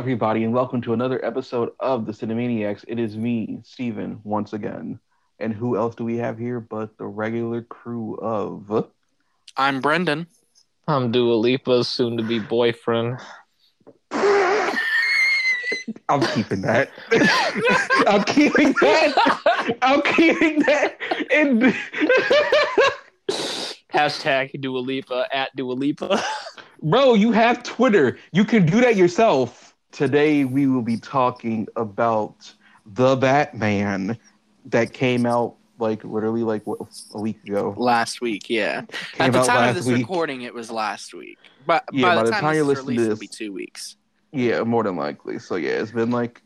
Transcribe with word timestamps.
Hello, 0.00 0.06
everybody, 0.06 0.44
and 0.44 0.54
welcome 0.54 0.80
to 0.80 0.94
another 0.94 1.22
episode 1.22 1.72
of 1.78 2.06
the 2.06 2.12
Cinemaniacs. 2.12 2.86
It 2.88 2.98
is 2.98 3.18
me, 3.18 3.60
Steven, 3.64 4.18
once 4.24 4.54
again. 4.54 4.98
And 5.38 5.52
who 5.52 5.76
else 5.76 5.94
do 5.94 6.04
we 6.04 6.16
have 6.16 6.38
here 6.38 6.58
but 6.58 6.96
the 6.96 7.04
regular 7.04 7.60
crew 7.60 8.16
of. 8.16 8.88
I'm 9.58 9.82
Brendan. 9.82 10.26
I'm 10.88 11.12
Dua 11.12 11.34
Lipa's 11.34 11.86
soon 11.86 12.16
to 12.16 12.22
be 12.22 12.38
boyfriend. 12.38 13.18
I'm 14.10 14.72
keeping 16.32 16.62
that. 16.62 16.88
I'm 18.06 18.24
keeping 18.24 18.72
that. 18.80 19.76
I'm 19.82 20.00
keeping 20.00 20.60
that. 20.60 20.96
And 21.30 21.76
Hashtag 23.92 24.58
Dua 24.62 24.78
Lipa 24.78 25.26
at 25.30 25.54
Dua 25.54 25.74
Lipa. 25.74 26.24
bro, 26.82 27.12
you 27.12 27.32
have 27.32 27.62
Twitter. 27.62 28.16
You 28.32 28.46
can 28.46 28.64
do 28.64 28.80
that 28.80 28.96
yourself. 28.96 29.69
Today 29.92 30.44
we 30.44 30.66
will 30.66 30.82
be 30.82 30.96
talking 30.96 31.66
about 31.76 32.52
the 32.86 33.16
Batman 33.16 34.18
that 34.66 34.92
came 34.92 35.26
out 35.26 35.56
like 35.78 36.04
literally 36.04 36.42
like 36.42 36.66
what, 36.66 36.80
a 37.14 37.20
week 37.20 37.42
ago. 37.44 37.74
Last 37.76 38.20
week, 38.20 38.48
yeah. 38.50 38.82
Came 39.12 39.26
At 39.26 39.32
the 39.32 39.42
time 39.42 39.68
of 39.70 39.74
this 39.74 39.86
week. 39.86 39.98
recording, 39.98 40.42
it 40.42 40.52
was 40.52 40.70
last 40.70 41.14
week. 41.14 41.38
But 41.66 41.84
Yeah, 41.92 42.14
by, 42.14 42.22
the 42.22 42.30
time, 42.30 42.54
you 42.54 42.64
this 42.66 42.78
listen 42.78 42.90
is 42.90 42.96
to 42.96 43.00
this, 43.00 43.06
it'll 43.06 43.18
be 43.18 43.26
two 43.26 43.52
weeks. 43.52 43.96
Yeah, 44.32 44.62
more 44.62 44.84
than 44.84 44.96
likely. 44.96 45.38
So 45.38 45.56
yeah, 45.56 45.70
it's 45.70 45.90
been 45.90 46.10
like 46.10 46.42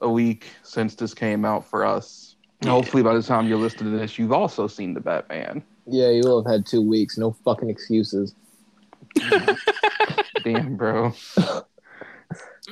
a 0.00 0.08
week 0.08 0.46
since 0.62 0.94
this 0.94 1.14
came 1.14 1.44
out 1.44 1.64
for 1.64 1.84
us. 1.84 2.36
Yeah. 2.62 2.70
Hopefully, 2.70 3.02
by 3.02 3.14
the 3.14 3.22
time 3.22 3.48
you're 3.48 3.58
listening 3.58 3.92
to 3.92 3.98
this, 3.98 4.18
you've 4.18 4.32
also 4.32 4.66
seen 4.66 4.94
the 4.94 5.00
Batman. 5.00 5.62
yeah, 5.86 6.10
you 6.10 6.22
will 6.24 6.42
have 6.42 6.50
had 6.50 6.66
two 6.66 6.82
weeks. 6.82 7.18
No 7.18 7.32
fucking 7.44 7.68
excuses. 7.68 8.34
Damn, 10.44 10.76
bro. 10.76 11.12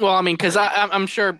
Well, 0.00 0.14
I 0.14 0.22
mean, 0.22 0.34
because 0.36 0.56
I'm 0.56 0.90
I'm 0.92 1.06
sure 1.06 1.38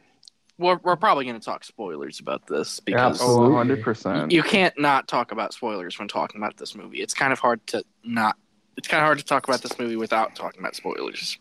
we're, 0.58 0.78
we're 0.84 0.96
probably 0.96 1.24
going 1.24 1.38
to 1.38 1.44
talk 1.44 1.64
spoilers 1.64 2.20
about 2.20 2.46
this 2.46 2.78
because 2.80 3.20
Absolutely. 3.20 3.48
100 3.54 3.82
percent. 3.82 4.30
you 4.32 4.42
can't 4.42 4.78
not 4.78 5.08
talk 5.08 5.32
about 5.32 5.52
spoilers 5.52 5.98
when 5.98 6.06
talking 6.08 6.40
about 6.40 6.56
this 6.56 6.74
movie. 6.76 7.00
It's 7.00 7.14
kind 7.14 7.32
of 7.32 7.38
hard 7.40 7.66
to 7.68 7.82
not. 8.04 8.36
It's 8.76 8.88
kind 8.88 9.00
of 9.00 9.06
hard 9.06 9.18
to 9.18 9.24
talk 9.24 9.46
about 9.48 9.62
this 9.62 9.78
movie 9.78 9.96
without 9.96 10.34
talking 10.36 10.60
about 10.60 10.74
spoilers, 10.76 11.38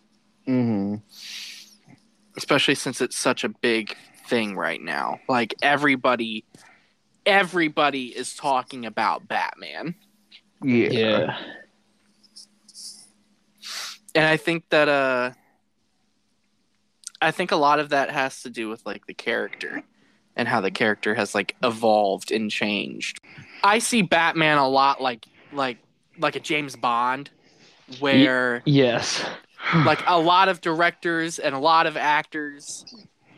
Mm-hmm. 0.48 0.96
especially 2.38 2.76
since 2.76 3.02
it's 3.02 3.18
such 3.18 3.44
a 3.44 3.50
big 3.50 3.96
thing 4.28 4.56
right 4.56 4.82
now. 4.82 5.20
Like 5.30 5.54
everybody, 5.62 6.46
everybody 7.26 8.08
is 8.08 8.36
talking 8.36 8.86
about 8.86 9.28
Batman. 9.28 9.96
Yeah. 10.64 10.90
Yeah. 10.90 11.38
and 14.16 14.26
I 14.26 14.38
think 14.38 14.70
that 14.70 14.88
uh 14.90 15.32
I 17.24 17.32
think 17.32 17.52
a 17.52 17.56
lot 17.56 17.80
of 17.80 17.90
that 17.90 18.12
has 18.12 18.44
to 18.44 18.50
do 18.50 18.70
with 18.70 18.86
like 18.86 19.08
the 19.08 19.14
character 19.14 19.84
and 20.36 20.48
how 20.48 20.62
the 20.62 20.72
character 20.72 21.16
has 21.16 21.34
like 21.34 21.56
evolved 21.64 22.32
and 22.32 22.52
changed. 22.52 23.22
I 23.64 23.80
see 23.80 24.02
Batman 24.02 24.58
a 24.58 24.68
lot 24.68 25.02
like 25.02 25.26
like 25.52 25.78
like 26.18 26.36
a 26.36 26.40
James 26.40 26.76
Bond 26.76 27.30
where 28.00 28.62
Yes. 28.66 29.26
like 29.86 30.04
a 30.06 30.20
lot 30.20 30.50
of 30.50 30.60
directors 30.60 31.40
and 31.40 31.56
a 31.56 31.60
lot 31.60 31.88
of 31.88 31.96
actors 31.96 32.86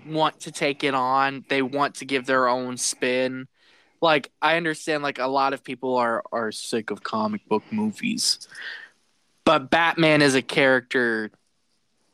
want 0.07 0.39
to 0.41 0.51
take 0.51 0.83
it 0.83 0.95
on. 0.95 1.45
They 1.49 1.61
want 1.61 1.95
to 1.95 2.05
give 2.05 2.25
their 2.25 2.47
own 2.47 2.77
spin. 2.77 3.47
Like 4.01 4.31
I 4.41 4.57
understand 4.57 5.03
like 5.03 5.19
a 5.19 5.27
lot 5.27 5.53
of 5.53 5.63
people 5.63 5.95
are 5.95 6.23
are 6.31 6.51
sick 6.51 6.89
of 6.89 7.03
comic 7.03 7.47
book 7.47 7.63
movies. 7.71 8.47
But 9.43 9.69
Batman 9.69 10.23
is 10.23 10.33
a 10.33 10.41
character 10.41 11.29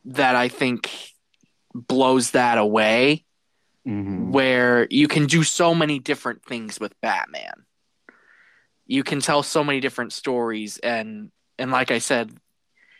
that 0.03 0.35
I 0.35 0.49
think 0.49 1.10
blows 1.73 2.31
that 2.31 2.57
away 2.57 3.25
hmm 3.85 4.31
where 4.31 4.87
you 4.89 5.07
can 5.07 5.25
do 5.25 5.43
so 5.43 5.73
many 5.73 5.99
different 5.99 6.45
things 6.45 6.79
with 6.79 6.99
Batman. 7.01 7.65
You 8.85 9.03
can 9.03 9.19
tell 9.19 9.43
so 9.43 9.63
many 9.63 9.79
different 9.79 10.13
stories 10.13 10.77
and 10.77 11.31
and 11.57 11.71
like 11.71 11.91
I 11.91 11.99
said, 11.99 12.31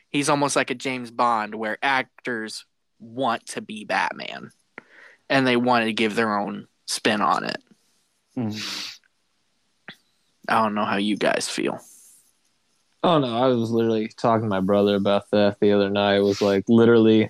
he's 0.10 0.30
almost 0.30 0.56
like 0.56 0.70
a 0.70 0.76
James 0.76 1.12
Bond 1.12 1.56
where 1.56 1.78
actors 1.81 2.66
want 3.00 3.46
to 3.48 3.62
be 3.62 3.86
Batman 3.86 4.52
and 5.30 5.48
they 5.48 5.56
want 5.58 5.86
to 5.86 5.94
give 5.94 6.16
their 6.16 6.38
own 6.38 6.68
spin 6.88 7.22
on 7.22 7.44
it. 7.46 7.64
Mhm. 8.38 9.00
I 10.48 10.62
don't 10.64 10.76
know 10.76 10.86
how 10.86 10.98
you 10.98 11.18
guys 11.18 11.48
feel. 11.48 11.80
Oh 13.04 13.18
no, 13.20 13.36
I 13.36 13.48
was 13.48 13.72
literally 13.72 14.10
talking 14.10 14.44
to 14.44 14.50
my 14.50 14.60
brother 14.60 14.96
about 14.96 15.30
that 15.31 15.60
the 15.60 15.72
other 15.72 15.90
night. 15.90 16.18
It 16.18 16.24
was 16.24 16.42
like 16.42 16.66
literally 16.68 17.30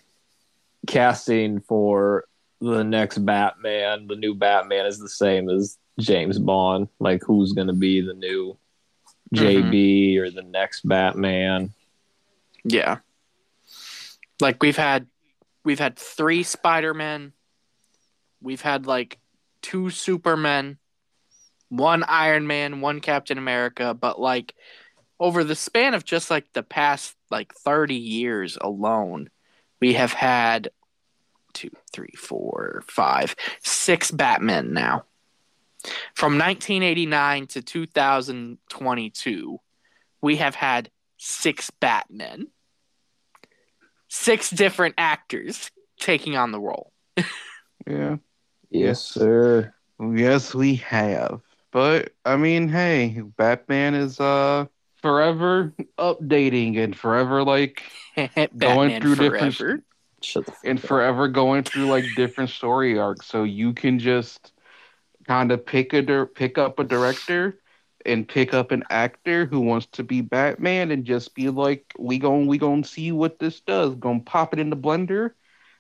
casting 0.88 1.62
for 1.62 2.25
the 2.59 2.84
next 2.84 3.19
Batman, 3.19 4.08
the 4.08 4.16
new 4.16 4.36
Batman 4.36 4.86
is 4.86 5.00
the 5.00 5.09
same 5.09 5.50
as 5.50 5.78
James 6.00 6.40
Bond. 6.40 6.88
Like 7.00 7.24
who's 7.24 7.53
gonna 7.53 7.74
be 7.74 8.02
the 8.02 8.14
new 8.14 8.58
JB 9.34 9.72
mm-hmm. 9.74 10.22
or 10.22 10.30
the 10.30 10.47
next 10.47 10.88
Batman? 10.88 11.74
Yeah. 12.64 12.97
Like 14.40 14.62
we've 14.62 14.78
had 14.78 15.08
we've 15.64 15.80
had 15.80 15.97
3 15.97 16.44
Spider-Men. 16.44 17.34
We've 18.42 18.62
had 18.62 18.88
like 18.88 19.19
two 19.62 19.90
Supermen, 19.92 20.80
one 21.69 22.03
Iron 22.03 22.48
Man, 22.48 22.81
one 22.81 23.00
Captain 23.00 23.38
America, 23.38 23.94
but 23.94 24.19
like 24.19 24.56
over 25.19 25.44
the 25.44 25.56
span 25.56 25.94
of 25.94 26.03
just 26.03 26.31
like 26.31 26.52
the 26.53 26.63
past 26.63 27.16
like 27.30 27.53
30 27.53 27.96
years 27.96 28.58
alone, 28.59 29.30
we 29.81 29.94
have 29.96 30.14
had 30.14 30.69
two, 31.53 31.72
three, 31.92 32.14
four, 32.18 32.84
five, 32.88 33.36
six 33.62 34.12
Batmen 34.12 34.74
now. 34.74 35.06
From 36.14 36.38
1989 36.38 37.47
to 37.47 37.62
2022, 37.62 39.59
we 40.22 40.36
have 40.38 40.56
had 40.56 40.92
six 41.18 41.72
Batmen, 41.72 42.47
six 44.08 44.50
different 44.52 44.96
actors 44.97 45.72
taking 46.00 46.38
on 46.38 46.52
the 46.52 46.59
role. 46.59 46.94
Yeah. 47.88 48.18
Yes, 48.69 49.02
sir. 49.02 49.74
Yes, 50.00 50.53
we 50.53 50.75
have. 50.75 51.42
But 51.72 52.13
I 52.24 52.38
mean, 52.38 52.69
hey, 52.69 53.22
Batman 53.38 53.96
is 53.96 54.19
uh 54.19 54.66
forever 55.01 55.73
updating 55.97 56.78
and 56.78 56.95
forever 56.95 57.44
like 57.44 57.84
going 58.57 59.01
through 59.01 59.16
different- 59.16 59.56
forever. 59.56 59.84
Shut 60.23 60.45
the 60.45 60.51
fuck 60.51 60.62
and 60.66 60.78
up. 60.79 60.85
forever 60.85 61.28
going 61.28 61.63
through 61.63 61.85
like 61.88 62.06
different 62.16 62.51
story 62.51 63.00
arcs. 63.00 63.25
So 63.25 63.44
you 63.44 63.73
can 63.73 63.97
just 63.97 64.51
kind 65.28 65.51
of 65.51 65.66
pick 65.66 65.94
a 65.94 66.03
dir- 66.03 66.28
pick 66.28 66.59
up 66.59 66.78
a 66.78 66.84
director 66.84 67.57
and 68.06 68.28
pick 68.28 68.53
up 68.53 68.69
an 68.72 68.84
actor 68.91 69.45
who 69.47 69.59
wants 69.62 69.88
to 69.94 70.03
be 70.03 70.22
Batman 70.22 70.91
and 70.91 71.06
just 71.06 71.33
be 71.33 71.50
like, 71.50 71.91
we 71.97 72.19
gon' 72.19 72.45
we 72.45 72.59
gonna 72.59 72.83
see 72.83 73.12
what 73.12 73.39
this 73.39 73.62
does. 73.62 73.95
Gonna 73.95 74.19
pop 74.19 74.53
it 74.53 74.59
in 74.59 74.69
the 74.69 74.77
blender 74.77 75.31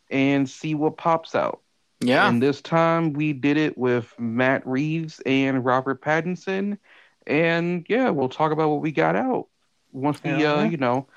and 0.09 0.49
see 0.49 0.73
what 0.73 0.97
pops 0.97 1.35
out. 1.35 1.61
Yeah. 1.99 2.27
And 2.27 2.41
this 2.41 2.61
time 2.61 3.13
we 3.13 3.33
did 3.33 3.57
it 3.57 3.77
with 3.77 4.11
Matt 4.17 4.65
Reeves 4.65 5.19
and 5.23 5.63
Robert 5.63 6.01
Pattinson. 6.01 6.79
And 7.27 7.85
yeah, 7.87 8.09
we'll 8.09 8.29
talk 8.29 8.51
about 8.51 8.69
what 8.69 8.81
we 8.81 8.91
got 8.91 9.15
out 9.15 9.47
once 9.91 10.23
we 10.23 10.31
uh, 10.31 10.63
you 10.63 10.77
know, 10.77 11.07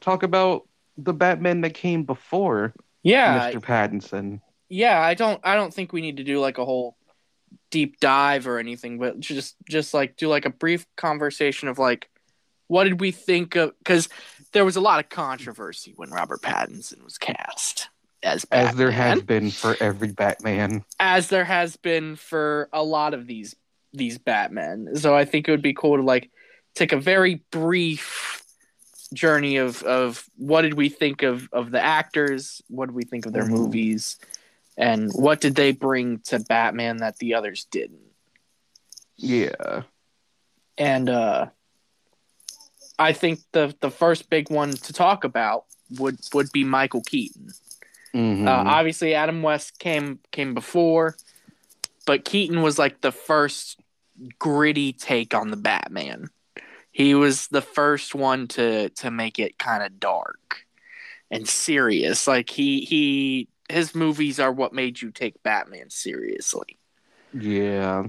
talk 0.00 0.22
about 0.22 0.66
the 0.96 1.12
Batman 1.12 1.60
that 1.62 1.74
came 1.74 2.04
before 2.04 2.74
yeah. 3.02 3.50
Mr. 3.50 3.60
Pattinson. 3.60 4.40
yeah 4.68 5.00
i 5.00 5.14
don't 5.14 5.40
i 5.44 5.54
don't 5.54 5.74
think 5.74 5.92
we 5.92 6.00
need 6.00 6.18
to 6.18 6.24
do 6.24 6.40
like 6.40 6.58
a 6.58 6.64
whole 6.64 6.96
deep 7.70 8.00
dive 8.00 8.46
or 8.46 8.58
anything 8.58 8.98
but 8.98 9.18
just 9.20 9.56
just 9.68 9.92
like 9.92 10.16
do 10.16 10.28
like 10.28 10.44
a 10.44 10.50
brief 10.50 10.86
conversation 10.96 11.68
of 11.68 11.78
like 11.78 12.08
what 12.68 12.84
did 12.84 13.00
we 13.00 13.10
think 13.10 13.56
of 13.56 13.72
because 13.78 14.08
there 14.52 14.64
was 14.64 14.76
a 14.76 14.80
lot 14.80 15.02
of 15.02 15.10
controversy 15.10 15.92
when 15.96 16.10
robert 16.10 16.40
pattinson 16.40 17.02
was 17.04 17.18
cast 17.18 17.88
as 18.24 18.44
Batman, 18.44 18.68
As 18.68 18.76
there 18.76 18.90
has 18.92 19.22
been 19.22 19.50
for 19.50 19.76
every 19.80 20.12
Batman. 20.12 20.84
as 21.00 21.28
there 21.28 21.44
has 21.44 21.76
been 21.76 22.14
for 22.14 22.68
a 22.72 22.82
lot 22.82 23.14
of 23.14 23.26
these 23.26 23.56
these 23.92 24.18
batmen 24.18 24.96
so 24.96 25.14
i 25.14 25.24
think 25.24 25.46
it 25.46 25.50
would 25.50 25.62
be 25.62 25.74
cool 25.74 25.96
to 25.96 26.02
like 26.02 26.30
take 26.74 26.92
a 26.92 27.00
very 27.00 27.42
brief 27.50 28.42
journey 29.12 29.56
of 29.56 29.82
of 29.82 30.24
what 30.36 30.62
did 30.62 30.74
we 30.74 30.88
think 30.88 31.22
of 31.22 31.48
of 31.52 31.70
the 31.70 31.80
actors 31.80 32.62
what 32.68 32.86
did 32.86 32.94
we 32.94 33.04
think 33.04 33.26
of 33.26 33.32
their 33.32 33.44
Mhm. 33.44 33.50
movies 33.50 34.16
and 34.78 35.10
what 35.12 35.40
did 35.40 35.54
they 35.54 35.72
bring 35.72 36.20
to 36.20 36.40
batman 36.40 36.96
that 36.98 37.18
the 37.18 37.34
others 37.34 37.64
didn't 37.70 38.00
Yeah. 39.16 39.82
and 40.78 41.10
uh 41.10 41.48
i 42.98 43.12
think 43.12 43.40
the 43.52 43.74
the 43.80 43.90
first 43.90 44.30
big 44.30 44.50
one 44.50 44.70
to 44.72 44.92
talk 44.94 45.24
about 45.24 45.66
would 45.98 46.18
would 46.32 46.50
be 46.52 46.64
michael 46.64 47.02
keaton 47.02 47.52
Mhm. 48.14 48.46
Uh, 48.46 48.64
obviously, 48.68 49.14
Adam 49.14 49.42
West 49.42 49.78
came 49.78 50.18
came 50.32 50.52
before, 50.52 51.16
but 52.04 52.26
Keaton 52.26 52.60
was 52.60 52.78
like 52.78 53.00
the 53.00 53.10
first 53.10 53.80
gritty 54.38 54.92
take 54.92 55.34
on 55.34 55.50
the 55.50 55.56
Batman. 55.56 56.28
He 56.90 57.14
was 57.14 57.48
the 57.48 57.62
first 57.62 58.14
one 58.14 58.48
to 58.48 58.90
to 58.90 59.10
make 59.10 59.38
it 59.38 59.58
kind 59.58 59.82
of 59.82 59.98
dark 59.98 60.66
and 61.30 61.48
serious. 61.48 62.26
Like 62.26 62.50
he 62.50 62.82
he 62.82 63.48
his 63.68 63.94
movies 63.94 64.38
are 64.38 64.52
what 64.52 64.74
made 64.74 65.00
you 65.00 65.10
take 65.10 65.42
Batman 65.42 65.90
seriously. 65.90 66.78
Yeah. 67.32 68.04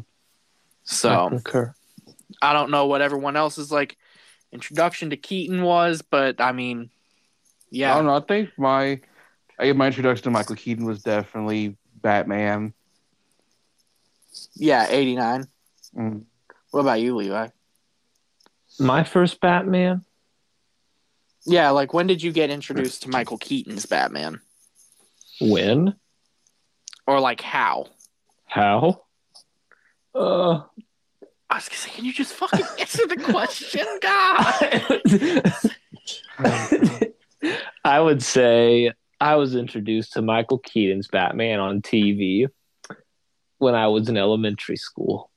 So 0.83 1.29
concur. 1.29 1.73
I 2.41 2.53
don't 2.53 2.71
know 2.71 2.87
what 2.87 3.01
everyone 3.01 3.37
else's 3.37 3.71
like 3.71 3.97
introduction 4.51 5.11
to 5.11 5.17
Keaton 5.17 5.61
was, 5.63 6.01
but 6.01 6.41
I 6.41 6.51
mean, 6.51 6.89
yeah. 7.69 7.93
I 7.93 7.95
don't 7.95 8.05
know. 8.05 8.15
I 8.15 8.19
think 8.19 8.49
my 8.57 8.99
I 9.57 9.71
my 9.71 9.87
introduction 9.87 10.25
to 10.25 10.31
Michael 10.31 10.55
Keaton 10.55 10.85
was 10.85 11.01
definitely 11.01 11.77
Batman. 12.01 12.73
yeah, 14.55 14.87
eighty 14.89 15.15
nine. 15.15 15.47
Mm. 15.97 16.23
What 16.71 16.81
about 16.81 17.01
you, 17.01 17.15
Levi? 17.15 17.47
My 18.79 19.03
first 19.03 19.39
Batman. 19.39 20.03
Yeah, 21.45 21.69
like 21.71 21.93
when 21.93 22.07
did 22.07 22.23
you 22.23 22.31
get 22.31 22.49
introduced 22.49 23.03
to 23.03 23.09
Michael 23.09 23.37
Keaton's 23.37 23.85
Batman, 23.85 24.39
When? 25.41 25.95
or 27.05 27.19
like 27.19 27.41
how? 27.41 27.87
How? 28.45 29.01
Uh, 30.15 30.61
I 31.49 31.55
was 31.55 31.67
gonna 31.67 31.77
say, 31.77 31.89
can 31.91 32.05
you 32.05 32.13
just 32.13 32.33
fucking 32.33 32.65
answer 32.79 33.05
the 33.07 33.17
question, 33.17 33.85
God? 34.01 34.71
I 37.83 37.99
would 37.99 38.23
say 38.23 38.93
I 39.19 39.35
was 39.35 39.53
introduced 39.55 40.13
to 40.13 40.21
Michael 40.21 40.59
Keaton's 40.59 41.07
Batman 41.09 41.59
on 41.59 41.81
TV 41.81 42.47
when 43.57 43.75
I 43.75 43.87
was 43.87 44.07
in 44.07 44.17
elementary 44.17 44.77
school. 44.77 45.29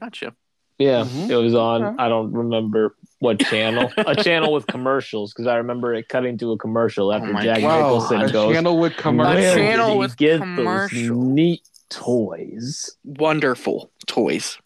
Gotcha. 0.00 0.34
Yeah, 0.78 1.04
Mhm. 1.04 1.30
it 1.30 1.36
was 1.36 1.54
on. 1.54 1.82
Okay. 1.84 1.96
I 1.98 2.08
don't 2.10 2.32
remember 2.32 2.94
what 3.20 3.38
channel. 3.40 3.90
a 3.96 4.14
channel 4.14 4.52
with 4.52 4.66
commercials 4.66 5.32
because 5.32 5.46
I 5.46 5.56
remember 5.56 5.94
it 5.94 6.08
cutting 6.08 6.36
to 6.38 6.52
a 6.52 6.58
commercial 6.58 7.12
after 7.14 7.30
Oh 7.30 7.32
my 7.32 7.42
Jack 7.42 7.60
God. 7.62 7.76
Nicholson 7.78 8.20
a 8.22 8.30
goes. 8.30 8.52
channel 8.54 8.78
with 8.78 8.92
A 8.92 8.96
commercials. 8.96 9.44
"Where 9.44 9.56
channel 9.56 9.96
with 9.98 10.16
get 10.18 10.38
commercial." 10.40 10.98
those 11.08 11.10
neat 11.16 11.62
toys? 11.88 12.94
Wonderful 13.04 13.90
toys. 14.06 14.58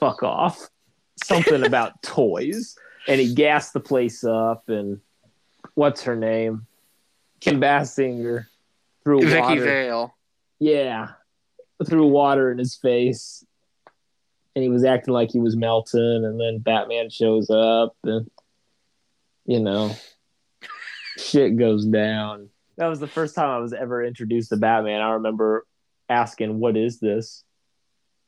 Fuck 0.00 0.22
off. 0.24 0.68
Something 1.22 1.64
about 1.66 2.02
toys, 2.02 2.76
and 3.06 3.20
he 3.20 3.32
gassed 3.32 3.72
the 3.74 3.80
place 3.80 4.24
up. 4.24 4.68
And 4.68 5.00
what's 5.74 6.02
her 6.02 6.16
name? 6.16 6.66
Kim 7.40 7.60
Basinger 7.60 8.46
threw 9.04 9.20
Vicki 9.20 9.40
water. 9.40 9.64
Vale. 9.64 10.14
Yeah, 10.58 11.10
threw 11.86 12.06
water 12.08 12.50
in 12.50 12.58
his 12.58 12.74
face, 12.74 13.44
and 14.54 14.62
he 14.62 14.70
was 14.70 14.84
acting 14.84 15.14
like 15.14 15.30
he 15.30 15.40
was 15.40 15.56
melting. 15.56 16.24
And 16.24 16.40
then 16.40 16.58
Batman 16.58 17.10
shows 17.10 17.50
up, 17.50 17.96
and 18.04 18.30
you 19.46 19.60
know, 19.60 19.94
shit 21.18 21.56
goes 21.56 21.84
down. 21.86 22.48
That 22.76 22.88
was 22.88 23.00
the 23.00 23.06
first 23.06 23.34
time 23.34 23.50
I 23.50 23.58
was 23.58 23.72
ever 23.72 24.04
introduced 24.04 24.50
to 24.50 24.56
Batman. 24.56 25.00
I 25.00 25.12
remember 25.12 25.66
asking, 26.08 26.58
"What 26.58 26.76
is 26.76 27.00
this?" 27.00 27.44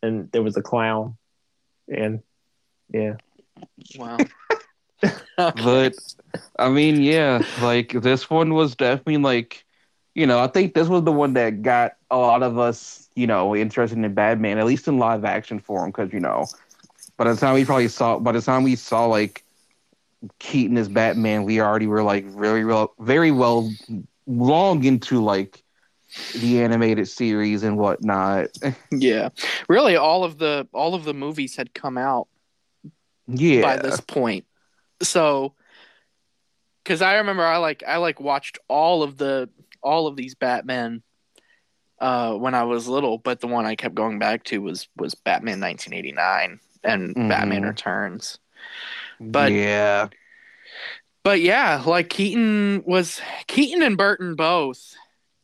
And 0.02 0.30
there 0.32 0.42
was 0.42 0.56
a 0.56 0.62
clown, 0.62 1.16
and 1.88 2.22
yeah, 2.92 3.14
Wow. 3.96 4.18
But 5.36 5.94
I 6.58 6.70
mean, 6.70 7.02
yeah, 7.02 7.42
like 7.60 7.92
this 7.92 8.30
one 8.30 8.54
was 8.54 8.74
definitely 8.74 9.18
like, 9.18 9.64
you 10.14 10.26
know, 10.26 10.38
I 10.38 10.46
think 10.46 10.72
this 10.74 10.88
was 10.88 11.04
the 11.04 11.12
one 11.12 11.34
that 11.34 11.62
got 11.62 11.92
a 12.10 12.16
lot 12.16 12.42
of 12.42 12.58
us, 12.58 13.05
you 13.16 13.26
know, 13.26 13.56
interested 13.56 13.98
in 13.98 14.14
Batman, 14.14 14.58
at 14.58 14.66
least 14.66 14.86
in 14.86 14.98
live 14.98 15.24
action 15.24 15.58
form, 15.58 15.90
because 15.90 16.12
you 16.12 16.20
know, 16.20 16.46
by 17.16 17.24
the 17.24 17.34
time 17.34 17.54
we 17.54 17.64
probably 17.64 17.88
saw, 17.88 18.18
by 18.18 18.32
the 18.32 18.42
time 18.42 18.62
we 18.62 18.76
saw 18.76 19.06
like 19.06 19.42
Keaton 20.38 20.76
as 20.76 20.88
Batman, 20.88 21.44
we 21.44 21.60
already 21.60 21.86
were 21.86 22.02
like 22.02 22.26
very 22.26 22.64
well, 22.64 22.94
very 23.00 23.30
well, 23.32 23.72
long 24.26 24.84
into 24.84 25.24
like 25.24 25.62
the 26.34 26.62
animated 26.62 27.08
series 27.08 27.62
and 27.62 27.78
whatnot. 27.78 28.48
yeah. 28.92 29.30
Really, 29.68 29.96
all 29.96 30.22
of 30.22 30.38
the 30.38 30.68
all 30.72 30.94
of 30.94 31.04
the 31.04 31.14
movies 31.14 31.56
had 31.56 31.72
come 31.74 31.96
out 31.96 32.28
yeah, 33.26 33.62
by 33.62 33.76
this 33.78 34.00
point. 34.00 34.44
So, 35.02 35.54
because 36.84 37.00
I 37.00 37.16
remember 37.16 37.44
I 37.44 37.56
like 37.56 37.82
I 37.86 37.96
like 37.96 38.20
watched 38.20 38.58
all 38.68 39.02
of 39.02 39.16
the 39.16 39.48
all 39.82 40.06
of 40.06 40.16
these 40.16 40.34
Batman 40.34 41.02
uh, 42.00 42.34
when 42.34 42.54
I 42.54 42.64
was 42.64 42.88
little, 42.88 43.18
but 43.18 43.40
the 43.40 43.46
one 43.46 43.66
I 43.66 43.74
kept 43.76 43.94
going 43.94 44.18
back 44.18 44.44
to 44.44 44.58
was 44.60 44.88
was 44.96 45.14
Batman 45.14 45.60
1989 45.60 46.60
and 46.84 47.14
Mhm. 47.14 47.28
Batman 47.28 47.62
Returns. 47.64 48.38
but- 49.20 49.52
yeah, 49.52 50.08
But 51.24 51.40
yeah, 51.40 51.82
like 51.84 52.08
Keaton 52.10 52.84
was 52.86 53.20
Keaton 53.48 53.82
and 53.82 53.96
Burton 53.96 54.34
both 54.36 54.94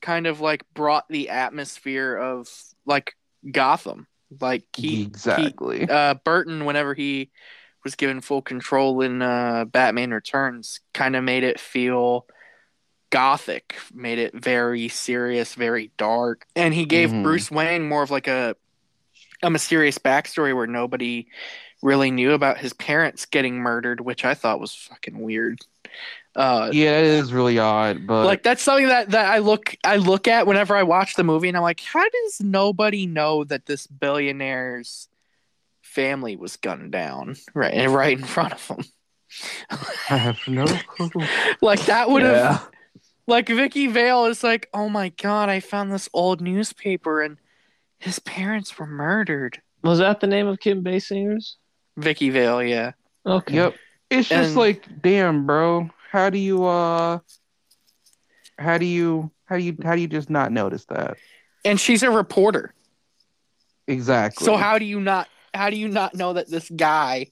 kind 0.01 0.27
of 0.27 0.41
like 0.41 0.63
brought 0.75 1.09
the 1.09 1.31
atmosphere 1.31 2.15
of 2.17 2.49
like 2.87 3.15
Gotham. 3.51 4.07
Like 4.41 4.65
Keaton, 4.73 5.07
exactly. 5.07 5.89
uh, 5.89 6.15
Burton, 6.25 6.65
whenever 6.65 6.95
he 6.95 7.31
was 7.85 7.97
given 7.97 8.21
full 8.21 8.43
control 8.43 9.01
in 9.03 9.21
uh, 9.23 9.65
Batman 9.65 10.13
Returns, 10.13 10.81
kind 10.95 11.17
of 11.17 11.25
made 11.25 11.43
it 11.45 11.59
feel 11.59 12.27
gothic, 13.13 13.77
made 13.95 14.19
it 14.19 14.35
very 14.35 14.89
serious, 14.89 15.55
very 15.55 15.93
dark, 15.99 16.47
and 16.57 16.75
he 16.75 16.85
gave 16.85 17.11
Mhm. 17.11 17.23
Bruce 17.23 17.51
Wayne 17.51 17.87
more 17.89 18.03
of 18.03 18.11
like 18.11 18.27
a 18.27 18.57
a 19.45 19.51
mysterious 19.51 19.99
backstory 19.99 20.55
where 20.55 20.67
nobody 20.67 21.27
really 21.83 22.11
knew 22.11 22.33
about 22.33 22.59
his 22.59 22.73
parents 22.73 23.27
getting 23.27 23.57
murdered, 23.59 24.01
which 24.01 24.25
I 24.25 24.35
thought 24.35 24.61
was 24.61 24.75
fucking 24.75 25.19
weird. 25.19 25.59
Uh, 26.35 26.71
yeah, 26.73 26.99
it 26.99 27.05
is 27.05 27.33
really 27.33 27.59
odd, 27.59 28.07
but 28.07 28.25
like 28.25 28.43
that's 28.43 28.63
something 28.63 28.89
that, 28.89 29.11
that 29.11 29.27
I 29.27 29.39
look 29.39 29.77
I 29.85 29.97
look 29.97 30.27
at 30.27 30.47
whenever 30.47 30.75
I 30.75 30.83
watch 30.83 31.15
the 31.15 31.25
movie 31.25 31.49
and 31.49 31.57
I'm 31.57 31.63
like, 31.63 31.81
how 31.81 32.09
does 32.09 32.41
nobody 32.41 33.07
know 33.07 33.45
that 33.45 33.67
this 33.67 33.87
billionaire's 33.87 35.09
family 35.83 36.37
was 36.37 36.57
gunned 36.57 36.93
down 36.93 37.37
right 37.53 37.91
right 37.91 38.19
in 38.19 38.25
front 38.25 38.55
of 38.55 38.67
them? 38.69 38.85
I 40.09 40.17
have 40.17 40.39
no 40.49 40.65
clue. 40.67 41.11
like 41.61 41.85
that 41.87 42.09
would 42.09 42.23
have 42.23 42.35
yeah. 42.37 42.59
Like 43.27 43.49
Vicki 43.49 43.87
Vale 43.87 44.27
is 44.27 44.43
like, 44.43 44.69
oh 44.75 44.89
my 44.89 45.11
god, 45.11 45.49
I 45.49 45.61
found 45.61 45.93
this 45.93 46.09
old 46.13 46.41
newspaper 46.41 47.23
and 47.23 47.37
his 47.99 48.19
parents 48.19 48.79
were 48.79 48.87
murdered. 48.87 49.61
Was 49.83 50.01
that 50.01 50.21
the 50.21 50.27
name 50.27 50.47
of 50.47 50.59
Kim 50.61 50.83
Basinger's? 50.83 51.57
Vicki 51.97 52.31
Vale, 52.31 52.63
yeah. 52.63 52.93
Okay. 53.25 53.55
Yep. 53.55 53.75
It's 54.11 54.29
just 54.29 54.57
like, 54.57 54.85
damn, 55.01 55.47
bro. 55.47 55.89
How 56.11 56.31
do 56.31 56.39
you 56.39 56.65
uh 56.65 57.21
how 58.59 58.79
do 58.79 58.85
you 58.85 59.31
how 59.47 59.57
do 59.57 59.63
you 59.63 59.77
how 59.83 59.95
do 59.95 60.01
you 60.01 60.09
just 60.09 60.29
not 60.29 60.53
notice 60.53 60.85
that? 60.87 61.17
And 61.65 61.81
she's 61.81 62.03
a 62.03 62.11
reporter. 62.11 62.75
Exactly. 63.87 64.45
So 64.45 64.57
how 64.57 64.79
do 64.79 64.85
you 64.85 65.01
not 65.01 65.29
how 65.55 65.71
do 65.71 65.77
you 65.77 65.89
not 65.89 66.15
know 66.15 66.33
that 66.33 66.51
this 66.51 66.69
guy 66.71 67.29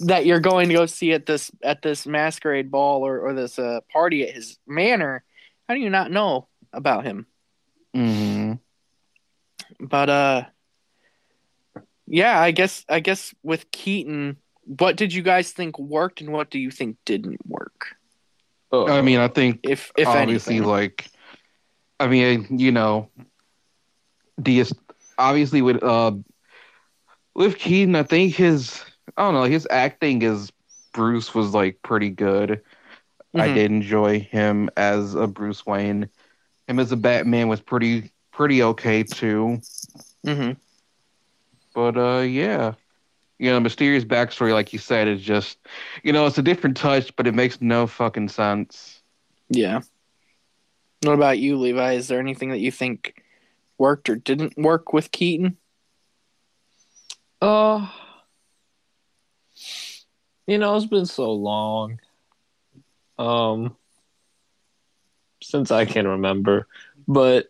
that 0.00 0.26
you're 0.26 0.40
going 0.40 0.68
to 0.68 0.74
go 0.74 0.86
see 0.86 1.12
at 1.12 1.26
this 1.26 1.50
at 1.62 1.82
this 1.82 2.06
masquerade 2.06 2.70
ball 2.70 3.06
or, 3.06 3.20
or 3.20 3.34
this 3.34 3.58
uh, 3.58 3.80
party 3.92 4.26
at 4.26 4.34
his 4.34 4.58
manor, 4.66 5.24
how 5.68 5.74
do 5.74 5.80
you 5.80 5.90
not 5.90 6.10
know 6.10 6.48
about 6.72 7.04
him? 7.04 7.26
hmm 7.94 8.54
But 9.80 10.08
uh 10.08 10.44
yeah, 12.06 12.38
I 12.38 12.50
guess 12.50 12.84
I 12.88 13.00
guess 13.00 13.34
with 13.42 13.70
Keaton, 13.70 14.36
what 14.64 14.96
did 14.96 15.12
you 15.14 15.22
guys 15.22 15.52
think 15.52 15.78
worked 15.78 16.20
and 16.20 16.32
what 16.32 16.50
do 16.50 16.58
you 16.58 16.70
think 16.70 16.96
didn't 17.04 17.46
work? 17.46 17.96
Oh, 18.70 18.88
I 18.88 19.02
mean, 19.02 19.18
I 19.18 19.28
think 19.28 19.60
If 19.62 19.92
if 19.96 20.08
obviously 20.08 20.56
anything. 20.56 20.70
like 20.70 21.06
I 22.00 22.08
mean, 22.08 22.58
you 22.58 22.72
know, 22.72 23.08
the 24.38 24.64
obviously 25.18 25.62
with 25.62 25.82
uh 25.82 26.12
with 27.34 27.58
Keaton, 27.58 27.94
I 27.96 28.02
think 28.02 28.34
his 28.34 28.82
I 29.16 29.22
don't 29.22 29.34
know, 29.34 29.44
his 29.44 29.66
acting 29.70 30.22
as 30.24 30.50
Bruce 30.92 31.34
was 31.34 31.54
like 31.54 31.82
pretty 31.82 32.10
good. 32.10 32.62
I 33.34 33.48
Mhm. 33.48 33.54
did 33.54 33.70
enjoy 33.70 34.20
him 34.20 34.70
as 34.76 35.14
a 35.14 35.26
Bruce 35.26 35.64
Wayne. 35.66 36.08
Him 36.68 36.78
as 36.78 36.92
a 36.92 36.96
Batman 36.96 37.48
was 37.48 37.60
pretty 37.60 38.10
pretty 38.32 38.62
okay 38.62 39.02
too. 39.02 39.60
Mm-hmm. 40.26 40.52
But 41.74 41.96
uh 41.96 42.20
yeah. 42.20 42.74
You 43.38 43.50
know, 43.50 43.58
mysterious 43.60 44.04
backstory, 44.04 44.52
like 44.52 44.72
you 44.72 44.78
said, 44.78 45.08
is 45.08 45.20
just 45.20 45.58
you 46.02 46.12
know, 46.12 46.26
it's 46.26 46.38
a 46.38 46.42
different 46.42 46.76
touch, 46.76 47.14
but 47.16 47.26
it 47.26 47.34
makes 47.34 47.60
no 47.60 47.86
fucking 47.86 48.28
sense. 48.28 49.02
Yeah. 49.48 49.80
What 51.02 51.14
about 51.14 51.38
you, 51.38 51.56
Levi? 51.56 51.94
Is 51.94 52.08
there 52.08 52.20
anything 52.20 52.50
that 52.50 52.60
you 52.60 52.70
think 52.70 53.22
worked 53.78 54.08
or 54.08 54.14
didn't 54.16 54.56
work 54.56 54.92
with 54.92 55.10
Keaton? 55.10 55.56
Uh, 57.40 57.88
you 60.46 60.58
know, 60.58 60.76
it's 60.76 60.86
been 60.86 61.06
so 61.06 61.32
long. 61.32 61.98
Um, 63.18 63.76
since 65.42 65.70
I 65.70 65.84
can 65.84 66.06
remember, 66.06 66.66
but 67.06 67.46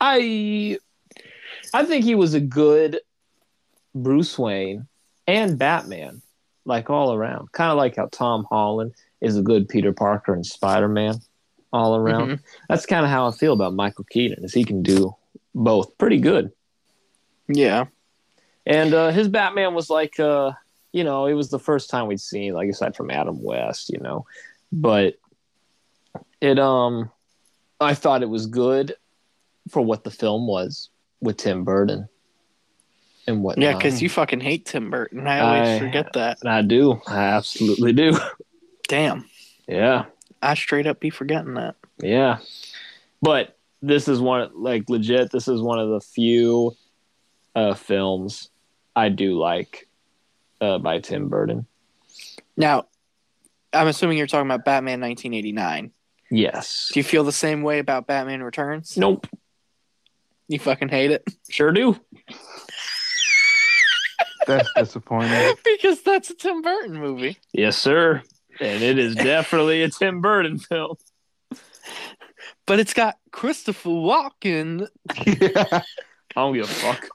I, 0.00 0.78
I 1.72 1.84
think 1.84 2.04
he 2.04 2.14
was 2.14 2.34
a 2.34 2.40
good 2.40 3.00
Bruce 3.94 4.38
Wayne 4.38 4.86
and 5.26 5.58
Batman, 5.58 6.22
like 6.64 6.90
all 6.90 7.12
around. 7.12 7.52
Kind 7.52 7.70
of 7.70 7.76
like 7.76 7.96
how 7.96 8.06
Tom 8.06 8.46
Holland 8.50 8.94
is 9.20 9.36
a 9.36 9.42
good 9.42 9.68
Peter 9.68 9.92
Parker 9.92 10.32
and 10.32 10.44
Spider 10.44 10.88
Man, 10.88 11.20
all 11.72 11.96
around. 11.96 12.28
Mhm. 12.28 12.40
That's 12.68 12.86
kind 12.86 13.04
of 13.04 13.10
how 13.10 13.28
I 13.28 13.32
feel 13.32 13.52
about 13.52 13.74
Michael 13.74 14.04
Keaton, 14.04 14.44
is 14.44 14.54
he 14.54 14.64
can 14.64 14.82
do 14.82 15.14
both 15.54 15.96
pretty 15.98 16.18
good. 16.18 16.50
Yeah. 17.48 17.86
And 18.66 18.94
uh, 18.94 19.10
his 19.10 19.28
Batman 19.28 19.74
was 19.74 19.90
like, 19.90 20.18
uh, 20.18 20.52
you 20.94 21.02
know, 21.02 21.26
it 21.26 21.32
was 21.32 21.50
the 21.50 21.58
first 21.58 21.90
time 21.90 22.06
we'd 22.06 22.20
seen, 22.20 22.54
like 22.54 22.68
aside 22.68 22.94
from 22.94 23.10
Adam 23.10 23.42
West, 23.42 23.90
you 23.90 23.98
know, 23.98 24.26
but 24.70 25.14
it, 26.40 26.56
um, 26.56 27.10
I 27.80 27.94
thought 27.94 28.22
it 28.22 28.28
was 28.28 28.46
good 28.46 28.94
for 29.70 29.82
what 29.82 30.04
the 30.04 30.12
film 30.12 30.46
was 30.46 30.90
with 31.20 31.36
Tim 31.36 31.64
Burton 31.64 32.08
and 33.26 33.42
what. 33.42 33.58
Yeah, 33.58 33.74
because 33.74 34.00
you 34.00 34.08
fucking 34.08 34.38
hate 34.38 34.66
Tim 34.66 34.88
Burton. 34.88 35.26
I 35.26 35.40
always 35.40 35.68
I- 35.68 35.78
forget 35.80 36.12
that. 36.12 36.38
I 36.46 36.62
do, 36.62 37.00
I 37.08 37.24
absolutely 37.24 37.92
do. 37.92 38.16
Damn. 38.88 39.28
yeah, 39.66 40.04
I 40.40 40.54
straight 40.54 40.86
up 40.86 41.00
be 41.00 41.10
forgetting 41.10 41.54
that. 41.54 41.74
yeah. 42.00 42.38
But 43.20 43.58
this 43.82 44.06
is 44.06 44.20
one, 44.20 44.50
like 44.54 44.88
legit. 44.88 45.32
This 45.32 45.48
is 45.48 45.60
one 45.60 45.80
of 45.80 45.88
the 45.88 46.00
few 46.00 46.76
uh, 47.56 47.74
films 47.74 48.50
I 48.94 49.08
do 49.08 49.36
like 49.38 49.88
uh, 50.64 50.78
by 50.78 50.98
Tim 51.00 51.28
Burton. 51.28 51.66
Now, 52.56 52.86
I'm 53.72 53.88
assuming 53.88 54.18
you're 54.18 54.26
talking 54.26 54.46
about 54.46 54.64
Batman 54.64 55.00
1989. 55.00 55.92
Yes. 56.30 56.90
Do 56.92 57.00
you 57.00 57.04
feel 57.04 57.24
the 57.24 57.32
same 57.32 57.62
way 57.62 57.78
about 57.78 58.06
Batman 58.06 58.42
Returns? 58.42 58.96
Nope. 58.96 59.26
You 60.48 60.58
fucking 60.58 60.88
hate 60.88 61.10
it? 61.10 61.24
Sure 61.50 61.72
do. 61.72 61.98
That's 64.46 64.68
disappointing. 64.76 65.54
because 65.64 66.02
that's 66.02 66.30
a 66.30 66.34
Tim 66.34 66.62
Burton 66.62 66.98
movie. 66.98 67.38
Yes, 67.52 67.76
sir. 67.76 68.22
And 68.60 68.82
it 68.82 68.98
is 68.98 69.14
definitely 69.14 69.82
a 69.82 69.90
Tim 69.90 70.20
Burton 70.20 70.58
film. 70.58 70.96
But 72.66 72.78
it's 72.78 72.94
got 72.94 73.16
Christopher 73.30 73.90
Walken, 73.90 74.88
yeah. 75.26 75.64
I 75.70 75.82
don't 76.34 76.54
give 76.54 76.64
a 76.64 76.68
fuck. 76.68 77.08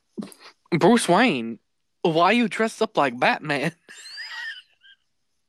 Bruce 0.72 1.10
Wayne. 1.10 1.60
Why 2.02 2.32
you 2.32 2.48
dressed 2.48 2.82
up 2.82 2.98
like 2.98 3.20
Batman? 3.20 3.72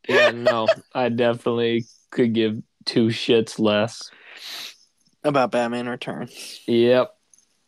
Yeah, 0.08 0.30
no, 0.30 0.66
I 0.92 1.08
definitely 1.08 1.84
could 2.10 2.32
give 2.32 2.60
two 2.84 3.08
shits 3.08 3.60
less. 3.60 4.10
About 5.22 5.52
Batman 5.52 5.88
Returns. 5.88 6.60
Yep. 6.66 7.14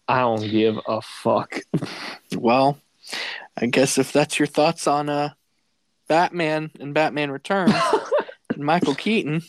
I 0.08 0.20
don't 0.20 0.50
give 0.50 0.78
a 0.88 1.00
fuck. 1.02 1.60
Well, 2.34 2.78
I 3.56 3.66
guess 3.66 3.96
if 3.98 4.12
that's 4.12 4.38
your 4.40 4.46
thoughts 4.46 4.88
on 4.88 5.08
uh 5.08 5.30
Batman 6.08 6.70
and 6.80 6.94
Batman 6.94 7.30
Returns 7.30 7.74
and 8.54 8.64
Michael 8.64 8.94
Keaton, 8.96 9.42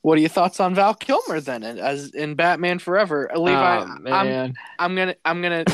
what 0.00 0.16
are 0.16 0.20
your 0.22 0.30
thoughts 0.30 0.58
on 0.60 0.74
Val 0.74 0.94
Kilmer 0.94 1.40
then 1.40 1.64
as 1.64 2.14
in 2.14 2.34
Batman 2.34 2.78
Forever? 2.78 3.30
Uh, 3.34 3.38
Levi, 3.40 3.78
Oh, 3.80 4.12
I'm. 4.14 4.54
I'm 4.78 4.94
gonna 4.96 5.16
I'm 5.24 5.42
gonna 5.42 5.64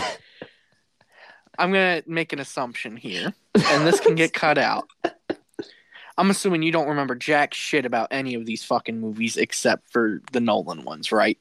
I'm 1.58 1.72
gonna 1.72 2.02
make 2.06 2.32
an 2.32 2.38
assumption 2.38 2.96
here, 2.96 3.34
and 3.54 3.86
this 3.86 4.00
can 4.00 4.14
get 4.14 4.32
cut 4.32 4.58
out. 4.58 4.88
I'm 6.18 6.30
assuming 6.30 6.62
you 6.62 6.72
don't 6.72 6.88
remember 6.88 7.14
jack 7.14 7.52
shit 7.52 7.84
about 7.84 8.08
any 8.10 8.34
of 8.34 8.46
these 8.46 8.64
fucking 8.64 8.98
movies 8.98 9.36
except 9.36 9.90
for 9.92 10.22
the 10.32 10.40
Nolan 10.40 10.84
ones, 10.84 11.12
right? 11.12 11.38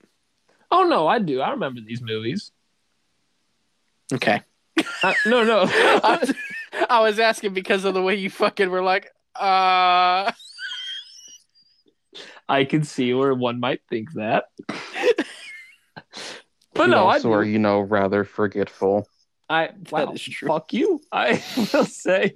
Oh 0.69 0.83
no, 0.83 1.07
I 1.07 1.19
do. 1.19 1.39
I 1.41 1.51
remember 1.51 1.79
these 1.81 2.01
movies. 2.01 2.51
Okay. 4.13 4.41
I, 5.01 5.15
no, 5.25 5.43
no. 5.43 5.61
I, 5.69 6.33
I 6.89 6.99
was 7.01 7.19
asking 7.19 7.53
because 7.53 7.85
of 7.85 7.93
the 7.93 8.01
way 8.01 8.15
you 8.15 8.29
fucking 8.29 8.69
were 8.69 8.83
like, 8.83 9.11
uh 9.35 10.31
I 12.47 12.63
can 12.65 12.83
see 12.83 13.13
where 13.13 13.33
one 13.33 13.59
might 13.59 13.81
think 13.89 14.13
that. 14.13 14.45
but 16.73 16.85
You 16.85 16.87
no, 16.87 17.07
I 17.07 17.13
also 17.15 17.29
do. 17.29 17.33
are, 17.33 17.43
you 17.43 17.59
know, 17.59 17.79
rather 17.79 18.23
forgetful. 18.23 19.07
I 19.49 19.69
wow, 19.91 20.11
is 20.11 20.21
true. 20.21 20.47
fuck 20.47 20.73
you. 20.73 21.01
I 21.11 21.41
will 21.73 21.85
say 21.85 22.35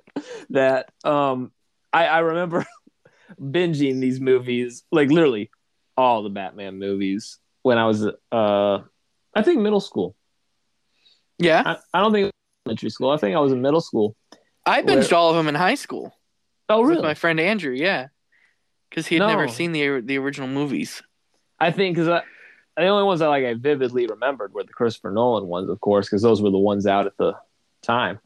that 0.51 0.91
um 1.03 1.51
I, 1.91 2.05
I 2.05 2.19
remember 2.19 2.65
binging 3.41 3.99
these 3.99 4.19
movies, 4.19 4.83
like 4.91 5.09
literally 5.09 5.49
all 5.97 6.23
the 6.23 6.29
Batman 6.29 6.77
movies 6.77 7.39
when 7.63 7.77
I 7.77 7.85
was 7.85 8.05
uh 8.31 8.79
I 9.33 9.41
think 9.41 9.59
middle 9.61 9.79
school. 9.79 10.15
Yeah. 11.37 11.63
I, 11.65 11.77
I 11.97 12.01
don't 12.01 12.11
think 12.11 12.31
elementary 12.65 12.89
school. 12.89 13.11
I 13.11 13.17
think 13.17 13.35
I 13.35 13.39
was 13.39 13.51
in 13.51 13.61
middle 13.61 13.81
school. 13.81 14.15
I 14.65 14.81
binged 14.81 15.13
all 15.13 15.29
of 15.29 15.35
them 15.35 15.47
in 15.47 15.55
high 15.55 15.75
school 15.75 16.13
Oh 16.67 16.81
really? 16.81 16.97
with 16.97 17.03
my 17.03 17.15
friend 17.15 17.39
Andrew, 17.39 17.73
yeah. 17.73 18.07
Because 18.89 19.07
he 19.07 19.15
had 19.15 19.25
never 19.25 19.47
seen 19.47 19.71
the 19.71 20.01
the 20.01 20.17
original 20.17 20.47
movies. 20.47 21.01
I 21.59 21.71
think 21.71 21.95
because 21.95 22.07
I 22.09 22.21
the 22.79 22.87
only 22.87 23.03
ones 23.03 23.21
I 23.21 23.27
like 23.27 23.45
I 23.45 23.53
vividly 23.55 24.07
remembered 24.07 24.53
were 24.53 24.63
the 24.63 24.73
Christopher 24.73 25.11
Nolan 25.11 25.47
ones, 25.47 25.69
of 25.69 25.79
course, 25.81 26.07
because 26.07 26.21
those 26.21 26.41
were 26.41 26.51
the 26.51 26.57
ones 26.57 26.85
out 26.87 27.05
at 27.05 27.17
the 27.17 27.35
time. 27.81 28.19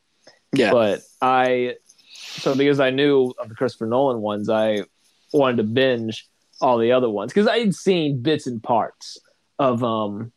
Yeah. 0.54 0.72
But 0.72 1.02
I, 1.22 1.76
so 2.14 2.56
because 2.56 2.80
I 2.80 2.92
knew 2.92 3.34
of 3.40 3.50
the 3.50 3.56
Christopher 3.56 3.88
Nolan 3.88 4.22
ones, 4.22 4.50
I 4.50 4.84
wanted 5.32 5.58
to 5.58 5.64
binge 5.64 6.28
all 6.62 6.78
the 6.78 6.92
other 6.92 7.10
ones 7.10 7.34
because 7.34 7.48
I 7.48 7.60
had 7.60 7.76
seen 7.76 8.22
bits 8.22 8.48
and 8.48 8.62
parts 8.62 9.18
of 9.60 9.84
um, 9.84 10.32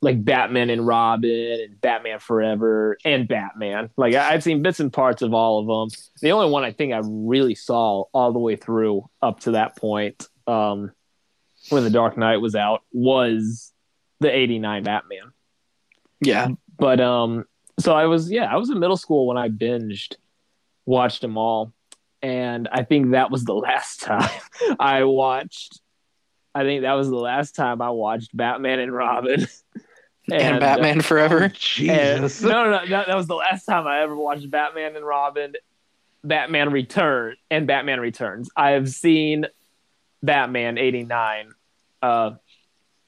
like 0.00 0.22
Batman 0.24 0.70
and 0.70 0.86
Robin 0.86 1.30
and 1.60 1.80
Batman 1.80 2.18
Forever 2.18 2.98
and 3.04 3.26
Batman. 3.26 3.90
Like 3.96 4.14
I- 4.14 4.34
I'd 4.34 4.42
seen 4.42 4.62
bits 4.62 4.80
and 4.80 4.92
parts 4.92 5.22
of 5.22 5.34
all 5.34 5.60
of 5.60 5.66
them. 5.66 5.98
The 6.20 6.32
only 6.32 6.50
one 6.50 6.64
I 6.64 6.72
think 6.72 6.92
I 6.92 7.00
really 7.04 7.54
saw 7.54 8.04
all 8.12 8.32
the 8.32 8.38
way 8.38 8.56
through 8.56 9.08
up 9.22 9.40
to 9.40 9.52
that 9.52 9.76
point, 9.76 10.26
um, 10.46 10.92
when 11.70 11.84
The 11.84 11.90
Dark 11.90 12.16
Knight 12.16 12.38
was 12.38 12.54
out, 12.54 12.82
was 12.92 13.72
the 14.20 14.30
'89 14.34 14.82
Batman. 14.84 15.32
yeah. 16.20 16.48
But 16.78 17.00
um, 17.00 17.44
so 17.80 17.94
I 17.94 18.06
was 18.06 18.30
yeah, 18.30 18.44
I 18.44 18.56
was 18.56 18.70
in 18.70 18.78
middle 18.78 18.96
school 18.96 19.26
when 19.26 19.36
I 19.36 19.48
binged, 19.48 20.14
watched 20.86 21.22
them 21.22 21.36
all, 21.36 21.72
and 22.22 22.68
I 22.70 22.84
think 22.84 23.10
that 23.10 23.30
was 23.30 23.44
the 23.44 23.54
last 23.68 24.00
time 24.02 24.30
I 24.78 25.04
watched. 25.04 25.80
I 26.54 26.62
think 26.62 26.82
that 26.82 26.94
was 26.94 27.08
the 27.08 27.16
last 27.16 27.54
time 27.54 27.82
I 27.82 27.90
watched 27.90 28.36
Batman 28.36 28.80
and 28.80 28.92
Robin. 28.92 29.46
And, 30.30 30.56
uh, 30.56 30.60
Batman 30.60 31.00
Forever. 31.00 31.48
Jesus. 31.48 32.42
no, 32.42 32.50
no, 32.50 32.70
no, 32.70 32.86
that, 32.86 33.06
that 33.06 33.16
was 33.16 33.28
the 33.28 33.34
last 33.34 33.64
time 33.64 33.86
I 33.86 34.02
ever 34.02 34.14
watched 34.14 34.50
Batman 34.50 34.94
and 34.94 35.06
Robin, 35.06 35.54
Batman 36.22 36.70
Return, 36.70 37.36
and 37.50 37.66
Batman 37.66 37.98
Returns. 37.98 38.50
I 38.54 38.72
have 38.72 38.90
seen 38.90 39.46
Batman 40.22 40.76
'89 40.76 41.54
uh, 42.02 42.32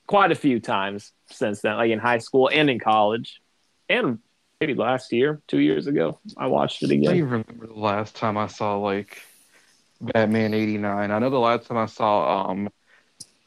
quite 0.06 0.32
a 0.32 0.37
few 0.37 0.61
times 0.61 1.12
since 1.30 1.61
then, 1.62 1.76
like 1.76 1.90
in 1.90 1.99
high 1.99 2.18
school 2.18 2.50
and 2.52 2.70
in 2.70 2.78
college, 2.78 3.40
and 3.88 4.18
maybe 4.61 4.75
last 4.75 5.12
year, 5.12 5.40
two 5.49 5.59
years 5.59 5.87
ago, 5.87 6.20
I 6.37 6.49
watched 6.49 6.82
it 6.82 6.90
I 6.90 6.94
don't 6.94 6.99
again. 6.99 7.16
even 7.16 7.30
remember 7.30 7.66
the 7.66 7.75
last 7.75 8.16
time 8.16 8.37
I 8.37 8.47
saw 8.47 8.76
like 8.78 9.23
Batman 10.00 10.54
'89. 10.54 11.11
I 11.11 11.18
know 11.18 11.30
the 11.30 11.38
last 11.38 11.66
time 11.66 11.78
I 11.78 11.87
saw 11.87 12.50
um 12.50 12.68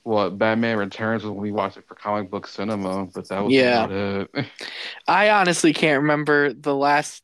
what 0.04 0.38
Batman 0.38 0.78
Returns 0.78 1.24
was 1.24 1.32
when 1.32 1.42
we 1.42 1.52
watched 1.52 1.78
it 1.78 1.88
for 1.88 1.96
comic 1.96 2.30
book 2.32 2.48
cinema, 2.48 3.06
but 3.14 3.30
that 3.30 3.40
was 3.42 3.54
Yeah. 3.54 3.86
about 3.86 3.92
it. 3.92 4.32
I 5.08 5.30
honestly 5.30 5.74
can't 5.74 6.02
remember 6.02 6.54
the 6.54 6.76
last. 6.76 7.24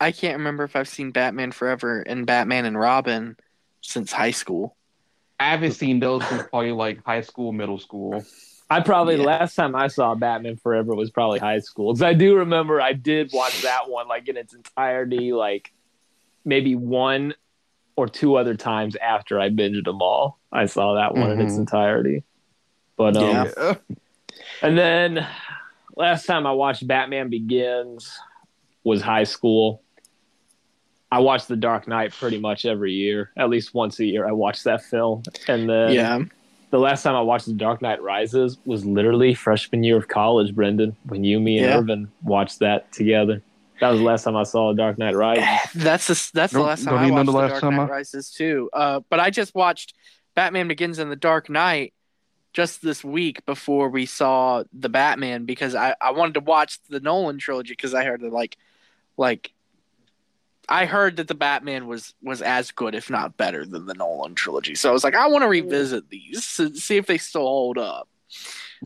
I 0.00 0.12
can't 0.12 0.38
remember 0.38 0.64
if 0.64 0.76
I've 0.76 0.88
seen 0.88 1.10
Batman 1.10 1.52
Forever 1.52 2.02
and 2.02 2.26
Batman 2.26 2.64
and 2.64 2.78
Robin 2.78 3.36
since 3.82 4.12
high 4.12 4.30
school. 4.30 4.77
I 5.40 5.50
haven't 5.50 5.72
seen 5.72 6.00
those 6.00 6.26
since 6.28 6.42
probably 6.50 6.72
like 6.72 7.04
high 7.04 7.20
school, 7.20 7.52
middle 7.52 7.78
school. 7.78 8.24
I 8.70 8.80
probably 8.80 9.16
Yeah. 9.16 9.22
last 9.22 9.54
time 9.54 9.74
I 9.74 9.86
saw 9.86 10.14
Batman 10.14 10.56
Forever 10.56 10.94
was 10.94 11.10
probably 11.10 11.38
high 11.38 11.60
school 11.60 11.92
because 11.92 12.02
I 12.02 12.12
do 12.14 12.36
remember 12.36 12.80
I 12.80 12.92
did 12.92 13.30
watch 13.32 13.62
that 13.62 13.88
one 13.88 14.08
like 14.08 14.28
in 14.28 14.36
its 14.36 14.52
entirety, 14.54 15.32
like 15.32 15.72
maybe 16.44 16.74
one 16.74 17.34
or 17.96 18.06
two 18.08 18.36
other 18.36 18.54
times 18.54 18.94
after 18.96 19.40
I 19.40 19.48
binged 19.50 19.84
them 19.84 20.02
all. 20.02 20.38
I 20.52 20.66
saw 20.66 20.94
that 20.94 21.14
one 21.14 21.30
in 21.30 21.40
its 21.40 21.54
Mhm. 21.54 21.60
entirety. 21.60 22.22
But 22.96 23.16
um, 23.16 23.22
Yeah. 23.22 23.52
Yeah. 23.56 23.74
and 24.62 24.76
then 24.76 25.26
last 25.96 26.26
time 26.26 26.46
I 26.46 26.52
watched 26.52 26.86
Batman 26.86 27.30
Begins 27.30 28.18
was 28.84 29.00
high 29.02 29.24
school. 29.24 29.82
I 31.10 31.20
watch 31.20 31.46
The 31.46 31.56
Dark 31.56 31.88
Knight 31.88 32.12
pretty 32.12 32.38
much 32.38 32.66
every 32.66 32.92
year, 32.92 33.30
at 33.36 33.48
least 33.48 33.72
once 33.74 33.98
a 34.00 34.04
year. 34.04 34.26
I 34.26 34.32
watch 34.32 34.62
that 34.64 34.82
film, 34.84 35.22
and 35.48 35.68
then 35.68 35.92
yeah. 35.92 36.20
the 36.70 36.78
last 36.78 37.02
time 37.02 37.14
I 37.14 37.22
watched 37.22 37.46
The 37.46 37.54
Dark 37.54 37.80
Knight 37.80 38.02
Rises 38.02 38.58
was 38.66 38.84
literally 38.84 39.32
freshman 39.34 39.82
year 39.84 39.96
of 39.96 40.08
college, 40.08 40.54
Brendan, 40.54 40.96
when 41.06 41.24
you, 41.24 41.40
me, 41.40 41.58
and 41.58 41.66
Yeah. 41.66 41.78
Irvin 41.78 42.10
watched 42.22 42.58
that 42.58 42.92
together. 42.92 43.42
That 43.80 43.90
was 43.90 44.00
the 44.00 44.04
last 44.04 44.24
time 44.24 44.36
I 44.36 44.42
saw 44.42 44.72
The 44.72 44.76
Dark 44.76 44.98
Knight 44.98 45.14
Rises. 45.14 45.44
That's 45.74 46.06
the 46.08 46.30
that's 46.34 46.52
the 46.52 46.60
last 46.60 46.84
time 46.84 46.94
don't 46.94 47.02
I 47.04 47.06
you 47.06 47.10
know 47.12 47.16
watched 47.16 47.26
the 47.26 47.32
The 47.32 47.38
last 47.38 47.50
Dark 47.50 47.60
time 47.62 47.76
Knight 47.76 47.88
I- 47.90 47.92
Rises 47.92 48.30
too. 48.30 48.70
Uh, 48.72 49.00
but 49.08 49.20
I 49.20 49.30
just 49.30 49.54
watched 49.54 49.94
Batman 50.34 50.68
Begins 50.68 50.98
and 50.98 51.10
The 51.10 51.16
Dark 51.16 51.48
Knight 51.48 51.94
just 52.52 52.82
this 52.82 53.04
week 53.04 53.46
before 53.46 53.88
we 53.88 54.04
saw 54.04 54.64
the 54.72 54.88
Batman 54.88 55.44
because 55.44 55.74
I, 55.74 55.94
I 56.00 56.10
wanted 56.10 56.34
to 56.34 56.40
watch 56.40 56.80
the 56.88 56.98
Nolan 57.00 57.38
trilogy 57.38 57.72
because 57.72 57.94
I 57.94 58.04
heard 58.04 58.20
that 58.22 58.32
like 58.32 58.56
like 59.16 59.52
I 60.68 60.84
heard 60.84 61.16
that 61.16 61.28
the 61.28 61.34
Batman 61.34 61.86
was 61.86 62.14
was 62.22 62.42
as 62.42 62.70
good, 62.70 62.94
if 62.94 63.08
not 63.10 63.36
better, 63.36 63.64
than 63.64 63.86
the 63.86 63.94
Nolan 63.94 64.34
trilogy. 64.34 64.74
So 64.74 64.90
I 64.90 64.92
was 64.92 65.04
like, 65.04 65.14
I 65.14 65.26
want 65.28 65.42
to 65.42 65.48
revisit 65.48 66.10
these, 66.10 66.56
to 66.56 66.74
see 66.76 66.96
if 66.96 67.06
they 67.06 67.18
still 67.18 67.42
hold 67.46 67.78
up. 67.78 68.08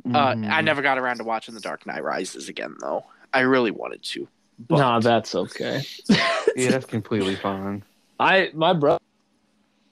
Uh, 0.07 0.33
Mhm. 0.35 0.51
I 0.51 0.61
never 0.62 0.81
got 0.81 0.97
around 0.99 1.19
to 1.19 1.25
watching 1.25 1.55
The 1.55 1.61
Dark 1.61 1.85
Knight 1.87 2.03
Rises 2.05 2.49
again, 2.49 2.77
though. 2.81 3.05
I 3.35 3.41
really 3.41 3.71
wanted 3.73 4.03
to. 4.05 4.29
But 4.69 4.79
Nah, 4.79 5.01
that's 5.01 5.35
okay. 5.35 5.83
Yeah, 6.57 6.71
that's 6.71 6.87
completely 6.87 7.35
fine. 7.37 7.83
I 8.21 8.51
my 8.55 8.73
brother 8.75 9.01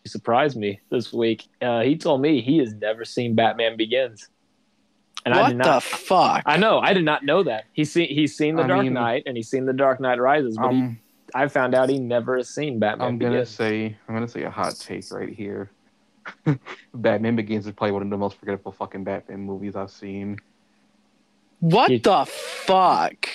surprised 0.06 0.56
me 0.56 0.80
this 0.90 1.12
week. 1.12 1.48
Uh, 1.60 1.80
he 1.80 1.96
told 1.96 2.20
me 2.20 2.40
he 2.40 2.58
has 2.58 2.72
never 2.74 3.04
seen 3.04 3.34
Batman 3.34 3.76
Begins, 3.76 4.28
and 5.24 5.34
I 5.34 5.40
what 5.42 5.48
did 5.50 5.62
the 5.62 5.80
fuck? 5.80 6.42
I 6.46 6.56
know. 6.56 6.78
I 6.80 6.92
did 6.92 7.04
not 7.04 7.24
know 7.24 7.42
that. 7.42 7.64
He's 7.72 7.90
seen 7.92 8.08
he's 8.08 8.36
seen 8.36 8.56
the 8.56 8.62
I 8.64 8.66
Dark 8.68 8.82
mean- 8.84 8.92
Knight 8.94 9.22
and 9.26 9.36
he's 9.36 9.48
seen 9.48 9.64
the 9.66 9.72
Dark 9.72 10.00
Knight 10.00 10.20
Rises, 10.20 10.56
but 10.56 10.70
he, 10.70 10.78
I'm, 10.78 11.00
I 11.34 11.48
found 11.48 11.74
out 11.74 11.88
he 11.88 11.98
never 11.98 12.36
has 12.36 12.48
seen 12.48 12.78
Batman 12.78 13.08
I'm 13.08 13.18
gonna 13.18 13.32
Begins. 13.32 13.50
say 13.50 13.96
I'm 14.08 14.14
gonna 14.14 14.28
say 14.28 14.42
a 14.42 14.50
hot 14.50 14.76
take 14.78 15.10
right 15.10 15.28
here. 15.28 15.70
Batman 16.94 17.36
Begins 17.36 17.66
is 17.66 17.72
probably 17.72 17.92
one 17.92 18.02
of 18.02 18.10
the 18.10 18.18
most 18.18 18.38
forgettable 18.38 18.72
fucking 18.72 19.04
Batman 19.04 19.40
movies 19.40 19.76
I've 19.76 19.90
seen. 19.90 20.38
What 21.60 21.90
You- 21.90 21.98
the 21.98 22.24
fuck? 22.26 23.28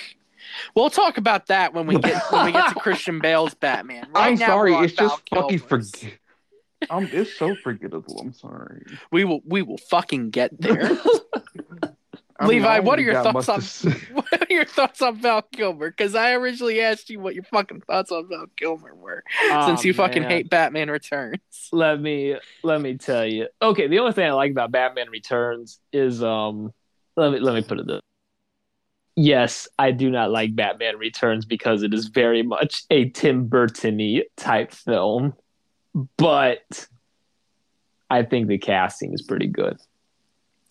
We'll 0.74 0.90
talk 0.90 1.18
about 1.18 1.46
that 1.48 1.74
when 1.74 1.86
we 1.86 1.98
get 1.98 2.22
when 2.32 2.46
we 2.46 2.52
get 2.52 2.68
to 2.72 2.74
Christian 2.80 3.18
Bale's 3.18 3.54
Batman. 3.54 4.06
Right 4.14 4.32
I'm 4.32 4.38
now, 4.38 4.46
sorry, 4.46 4.72
we're 4.72 4.84
it's 4.84 4.94
just 4.94 5.20
Val 5.30 5.42
fucking 5.42 5.58
Kilmer's. 5.60 5.90
forget. 5.90 6.18
Um, 6.90 7.08
it's 7.12 7.36
so 7.36 7.54
forgettable. 7.56 8.20
I'm 8.20 8.32
sorry. 8.32 8.84
We 9.10 9.24
will 9.24 9.40
we 9.44 9.62
will 9.62 9.78
fucking 9.78 10.30
get 10.30 10.58
there. 10.60 10.96
I 12.38 12.46
Levi, 12.46 12.66
I 12.66 12.80
what 12.80 12.98
are 12.98 13.02
your 13.02 13.22
thoughts 13.22 13.84
on- 13.84 13.92
what 14.12 14.32
are 14.32 14.46
your 14.52 14.64
thoughts 14.64 15.00
on 15.00 15.16
Val 15.16 15.42
Kilmer? 15.42 15.90
Because 15.90 16.14
I 16.14 16.32
originally 16.32 16.80
asked 16.80 17.08
you 17.08 17.18
what 17.20 17.34
your 17.34 17.44
fucking 17.44 17.80
thoughts 17.82 18.12
on 18.12 18.28
Val 18.28 18.46
Kilmer 18.56 18.94
were, 18.94 19.22
since 19.40 19.80
Oh, 19.80 19.82
you 19.84 19.94
fucking 19.94 20.24
hate 20.24 20.50
Batman 20.50 20.90
Returns. 20.90 21.40
let 21.72 22.00
me 22.00 22.36
let 22.62 22.80
me 22.80 22.98
tell 22.98 23.24
you. 23.24 23.48
Okay, 23.62 23.86
the 23.86 23.98
only 23.98 24.12
thing 24.12 24.26
I 24.26 24.32
like 24.32 24.50
about 24.50 24.70
Batman 24.70 25.08
Returns 25.10 25.80
is 25.92 26.22
um 26.22 26.72
let 27.16 27.32
me 27.32 27.40
let 27.40 27.54
me 27.54 27.62
put 27.62 27.78
it 27.78 27.86
this. 27.86 28.00
Yes, 29.18 29.66
I 29.78 29.92
do 29.92 30.10
not 30.10 30.30
like 30.30 30.54
Batman 30.54 30.98
Returns 30.98 31.46
because 31.46 31.82
it 31.82 31.94
is 31.94 32.08
very 32.08 32.42
much 32.42 32.84
a 32.90 33.08
Tim 33.08 33.46
Burton-y 33.46 34.24
type 34.36 34.72
film, 34.72 35.32
but 36.18 36.86
I 38.10 38.24
think 38.24 38.48
the 38.48 38.58
casting 38.58 39.14
is 39.14 39.22
pretty 39.22 39.46
good 39.46 39.78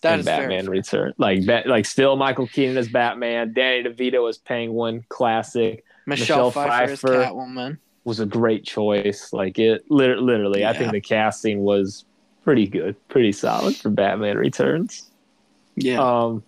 That 0.02 0.20
is 0.20 0.26
Batman. 0.26 0.68
Return. 0.68 1.14
Like 1.18 1.46
Bat- 1.46 1.66
like 1.66 1.86
still 1.86 2.16
Michael 2.16 2.46
Keaton 2.46 2.76
as 2.76 2.88
Batman, 2.88 3.52
Danny 3.52 3.84
DeVito 3.84 4.28
as 4.28 4.38
Penguin, 4.38 5.04
classic 5.08 5.84
Michelle, 6.06 6.36
Michelle 6.36 6.50
Pfeiffer, 6.50 6.92
as 6.92 7.00
Pfeiffer. 7.00 7.14
Catwoman. 7.16 7.78
was 8.04 8.20
a 8.20 8.26
great 8.26 8.64
choice. 8.64 9.32
Like 9.32 9.58
it, 9.58 9.84
lit- 9.90 10.18
literally, 10.18 10.64
I 10.64 10.72
think 10.72 10.92
the 10.92 11.00
casting 11.00 11.60
was 11.60 12.04
pretty 12.44 12.66
good, 12.66 12.96
pretty 13.08 13.32
solid 13.32 13.76
for 13.76 13.90
Batman 13.90 14.38
Returns. 14.38 15.10
Yeah. 15.74 16.00
Um, 16.00 16.42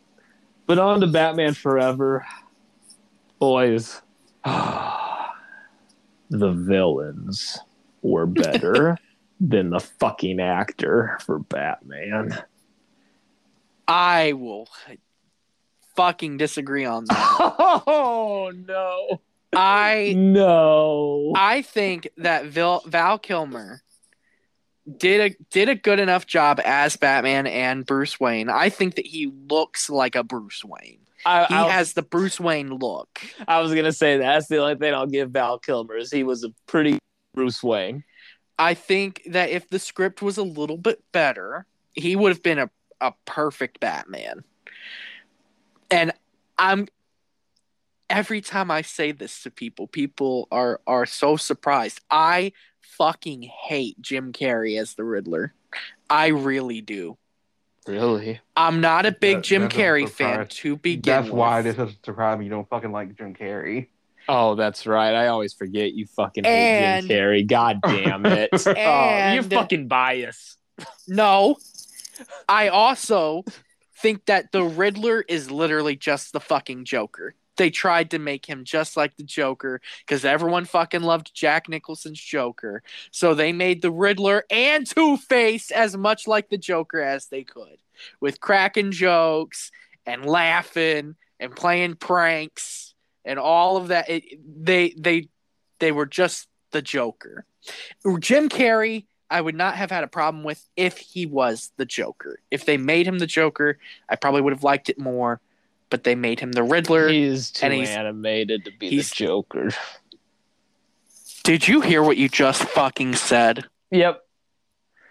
but 0.67 0.79
on 0.79 1.01
to 1.01 1.07
Batman 1.07 1.55
Forever, 1.55 2.27
boys. 3.39 4.01
the 4.45 5.31
villains 6.31 7.59
were 8.03 8.27
better 8.27 8.99
than 9.41 9.71
the 9.71 9.81
fucking 9.81 10.41
actor 10.41 11.19
for 11.25 11.39
Batman. 11.39 12.39
I 13.89 14.35
will 14.35 14.69
fucking 15.97 16.37
disagree 16.37 16.85
on 16.85 17.05
that. 17.07 17.55
Oh 17.87 18.53
no, 18.55 19.21
I 19.55 20.15
no! 20.17 21.33
I 21.37 21.63
think 21.63 22.09
that 22.19 22.47
Val, 22.47 22.83
Val 22.87 23.19
Kilmer 23.19 23.83
did 24.97 25.33
a 25.33 25.37
did 25.51 25.69
a 25.69 25.75
good 25.75 25.99
enough 25.99 26.27
job 26.27 26.61
as 26.65 26.97
Batman 26.97 27.47
and 27.47 27.85
Bruce 27.85 28.19
Wayne. 28.21 28.49
I 28.49 28.69
think 28.69 28.95
that 28.97 29.07
he 29.07 29.31
looks 29.51 29.91
like 29.91 30.15
a 30.17 30.23
Bruce 30.25 30.65
Wayne. 30.65 31.01
I, 31.27 31.45
He 31.47 31.55
I- 31.55 31.69
has 31.71 31.93
the 31.95 32.03
Bruce 32.03 32.39
Wayne 32.41 32.71
look. 32.71 33.09
I 33.47 33.61
was 33.61 33.75
gonna 33.75 33.93
say 33.93 34.19
that's 34.19 34.49
the 34.49 34.59
only 34.59 34.77
thing 34.77 34.95
I'll 34.95 35.07
give 35.07 35.31
Val 35.31 35.59
Kilmer 35.59 35.97
is 35.97 36.11
he 36.11 36.23
was 36.25 36.45
a 36.45 36.51
pretty 36.67 36.99
Bruce 37.35 37.63
Wayne. 37.63 38.05
I 38.59 38.75
think 38.75 39.23
that 39.27 39.51
if 39.51 39.69
the 39.69 39.79
script 39.79 40.21
was 40.23 40.37
a 40.39 40.43
little 40.43 40.79
bit 40.79 41.03
better, 41.13 41.67
he 41.93 42.17
would 42.17 42.31
have 42.31 42.43
been 42.43 42.59
a, 42.59 42.71
a 43.01 43.13
perfect 43.25 43.81
Batman. 43.81 44.45
And 45.91 46.13
I'm 46.59 46.89
every 48.11 48.41
time 48.41 48.71
I 48.71 48.83
say 48.83 49.13
this 49.13 49.43
to 49.43 49.51
people, 49.51 49.87
people 49.87 50.49
are 50.51 50.81
are 50.87 51.07
so 51.07 51.37
surprised. 51.37 52.01
I 52.11 52.53
fucking 52.81 53.43
hate 53.43 54.01
Jim 54.01 54.33
Carrey 54.33 54.81
as 54.81 54.95
the 54.95 55.05
Riddler. 55.05 55.55
I 56.11 56.29
really 56.29 56.81
do. 56.81 57.17
Really? 57.87 58.41
I'm 58.55 58.81
not 58.81 59.07
a 59.07 59.13
big 59.13 59.39
That- 59.39 59.45
Jim 59.45 59.69
Carrey 59.69 60.09
fan 60.09 60.47
to 60.47 60.77
begin 60.77 61.23
That's 61.23 61.31
why 61.31 61.63
this 61.63 61.77
doesn't 61.77 62.05
surprise 62.05 62.39
me. 62.39 62.45
You 62.45 62.51
don't 62.51 62.69
fucking 62.69 62.93
like 62.93 63.17
Jim 63.17 63.35
Carrey. 63.35 63.89
Oh, 64.29 64.57
that's 64.57 64.87
right. 64.87 65.15
I 65.15 65.29
always 65.29 65.55
forget 65.55 65.95
you 65.95 66.05
fucking 66.07 66.45
hate 66.45 67.01
Jim 67.01 67.09
Carrey. 67.09 67.47
God 67.47 67.81
damn 67.83 68.27
it. 68.27 68.51
oh, 68.67 68.71
you 68.73 68.75
And- 68.77 69.51
fucking 69.51 69.89
bias. 69.89 70.59
No. 71.07 71.57
I 72.49 72.69
also 72.69 73.45
think 74.01 74.27
that 74.27 74.53
the 74.53 74.63
Riddler 74.63 75.23
is 75.23 75.51
literally 75.51 75.97
just 75.97 76.33
the 76.33 76.41
fucking 76.41 76.85
Joker. 76.85 77.35
They 77.57 77.71
tried 77.71 78.13
to 78.13 78.21
make 78.21 78.47
him 78.47 78.65
just 78.65 78.97
like 78.97 79.17
the 79.17 79.25
Joker 79.25 79.81
because 80.07 80.25
everyone 80.25 80.65
fucking 80.65 81.03
loved 81.03 81.35
Jack 81.35 81.69
Nicholson's 81.69 82.21
Joker. 82.21 82.85
So 83.11 83.35
they 83.35 83.53
made 83.53 83.83
the 83.83 83.91
Riddler 83.91 84.45
and 84.49 84.87
Two 84.87 85.17
Face 85.17 85.73
as 85.73 85.97
much 85.97 86.29
like 86.29 86.49
the 86.49 86.59
Joker 86.59 87.01
as 87.01 87.27
they 87.27 87.43
could, 87.43 87.79
with 88.21 88.41
cracking 88.41 88.93
jokes 88.93 89.73
and 90.07 90.25
laughing 90.25 91.17
and 91.41 91.55
playing 91.57 91.97
pranks 91.97 92.95
and 93.25 93.41
all 93.41 93.77
of 93.77 93.89
that. 93.89 94.09
It, 94.09 94.25
they 94.65 94.95
they 94.97 95.29
they 95.81 95.91
were 95.91 96.07
just 96.07 96.47
the 96.71 96.83
Joker. 96.83 97.45
Jim 98.21 98.49
Carrey, 98.49 99.07
I 99.31 99.41
would 99.41 99.55
not 99.55 99.75
have 99.77 99.91
had 99.91 100.05
a 100.05 100.09
problem 100.09 100.43
with 100.43 100.67
if 100.77 100.99
he 100.99 101.27
was 101.27 101.71
the 101.77 101.85
Joker. 101.85 102.41
If 102.51 102.65
they 102.65 102.77
made 102.77 103.07
him 103.07 103.19
the 103.19 103.27
Joker, 103.27 103.79
I 104.09 104.17
probably 104.17 104.41
would 104.41 104.53
have 104.53 104.65
liked 104.65 104.89
it 104.89 104.99
more. 104.99 105.41
But 105.91 106.05
they 106.05 106.15
made 106.15 106.39
him 106.41 106.53
the 106.53 106.63
Riddler. 106.63 107.09
He's 107.09 107.51
too 107.51 107.67
and 107.67 107.75
he's- 107.75 107.89
animated 107.89 108.65
to 108.67 108.71
be 108.79 108.97
the 108.97 109.03
Joker. 109.15 109.71
Did 111.45 111.67
you 111.67 111.81
hear 111.81 112.03
what 112.03 112.19
you 112.19 112.29
just 112.29 112.63
fucking 112.63 113.15
said? 113.15 113.65
Yep. 113.91 114.23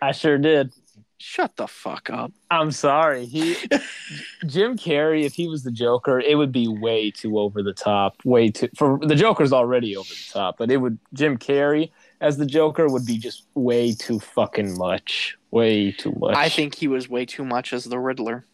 I 0.01 0.11
sure 0.11 0.37
did. 0.37 0.71
Shut 1.19 1.55
the 1.55 1.67
fuck 1.67 2.11
up. 2.11 2.31
I'm 2.51 2.69
sorry. 2.71 3.25
He 3.25 3.55
Jim 4.45 4.77
Carrey, 4.77 5.23
if 5.23 5.33
he 5.33 5.47
was 5.47 5.63
the 5.63 5.71
Joker, 5.71 6.19
it 6.19 6.35
would 6.35 6.51
be 6.51 6.67
way 6.67 7.09
too 7.09 7.39
over 7.39 7.63
the 7.63 7.73
top. 7.73 8.17
Way 8.23 8.49
too 8.49 8.69
for 8.75 8.99
the 9.01 9.15
Joker's 9.15 9.51
already 9.51 9.97
over 9.97 10.07
the 10.07 10.29
top, 10.31 10.57
but 10.59 10.69
it 10.69 10.77
would 10.77 10.99
Jim 11.13 11.39
Carrey 11.39 11.89
as 12.19 12.37
the 12.37 12.45
Joker 12.45 12.89
would 12.89 13.05
be 13.05 13.17
just 13.17 13.45
way 13.53 13.93
too 13.93 14.19
fucking 14.19 14.77
much. 14.77 15.37
Way 15.51 15.91
too 15.91 16.13
much. 16.17 16.35
I 16.35 16.49
think 16.49 16.75
he 16.75 16.87
was 16.87 17.09
way 17.09 17.25
too 17.25 17.45
much 17.45 17.73
as 17.73 17.85
the 17.85 17.99
Riddler. 17.99 18.45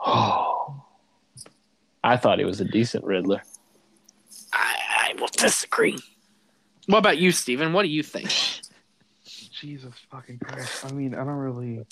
Oh. 0.00 0.84
I 2.04 2.16
thought 2.16 2.40
he 2.40 2.44
was 2.44 2.60
a 2.60 2.64
decent 2.64 3.04
Riddler. 3.04 3.42
I, 4.52 4.76
I 4.98 5.14
will 5.20 5.28
disagree. 5.28 5.98
What 6.86 6.98
about 6.98 7.18
you, 7.18 7.30
Steven? 7.30 7.72
What 7.72 7.82
do 7.82 7.88
you 7.88 8.02
think? 8.02 8.28
Jesus 9.24 9.94
fucking 10.10 10.40
Christ. 10.40 10.84
I 10.84 10.90
mean, 10.90 11.14
I 11.14 11.18
don't 11.18 11.28
really. 11.28 11.86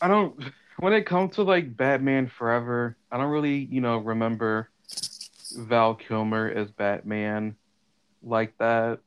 I 0.00 0.08
don't. 0.08 0.42
When 0.78 0.94
it 0.94 1.04
comes 1.04 1.34
to 1.34 1.42
like 1.42 1.76
Batman 1.76 2.28
Forever, 2.28 2.96
I 3.12 3.18
don't 3.18 3.30
really, 3.30 3.68
you 3.70 3.82
know, 3.82 3.98
remember 3.98 4.70
Val 5.54 5.94
Kilmer 5.94 6.48
as 6.48 6.70
Batman 6.70 7.56
like 8.22 8.56
that. 8.58 9.00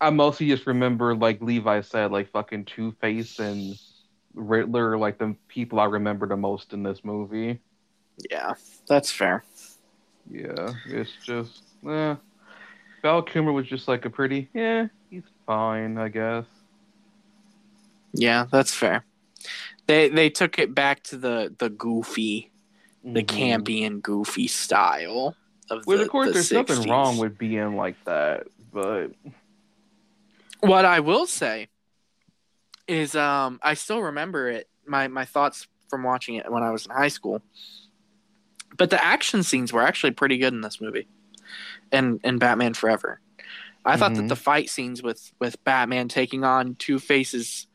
I 0.00 0.10
mostly 0.10 0.48
just 0.48 0.66
remember, 0.66 1.14
like 1.14 1.40
Levi 1.40 1.80
said, 1.80 2.12
like 2.12 2.30
fucking 2.30 2.66
Two 2.66 2.92
Face 3.00 3.38
and 3.38 3.74
Riddler, 4.34 4.98
like 4.98 5.18
the 5.18 5.34
people 5.48 5.80
I 5.80 5.84
remember 5.86 6.26
the 6.26 6.36
most 6.36 6.72
in 6.72 6.82
this 6.82 7.02
movie. 7.04 7.60
Yeah, 8.30 8.54
that's 8.88 9.10
fair. 9.10 9.44
Yeah, 10.30 10.74
it's 10.86 11.12
just, 11.24 11.62
eh. 11.88 12.16
Val 13.02 13.22
Kilmer 13.22 13.52
was 13.52 13.66
just 13.66 13.88
like 13.88 14.04
a 14.04 14.10
pretty, 14.10 14.48
yeah, 14.52 14.88
he's 15.08 15.22
fine, 15.46 15.96
I 15.98 16.08
guess. 16.08 16.44
Yeah, 18.12 18.46
that's 18.50 18.74
fair. 18.74 19.04
They 19.86 20.08
they 20.08 20.30
took 20.30 20.58
it 20.58 20.74
back 20.74 21.02
to 21.04 21.16
the 21.16 21.54
the 21.58 21.68
goofy, 21.70 22.50
the 23.04 23.22
Mhm. 23.22 23.26
campy 23.28 23.86
and 23.86 24.02
goofy 24.02 24.48
style 24.48 25.36
of 25.70 25.86
Well, 25.86 25.98
the 25.98 26.04
of 26.04 26.08
course, 26.10 26.28
the 26.28 26.34
there's 26.34 26.50
60s. 26.50 26.68
nothing 26.78 26.90
wrong 26.90 27.18
with 27.18 27.38
being 27.38 27.76
like 27.76 28.02
that, 28.04 28.46
but 28.72 29.12
What 30.66 30.84
I 30.84 31.00
will 31.00 31.26
say 31.26 31.68
is, 32.88 33.14
um, 33.14 33.58
I 33.62 33.74
still 33.74 34.02
remember 34.02 34.48
it. 34.48 34.68
My 34.86 35.08
my 35.08 35.24
thoughts 35.24 35.66
from 35.88 36.02
watching 36.02 36.34
it 36.36 36.50
when 36.50 36.62
I 36.62 36.70
was 36.70 36.86
in 36.86 36.92
high 36.92 37.08
school. 37.08 37.42
But 38.76 38.90
the 38.90 39.02
action 39.02 39.42
scenes 39.42 39.72
were 39.72 39.82
actually 39.82 40.10
pretty 40.12 40.38
good 40.38 40.52
in 40.52 40.60
this 40.60 40.80
movie, 40.80 41.08
and 41.90 42.20
in 42.24 42.38
Batman 42.38 42.74
Forever. 42.74 43.20
I 43.84 43.96
thought 43.96 44.14
that 44.16 44.22
Mhm. 44.22 44.28
the 44.28 44.36
fight 44.36 44.68
scenes 44.68 45.02
with 45.02 45.32
with 45.38 45.62
Batman 45.64 46.08
taking 46.08 46.44
on 46.44 46.74
Two 46.74 46.98
Face's 46.98 47.66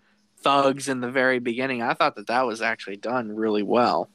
thugs 0.43 0.89
in 0.89 1.01
the 1.01 1.09
very 1.11 1.39
beginning, 1.39 1.81
I 1.83 1.93
thought 1.93 2.15
that 2.15 2.27
that 2.27 2.45
was 2.47 2.61
actually 2.61 2.97
done 2.97 3.35
really 3.35 3.61
well 3.63 4.09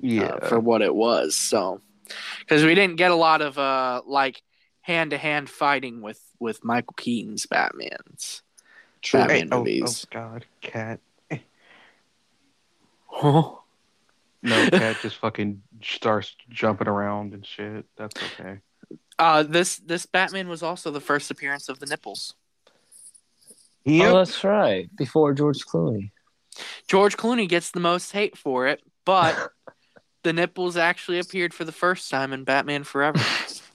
Yeah. 0.00 0.24
uh, 0.24 0.48
for 0.48 0.58
what 0.58 0.82
it 0.82 0.94
was. 0.94 1.36
So, 1.36 1.80
because 2.40 2.64
we 2.64 2.74
didn't 2.74 2.96
get 2.96 3.12
a 3.12 3.16
lot 3.16 3.40
of 3.42 3.58
uh 3.58 4.02
like 4.04 4.42
hand 4.80 5.12
to 5.12 5.18
hand 5.18 5.48
fighting 5.48 6.02
with 6.02 6.20
with 6.42 6.64
Michael 6.64 6.94
Keaton's 6.96 7.46
Batman's. 7.46 8.42
True. 9.00 9.20
Batman 9.20 9.48
oh, 9.52 9.58
movies. 9.58 10.06
oh 10.06 10.08
God, 10.12 10.44
cat. 10.60 11.00
Huh? 13.06 13.50
No, 14.42 14.70
cat 14.70 14.96
just 15.00 15.16
fucking 15.16 15.62
starts 15.82 16.34
jumping 16.50 16.88
around 16.88 17.32
and 17.32 17.46
shit. 17.46 17.86
That's 17.96 18.20
okay. 18.22 18.58
Uh, 19.18 19.42
this 19.44 19.76
this 19.76 20.04
Batman 20.06 20.48
was 20.48 20.62
also 20.62 20.90
the 20.90 21.00
first 21.00 21.30
appearance 21.30 21.68
of 21.68 21.78
the 21.78 21.86
nipples. 21.86 22.34
Oh, 23.86 24.18
that's 24.18 24.42
right. 24.44 24.94
Before 24.96 25.32
George 25.34 25.64
Clooney. 25.64 26.10
George 26.88 27.16
Clooney 27.16 27.48
gets 27.48 27.70
the 27.70 27.80
most 27.80 28.12
hate 28.12 28.36
for 28.36 28.66
it, 28.66 28.82
but 29.04 29.52
the 30.22 30.32
nipples 30.32 30.76
actually 30.76 31.18
appeared 31.18 31.54
for 31.54 31.64
the 31.64 31.72
first 31.72 32.10
time 32.10 32.32
in 32.32 32.44
Batman 32.44 32.84
Forever. 32.84 33.20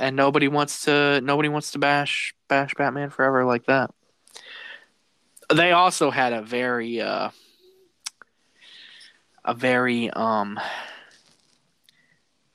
and 0.00 0.16
nobody 0.16 0.48
wants 0.48 0.84
to 0.86 1.20
nobody 1.20 1.48
wants 1.48 1.72
to 1.72 1.78
bash 1.78 2.34
bash 2.48 2.74
Batman 2.74 3.10
Forever 3.10 3.44
like 3.44 3.66
that. 3.66 3.90
They 5.52 5.72
also 5.72 6.10
had 6.10 6.32
a 6.32 6.42
very 6.42 7.00
uh 7.00 7.30
a 9.44 9.54
very 9.54 10.10
um 10.10 10.58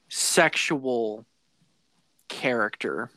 sexual 0.10 1.26
character 2.28 3.12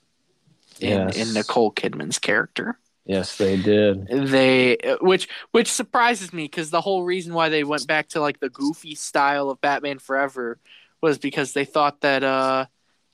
in, 0.80 0.90
Yes. 1.08 1.16
in 1.16 1.32
Nicole 1.34 1.72
Kidman's 1.72 2.18
character 2.18 2.78
Yes, 3.04 3.36
they 3.38 3.56
did. 3.56 4.06
they 4.08 4.76
which 5.00 5.28
which 5.52 5.72
surprises 5.72 6.32
me 6.32 6.44
because 6.44 6.70
the 6.70 6.80
whole 6.82 7.04
reason 7.04 7.32
why 7.32 7.48
they 7.48 7.64
went 7.64 7.86
back 7.86 8.08
to 8.10 8.20
like 8.20 8.38
the 8.40 8.50
goofy 8.50 8.94
style 8.94 9.48
of 9.50 9.60
batman 9.62 9.98
forever 9.98 10.58
was 11.00 11.16
because 11.18 11.52
they 11.54 11.64
thought 11.64 12.02
that 12.02 12.22
uh 12.22 12.66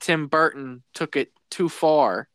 tim 0.04 0.26
burton 0.26 0.82
took 0.92 1.16
it 1.16 1.32
too 1.50 1.68
far 1.68 2.28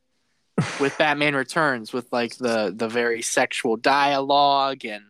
with 0.79 0.97
batman 0.97 1.35
returns 1.35 1.93
with 1.93 2.11
like 2.11 2.35
the 2.37 2.73
the 2.75 2.87
very 2.89 3.21
sexual 3.21 3.77
dialogue 3.77 4.83
and 4.85 5.03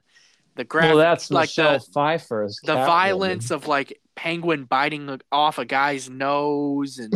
the 0.55 0.65
graphic 0.65 0.89
well, 0.89 0.97
that's 0.97 1.31
like 1.31 1.47
Michelle 1.47 1.79
the, 1.79 1.85
Pfeiffer 1.93 2.43
as 2.43 2.59
the 2.63 2.75
violence 2.75 3.49
of 3.49 3.65
like 3.67 3.97
penguin 4.15 4.65
biting 4.65 5.21
off 5.31 5.57
a 5.57 5.63
guy's 5.63 6.09
nose 6.09 6.99
and 6.99 7.13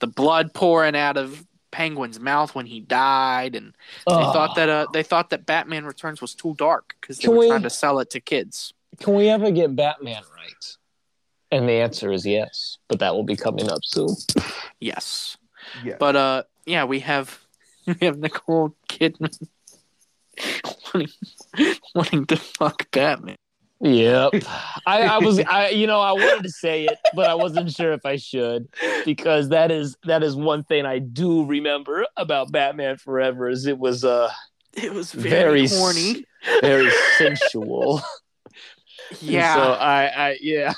the 0.00 0.08
blood 0.08 0.52
pouring 0.52 0.96
out 0.96 1.16
of 1.16 1.46
penguin's 1.70 2.18
mouth 2.18 2.52
when 2.52 2.66
he 2.66 2.80
died 2.80 3.54
and 3.54 3.68
they 4.08 4.14
Ugh. 4.14 4.32
thought 4.34 4.56
that 4.56 4.68
uh, 4.68 4.86
they 4.92 5.04
thought 5.04 5.30
that 5.30 5.46
Batman 5.46 5.84
Returns 5.84 6.20
was 6.20 6.34
too 6.34 6.56
dark 6.58 6.96
because 7.00 7.18
they 7.18 7.26
Can 7.26 7.32
were 7.32 7.38
we- 7.38 7.48
trying 7.48 7.62
to 7.62 7.70
sell 7.70 8.00
it 8.00 8.10
to 8.10 8.18
kids. 8.20 8.74
Can 8.98 9.14
we 9.14 9.28
ever 9.28 9.52
get 9.52 9.76
Batman 9.76 10.22
right? 10.36 10.76
And 11.52 11.68
the 11.68 11.72
answer 11.74 12.12
is 12.12 12.24
yes, 12.24 12.78
but 12.88 12.98
that 13.00 13.14
will 13.14 13.24
be 13.24 13.36
coming 13.36 13.70
up 13.70 13.80
soon. 13.84 14.14
Yes, 14.80 15.36
Yeah. 15.84 15.96
but 15.98 16.16
uh, 16.16 16.42
yeah, 16.64 16.84
we 16.84 17.00
have 17.00 17.38
we 17.86 17.94
have 18.06 18.18
Nicole 18.18 18.74
Kidman 18.88 19.36
wanting 20.94 21.08
wanting 21.94 22.26
to 22.26 22.36
fuck 22.36 22.90
Batman. 22.90 23.36
Yep. 23.82 24.34
I, 24.86 25.02
I 25.02 25.18
was 25.18 25.38
I 25.40 25.68
you 25.70 25.86
know, 25.86 26.00
I 26.00 26.12
wanted 26.12 26.42
to 26.44 26.50
say 26.50 26.84
it, 26.86 26.98
but 27.14 27.28
I 27.28 27.34
wasn't 27.34 27.70
sure 27.72 27.92
if 27.92 28.04
I 28.06 28.16
should 28.16 28.68
because 29.04 29.48
that 29.50 29.70
is 29.70 29.96
that 30.04 30.22
is 30.22 30.34
one 30.36 30.64
thing 30.64 30.86
I 30.86 30.98
do 30.98 31.44
remember 31.44 32.06
about 32.16 32.52
Batman 32.52 32.96
Forever 32.96 33.48
is 33.48 33.66
it 33.66 33.78
was 33.78 34.04
uh 34.04 34.30
It 34.74 34.92
was 34.94 35.12
very, 35.12 35.66
Very 35.66 35.68
horny. 35.68 36.24
very 36.62 36.90
sensual. 37.18 38.02
Yeah, 39.20 39.54
So 39.56 39.72
I 39.72 40.04
I 40.30 40.38
yeah. 40.40 40.72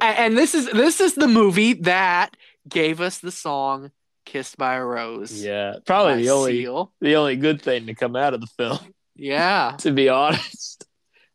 A- 0.00 0.04
and 0.20 0.36
this 0.36 0.54
is 0.54 0.66
this 0.70 1.00
is 1.00 1.14
the 1.14 1.28
movie 1.28 1.74
that 1.74 2.36
gave 2.68 3.00
us 3.00 3.18
the 3.18 3.30
song 3.32 3.90
"Kissed 4.24 4.56
by 4.56 4.74
a 4.74 4.84
Rose." 4.84 5.42
Yeah. 5.44 5.74
Probably 5.86 6.22
the 6.22 6.30
only 6.30 6.62
Seal. 6.62 6.92
the 7.00 7.16
only 7.16 7.36
good 7.36 7.60
thing 7.62 7.86
to 7.86 7.94
come 7.94 8.16
out 8.16 8.34
of 8.34 8.40
the 8.40 8.46
film, 8.46 8.78
Yeah, 9.16 9.74
to 9.78 9.90
be 9.92 10.08
honest. 10.08 10.86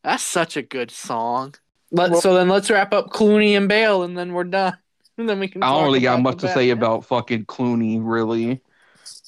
that's 0.02 0.22
such 0.22 0.56
a 0.56 0.62
good 0.62 0.90
song. 0.90 1.54
Let, 1.92 2.16
so 2.16 2.34
then 2.34 2.48
let's 2.48 2.68
wrap 2.70 2.92
up 2.92 3.10
Clooney 3.10 3.56
and 3.56 3.68
Bale, 3.68 4.02
and 4.02 4.16
then 4.18 4.32
we're 4.32 4.44
done. 4.44 4.76
And 5.18 5.26
then 5.26 5.40
we 5.40 5.48
can. 5.48 5.62
I 5.62 5.70
don't 5.70 5.84
really 5.84 6.00
got 6.00 6.20
much 6.20 6.40
to 6.40 6.52
say 6.52 6.68
about 6.68 7.06
fucking 7.06 7.46
Clooney, 7.46 7.98
really. 8.02 8.60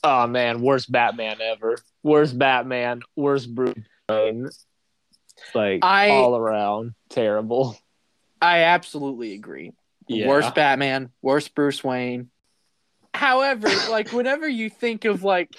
Oh 0.05 0.27
man, 0.27 0.61
worst 0.61 0.92
Batman 0.92 1.40
ever. 1.40 1.79
Worst 2.03 2.38
Batman, 2.38 3.01
worst 3.16 3.55
Bruce 3.55 3.74
Wayne. 4.07 4.51
Like 5.55 5.83
I- 5.83 6.11
all 6.11 6.37
around 6.37 6.92
terrible. 7.09 7.79
I 8.40 8.64
absolutely 8.64 9.35
agree. 9.35 9.72
Yeah. 10.07 10.29
Worst 10.29 10.55
Batman, 10.55 11.11
worst 11.22 11.55
Bruce 11.55 11.85
Wayne. 11.85 12.31
However, 13.14 13.68
like 13.90 14.12
whenever 14.12 14.48
you 14.48 14.70
think 14.70 15.05
of 15.05 15.22
like 15.22 15.55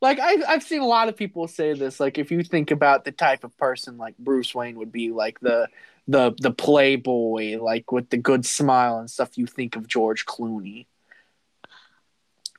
like 0.00 0.18
I've 0.18 0.42
I've 0.48 0.62
seen 0.62 0.80
a 0.80 0.86
lot 0.86 1.08
of 1.08 1.16
people 1.16 1.46
say 1.48 1.74
this, 1.74 2.00
like 2.00 2.18
if 2.18 2.30
you 2.30 2.42
think 2.42 2.70
about 2.70 3.04
the 3.04 3.12
type 3.12 3.44
of 3.44 3.56
person 3.56 3.98
like 3.98 4.16
Bruce 4.18 4.54
Wayne 4.54 4.76
would 4.76 4.92
be 4.92 5.10
like 5.10 5.38
the 5.40 5.68
the 6.08 6.34
the 6.40 6.50
playboy, 6.50 7.58
like 7.58 7.92
with 7.92 8.10
the 8.10 8.16
good 8.16 8.44
smile 8.44 8.98
and 8.98 9.10
stuff, 9.10 9.38
you 9.38 9.46
think 9.46 9.76
of 9.76 9.86
George 9.86 10.26
Clooney. 10.26 10.86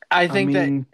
I 0.09 0.27
think 0.27 0.51
I 0.51 0.53
mean, 0.53 0.79
that 0.79 0.87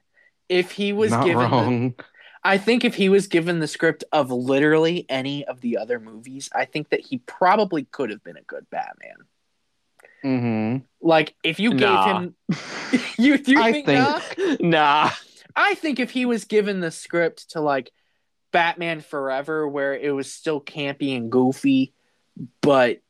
if 0.49 0.71
he 0.71 0.93
was 0.93 1.11
given 1.11 1.95
the. 1.97 2.03
I 2.43 2.57
think 2.57 2.85
if 2.85 2.95
he 2.95 3.09
was 3.09 3.27
given 3.27 3.59
the 3.59 3.67
script 3.67 4.03
of 4.11 4.31
literally 4.31 5.05
any 5.09 5.45
of 5.45 5.59
the 5.61 5.77
other 5.77 5.99
movies, 5.99 6.49
I 6.55 6.65
think 6.65 6.89
that 6.89 7.01
he 7.01 7.17
probably 7.19 7.83
could 7.83 8.09
have 8.11 8.23
been 8.23 8.37
a 8.37 8.41
good 8.43 8.65
Batman. 8.69 9.17
hmm 10.21 10.77
Like 11.01 11.35
if 11.43 11.59
you 11.59 11.73
Nah. 11.73 12.05
gave 12.05 12.15
him, 12.21 12.35
you 13.17 13.39
you 13.45 13.61
I 13.61 13.71
think, 13.71 13.85
think- 13.85 14.61
nah? 14.61 14.69
Nah. 15.05 15.09
I 15.55 15.73
think 15.75 15.99
if 15.99 16.11
he 16.11 16.25
was 16.25 16.45
given 16.45 16.79
the 16.79 16.91
script 16.91 17.51
to 17.51 17.61
like 17.61 17.91
Batman 18.51 19.01
Forever, 19.01 19.67
where 19.67 19.93
it 19.93 20.11
was 20.11 20.31
still 20.31 20.61
campy 20.61 21.15
and 21.17 21.31
goofy, 21.31 21.93
but 22.61 23.01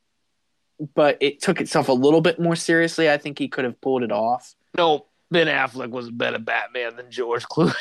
but 0.96 1.18
it 1.20 1.42
took 1.42 1.62
itself 1.62 1.89
a 1.89 1.94
little 1.94 2.22
bit 2.22 2.39
more 2.39 2.56
seriously, 2.56 3.10
I 3.10 3.18
think 3.18 3.38
he 3.38 3.48
could 3.50 3.65
have 3.65 3.80
pulled 3.82 4.02
it 4.02 4.12
off. 4.12 4.56
No, 4.78 5.06
Ben 5.30 5.48
Affleck 5.48 5.89
was 5.92 6.08
a 6.08 6.12
better 6.12 6.39
Batman 6.39 6.96
than 6.96 7.12
George 7.12 7.44
Clooney. 7.46 7.74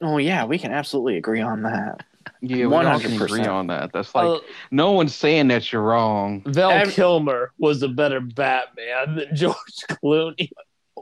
Oh 0.00 0.18
yeah, 0.18 0.44
we 0.44 0.58
can 0.58 0.72
absolutely 0.72 1.16
agree 1.16 1.40
on 1.40 1.62
that. 1.62 2.04
Yeah, 2.40 2.66
we 2.66 2.72
can 2.72 3.12
100%. 3.12 3.24
agree 3.24 3.46
on 3.46 3.66
that. 3.68 3.92
That's 3.92 4.14
like 4.14 4.26
Uh, 4.26 4.38
no 4.70 4.92
one's 4.92 5.14
saying 5.14 5.48
that 5.48 5.72
you're 5.72 5.82
wrong. 5.82 6.42
Val 6.46 6.70
Ev- 6.70 6.90
Kilmer 6.92 7.52
was 7.58 7.82
a 7.82 7.88
better 7.88 8.20
Batman 8.20 9.16
than 9.16 9.26
George 9.34 9.56
Clooney. 9.88 10.50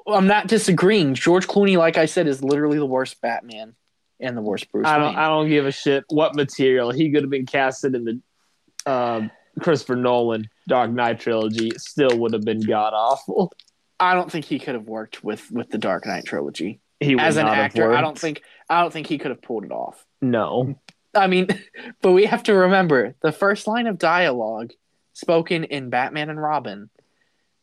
I'm 0.06 0.26
not 0.26 0.48
disagreeing. 0.48 1.14
George 1.14 1.46
Clooney, 1.46 1.76
like 1.76 1.96
I 1.96 2.06
said, 2.06 2.26
is 2.26 2.42
literally 2.42 2.78
the 2.78 2.86
worst 2.86 3.20
Batman 3.20 3.74
and 4.20 4.36
the 4.36 4.42
worst 4.42 4.70
Bruce 4.72 4.86
I 4.86 4.98
don't. 4.98 5.16
I 5.16 5.28
don't 5.28 5.48
give 5.48 5.66
a 5.66 5.72
shit 5.72 6.04
what 6.08 6.34
material 6.34 6.90
he 6.90 7.10
could 7.12 7.22
have 7.22 7.30
been 7.30 7.46
casted 7.46 7.94
in 7.94 8.04
the 8.04 8.90
um, 8.92 9.30
Christopher 9.60 9.96
Nolan 9.96 10.48
Dark 10.66 10.90
Knight 10.90 11.20
trilogy. 11.20 11.70
Still 11.76 12.18
would 12.18 12.32
have 12.32 12.44
been 12.44 12.60
god 12.60 12.94
awful. 12.94 13.52
I 14.00 14.14
don't 14.14 14.30
think 14.30 14.44
he 14.44 14.58
could 14.58 14.74
have 14.74 14.86
worked 14.88 15.22
with 15.22 15.50
with 15.52 15.70
the 15.70 15.78
Dark 15.78 16.04
Knight 16.06 16.24
trilogy 16.24 16.80
He 16.98 17.14
would 17.14 17.22
as 17.22 17.36
an 17.36 17.46
not 17.46 17.54
have 17.54 17.64
actor. 17.66 17.94
I 17.94 18.00
don't 18.00 18.18
think 18.18 18.42
I 18.72 18.80
don't 18.80 18.92
think 18.92 19.06
he 19.06 19.18
could 19.18 19.30
have 19.30 19.42
pulled 19.42 19.64
it 19.64 19.70
off. 19.70 20.02
No. 20.22 20.78
I 21.14 21.26
mean, 21.26 21.48
but 22.00 22.12
we 22.12 22.24
have 22.24 22.42
to 22.44 22.54
remember 22.54 23.14
the 23.20 23.30
first 23.32 23.66
line 23.66 23.86
of 23.86 23.98
dialogue 23.98 24.72
spoken 25.12 25.64
in 25.64 25.90
Batman 25.90 26.30
and 26.30 26.40
Robin 26.40 26.88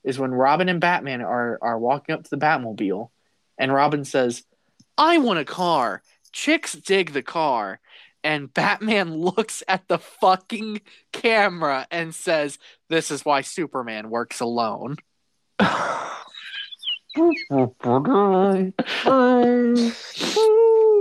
is 0.04 0.20
when 0.20 0.32
Robin 0.32 0.70
and 0.70 0.80
Batman 0.80 1.22
are 1.22 1.58
are 1.62 1.80
walking 1.80 2.14
up 2.14 2.24
to 2.24 2.30
the 2.30 2.38
Batmobile, 2.38 3.10
and 3.58 3.74
Robin 3.74 4.06
says, 4.06 4.44
"I 4.98 5.18
want 5.18 5.40
a 5.40 5.46
car. 5.46 6.04
Chicks 6.32 6.74
dig 6.74 7.12
the 7.12 7.24
car." 7.24 7.80
And 8.24 8.54
Batman 8.54 9.14
looks 9.18 9.64
at 9.68 9.88
the 9.88 9.98
fucking 9.98 10.82
camera 11.12 11.88
and 11.90 12.14
says, 12.14 12.60
"This 12.88 13.10
is 13.10 13.26
why 13.26 13.42
Superman 13.42 14.12
works 14.12 14.40
alone." 14.42 14.98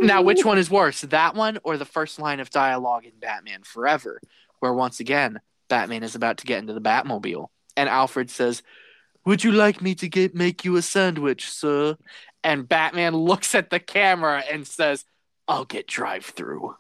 Now, 0.01 0.23
which 0.23 0.45
one 0.45 0.59
is 0.59 0.71
worse, 0.71 1.01
that 1.03 1.35
one 1.35 1.59
or 1.65 1.77
the 1.77 1.85
first 1.85 2.19
line 2.21 2.41
of 2.41 2.51
dialogue 2.51 3.05
in 3.05 3.19
Batman 3.19 3.63
Forever, 3.65 4.21
where 4.61 4.73
once 4.73 5.01
again 5.01 5.41
Batman 5.69 6.03
is 6.03 6.15
about 6.15 6.39
to 6.39 6.47
get 6.47 6.59
into 6.61 6.73
the 6.73 6.81
Batmobile, 6.81 7.49
and 7.77 7.89
Alfred 7.89 8.31
says, 8.31 8.63
"Would 9.27 9.45
you 9.45 9.53
like 9.53 9.83
me 9.83 9.95
to 9.97 10.09
get 10.09 10.35
make 10.35 10.65
you 10.65 10.77
a 10.77 10.83
sandwich, 10.83 11.51
sir?" 11.51 11.97
And 12.45 12.69
Batman 12.69 13.15
looks 13.17 13.55
at 13.55 13.71
the 13.71 13.81
camera 13.81 14.43
and 14.51 14.67
says, 14.67 15.05
"I'll 15.49 15.65
get 15.65 15.87
drive-through." 15.89 16.77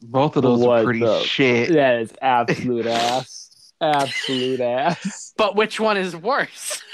Both 0.00 0.36
of 0.36 0.42
those 0.42 0.58
What 0.60 0.80
are 0.80 0.84
pretty 0.84 1.00
the- 1.00 1.20
shit. 1.22 1.70
That 1.74 2.00
is 2.00 2.12
absolute 2.20 2.86
ass. 2.86 3.72
Absolute 3.80 4.60
ass. 4.60 5.32
But 5.36 5.54
which 5.54 5.78
one 5.78 5.96
is 5.96 6.16
worse? 6.16 6.82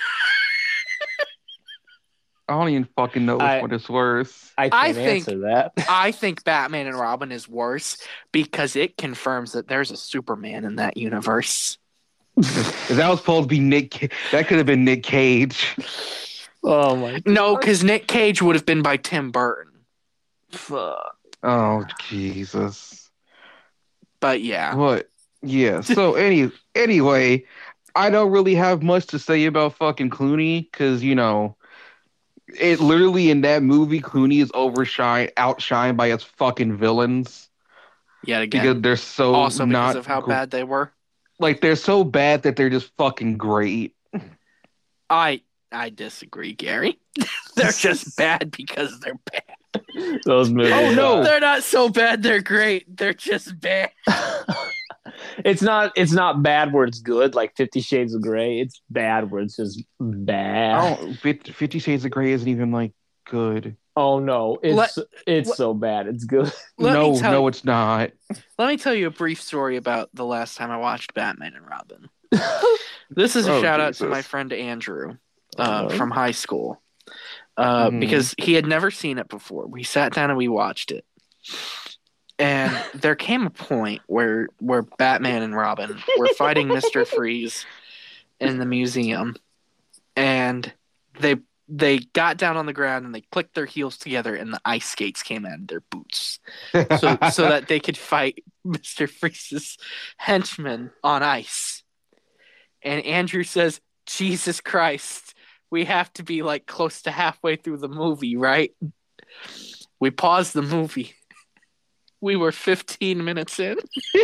I 2.49 2.55
don't 2.55 2.71
even 2.71 2.89
fucking 2.97 3.27
know 3.27 3.37
which 3.37 3.43
I- 3.45 3.61
one 3.61 3.73
is 3.73 3.89
worse. 3.89 4.53
I 4.57 4.67
I 4.67 4.69
can't 4.93 4.95
think- 4.97 5.29
answer 5.29 5.39
that. 5.41 5.73
I 5.89 6.13
think 6.13 6.45
Batman 6.45 6.87
and 6.87 6.99
Robin 6.99 7.31
is 7.31 7.49
worse 7.49 7.99
because 8.33 8.75
it 8.77 8.97
confirms 8.97 9.53
that 9.53 9.69
there's 9.69 9.91
a 9.91 9.97
Superman 9.97 10.65
in 10.65 10.77
that 10.77 10.97
universe. 10.97 11.77
If 12.37 12.89
that 12.89 13.09
was 13.09 13.19
supposed 13.19 13.45
to 13.45 13.49
be 13.49 13.61
Nick, 13.61 14.13
that 14.33 14.47
could 14.47 14.59
have 14.59 14.67
been 14.67 14.85
Nick 14.85 15.03
Cage. 15.03 15.77
Oh 16.65 16.97
my 16.97 17.23
No, 17.25 17.57
because 17.57 17.85
Nick 17.85 18.09
Cage 18.09 18.43
would 18.43 18.57
have 18.57 18.67
been 18.67 18.83
by 18.83 18.97
Tim 18.97 19.31
Burton. 19.31 19.73
fuck. 20.51 21.15
Oh 21.45 21.85
Jesus! 22.09 23.09
But 24.21 24.43
yeah, 24.43 24.75
What? 24.75 25.09
Yeah. 25.41 25.83
So 25.83 26.15
any 26.17 26.51
anyway, 26.75 27.45
I 27.95 28.11
don't 28.11 28.33
really 28.33 28.57
have 28.57 28.83
much 28.83 29.07
to 29.09 29.21
say 29.21 29.45
about 29.47 29.75
fucking 29.77 30.11
Clooney 30.11 30.69
because 30.71 31.03
you 31.05 31.15
know, 31.15 31.57
it 32.59 32.81
literally 32.81 33.31
in 33.31 33.43
that 33.43 33.63
movie 33.63 34.01
Clooney 34.01 34.43
is 34.43 34.51
overshine 34.55 35.29
outshined 35.37 35.97
by 35.97 36.09
his 36.09 36.23
fucking 36.23 36.77
villains 36.77 37.49
yet 38.25 38.43
again. 38.43 38.63
because 38.63 38.83
they're 38.83 38.97
so 38.97 39.35
also 39.35 39.65
because 39.67 39.73
not 39.73 39.97
of 39.97 40.07
how 40.07 40.21
gr- 40.21 40.31
bad 40.31 40.51
they 40.51 40.65
were. 40.65 40.93
like 41.39 41.61
they're 41.61 41.77
so 41.77 42.05
bad 42.05 42.43
that 42.43 42.57
they're 42.57 42.71
just 42.71 42.91
fucking 42.97 43.37
great. 43.37 43.95
I 45.11 45.43
I 45.73 45.91
disagree, 45.91 46.55
Gary. 46.55 46.99
they're 47.57 47.73
just 47.73 48.17
bad 48.17 48.51
because 48.51 48.99
they're 49.01 49.19
bad. 49.31 49.43
Those 50.25 50.51
oh, 50.51 50.55
movies. 50.55 50.73
Oh, 50.73 50.95
no. 50.95 51.23
They're 51.23 51.41
not 51.41 51.63
so 51.63 51.89
bad 51.89 52.23
they're 52.23 52.41
great. 52.41 52.97
They're 52.97 53.15
just 53.15 53.59
bad. 53.61 53.91
it's 55.45 55.63
not. 55.63 55.93
It's 55.97 56.13
not 56.13 56.43
bad 56.43 56.73
where 56.73 56.85
it's 56.85 57.01
good, 57.01 57.35
like 57.35 57.57
Fifty 57.57 57.81
Shades 57.81 58.15
of 58.15 58.23
Grey. 58.23 58.61
It's 58.61 58.81
bad 58.91 59.31
where 59.31 59.43
it's 59.43 59.57
just 59.57 59.83
bad. 60.01 60.99
Oh, 61.01 61.13
Fifty 61.15 61.79
Shades 61.79 62.05
of 62.05 62.11
Grey 62.11 62.33
isn't 62.33 62.49
even 62.49 62.71
like 62.73 62.93
good. 63.29 63.77
Oh 63.97 64.21
no, 64.21 64.59
it's 64.63 64.77
Let- 64.77 65.07
it's 65.27 65.49
let- 65.49 65.57
so 65.57 65.75
bad. 65.75 66.07
It's 66.07 66.25
good. 66.25 66.53
No, 66.79 67.19
tell 67.19 67.33
no, 67.33 67.41
you, 67.43 67.49
it's 67.49 67.65
not. 67.65 68.11
let 68.59 68.69
me 68.69 68.77
tell 68.77 68.95
you 68.95 69.09
a 69.09 69.11
brief 69.11 69.43
story 69.43 69.77
about 69.77 70.09
the 70.15 70.25
last 70.25 70.57
time 70.57 70.71
I 70.71 70.77
watched 70.77 71.15
Batman 71.15 71.55
and 71.55 71.67
Robin. 71.69 72.09
This 73.11 73.37
is 73.37 73.47
a 73.49 73.55
Oh, 73.55 73.63
shout 73.63 73.81
out 73.81 73.95
to 73.95 74.07
my 74.07 74.21
friend 74.23 74.53
Andrew 74.53 75.17
uh, 75.59 75.89
Oh. 75.91 75.97
from 75.97 76.11
high 76.11 76.31
school 76.33 76.81
uh, 77.57 77.89
Mhm. 77.89 78.01
because 78.01 78.35
he 78.39 78.53
had 78.53 78.67
never 78.67 78.91
seen 78.91 79.17
it 79.19 79.29
before. 79.29 79.67
We 79.67 79.83
sat 79.83 80.13
down 80.13 80.29
and 80.31 80.37
we 80.37 80.47
watched 80.47 80.93
it, 80.93 81.05
and 82.39 82.77
there 82.95 83.17
came 83.17 83.47
a 83.47 83.51
point 83.51 84.03
where 84.07 84.49
where 84.59 84.83
Batman 84.83 85.43
and 85.43 85.57
Robin 85.57 85.99
were 86.17 86.29
fighting 86.29 86.69
Mister 86.69 87.05
Freeze 87.05 87.67
in 88.41 88.59
the 88.59 88.67
museum, 88.67 89.37
and 90.17 90.73
they 91.21 91.37
they 91.69 91.99
got 91.99 92.39
down 92.39 92.57
on 92.57 92.67
the 92.67 92.73
ground 92.73 93.05
and 93.05 93.15
they 93.15 93.21
clicked 93.21 93.55
their 93.55 93.67
heels 93.67 93.99
together, 93.99 94.35
and 94.35 94.53
the 94.53 94.61
ice 94.65 94.89
skates 94.89 95.23
came 95.23 95.45
out 95.45 95.61
of 95.61 95.67
their 95.67 95.83
boots 95.91 96.39
so 96.99 97.19
so 97.31 97.43
that 97.43 97.67
they 97.69 97.81
could 97.81 97.97
fight 97.97 98.43
Mister 98.65 99.07
Freeze's 99.07 99.77
henchmen 100.17 100.91
on 101.03 101.23
ice. 101.23 101.83
And 102.83 103.05
Andrew 103.05 103.43
says, 103.43 103.81
"Jesus 104.07 104.61
Christ, 104.61 105.35
we 105.71 105.87
have 105.87 106.13
to 106.15 106.23
be 106.23 106.43
like 106.43 106.67
close 106.67 107.03
to 107.03 107.11
halfway 107.11 107.57
through 107.57 107.79
the 107.79 107.89
movie, 107.89 108.37
right?" 108.37 108.73
We 110.01 110.11
pause 110.11 110.53
the 110.53 110.63
movie. 110.63 111.15
We 112.21 112.35
were 112.37 112.51
15 112.53 113.25
minutes 113.25 113.61
in, 113.61 113.77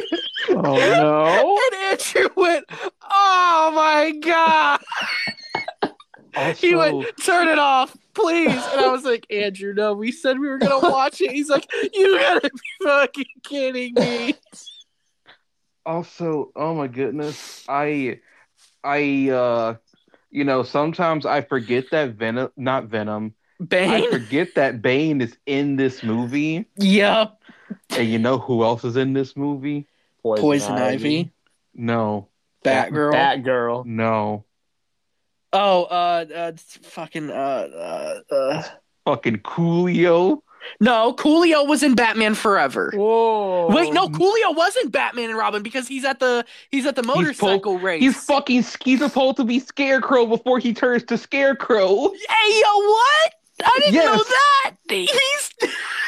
oh 0.50 0.54
no. 0.62 1.59
and 1.72 1.92
Andrew 1.92 2.28
went, 2.37 2.64
"Oh 3.09 3.72
my 3.74 4.11
god!" 4.20 4.80
He 6.57 6.74
Also- 6.74 6.96
went, 6.98 7.16
"Turn 7.22 7.46
it 7.48 7.59
off, 7.61 7.96
please." 8.14 8.50
And 8.72 8.80
I 8.80 8.88
was 8.90 9.04
like, 9.04 9.26
"Andrew, 9.30 9.72
no, 9.74 9.92
we 9.94 10.11
said 10.11 10.38
we 10.40 10.48
were 10.48 10.59
gonna 10.59 10.80
watch 10.90 11.20
it." 11.20 11.30
He's 11.30 11.48
like, 11.48 11.66
"You 11.92 12.18
gotta 12.18 12.50
be 12.50 12.61
fucking 12.85 13.24
kidding 13.44 13.94
me!" 13.94 14.35
also 15.87 16.50
oh 16.57 16.74
my 16.74 16.87
goodness 16.87 17.62
i 17.68 18.18
i 18.83 19.28
uh 19.28 19.74
you 20.30 20.42
know 20.42 20.62
sometimes 20.62 21.26
i 21.26 21.42
forget 21.42 21.85
that 21.90 22.12
venom 22.14 22.48
not 22.57 22.87
venom 22.87 23.35
Bane. 23.68 23.90
i 23.90 24.11
forget 24.11 24.54
that 24.54 24.80
bane 24.80 25.20
is 25.20 25.37
in 25.44 25.76
this 25.76 26.02
movie 26.02 26.64
Yep. 26.78 27.38
And 27.90 28.09
you 28.09 28.18
know 28.18 28.38
who 28.38 28.64
else 28.64 28.85
is 28.85 28.96
in 28.96 29.12
this 29.12 29.37
movie 29.37 29.87
Poison 30.22 30.74
Ivy. 30.74 31.33
no 31.74 32.29
Batgirl. 32.64 33.12
Batgirl. 33.12 33.85
no 33.87 34.44
oh, 35.53 35.85
uh, 35.85 36.24
uh, 36.35 36.53
it's 36.55 36.79
fucking, 36.83 37.31
uh, 37.31 37.35
uh, 38.33 38.35
uh. 38.35 38.62
fucking 39.05 39.38
coolio 39.38 40.40
No, 40.81 41.12
Coolio 41.12 41.68
was 41.68 41.83
in 41.83 41.94
Batman 41.94 42.35
Forever. 42.35 42.90
Whoa. 42.94 43.68
Wait, 43.68 43.92
no, 43.92 44.09
Coolio 44.09 44.57
wasn't 44.57 44.92
Batman 44.92 45.29
and 45.29 45.38
Robin 45.38 45.62
because 45.62 45.87
he's 45.87 46.05
at 46.05 46.20
the 46.20 46.44
he's 46.70 46.87
at 46.87 46.96
the 46.96 47.03
po- 47.03 47.16
motorcycle 47.16 47.79
race. 47.79 48.00
he's 48.00 48.24
fucking 48.24 48.64
he's 48.83 48.98
supposed 48.98 49.37
to 49.37 49.44
be 49.44 49.61
scarecrow 49.61 50.27
before 50.27 50.59
he 50.59 50.72
turns 50.72 51.05
to 51.05 51.18
scarecrow 51.18 52.11
hey, 52.11 52.61
yo, 52.61 52.79
what? 52.79 53.35
I 53.62 53.79
didn't 53.81 54.05
know 54.05 54.16
that. 54.16 54.72
He's 54.88 55.50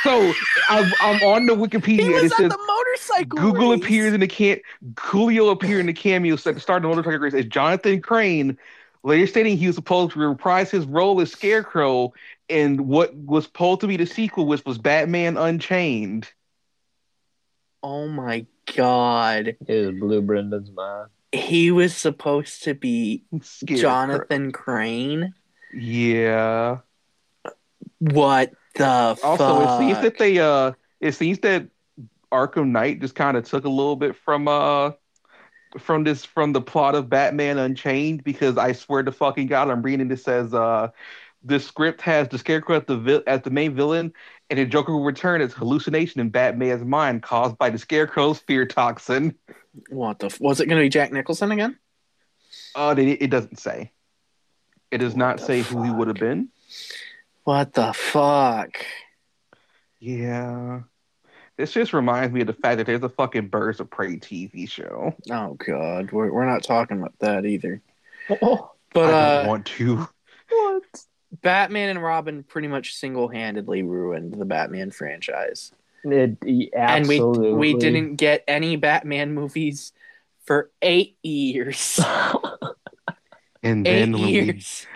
so 0.06 0.32
i'm, 0.68 0.92
I'm 1.00 1.22
on 1.22 1.46
the 1.46 1.54
he 1.54 1.60
wikipedia 1.60 2.16
and 2.16 2.26
it 2.26 2.32
at 2.32 2.32
says 2.32 2.50
the 2.50 2.58
motorcycle. 2.66 3.38
Google 3.38 3.72
race. 3.72 3.80
appears 3.80 4.14
in 4.14 4.20
the 4.20 4.26
can 4.28 4.60
Coolio 4.94 5.50
appeared 5.50 5.80
in 5.80 5.86
the 5.86 5.92
cameo 5.92 6.34
at 6.34 6.44
the 6.44 6.60
start 6.60 6.78
of 6.78 6.82
the 6.82 6.88
motorcycle 6.88 7.18
race 7.18 7.34
as 7.34 7.46
Jonathan 7.46 8.00
Crane, 8.00 8.56
later 9.02 9.26
stating 9.26 9.56
he 9.56 9.66
was 9.66 9.76
supposed 9.76 10.12
to 10.12 10.18
reprise 10.20 10.70
his 10.70 10.86
role 10.86 11.20
as 11.20 11.30
Scarecrow 11.32 12.12
in 12.48 12.86
what 12.86 13.14
was 13.14 13.44
supposed 13.44 13.80
to 13.82 13.86
be 13.88 13.96
the 13.96 14.06
sequel, 14.06 14.46
which 14.46 14.64
was 14.64 14.78
Batman 14.78 15.36
Unchained. 15.36 16.30
Oh 17.82 18.08
my 18.08 18.46
god, 18.74 19.56
Is 19.68 19.90
Blew 19.98 20.22
Brendan's 20.22 20.70
mind. 20.70 21.10
he 21.32 21.70
was 21.70 21.96
supposed 21.96 22.64
to 22.64 22.74
be 22.74 23.24
Scarecrow. 23.42 23.80
Jonathan 23.82 24.52
Crane. 24.52 25.34
Yeah. 25.72 26.78
What 27.98 28.52
the 28.76 29.18
Also, 29.22 29.36
fuck? 29.36 29.62
it 29.62 29.78
seems 29.84 30.00
that 30.02 30.18
they 30.18 30.38
uh, 30.38 30.72
it 31.00 31.12
seems 31.12 31.38
that 31.40 31.68
Arkham 32.32 32.68
Knight 32.68 33.00
just 33.00 33.14
kind 33.14 33.36
of 33.36 33.44
took 33.44 33.64
a 33.64 33.70
little 33.70 33.96
bit 33.96 34.16
from 34.16 34.48
uh. 34.48 34.92
From 35.78 36.04
this, 36.04 36.24
from 36.24 36.54
the 36.54 36.62
plot 36.62 36.94
of 36.94 37.10
Batman 37.10 37.58
Unchained, 37.58 38.24
because 38.24 38.56
I 38.56 38.72
swear 38.72 39.02
to 39.02 39.12
fucking 39.12 39.48
God, 39.48 39.68
I'm 39.68 39.82
reading 39.82 40.08
this 40.08 40.26
as 40.26 40.54
uh, 40.54 40.88
the 41.42 41.60
script 41.60 42.00
has 42.00 42.28
the 42.28 42.38
Scarecrow 42.38 42.76
as 42.78 42.84
the 42.86 42.96
vil- 42.96 43.22
as 43.26 43.42
the 43.42 43.50
main 43.50 43.74
villain, 43.74 44.14
and 44.48 44.58
the 44.58 44.64
Joker 44.64 44.92
will 44.92 45.04
return 45.04 45.42
as 45.42 45.52
hallucination 45.52 46.20
in 46.20 46.30
Batman's 46.30 46.84
mind 46.84 47.22
caused 47.22 47.58
by 47.58 47.68
the 47.68 47.78
Scarecrow's 47.78 48.38
fear 48.38 48.64
toxin. 48.64 49.34
What 49.90 50.20
the? 50.20 50.26
F- 50.26 50.40
was 50.40 50.60
it 50.60 50.66
going 50.66 50.78
to 50.78 50.84
be 50.84 50.88
Jack 50.88 51.12
Nicholson 51.12 51.52
again? 51.52 51.76
Uh, 52.74 52.94
it, 52.96 53.20
it 53.20 53.28
doesn't 53.28 53.58
say. 53.58 53.90
It 54.90 54.98
does 54.98 55.12
What 55.12 55.18
not 55.18 55.40
say 55.40 55.60
who 55.60 55.82
he 55.82 55.90
would 55.90 56.08
have 56.08 56.16
been. 56.16 56.48
What 57.46 57.74
the 57.74 57.92
fuck? 57.92 58.84
Yeah, 60.00 60.80
this 61.56 61.72
just 61.72 61.92
reminds 61.92 62.34
me 62.34 62.40
of 62.40 62.48
the 62.48 62.52
fact 62.52 62.78
that 62.78 62.88
there's 62.88 63.04
a 63.04 63.08
fucking 63.08 63.50
Birds 63.50 63.78
of 63.78 63.88
Prey 63.88 64.16
TV 64.16 64.68
show. 64.68 65.14
Oh 65.30 65.54
god, 65.54 66.10
we're 66.10 66.32
we're 66.32 66.44
not 66.44 66.64
talking 66.64 66.98
about 66.98 67.14
that 67.20 67.46
either. 67.46 67.82
Oh, 68.42 68.72
But 68.92 69.14
I 69.14 69.18
uh, 69.18 69.36
don't 69.38 69.46
want 69.46 69.66
to. 69.66 70.08
what? 70.48 70.82
Batman 71.40 71.90
and 71.90 72.02
Robin 72.02 72.42
pretty 72.42 72.66
much 72.66 72.94
single-handedly 72.96 73.84
ruined 73.84 74.34
the 74.34 74.44
Batman 74.44 74.90
franchise, 74.90 75.70
It, 76.02 76.38
he 76.44 76.72
and 76.72 77.06
we 77.06 77.20
we 77.20 77.74
didn't 77.74 78.16
get 78.16 78.42
any 78.48 78.74
Batman 78.74 79.34
movies 79.34 79.92
for 80.46 80.72
eight 80.82 81.16
years. 81.22 82.00
And 83.62 83.84
eight 83.84 84.00
then 84.00 84.12
when 84.12 84.22
we 84.22 84.28
years. 84.28 84.86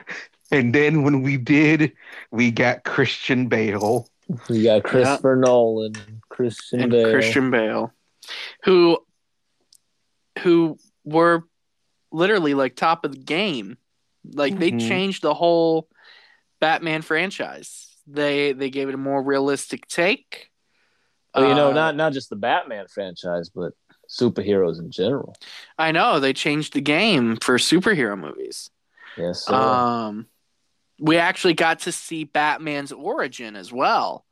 And 0.50 0.74
then 0.74 1.02
when 1.04 1.22
we 1.22 1.36
did, 1.36 1.92
we 2.30 2.50
got 2.50 2.84
Christian 2.84 3.48
Bale. 3.48 4.08
We 4.48 4.64
got 4.64 4.82
Christopher 4.82 5.36
Nolan, 5.36 6.22
Christian 6.28 6.80
and 6.82 6.90
Bale. 6.92 7.10
Christian 7.10 7.50
Bale, 7.50 7.92
who 8.64 8.98
who 10.40 10.78
were 11.04 11.44
literally 12.12 12.54
like 12.54 12.76
top 12.76 13.04
of 13.04 13.12
the 13.12 13.18
game. 13.18 13.76
Like 14.24 14.58
they 14.58 14.70
Mhm. 14.70 14.80
changed 14.88 15.22
the 15.22 15.34
whole 15.34 15.88
Batman 16.60 17.02
franchise. 17.02 17.96
They 18.06 18.52
they 18.52 18.70
gave 18.70 18.88
it 18.88 18.94
a 18.94 18.98
more 18.98 19.22
realistic 19.22 19.86
take. 19.86 20.50
Well, 21.34 21.46
you 21.48 21.54
know, 21.54 21.70
Uh, 21.70 21.74
not 21.74 21.96
not 21.96 22.12
just 22.12 22.28
the 22.30 22.36
Batman 22.36 22.86
franchise, 22.88 23.48
but 23.50 23.72
superheroes 24.08 24.78
in 24.80 24.90
general. 24.90 25.36
I 25.78 25.92
know 25.92 26.18
they 26.18 26.32
changed 26.32 26.72
the 26.72 26.80
game 26.80 27.36
for 27.36 27.56
superhero 27.58 28.18
movies. 28.18 28.70
Yes. 29.16 29.46
sir. 29.46 29.54
Um, 29.54 30.26
we 31.00 31.16
actually 31.16 31.54
got 31.54 31.80
to 31.80 31.92
see 31.92 32.24
Batman's 32.24 32.92
origin 32.92 33.56
as 33.56 33.72
well. 33.72 34.24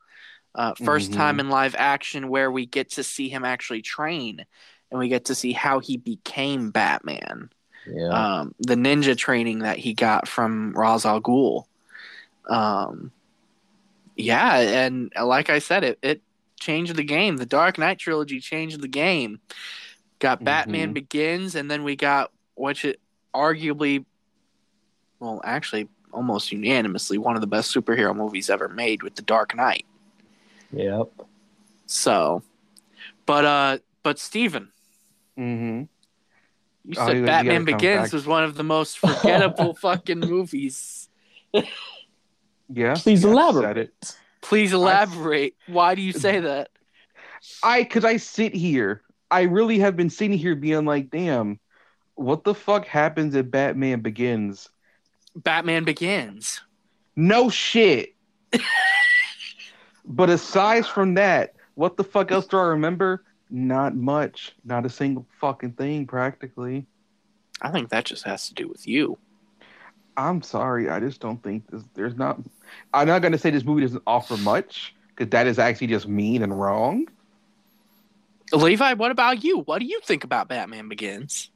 Uh, 0.55 0.75
1st 0.75 1.11
Mhm. 1.11 1.17
time 1.17 1.41
in 1.41 1.49
live 1.51 1.75
action 1.79 2.29
where 2.29 2.51
we 2.51 2.67
get 2.67 2.91
to 2.93 3.03
see 3.03 3.29
him 3.29 3.45
actually 3.45 3.83
train, 3.83 4.45
and 4.91 4.99
we 4.99 5.09
get 5.09 5.25
to 5.27 5.35
see 5.35 5.53
how 5.53 5.79
he 5.81 5.97
became 5.97 6.71
Batman. 6.71 7.51
yeah. 7.87 8.09
Um, 8.41 8.55
the 8.59 8.75
ninja 8.75 9.17
training 9.17 9.61
that 9.61 9.79
he 9.79 9.95
got 9.95 10.29
from 10.29 10.73
Ra's 10.73 11.07
al 11.07 11.23
Ghul. 11.23 11.65
Um, 12.47 13.13
yeah, 14.15 14.57
and 14.59 15.11
like 15.21 15.49
I 15.49 15.59
said, 15.61 15.85
it 15.85 15.99
it 16.03 16.23
changed 16.61 16.97
the 16.97 17.05
game. 17.05 17.37
The 17.37 17.47
Dark 17.47 17.79
Knight 17.79 17.99
trilogy 17.99 18.41
changed 18.41 18.81
the 18.83 18.89
game. 18.89 19.41
Got 20.19 20.45
Batman 20.45 20.91
Mhm. 20.91 20.95
Begins, 20.95 21.55
and 21.55 21.71
then 21.71 21.83
we 21.85 21.97
got 21.97 22.31
which 22.57 22.85
it 22.85 23.01
arguably, 23.33 24.05
well, 25.21 25.41
actually, 25.45 25.89
almost 26.13 26.53
unanimously 26.53 27.19
one 27.19 27.35
of 27.35 27.41
the 27.41 27.47
best 27.47 27.75
superhero 27.75 28.15
movies 28.15 28.49
ever 28.51 28.69
made 28.69 29.03
with 29.03 29.15
The 29.17 29.23
Dark 29.23 29.55
Knight. 29.55 29.87
Yep. 30.73 31.09
So, 31.87 32.43
but 33.27 33.45
uh, 33.45 33.79
but 34.03 34.19
Steven, 34.19 34.71
Mm-hmm. 35.39 35.83
you 36.91 36.95
Oh, 36.99 37.07
said 37.07 37.15
you- 37.17 37.21
you 37.21 37.27
Batman 37.27 37.65
gotta 37.65 37.77
Begins 37.77 38.03
back. 38.09 38.13
was 38.13 38.27
one 38.27 38.45
of 38.45 38.55
the 38.57 38.65
most 38.65 38.99
forgettable 38.99 39.75
fucking 39.81 40.21
movies. 40.21 41.09
Yeah. 42.71 42.95
Please 42.97 43.25
yeah, 43.25 43.31
elaborate. 43.31 43.77
it. 43.79 44.17
Please 44.41 44.73
elaborate. 44.73 45.55
Why 45.67 45.95
do 45.95 46.03
you 46.03 46.13
say 46.13 46.41
that? 46.41 46.69
I 47.63 47.83
because 47.83 48.05
I 48.05 48.17
sit 48.19 48.55
here. 48.55 49.03
I 49.31 49.43
really 49.43 49.79
have 49.79 49.97
been 49.97 50.11
sitting 50.11 50.37
here 50.39 50.55
being 50.55 50.85
like, 50.85 51.11
damn, 51.11 51.61
what 52.15 52.45
the 52.45 52.55
fuck 52.55 52.87
happens 52.87 53.35
if 53.35 53.51
Batman 53.51 54.01
Begins? 54.01 54.69
Batman 55.35 55.85
Begins. 55.85 56.61
No 57.17 57.51
shit. 57.51 58.15
but 60.05 60.31
aside 60.31 60.87
from 60.87 61.15
that, 61.15 61.55
what 61.75 61.97
the 61.97 62.05
fuck 62.05 62.31
else 62.31 62.47
do 62.47 62.57
I 62.59 62.63
remember? 62.63 63.25
Not 63.51 63.95
much. 63.95 64.55
Not 64.65 64.87
a 64.87 64.91
single 64.91 65.27
fucking 65.41 65.73
thing, 65.73 66.07
practically. 66.07 66.87
I 67.61 67.71
think 67.71 67.91
that 67.91 68.05
just 68.05 68.25
has 68.25 68.49
to 68.49 68.55
do 68.55 68.69
with 68.69 68.87
you. 68.87 69.19
I'm 70.17 70.43
sorry. 70.43 70.89
I 70.91 71.01
just 71.01 71.21
don't 71.21 71.43
think 71.43 71.71
this, 71.71 71.83
there's 71.95 72.17
not. 72.17 72.41
I'm 72.93 73.09
not 73.09 73.23
going 73.23 73.33
to 73.33 73.39
say 73.39 73.51
this 73.51 73.65
movie 73.65 73.83
doesn't 73.83 74.03
offer 74.07 74.37
much 74.37 74.95
because 75.09 75.31
that 75.31 75.47
is 75.47 75.59
actually 75.59 75.89
just 75.89 76.09
mean 76.09 76.43
and 76.43 76.59
wrong. 76.59 77.07
Levi, 78.53 78.95
what 78.95 79.11
about 79.11 79.45
you? 79.45 79.61
What 79.61 79.81
do 79.81 79.87
you 79.87 80.01
think 80.05 80.25
about 80.25 80.49
Batman 80.49 80.89
Begins? 80.89 81.51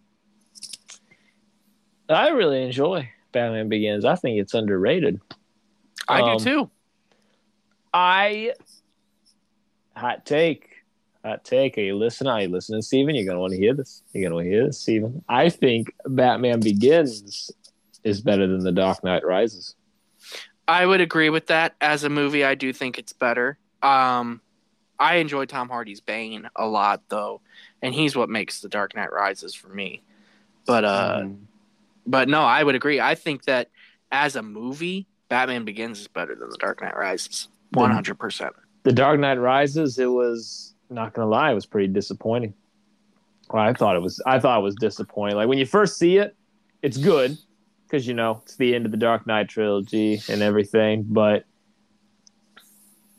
I 2.09 2.29
really 2.31 2.63
enjoy 2.63 3.11
Batman 3.33 3.69
Begins. 3.69 4.05
I 4.05 4.15
think 4.15 4.39
it's 4.41 4.55
underrated. 4.55 5.21
I 6.09 6.21
Um, 6.21 6.39
do 6.39 6.45
too. 6.45 6.71
I 7.93 8.53
hot 9.97 10.25
take. 10.25 10.69
Hot 11.25 11.45
take. 11.45 11.79
Are 11.79 11.83
you 11.83 11.95
listening? 11.97 12.31
Are 12.31 12.43
you 12.43 12.49
listening, 12.49 12.83
Steven? 12.83 13.15
You're 13.15 13.27
gonna 13.27 13.41
want 13.41 13.53
to 13.53 13.59
hear 13.59 13.75
this. 13.75 14.03
You're 14.13 14.25
gonna 14.25 14.35
want 14.35 14.47
to 14.47 14.51
hear 14.51 14.67
this, 14.67 14.81
Steven. 14.81 15.25
I 15.29 15.49
think 15.51 15.93
Batman 16.07 16.61
Begins 16.61 17.51
is 18.05 18.21
better 18.21 18.47
than 18.47 18.61
The 18.61 18.73
Dark 18.73 19.05
Knight 19.05 19.25
Rises. 19.25 19.77
I 20.67 20.87
would 20.87 21.01
agree 21.01 21.29
with 21.31 21.47
that. 21.49 21.75
As 21.81 22.05
a 22.05 22.09
movie, 22.09 22.45
I 22.45 22.55
do 22.55 22.73
think 22.73 22.99
it's 22.99 23.13
better. 23.13 23.59
Um, 23.83 24.41
I 24.99 25.17
enjoy 25.17 25.45
Tom 25.47 25.69
Hardy's 25.69 26.01
Bane 26.01 26.49
a 26.57 26.67
lot, 26.67 27.03
though, 27.09 27.41
and 27.83 27.95
he's 27.95 28.17
what 28.17 28.29
makes 28.29 28.61
The 28.61 28.69
Dark 28.69 28.95
Knight 28.97 29.13
Rises 29.13 29.55
for 29.55 29.69
me. 29.69 30.03
But 30.67 30.85
uh, 30.85 31.21
Mm. 31.23 31.37
But 32.07 32.29
no, 32.29 32.43
I 32.43 32.63
would 32.63 32.75
agree. 32.75 33.01
I 33.01 33.15
think 33.15 33.45
that 33.45 33.69
as 34.11 34.37
a 34.37 34.43
movie, 34.43 35.07
Batman 35.29 35.65
Begins 35.65 36.01
is 36.01 36.09
better 36.09 36.35
than 36.35 36.51
The 36.51 36.59
Dark 36.59 36.83
Knight 36.83 36.97
Rises. 36.97 37.49
One 37.73 37.91
hundred 37.91 38.19
percent. 38.19 38.53
The 38.83 38.93
Dark 38.93 39.19
Knight 39.19 39.39
Rises, 39.39 39.99
it 39.99 40.11
was 40.11 40.75
not 40.91 41.15
gonna 41.15 41.29
lie, 41.29 41.53
it 41.53 41.55
was 41.55 41.67
pretty 41.67 41.89
disappointing. 41.89 42.55
Well, 43.51 43.63
I 43.63 43.73
thought 43.73 43.97
it 43.97 44.03
was 44.03 44.21
I 44.27 44.39
thought 44.39 44.61
it 44.61 44.63
was 44.63 44.75
disappointing. 44.77 45.37
Like 45.37 45.49
when 45.49 45.59
you 45.59 45.67
first 45.67 45.99
see 45.99 46.19
it, 46.19 46.37
it's 46.83 46.97
good 46.97 47.39
because 47.85 48.07
you 48.07 48.15
know 48.15 48.41
it's 48.43 48.57
the 48.57 48.75
end 48.75 48.87
of 48.87 48.91
the 48.91 48.99
Dark 48.99 49.27
Knight 49.27 49.49
trilogy 49.49 50.21
and 50.29 50.43
everything. 50.43 51.05
But 51.09 51.45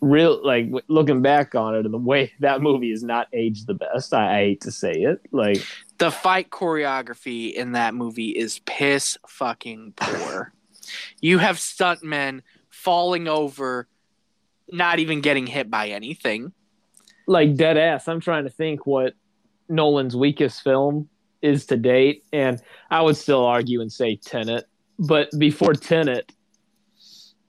real 0.01 0.45
like 0.45 0.69
looking 0.87 1.21
back 1.21 1.55
on 1.55 1.75
it 1.75 1.85
and 1.85 1.93
the 1.93 1.97
way 1.97 2.33
that 2.39 2.61
movie 2.61 2.91
is 2.91 3.03
not 3.03 3.27
aged 3.33 3.67
the 3.67 3.73
best. 3.73 4.13
I, 4.13 4.37
I 4.37 4.43
hate 4.45 4.61
to 4.61 4.71
say 4.71 4.91
it. 4.91 5.21
Like 5.31 5.65
The 6.03 6.11
fight 6.11 6.49
choreography 6.49 7.53
in 7.53 7.71
that 7.71 7.93
movie 7.93 8.31
is 8.31 8.59
piss 8.65 9.17
fucking 9.25 9.93
poor. 9.95 10.53
you 11.21 11.37
have 11.37 11.55
stuntmen 11.55 12.41
falling 12.69 13.29
over, 13.29 13.87
not 14.69 14.99
even 14.99 15.21
getting 15.21 15.47
hit 15.47 15.71
by 15.71 15.87
anything. 15.87 16.51
like 17.25 17.55
dead 17.55 17.77
ass. 17.77 18.09
I'm 18.09 18.19
trying 18.19 18.43
to 18.43 18.49
think 18.49 18.85
what 18.85 19.13
Nolan's 19.69 20.13
weakest 20.13 20.61
film 20.61 21.07
is 21.41 21.65
to 21.67 21.77
date, 21.77 22.25
and 22.33 22.61
I 22.91 23.01
would 23.01 23.15
still 23.15 23.45
argue 23.45 23.79
and 23.79 23.89
say 23.89 24.17
Tenet. 24.17 24.65
But 24.99 25.29
before 25.37 25.73
Tenet, 25.73 26.33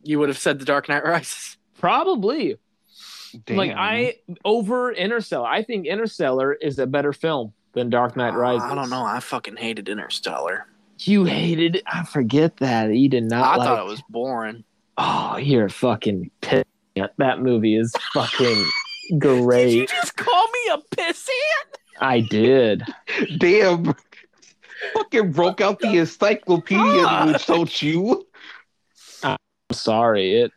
You 0.05 0.21
would 0.21 0.29
have 0.29 0.38
said 0.38 0.61
The 0.61 0.64
Dark 0.64 0.88
Knight 0.88 1.03
Rises. 1.05 1.57
probably 1.77 2.55
Damn. 3.47 3.57
like 3.57 3.73
I 3.73 4.14
over 4.45 4.93
Interstellar. 4.93 5.49
I 5.49 5.64
think 5.64 5.87
Interstellar 5.87 6.53
is 6.53 6.79
a 6.79 6.87
better 6.87 7.12
film 7.12 7.53
than 7.75 7.91
Dark 7.91 8.17
Knight 8.17 8.35
Rises. 8.35 8.63
I 8.71 8.75
don't 8.75 8.91
know. 8.91 9.05
I 9.05 9.21
fucking 9.21 9.57
hated 9.57 9.89
Interstellar. 9.89 10.67
You 11.01 11.25
hated. 11.25 11.77
it? 11.77 11.83
I 11.87 12.05
forget 12.05 12.57
that 12.59 12.95
you 12.95 13.09
did 13.09 13.25
not. 13.25 13.45
I 13.45 13.57
like, 13.57 13.67
thought 13.67 13.81
it 13.85 13.89
was 13.91 14.03
boring. 14.09 14.65
Oh, 14.97 15.37
you're 15.37 15.69
fucking 15.69 16.31
pit. 16.41 16.67
That 17.19 17.41
movie 17.41 17.77
is 17.77 17.93
fucking 18.13 18.65
great. 19.19 19.65
Did 19.71 19.81
you 19.81 19.87
just 19.89 20.17
call 20.17 20.47
me 20.47 20.73
a 20.75 20.97
pissant? 20.97 21.79
I 22.01 22.21
did. 22.21 22.85
Damn. 23.39 23.95
Fucking 24.95 25.33
broke 25.33 25.61
out 25.61 25.81
the 25.81 25.99
encyclopedia 25.99 27.05
Ah. 27.05 27.27
which 27.33 27.45
told 27.47 27.83
you. 27.83 28.25
I'm 29.25 29.37
sorry. 29.73 30.37
It. 30.43 30.53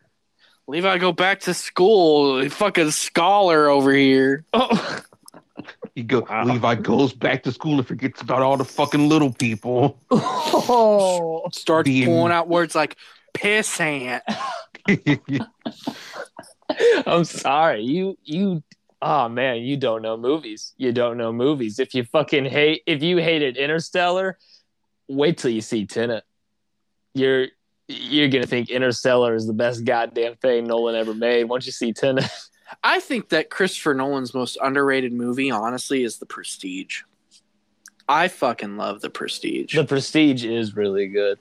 Levi, 0.67 0.97
go 0.99 1.12
back 1.12 1.39
to 1.41 1.53
school. 1.56 2.43
You 2.43 2.49
Fucking 2.51 2.91
scholar 2.91 3.67
over 3.69 3.91
here. 3.93 4.45
Oh. 4.53 5.01
He 5.97 6.03
go 6.03 6.19
Wow. 6.29 6.45
Levi 6.45 6.75
goes 6.75 7.12
back 7.12 7.41
to 7.41 7.51
school 7.51 7.79
and 7.79 7.88
forgets 7.88 8.21
about 8.21 8.43
all 8.43 8.55
the 8.55 8.63
fucking 8.63 9.10
little 9.10 9.33
people. 9.33 9.99
oh. 10.12 11.49
Starts 11.51 11.89
Being- 11.89 12.05
pulling 12.05 12.31
out 12.31 12.47
words 12.47 12.75
like 12.75 12.97
pissant. 13.33 14.21
I'm 17.07 17.23
sorry. 17.23 17.81
You 17.81 18.15
you 18.23 18.62
oh 19.01 19.27
man, 19.27 19.63
you 19.63 19.75
don't 19.75 20.03
know 20.03 20.17
movies. 20.17 20.75
You 20.77 20.91
don't 20.91 21.17
know 21.17 21.33
movies. 21.33 21.79
If 21.79 21.95
you 21.95 22.03
fucking 22.03 22.45
hate 22.45 22.83
if 22.86 23.01
you 23.01 23.17
hated 23.17 23.57
Interstellar, 23.57 24.38
wait 25.07 25.39
till 25.39 25.49
you 25.49 25.62
see 25.62 25.88
Tenet. 25.88 26.23
You're 27.15 27.47
you're 27.88 28.27
gonna 28.27 28.45
think 28.45 28.69
Interstellar 28.69 29.33
is 29.33 29.47
the 29.47 29.53
best 29.53 29.83
goddamn 29.83 30.36
thing 30.36 30.67
Nolan 30.67 30.93
ever 30.93 31.15
made 31.15 31.45
once 31.45 31.65
you 31.65 31.71
see 31.71 31.91
Tenet. 31.91 32.29
I 32.84 32.99
think 32.99 33.30
that 33.30 33.49
Christopher 33.49 33.93
Nolan's 33.93 34.34
most 34.34 34.58
underrated 34.62 35.13
movie, 35.13 35.51
honestly, 35.51 36.03
is 36.03 36.17
The 36.17 36.25
Prestige. 36.25 37.01
I 38.10 38.27
fucking 38.27 38.77
love 38.77 39.01
The 39.01 39.10
Prestige. 39.10 39.75
the 39.75 39.84
Prestige 39.84 40.45
is 40.45 40.75
really 40.75 41.08
good. 41.08 41.39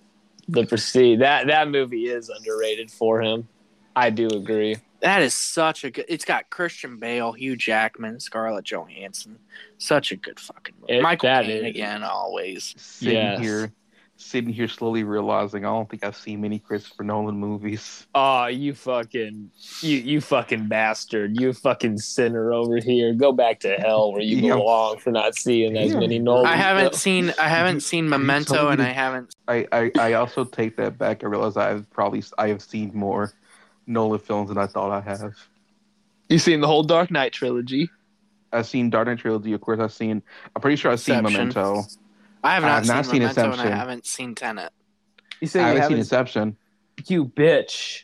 The 0.48 0.64
Prestige 0.66 1.18
that 1.20 1.46
that 1.48 1.68
movie 1.68 2.06
is 2.06 2.28
underrated 2.28 2.90
for 2.90 3.20
him. 3.22 3.48
I 3.94 4.10
do 4.10 4.26
agree. 4.28 4.76
that 5.00 5.22
is 5.22 5.34
such 5.34 5.84
a 5.84 5.90
good. 5.90 6.04
It's 6.08 6.24
got 6.24 6.50
Christian 6.50 6.98
Bale, 6.98 7.32
Hugh 7.32 7.56
Jackman, 7.56 8.20
Scarlett 8.20 8.64
Johansson. 8.64 9.38
Such 9.78 10.12
a 10.12 10.16
good 10.16 10.38
fucking 10.40 10.74
movie. 10.80 10.94
It- 10.98 11.02
Michael 11.02 11.28
Caine 11.42 11.64
again, 11.64 12.02
always. 12.02 12.74
sitting 12.78 13.14
Yes. 13.14 13.40
here 13.40 13.72
sitting 14.18 14.50
here 14.50 14.66
slowly 14.66 15.04
realizing 15.04 15.64
I 15.64 15.68
don't 15.68 15.88
think 15.90 16.02
I've 16.04 16.16
seen 16.16 16.40
many 16.40 16.58
Christopher 16.58 17.04
Nolan 17.04 17.36
movies. 17.36 18.06
Oh, 18.14 18.46
you 18.46 18.72
fucking 18.74 19.50
you 19.82 19.98
you 19.98 20.20
fucking 20.22 20.68
bastard. 20.68 21.38
You 21.38 21.52
fucking 21.52 21.98
sinner 21.98 22.52
over 22.52 22.78
here. 22.78 23.12
Go 23.12 23.30
back 23.32 23.60
to 23.60 23.74
hell 23.76 24.12
where 24.12 24.22
you 24.22 24.36
Yeah. 24.48 24.54
belong 24.54 24.98
for 24.98 25.10
not 25.10 25.34
seeing 25.34 25.76
as 25.76 25.94
many 25.94 26.18
Nolan. 26.18 26.46
I 26.46 26.56
haven't 26.56 26.84
films. 26.92 27.02
seen. 27.02 27.34
I 27.38 27.48
haven't 27.48 27.80
seen 27.80 28.08
Memento, 28.16 28.68
and 28.68 28.80
I 28.82 28.88
haven't. 28.92 29.34
I, 29.48 29.66
I, 29.70 29.90
I 29.98 30.12
also 30.14 30.44
take 30.44 30.76
that 30.76 30.96
back. 30.96 31.22
I 31.22 31.26
realize 31.26 31.56
I've 31.58 31.88
probably 31.90 32.22
I 32.38 32.48
have 32.48 32.62
seen 32.62 32.90
more 32.94 33.32
Nolan 33.86 34.18
films 34.20 34.48
than 34.48 34.56
I 34.58 34.66
thought 34.66 34.90
I 34.90 35.00
have. 35.02 35.34
You 36.30 36.38
seen 36.38 36.60
the 36.60 36.66
whole 36.66 36.82
Dark 36.82 37.10
Knight 37.10 37.32
trilogy? 37.32 37.90
I've 38.52 38.66
seen 38.66 38.88
Dark 38.90 39.08
Knight 39.08 39.18
trilogy, 39.18 39.52
of 39.52 39.60
course. 39.60 39.78
I've 39.78 39.92
seen. 39.92 40.22
I'm 40.54 40.62
pretty 40.62 40.76
sure 40.76 40.90
I've 40.90 41.00
seen 41.00 41.22
Memento. 41.22 41.82
I 42.46 42.54
have 42.54 42.64
I 42.64 42.68
not, 42.68 42.74
have 42.76 42.86
seen, 42.86 42.94
not 42.94 43.04
seen 43.06 43.18
Memento, 43.20 43.40
and 43.42 43.50
Inception. 43.52 43.72
I 43.72 43.76
haven't 43.76 44.06
seen 44.06 44.34
Tenet. 44.34 44.72
You 45.40 45.48
say 45.48 45.60
I 45.60 45.62
you 45.62 45.66
haven't 45.80 45.82
seen 45.82 45.82
haven't. 45.82 45.98
Inception. 45.98 46.56
You 47.06 47.24
bitch. 47.26 48.02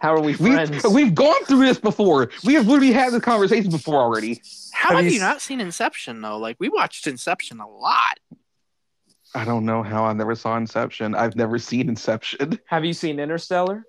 How 0.00 0.14
are 0.14 0.20
we 0.20 0.32
friends? 0.32 0.70
We've, 0.84 0.92
we've 0.92 1.14
gone 1.14 1.44
through 1.44 1.60
this 1.66 1.78
before. 1.78 2.30
We 2.44 2.54
have 2.54 2.66
literally 2.66 2.92
had 2.92 3.12
this 3.12 3.22
conversation 3.22 3.70
before 3.70 4.00
already. 4.00 4.40
How 4.72 4.88
Have 4.90 4.96
have, 4.96 5.04
you 5.04 5.10
you 5.12 5.16
s- 5.16 5.22
not 5.22 5.40
seen 5.42 5.60
Inception 5.60 6.20
though? 6.22 6.38
Like 6.38 6.56
we 6.58 6.68
watched 6.70 7.06
Inception 7.06 7.60
a 7.60 7.68
lot. 7.68 8.18
I 9.34 9.44
don't 9.44 9.64
know 9.64 9.82
how 9.82 10.04
I 10.04 10.12
never 10.12 10.34
saw 10.34 10.56
Inception. 10.56 11.14
I've 11.14 11.36
never 11.36 11.58
seen 11.58 11.88
Inception. 11.88 12.58
Have 12.66 12.84
you 12.84 12.92
seen 12.92 13.18
Interstellar? 13.18 13.84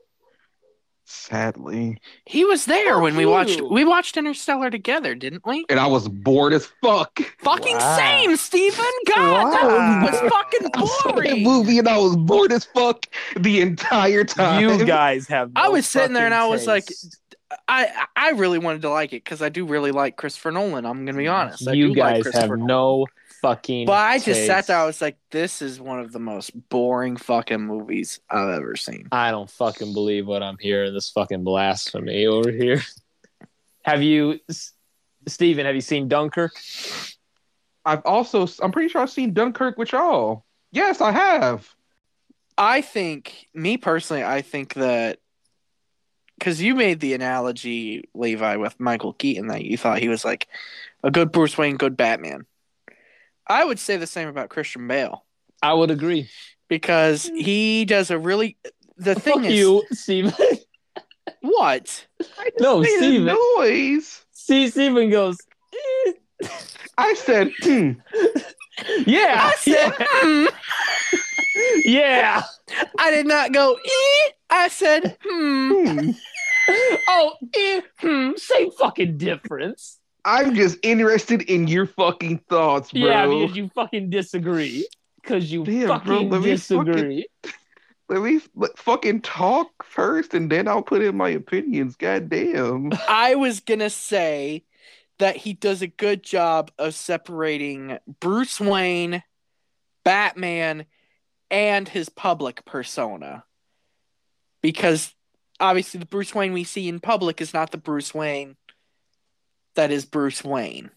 Sadly. 1.07 1.99
He 2.25 2.43
was 2.45 2.65
there 2.65 2.95
Fuck 2.95 3.03
when 3.03 3.15
we 3.15 3.25
watched 3.27 3.61
we 3.61 3.85
watched 3.85 4.17
Interstellar 4.17 4.71
together, 4.71 5.13
didn't 5.13 5.45
we? 5.45 5.63
And 5.69 5.79
I 5.79 5.85
was 5.85 6.07
bored 6.09 6.51
as 6.51 6.65
fuck. 6.81 7.19
Fucking 7.39 7.77
Wow. 7.77 7.97
same, 7.97 8.35
Stephen. 8.37 8.85
God, 9.07 9.53
that 9.53 9.63
Wow. 9.67 9.99
movie 10.01 10.11
was 10.11 10.31
fucking 10.31 10.69
I 10.73 10.85
saw 10.85 11.11
boring. 11.13 11.43
movie 11.43 11.77
and 11.77 11.87
I 11.87 11.97
was 11.97 12.15
bored 12.17 12.51
as 12.51 12.65
fuck 12.65 13.05
the 13.37 13.61
entire 13.61 14.23
time. 14.23 14.61
You 14.61 14.83
guys 14.85 15.27
have. 15.27 15.51
I 15.55 15.69
was 15.69 15.85
sitting 15.87 16.13
there 16.13 16.25
and 16.25 16.33
I 16.33 16.39
fucking 16.39 16.51
was 16.51 16.67
like. 16.67 16.91
I 17.67 18.07
I 18.15 18.31
really 18.31 18.57
wanted 18.57 18.81
to 18.81 18.89
like 18.89 19.13
it 19.13 19.23
because 19.23 19.41
I 19.41 19.49
do 19.49 19.65
really 19.65 19.91
like 19.91 20.17
Christopher 20.17 20.51
Nolan. 20.51 20.85
I'm 20.85 21.05
gonna 21.05 21.17
be 21.17 21.27
honest. 21.27 21.67
I 21.67 21.73
you 21.73 21.89
do 21.89 21.93
like 21.93 22.15
guys 22.15 22.21
Christopher 22.23 22.57
have 22.57 22.59
Nolan. 22.59 22.67
no 22.67 23.07
fucking. 23.45 23.85
But 23.85 23.93
I 23.93 24.19
just 24.19 24.45
sat 24.45 24.67
there. 24.67 24.77
I 24.77 24.85
was 24.85 25.01
like, 25.01 25.17
this 25.31 25.61
is 25.61 25.79
one 25.79 25.99
of 25.99 26.11
the 26.11 26.19
most 26.19 26.51
boring 26.69 27.17
fucking 27.17 27.61
movies 27.61 28.19
I've 28.29 28.49
ever 28.49 28.75
seen. 28.75 29.07
I 29.11 29.31
don't 29.31 29.49
fucking 29.49 29.93
believe 29.93 30.27
what 30.27 30.41
I'm 30.41 30.57
hearing. 30.59 30.93
This 30.93 31.09
fucking 31.11 31.43
blasphemy 31.43 32.25
over 32.25 32.51
here. 32.51 32.81
Have 33.83 34.01
you, 34.01 34.39
S- 34.49 34.73
Steven, 35.27 35.65
have 35.65 35.75
you 35.75 35.81
seen 35.81 36.07
Dunkirk? 36.07 36.53
I've 37.85 38.01
also, 38.03 38.47
I'm 38.63 38.71
pretty 38.71 38.89
sure 38.89 39.01
I've 39.01 39.11
seen 39.11 39.33
Dunkirk 39.33 39.77
with 39.77 39.91
y'all. 39.91 40.43
Yes, 40.71 41.01
I 41.01 41.11
have. 41.11 41.69
I 42.57 42.81
think, 42.81 43.47
me 43.53 43.77
personally, 43.77 44.23
I 44.23 44.41
think 44.41 44.73
that 44.75 45.19
because 46.39 46.61
you 46.61 46.73
made 46.75 46.99
the 46.99 47.13
analogy, 47.13 48.09
Levi, 48.13 48.55
with 48.55 48.79
Michael 48.79 49.13
Keaton, 49.13 49.47
that 49.47 49.63
you 49.63 49.77
thought 49.77 49.99
he 49.99 50.09
was 50.09 50.25
like 50.25 50.47
a 51.03 51.11
good 51.11 51.31
Bruce 51.31 51.57
Wayne, 51.57 51.77
good 51.77 51.95
Batman. 51.95 52.45
I 53.47 53.63
would 53.65 53.79
say 53.79 53.97
the 53.97 54.07
same 54.07 54.27
about 54.27 54.49
Christian 54.49 54.87
Bale 54.87 55.25
I 55.61 55.73
would 55.73 55.91
agree. 55.91 56.29
because 56.67 57.25
he 57.35 57.85
does 57.85 58.11
a 58.11 58.17
really. 58.17 58.57
The 58.97 59.15
thing 59.15 59.33
Fuck 59.35 59.45
is, 59.45 59.53
you, 59.53 59.83
Steven. 59.91 60.33
what? 61.41 62.07
I 62.39 62.49
just 62.49 62.59
No, 62.59 62.79
made 62.79 62.89
a 62.93 62.97
Steven. 62.97 63.25
noise. 63.57 64.25
See, 64.31 64.69
Steven 64.69 65.09
goes, 65.09 65.37
"Eh." 65.73 66.47
I 66.97 67.13
said, 67.15 67.51
hmm. 67.61 67.91
yeah, 69.05 69.51
I 69.51 69.55
said, 69.57 69.93
hmm. 69.99 70.45
yeah. 71.83 72.43
I 72.99 73.11
did 73.11 73.25
not 73.27 73.51
go. 73.51 73.73
Eh. 73.73 74.29
I 74.49 74.67
said, 74.69 75.17
hmm. 75.23 75.71
hmm. 75.89 76.11
Oh, 77.07 77.33
eh, 77.55 77.81
hmm, 77.99 78.31
same 78.37 78.71
fucking 78.71 79.17
difference. 79.17 79.99
I'm 80.25 80.55
just 80.55 80.79
interested 80.81 81.43
in 81.43 81.67
your 81.67 81.85
fucking 81.85 82.39
thoughts, 82.49 82.91
bro. 82.91 83.01
Yeah, 83.01 83.27
because 83.27 83.55
you 83.55 83.69
fucking 83.69 84.09
disagree. 84.09 84.87
Because 85.21 85.51
you 85.51 85.63
Damn, 85.63 85.87
fucking 85.87 86.29
let 86.31 86.41
me 86.41 86.57
fucking- 86.57 86.85
disagree. 86.85 87.27
Let 88.09 88.21
me 88.21 88.39
let, 88.55 88.77
fucking 88.77 89.21
talk 89.21 89.69
first, 89.83 90.33
and 90.33 90.51
then 90.51 90.67
I'll 90.67 90.83
put 90.83 91.01
in 91.01 91.17
my 91.17 91.29
opinions. 91.29 91.95
God 91.95 92.29
damn. 92.29 92.91
I 93.07 93.33
was 93.35 93.59
gonna 93.59 93.89
say 93.89 94.63
that 95.17 95.37
he 95.37 95.53
does 95.53 95.81
a 95.81 95.87
good 95.87 96.21
job 96.21 96.71
of 96.77 96.93
separating 96.93 97.97
Bruce 98.19 98.59
Wayne, 98.59 99.23
Batman, 100.03 100.85
and 101.49 101.87
his 101.89 102.09
public 102.09 102.63
persona. 102.65 103.43
Because 104.61 105.15
obviously 105.59 105.99
the 105.99 106.05
Bruce 106.05 106.35
Wayne 106.35 106.53
we 106.53 106.63
see 106.63 106.87
in 106.87 106.99
public 106.99 107.41
is 107.41 107.53
not 107.53 107.71
the 107.71 107.77
Bruce 107.77 108.13
Wayne 108.13 108.55
that 109.75 109.91
is 109.91 110.05
Bruce 110.05 110.43
Wayne. 110.43 110.89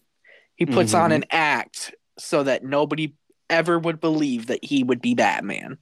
He 0.55 0.65
puts 0.65 0.93
on 0.93 1.11
Mhm. 1.11 1.15
an 1.15 1.25
act 1.31 1.93
so 2.17 2.43
that 2.43 2.63
nobody 2.63 3.13
ever 3.49 3.79
would 3.79 3.99
believe 4.01 4.47
that 4.47 4.63
he 4.63 4.83
would 4.83 5.01
be 5.01 5.13
Batman. 5.15 5.77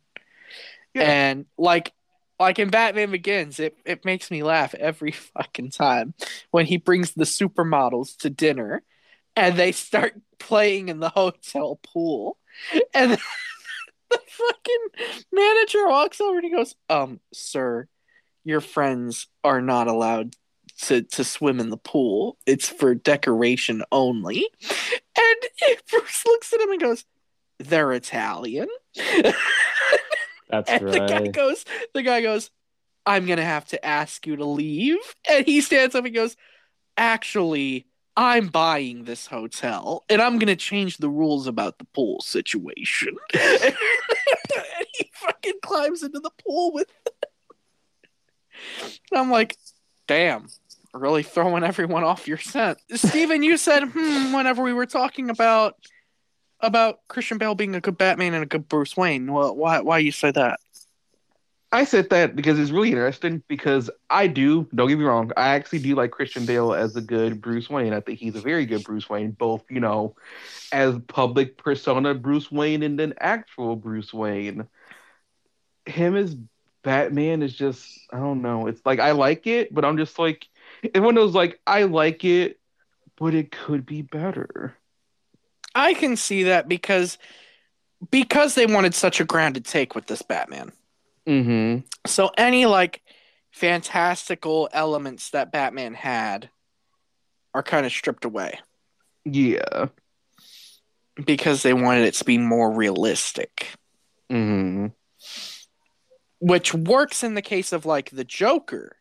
Yeah. 0.93 1.03
And 1.03 1.45
like 1.57 1.93
like 2.39 2.59
in 2.59 2.69
Batman 2.69 3.09
Begins, 3.09 3.59
it, 3.59 3.75
it 3.83 4.05
makes 4.05 4.29
me 4.29 4.43
laugh 4.43 4.75
every 4.75 5.11
fucking 5.33 5.71
time 5.71 6.13
when 6.51 6.67
he 6.67 6.77
brings 6.77 7.13
the 7.13 7.23
supermodels 7.23 8.15
to 8.17 8.29
dinner 8.29 8.83
and 9.35 9.55
they 9.57 9.71
start 9.71 10.13
playing 10.39 10.89
in 10.89 10.99
the 10.99 11.09
hotel 11.09 11.79
pool. 11.83 12.37
And 12.93 13.11
the 14.09 14.19
fucking 14.27 15.17
manager 15.31 15.87
walks 15.89 16.21
over 16.21 16.37
and 16.37 16.45
he 16.45 16.51
goes, 16.51 16.75
Um, 16.89 17.19
sir, 17.33 17.87
your 18.43 18.61
friends 18.61 19.27
are 19.43 19.61
not 19.61 19.87
allowed 19.87 20.35
to, 20.83 21.01
to 21.01 21.23
swim 21.23 21.59
in 21.59 21.69
the 21.69 21.77
pool. 21.77 22.37
It's 22.45 22.69
for 22.69 22.95
decoration 22.95 23.83
only. 23.91 24.47
And 25.17 25.77
Bruce 25.89 26.25
looks 26.25 26.53
at 26.53 26.61
him 26.61 26.71
and 26.71 26.81
goes, 26.81 27.05
They're 27.59 27.91
Italian. 27.93 28.67
That's 30.49 30.69
And 30.69 30.87
the 30.87 30.99
guy 30.99 31.27
goes, 31.27 31.65
the 31.93 32.03
guy 32.03 32.21
goes, 32.21 32.51
I'm 33.05 33.25
gonna 33.25 33.43
have 33.43 33.67
to 33.67 33.85
ask 33.85 34.25
you 34.27 34.35
to 34.37 34.45
leave. 34.45 34.97
And 35.29 35.45
he 35.45 35.61
stands 35.61 35.95
up 35.95 36.05
and 36.05 36.15
goes, 36.15 36.35
Actually, 36.95 37.85
I'm 38.15 38.47
buying 38.47 39.03
this 39.03 39.27
hotel 39.27 40.03
and 40.09 40.21
I'm 40.21 40.39
gonna 40.39 40.55
change 40.55 40.97
the 40.97 41.09
rules 41.09 41.47
about 41.47 41.77
the 41.79 41.85
pool 41.85 42.21
situation. 42.21 43.15
and 43.33 43.75
he 44.93 45.11
fucking 45.13 45.59
climbs 45.61 46.03
into 46.03 46.19
the 46.19 46.31
pool 46.43 46.73
with 46.73 46.89
And 48.85 49.19
I'm 49.19 49.29
like, 49.29 49.57
damn, 50.07 50.47
really 50.93 51.23
throwing 51.23 51.63
everyone 51.63 52.03
off 52.03 52.27
your 52.27 52.37
scent. 52.37 52.79
Steven, 52.93 53.43
you 53.43 53.57
said, 53.57 53.83
hmm, 53.83 54.33
whenever 54.33 54.63
we 54.63 54.73
were 54.73 54.85
talking 54.85 55.29
about 55.29 55.75
about 56.59 56.99
Christian 57.07 57.37
Bale 57.37 57.55
being 57.55 57.75
a 57.75 57.81
good 57.81 57.97
Batman 57.97 58.33
and 58.33 58.43
a 58.43 58.47
good 58.47 58.67
Bruce 58.67 58.97
Wayne. 58.97 59.31
Well, 59.31 59.55
why 59.55 59.81
why 59.81 59.99
you 59.99 60.11
say 60.11 60.31
that? 60.31 60.59
I 61.71 61.83
said 61.83 62.09
that 62.11 62.35
because 62.35 62.57
it's 62.57 62.71
really 62.71 62.91
interesting 62.91 63.43
because 63.49 63.89
I 64.09 64.27
do, 64.27 64.69
don't 64.73 64.87
get 64.87 64.97
me 64.97 65.03
wrong, 65.03 65.31
I 65.35 65.49
actually 65.49 65.79
do 65.79 65.95
like 65.95 66.11
Christian 66.11 66.45
Bale 66.45 66.73
as 66.73 66.95
a 66.95 67.01
good 67.01 67.41
Bruce 67.41 67.69
Wayne. 67.69 67.93
I 67.93 67.99
think 67.99 68.19
he's 68.19 68.37
a 68.37 68.41
very 68.41 68.65
good 68.65 68.85
Bruce 68.85 69.09
Wayne, 69.09 69.31
both, 69.31 69.65
you 69.69 69.81
know, 69.81 70.15
as 70.71 70.97
public 71.07 71.57
persona 71.57 72.13
Bruce 72.13 72.49
Wayne 72.49 72.83
and 72.83 72.97
then 72.97 73.15
actual 73.19 73.75
Bruce 73.75 74.13
Wayne. 74.13 74.65
Him 75.85 76.15
as 76.15 76.37
Batman 76.83 77.43
is 77.43 77.53
just, 77.53 77.99
I 78.13 78.17
don't 78.17 78.41
know. 78.41 78.67
It's 78.67 78.85
like 78.85 78.99
I 78.99 79.11
like 79.11 79.45
it, 79.45 79.73
but 79.73 79.83
I'm 79.83 79.97
just 79.97 80.17
like, 80.17 80.47
it's 80.83 80.99
one 80.99 81.17
of 81.17 81.23
those 81.23 81.35
like, 81.35 81.59
I 81.65 81.83
like 81.83 82.23
it, 82.25 82.59
but 83.17 83.33
it 83.33 83.51
could 83.51 83.85
be 83.85 84.01
better. 84.01 84.75
I 85.75 85.93
can 85.93 86.15
see 86.15 86.43
that 86.43 86.67
because 86.67 87.17
because 88.11 88.55
they 88.55 88.65
wanted 88.67 88.93
such 88.93 89.19
a 89.19 89.25
grounded 89.25 89.65
take 89.65 89.95
with 89.95 90.05
this 90.07 90.21
Batman. 90.21 90.71
Mm-hmm. 91.27 91.81
So 92.05 92.31
any 92.37 92.65
like 92.65 93.01
fantastical 93.51 94.69
elements 94.71 95.31
that 95.31 95.51
Batman 95.51 95.93
had 95.95 96.49
are 97.53 97.63
kind 97.63 97.85
of 97.85 97.91
stripped 97.91 98.23
away 98.23 98.59
Yeah. 99.25 99.87
because 101.25 101.63
they 101.63 101.73
wanted 101.73 102.05
it 102.05 102.13
to 102.15 102.23
be 102.25 102.37
more 102.37 102.71
realistic. 102.71 103.67
Mm-hmm. 104.31 104.87
Which 106.39 106.73
works 106.73 107.23
in 107.23 107.33
the 107.33 107.41
case 107.41 107.73
of 107.73 107.85
like 107.85 108.11
the 108.11 108.23
Joker, 108.23 108.95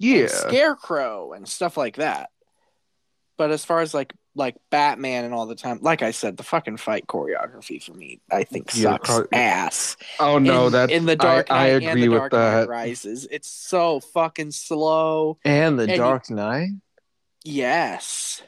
and 0.00 0.08
Yeah. 0.10 0.26
Scarecrow, 0.28 1.32
and 1.32 1.48
stuff 1.48 1.76
like 1.76 1.96
that. 1.96 2.30
But 3.36 3.50
as 3.50 3.64
far 3.64 3.80
as 3.80 3.94
like 3.94 4.12
like 4.34 4.54
Batman 4.70 5.24
and 5.24 5.34
all 5.34 5.46
the 5.46 5.56
time, 5.56 5.80
like 5.82 6.00
I 6.02 6.12
said, 6.12 6.36
the 6.36 6.44
fucking 6.44 6.76
fight 6.76 7.06
choreography 7.08 7.82
for 7.82 7.92
me, 7.92 8.20
I 8.30 8.44
think 8.44 8.70
Yeah, 8.74 8.92
sucks 8.92 9.08
pro- 9.10 9.26
ass. 9.32 9.96
Oh 10.20 10.38
no, 10.38 10.66
in, 10.66 10.72
that's 10.72 10.92
in 10.92 11.06
the 11.06 11.16
Dark 11.16 11.50
I, 11.50 11.56
I 11.56 11.66
agree 11.68 11.86
and 11.88 12.02
the 12.02 12.08
with 12.08 12.18
Dark 12.20 12.32
Knight 12.32 12.50
that. 12.60 12.68
Rises. 12.68 13.26
It's 13.30 13.48
so 13.50 13.98
fucking 14.00 14.52
slow. 14.52 15.38
And 15.44 15.76
the 15.78 15.84
And 15.84 15.92
you- 15.92 15.98
Dark 15.98 16.30
Knight. 16.30 16.70
Yes. 17.44 18.42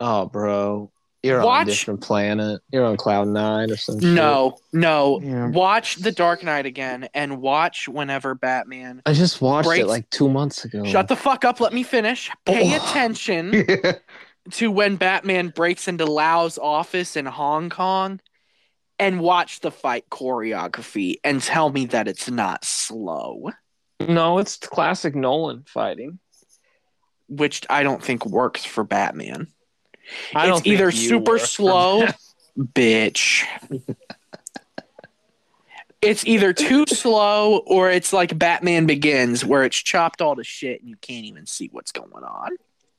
Oh, 0.00 0.26
bro, 0.26 0.90
you're 1.22 1.40
on 1.40 1.46
Watch- 1.46 1.66
a 1.68 1.70
different 1.70 2.00
planet. 2.02 2.60
You're 2.72 2.84
on 2.84 2.96
cloud 2.96 3.28
nine 3.28 3.70
or 3.70 3.76
some 3.76 3.98
shit. 4.00 4.08
No, 4.10 4.58
no. 4.72 5.20
Yeah. 5.22 5.48
Watch 5.48 5.96
the 5.96 6.12
Dark 6.12 6.42
Knight 6.44 6.66
again 6.66 7.08
and 7.14 7.40
watch 7.40 7.88
whenever 7.88 8.34
Batman. 8.34 9.02
I 9.06 9.12
just 9.12 9.40
watched 9.40 9.66
Breaks- 9.66 9.82
it 9.84 9.88
like 9.88 10.08
two 10.10 10.28
months 10.28 10.64
ago. 10.64 10.84
Shut 10.84 11.08
the 11.08 11.16
fuck 11.16 11.44
up. 11.44 11.58
Let 11.60 11.72
me 11.72 11.82
finish. 11.82 12.30
Pay 12.44 12.72
Oh. 12.72 12.76
attention 12.76 13.64
to 14.52 14.70
when 14.70 14.96
Batman 14.96 15.48
breaks 15.48 15.88
into 15.88 16.04
Lau's 16.06 16.58
office 16.58 17.16
in 17.16 17.26
Hong 17.26 17.70
Kong 17.70 18.20
and 18.98 19.20
watch 19.20 19.60
the 19.60 19.70
fight 19.72 20.04
choreography 20.10 21.16
and 21.24 21.42
tell 21.42 21.70
me 21.70 21.86
that 21.86 22.06
it's 22.08 22.30
not 22.30 22.64
slow, 22.64 23.50
No, 24.00 24.38
it's 24.38 24.56
classic 24.56 25.14
Nolan 25.16 25.64
fighting. 25.66 26.18
which 27.28 27.66
I 27.68 27.82
don't 27.82 28.02
think 28.02 28.24
works 28.24 28.64
for 28.64 28.84
Batman. 28.84 29.48
I 30.34 30.50
it's 30.50 30.66
either 30.66 30.90
super 30.90 31.38
slow, 31.38 32.06
bitch. 32.58 33.44
it's 36.02 36.26
either 36.26 36.52
too 36.52 36.86
slow 36.86 37.58
or 37.58 37.90
it's 37.90 38.12
like 38.12 38.38
Batman 38.38 38.86
Begins, 38.86 39.44
where 39.44 39.64
it's 39.64 39.76
chopped 39.76 40.22
all 40.22 40.36
to 40.36 40.44
shit 40.44 40.80
and 40.80 40.88
you 40.88 40.96
can't 40.96 41.24
even 41.24 41.46
see 41.46 41.68
what's 41.72 41.92
going 41.92 42.12
on. 42.24 42.50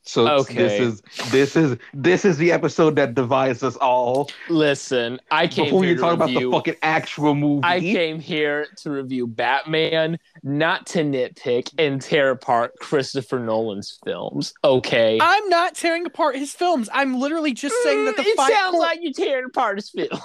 So 0.07 0.27
Okay. 0.27 0.53
this 0.55 0.79
is 0.79 1.01
this 1.31 1.55
is 1.55 1.77
this 1.93 2.23
is 2.25 2.37
the 2.37 2.51
episode 2.51 2.95
that 2.95 3.13
divides 3.13 3.61
us 3.61 3.75
all. 3.75 4.29
Listen, 4.49 5.19
I 5.29 5.47
came 5.47 5.65
Before 5.65 5.81
here 5.83 5.89
you 5.91 5.95
to 5.95 6.01
talk 6.01 6.13
about 6.13 6.29
review. 6.29 6.49
the 6.51 6.55
fucking 6.57 6.75
actual 6.81 7.35
movie, 7.35 7.61
I 7.67 7.79
came 7.81 8.19
here 8.19 8.67
to 8.83 8.91
review 8.91 9.27
Batman, 9.27 10.17
not 10.43 10.85
to 10.87 10.99
nitpick 10.99 11.71
and 11.77 12.01
tear 12.01 12.31
apart 12.31 12.73
Christopher 12.79 13.39
Nolan's 13.39 13.99
films. 14.05 14.53
Okay. 14.63 15.17
I'm 15.21 15.49
not 15.49 15.75
tearing 15.75 16.05
apart 16.05 16.37
his 16.37 16.53
films. 16.53 16.89
I'm 16.93 17.19
literally 17.19 17.53
just 17.53 17.75
saying 17.83 18.05
that 18.05 18.15
the 18.15 18.23
Mm, 18.23 18.27
it 18.27 18.37
fight. 18.37 18.53
sounds 18.53 18.71
chor- 18.71 18.79
like 18.81 18.99
you're 19.01 19.13
tearing 19.13 19.45
apart 19.45 19.77
his 19.77 19.89
films. 19.89 20.21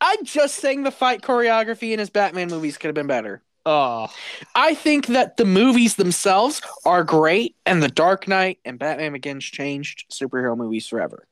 I'm 0.00 0.22
just 0.24 0.56
saying 0.56 0.82
the 0.82 0.90
fight 0.90 1.22
choreography 1.22 1.92
in 1.92 1.98
his 1.98 2.10
Batman 2.10 2.48
movies 2.48 2.76
could 2.76 2.88
have 2.88 2.94
been 2.94 3.06
better. 3.06 3.42
Oh, 3.66 4.08
I 4.54 4.74
think 4.74 5.06
that 5.06 5.38
the 5.38 5.46
movies 5.46 5.96
themselves 5.96 6.60
are 6.84 7.02
great, 7.02 7.56
and 7.64 7.82
The 7.82 7.88
Dark 7.88 8.28
Knight 8.28 8.58
and 8.64 8.78
Batman 8.78 9.12
Begins 9.12 9.44
changed 9.44 10.04
superhero 10.10 10.56
movies 10.56 10.86
forever. 10.86 11.26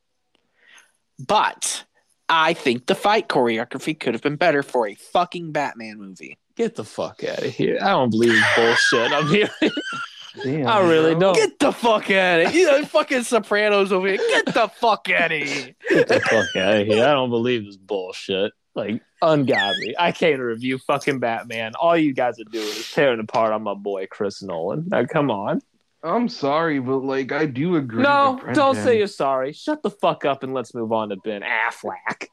But 1.19 1.85
I 2.29 2.55
think 2.55 2.87
the 2.87 2.95
fight 2.95 3.29
choreography 3.29 3.99
could 3.99 4.15
have 4.15 4.23
been 4.23 4.37
better 4.37 4.63
for 4.63 4.89
a 4.89 4.95
fucking 4.95 5.53
Batman 5.53 5.99
movie. 5.99 6.39
get 6.57 6.75
the 6.75 6.85
fuck 6.85 7.23
out 7.23 7.41
of 7.45 7.53
here! 7.55 7.79
I 7.83 7.91
don't 7.91 8.11
believe 8.11 8.43
bullshit. 8.57 9.13
I'm 9.13 9.29
here. 9.29 9.51
Damn, 10.43 10.67
I 10.67 10.81
really 10.81 11.13
bro. 11.13 11.21
don't. 11.21 11.37
Get 11.37 11.59
the 11.59 11.73
fuck 11.73 12.11
out 12.11 12.41
of 12.41 12.51
here. 12.53 12.61
You 12.61 12.81
know, 12.81 12.87
fucking 12.87 13.25
Sopranos 13.25 13.93
over 13.93 14.09
here. 14.09 14.17
Get 14.17 14.47
the 14.47 14.69
fuck 14.69 15.11
out 15.11 15.31
of 15.33 15.43
here. 15.43 15.75
Get 15.91 16.09
the 16.09 16.21
fuck 16.21 16.57
out 16.57 16.77
of 16.81 16.87
here! 16.87 17.05
I 17.05 17.13
don't 17.13 17.29
believe 17.29 17.67
this 17.67 17.77
bullshit. 17.77 18.53
Like 18.75 19.03
ungodly. 19.21 19.95
I 19.99 20.13
can't 20.13 20.41
review 20.41 20.79
fucking 20.79 21.19
Batman. 21.21 21.73
All 21.75 21.97
you 21.97 22.15
guys 22.15 22.41
are 22.41 22.51
doing 22.51 22.67
is 22.67 22.91
tearing 22.91 23.21
apart 23.21 23.53
on 23.53 23.63
my 23.63 23.75
boy 23.75 24.07
Chris 24.11 24.43
Nolan. 24.43 24.85
Now 24.89 25.05
come 25.05 25.31
on. 25.31 25.61
I'm 26.03 26.29
sorry, 26.29 26.81
but 26.81 26.99
like 26.99 27.33
I 27.33 27.47
do 27.47 27.77
agree. 27.77 28.03
No, 28.03 28.41
with 28.45 28.55
don't 28.55 28.75
say 28.77 28.99
you're 28.99 29.07
sorry. 29.07 29.53
Shut 29.53 29.83
the 29.83 29.91
fuck 29.91 30.25
up 30.25 30.43
and 30.43 30.55
let's 30.55 30.75
move 30.75 30.91
on 30.93 31.11
to 31.11 31.17
Ben 31.17 31.43
Affleck. 31.43 32.27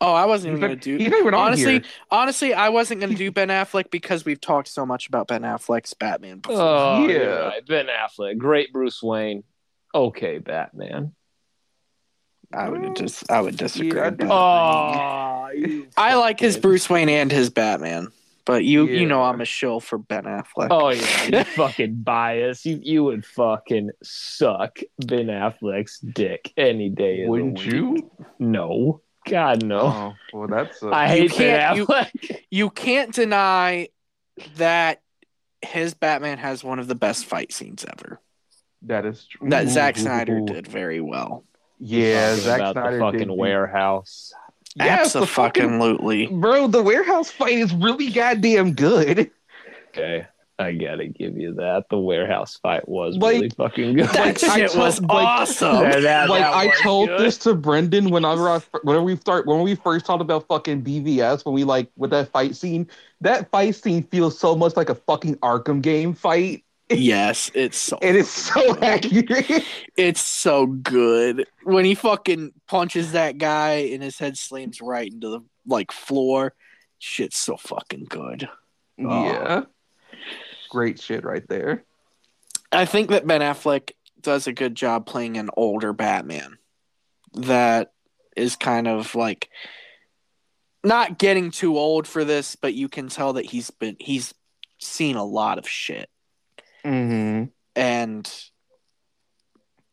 Oh, 0.00 0.12
I 0.12 0.24
wasn't 0.24 0.52
even 0.52 0.60
not, 0.60 0.66
going 0.66 0.78
to 0.80 0.98
do 0.98 1.10
not 1.10 1.18
even 1.20 1.34
honestly, 1.34 1.72
here. 1.74 1.82
honestly, 2.10 2.54
I 2.54 2.70
wasn't 2.70 2.98
going 3.00 3.12
to 3.12 3.16
do 3.16 3.30
Ben 3.30 3.48
Affleck 3.50 3.88
because 3.92 4.24
we've 4.24 4.40
talked 4.40 4.66
so 4.66 4.84
much 4.84 5.06
about 5.06 5.28
Ben 5.28 5.42
Affleck's 5.42 5.94
Batman 5.94 6.40
before. 6.40 6.60
Oh, 6.60 7.06
Yeah. 7.06 7.18
yeah. 7.18 7.24
Right. 7.46 7.66
Ben 7.66 7.86
Affleck, 7.86 8.36
great 8.36 8.72
Bruce 8.72 9.00
Wayne. 9.00 9.44
Okay, 9.94 10.38
Batman. 10.38 11.14
I 12.54 12.68
would 12.68 12.96
just, 12.96 13.30
I 13.30 13.40
would 13.40 13.56
disagree. 13.56 13.94
Yeah, 13.98 14.04
I 14.06 14.08
with 14.10 14.18
that. 14.18 14.28
Oh, 14.30 15.82
I 15.96 16.14
like 16.16 16.38
his 16.40 16.56
Bruce 16.56 16.88
Wayne 16.90 17.08
and 17.08 17.30
his 17.30 17.50
Batman, 17.50 18.08
but 18.44 18.64
you, 18.64 18.86
you 18.86 19.06
know, 19.06 19.22
I'm 19.22 19.40
a 19.40 19.44
shill 19.44 19.80
for 19.80 19.98
Ben 19.98 20.24
Affleck. 20.24 20.68
Oh 20.70 20.90
yeah, 20.90 21.38
you 21.38 21.44
fucking 21.56 22.02
bias. 22.02 22.64
You 22.66 22.78
you 22.82 23.04
would 23.04 23.24
fucking 23.26 23.90
suck 24.02 24.78
Ben 24.98 25.26
Affleck's 25.26 25.98
dick 25.98 26.52
any 26.56 26.88
day. 26.88 27.22
of 27.22 27.28
Wouldn't 27.30 27.58
week. 27.58 27.72
you? 27.72 28.10
No, 28.38 29.00
God 29.28 29.62
no. 29.64 29.80
Oh, 29.80 30.14
well, 30.38 30.48
that's. 30.48 30.82
Uh, 30.82 30.88
I 30.90 31.14
You 31.14 31.28
hate 31.28 31.38
Ben 31.38 31.58
can't- 31.60 31.76
you- 31.76 31.86
Affleck. 31.86 32.36
You 32.50 32.70
can't 32.70 33.14
deny 33.14 33.88
that 34.56 35.00
his 35.60 35.94
Batman 35.94 36.38
has 36.38 36.64
one 36.64 36.78
of 36.78 36.88
the 36.88 36.94
best 36.94 37.24
fight 37.26 37.52
scenes 37.52 37.84
ever. 37.84 38.20
that 38.82 39.06
is 39.06 39.26
true. 39.26 39.48
That 39.50 39.68
Zack 39.68 39.96
Snyder 39.96 40.38
ooh, 40.38 40.42
ooh. 40.42 40.46
did 40.46 40.66
very 40.66 41.00
well. 41.00 41.44
Yeah, 41.84 42.28
Talking 42.28 42.42
Zack 42.44 42.60
about 42.60 42.72
Snyder 42.74 42.96
the 42.96 43.02
fucking 43.02 43.18
did 43.28 43.30
warehouse. 43.30 44.32
Yes, 44.76 45.12
the 45.14 45.26
fucking 45.26 45.64
Absolutely. 45.64 46.26
bro. 46.28 46.66
The 46.68 46.82
warehouse 46.82 47.30
fight 47.30 47.54
is 47.54 47.74
really 47.74 48.08
goddamn 48.10 48.72
good. 48.74 49.30
Okay, 49.88 50.26
I 50.58 50.72
gotta 50.72 51.08
give 51.08 51.36
you 51.36 51.54
that. 51.54 51.86
The 51.90 51.98
warehouse 51.98 52.56
fight 52.62 52.88
was 52.88 53.16
Like- 53.16 53.32
really 53.34 53.48
fucking 53.50 53.94
good. 53.96 54.06
That 54.10 54.42
I 54.44 54.56
shit 54.60 54.74
was 54.76 54.98
told- 55.00 55.10
like- 55.10 55.26
awesome. 55.26 55.82
Yeah, 55.82 56.00
that- 56.00 56.30
like 56.30 56.40
that 56.40 56.54
I 56.54 56.70
told 56.82 57.08
good. 57.08 57.20
this 57.20 57.36
to 57.38 57.54
Brendan 57.54 58.10
whenever 58.10 58.48
I 58.48 58.60
whenever 58.82 59.04
we 59.04 59.16
start 59.16 59.46
when 59.46 59.60
we 59.62 59.74
first 59.74 60.06
talked 60.06 60.22
about 60.22 60.46
fucking 60.46 60.82
BVS 60.82 61.44
when 61.44 61.54
we 61.54 61.64
like 61.64 61.88
with 61.96 62.10
that 62.10 62.28
fight 62.28 62.54
scene. 62.56 62.86
That 63.20 63.50
fight 63.50 63.74
scene 63.74 64.04
feels 64.04 64.38
so 64.38 64.54
much 64.56 64.76
like 64.76 64.88
a 64.88 64.94
fucking 64.94 65.36
Arkham 65.38 65.82
game 65.82 66.14
fight. 66.14 66.64
Yes, 66.94 67.50
it's 67.54 67.78
so 67.78 67.98
It 68.02 68.16
is 68.16 68.28
so 68.28 68.76
accurate. 68.78 69.64
it's 69.96 70.20
so 70.20 70.66
good 70.66 71.46
when 71.64 71.84
he 71.84 71.94
fucking 71.94 72.52
punches 72.66 73.12
that 73.12 73.38
guy 73.38 73.88
and 73.92 74.02
his 74.02 74.18
head 74.18 74.36
slams 74.36 74.80
right 74.80 75.12
into 75.12 75.28
the 75.28 75.40
like 75.66 75.92
floor. 75.92 76.54
Shit's 76.98 77.38
so 77.38 77.56
fucking 77.56 78.06
good. 78.08 78.48
Oh. 79.00 79.24
Yeah, 79.24 79.62
great 80.70 81.00
shit 81.00 81.24
right 81.24 81.46
there. 81.48 81.84
I 82.70 82.84
think 82.84 83.10
that 83.10 83.26
Ben 83.26 83.40
Affleck 83.40 83.90
does 84.20 84.46
a 84.46 84.52
good 84.52 84.74
job 84.74 85.06
playing 85.06 85.36
an 85.36 85.50
older 85.56 85.92
Batman 85.92 86.58
that 87.34 87.92
is 88.36 88.56
kind 88.56 88.86
of 88.86 89.14
like 89.14 89.48
not 90.84 91.18
getting 91.18 91.50
too 91.50 91.76
old 91.78 92.06
for 92.06 92.24
this, 92.24 92.56
but 92.56 92.74
you 92.74 92.88
can 92.88 93.08
tell 93.08 93.34
that 93.34 93.44
he's 93.44 93.70
been 93.70 93.96
he's 93.98 94.34
seen 94.78 95.16
a 95.16 95.24
lot 95.24 95.58
of 95.58 95.68
shit. 95.68 96.08
Mm-hmm. 96.84 97.44
And 97.76 98.34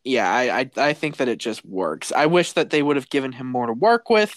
yeah, 0.04 0.32
I, 0.32 0.60
I 0.60 0.72
I 0.78 0.94
think 0.94 1.18
that 1.18 1.28
it 1.28 1.38
just 1.38 1.66
works. 1.66 2.12
I 2.12 2.26
wish 2.26 2.54
that 2.54 2.70
they 2.70 2.82
would 2.82 2.96
have 2.96 3.10
given 3.10 3.32
him 3.34 3.48
more 3.48 3.68
to 3.68 3.74
work 3.74 4.10
with. 4.10 4.36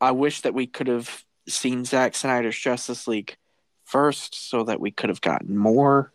I 0.00 0.10
wish 0.12 0.40
that 0.42 0.54
we 0.54 0.66
could 0.66 0.88
have 0.88 1.24
seen 1.48 1.84
Zack 1.84 2.14
Snyder's 2.14 2.58
Justice 2.58 3.06
League 3.06 3.36
first, 3.84 4.48
so 4.48 4.64
that 4.64 4.80
we 4.80 4.90
could 4.90 5.10
have 5.10 5.20
gotten 5.20 5.56
more 5.56 6.12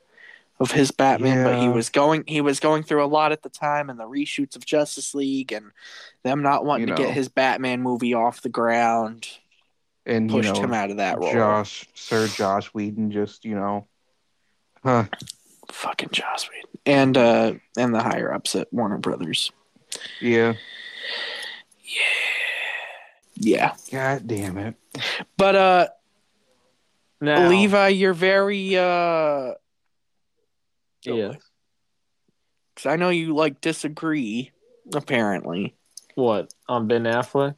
of 0.60 0.72
his 0.72 0.92
Batman. 0.92 1.44
But 1.44 1.62
he 1.62 1.70
was 1.70 1.90
going 1.90 2.24
he 2.28 2.42
was 2.42 2.60
going 2.60 2.84
through 2.84 3.04
a 3.04 3.08
lot 3.08 3.32
at 3.32 3.44
the 3.44 3.50
time, 3.50 3.90
and 3.90 4.00
the 4.00 4.08
reshoots 4.08 4.56
of 4.56 4.66
Justice 4.66 5.14
League, 5.14 5.52
and 5.52 5.72
them 6.24 6.42
not 6.42 6.66
wanting 6.66 6.88
You 6.88 6.96
to 6.96 7.02
know. 7.02 7.08
get 7.08 7.14
his 7.14 7.30
Batman 7.30 7.82
movie 7.82 8.14
off 8.14 8.42
the 8.42 8.50
ground, 8.50 9.28
And 10.06 10.32
you 10.32 10.38
pushed 10.38 10.56
know, 10.56 10.62
him 10.62 10.74
out 10.74 10.90
of 10.92 10.98
that 10.98 11.20
role. 11.20 11.32
Josh, 11.32 11.86
Sir 11.94 12.28
Josh 12.28 12.68
Whedon, 12.68 13.12
just 13.12 13.46
you 13.46 13.56
know, 13.56 13.88
huh? 14.88 15.04
Fucking 15.70 16.10
Joss 16.14 16.50
Whedon. 16.50 16.80
and 16.86 17.18
uh, 17.18 17.54
and 17.78 17.94
the 17.94 18.02
higher 18.02 18.34
ups 18.34 18.56
at 18.56 18.72
Warner 18.72 18.98
Brothers. 18.98 19.52
Yeah. 20.22 20.54
Yeah. 21.84 23.36
Yeah. 23.36 23.76
God 23.92 24.28
damn 24.28 24.58
it. 24.58 24.76
But 25.38 25.56
uh 25.56 25.88
Now, 27.22 27.50
Levi, 27.50 27.90
you're 27.90 28.14
very 28.14 28.76
uh 28.78 29.54
Yeah. 31.04 31.34
cuz 32.76 32.86
I 32.86 32.96
know 32.96 33.10
you 33.10 33.36
like 33.36 33.60
disagree 33.62 34.52
apparently. 34.94 35.76
What 36.16 36.54
on 36.68 36.88
Ben 36.88 37.04
Affleck? 37.04 37.56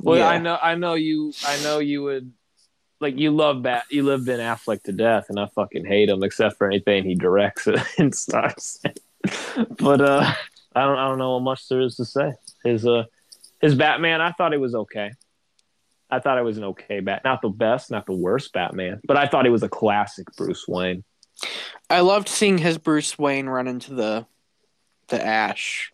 Well, 0.00 0.18
Yeah. 0.18 0.28
I 0.28 0.38
know, 0.38 0.58
I 0.60 0.74
know 0.76 0.94
you, 0.94 1.32
I 1.46 1.62
know 1.62 1.78
you 1.78 2.02
would 2.04 2.32
like 3.00 3.18
you 3.18 3.30
love 3.30 3.62
Bat, 3.62 3.84
you 3.90 4.02
love 4.02 4.24
Ben 4.24 4.38
Affleck 4.38 4.82
to 4.84 4.92
death, 4.92 5.26
and 5.28 5.40
I 5.40 5.46
fucking 5.54 5.86
hate 5.86 6.08
him 6.08 6.22
except 6.22 6.58
for 6.58 6.66
anything 6.66 7.04
he 7.04 7.14
directs 7.14 7.66
and 7.98 8.14
stars. 8.14 8.80
but 9.78 10.00
uh, 10.00 10.32
I 10.74 10.84
don't, 10.84 10.98
I 10.98 11.08
don't 11.08 11.18
know 11.18 11.34
what 11.34 11.40
much 11.40 11.68
there 11.68 11.80
is 11.80 11.96
to 11.96 12.04
say. 12.04 12.32
His 12.64 12.86
uh, 12.86 13.04
his 13.60 13.74
Batman, 13.74 14.20
I 14.20 14.32
thought 14.32 14.52
it 14.52 14.60
was 14.60 14.74
okay. 14.74 15.12
I 16.10 16.18
thought 16.18 16.38
it 16.38 16.44
was 16.44 16.58
an 16.58 16.64
okay 16.64 17.00
bat, 17.00 17.22
not 17.24 17.40
the 17.40 17.48
best, 17.48 17.90
not 17.90 18.04
the 18.04 18.12
worst 18.12 18.52
Batman, 18.52 19.00
but 19.04 19.16
I 19.16 19.28
thought 19.28 19.46
it 19.46 19.50
was 19.50 19.62
a 19.62 19.68
classic 19.68 20.26
Bruce 20.36 20.66
Wayne. 20.66 21.04
I 21.88 22.00
loved 22.00 22.28
seeing 22.28 22.58
his 22.58 22.78
Bruce 22.78 23.18
Wayne 23.18 23.46
run 23.46 23.68
into 23.68 23.94
the 23.94 24.26
the 25.08 25.24
ash 25.24 25.92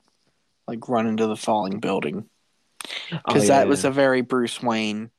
like 0.68 0.88
run 0.88 1.06
into 1.06 1.26
the 1.26 1.36
falling 1.36 1.80
building 1.80 2.28
cuz 2.82 3.20
Oh, 3.26 3.34
yeah, 3.36 3.46
that 3.46 3.68
was 3.68 3.84
a 3.84 3.90
very 3.90 4.20
Bruce 4.20 4.62
Wayne 4.62 5.10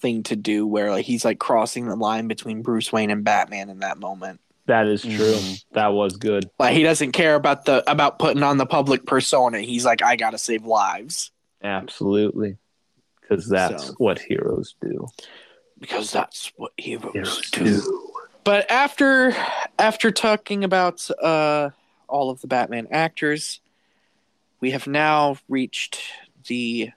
thing 0.00 0.22
to 0.24 0.36
do 0.36 0.66
where 0.66 0.90
like 0.90 1.04
he's 1.04 1.24
like 1.24 1.38
crossing 1.38 1.86
the 1.88 1.96
line 1.96 2.28
between 2.28 2.62
Bruce 2.62 2.92
Wayne 2.92 3.10
and 3.10 3.24
Batman 3.24 3.68
in 3.70 3.80
that 3.80 3.98
moment. 3.98 4.40
that 4.66 4.86
is 4.86 5.02
true. 5.02 5.10
Mhm. 5.10 5.64
That 5.72 5.88
was 5.92 6.16
good. 6.16 6.48
Like 6.58 6.74
he 6.76 6.82
doesn't 6.82 7.12
care 7.12 7.34
about 7.34 7.64
the 7.64 7.88
about 7.90 8.18
putting 8.18 8.42
on 8.42 8.56
the 8.56 8.66
public 8.66 9.04
persona. 9.06 9.60
He's 9.60 9.84
like 9.84 10.02
I 10.02 10.16
got 10.16 10.30
to 10.30 10.38
save 10.38 10.64
lives 10.64 11.30
Absolutely, 11.62 12.56
because 13.20 13.48
that's 13.48 13.86
So. 13.88 13.94
what 13.98 14.18
heroes 14.18 14.74
do. 14.80 15.06
because 15.78 16.10
that's 16.12 16.52
what 16.56 16.72
heroes, 16.76 17.12
Heroes 17.12 17.50
do. 17.50 17.64
do. 17.64 18.10
But 18.44 18.70
after 18.70 19.34
after 19.78 20.10
talking 20.10 20.62
about 20.64 21.08
uh, 21.22 21.70
all 22.08 22.30
of 22.30 22.40
the 22.40 22.46
Batman 22.46 22.86
actors, 22.90 23.60
we 24.60 24.70
have 24.70 24.86
now 24.86 25.36
reached 25.48 26.00
the 26.46 26.90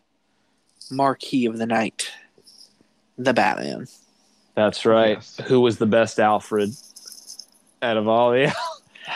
marquee 0.91 1.45
of 1.47 1.57
the 1.57 1.65
night, 1.65 2.11
the 3.17 3.33
Batman. 3.33 3.87
That's 4.55 4.85
right. 4.85 5.17
Yes. 5.17 5.39
Who 5.45 5.61
was 5.61 5.77
the 5.77 5.85
best 5.85 6.19
Alfred 6.19 6.69
out 7.81 7.97
of 7.97 8.07
all 8.07 8.31
the? 8.33 8.53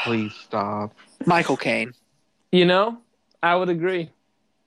Please 0.03 0.33
stop. 0.33 0.93
Michael 1.25 1.57
Caine. 1.57 1.93
You 2.51 2.65
know, 2.65 2.97
I 3.43 3.55
would 3.55 3.69
agree. 3.69 4.09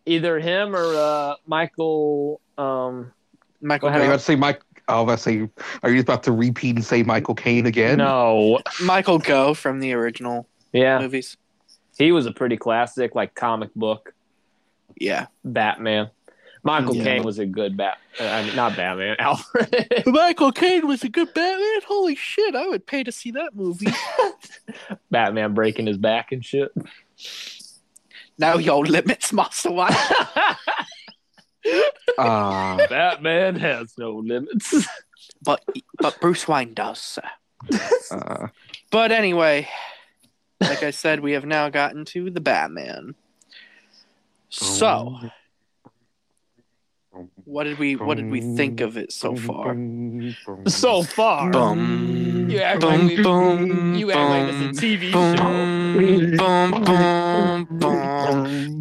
Either 0.07 0.39
him 0.39 0.75
or 0.75 0.85
uh, 0.95 1.35
Michael. 1.47 2.41
Um, 2.59 3.13
Michael 3.61 3.89
Gough 3.91 3.97
Are 3.97 3.99
you 3.99 4.03
Caine. 4.03 4.11
about 4.11 4.19
to 4.19 4.25
say 4.25 4.37
Mike? 4.37 4.61
I 4.89 4.95
was 5.01 5.03
about 5.05 5.19
to 5.19 5.23
say, 5.23 5.65
are 5.85 5.91
you 5.91 6.01
about 6.01 6.23
to 6.25 6.33
repeat 6.33 6.75
and 6.77 6.85
say 6.85 7.03
Michael 7.05 7.35
Caine 7.35 7.67
again? 7.67 7.99
no, 7.99 8.61
Michael 8.83 9.19
Gough 9.19 9.57
from 9.59 9.79
the 9.81 9.93
original 9.93 10.49
yeah, 10.73 10.99
movies. 10.99 11.37
He 11.97 12.11
was 12.13 12.27
a 12.27 12.33
pretty 12.33 12.57
classic, 12.57 13.15
like 13.15 13.35
comic 13.37 13.73
book 13.75 14.15
Yeah. 14.97 15.27
Batman. 15.45 16.11
Michael 16.63 16.95
Yeah. 16.97 17.05
Caine 17.05 17.23
was 17.23 17.39
a 17.39 17.47
good 17.47 17.77
Bat. 17.77 17.99
uh, 18.21 18.25
I 18.25 18.43
mean, 18.45 18.55
not 18.57 18.77
Batman. 18.77 19.17
Alfred. 19.19 20.03
Michael 20.07 20.53
Caine 20.53 20.87
was 20.87 21.03
a 21.03 21.09
good 21.09 21.33
Batman. 21.33 21.81
Holy 21.87 22.15
shit, 22.15 22.55
I 22.55 22.67
would 22.69 22.87
pay 22.87 23.03
to 23.05 23.13
see 23.13 23.31
that 23.33 23.55
movie. 23.55 23.87
Batman 25.11 25.55
breaking 25.55 25.87
his 25.87 25.97
back 25.97 26.33
and 26.33 26.45
shit. 26.45 26.71
now 28.39 28.59
your 28.59 28.85
limits, 28.85 29.33
Master 29.33 29.71
Wayne. 29.71 29.89
Ah, 32.19 32.79
Batman 32.89 33.57
has 33.57 33.95
no 33.99 34.13
limits. 34.17 34.87
but 35.43 35.63
but 35.99 36.21
Bruce 36.21 36.47
Wayne 36.49 36.75
does, 36.75 36.99
sir. 37.01 37.23
uh, 38.11 38.49
But 38.91 39.13
anyway, 39.13 39.69
like 40.61 40.83
I 40.83 40.91
said, 40.91 41.21
we 41.21 41.33
have 41.33 41.45
now 41.47 41.69
gotten 41.69 42.05
to 42.07 42.31
the 42.31 42.41
Batman. 42.41 43.15
So, 44.49 45.17
what 47.51 47.65
did 47.65 47.79
we 47.79 47.97
what 47.97 48.17
did 48.17 48.31
we 48.31 48.41
think 48.57 48.81
of 48.81 48.97
it 48.97 49.13
so 49.13 49.35
far? 49.35 49.75
so 50.69 51.03
far, 51.03 51.51
Boom. 51.51 52.49
you 52.49 52.61
act 52.61 52.81
Boom, 52.81 53.07
like, 53.09 53.17
boom, 53.17 53.95
you 53.97 54.11
act 54.13 54.31
like 54.31 54.55
it's 54.55 54.79
a 54.79 54.81
TV 54.81 55.11
show. 55.11 55.37
Boom, 56.37 56.37
boom, 56.37 56.71
boom, 56.85 57.67
boom, 57.81 58.81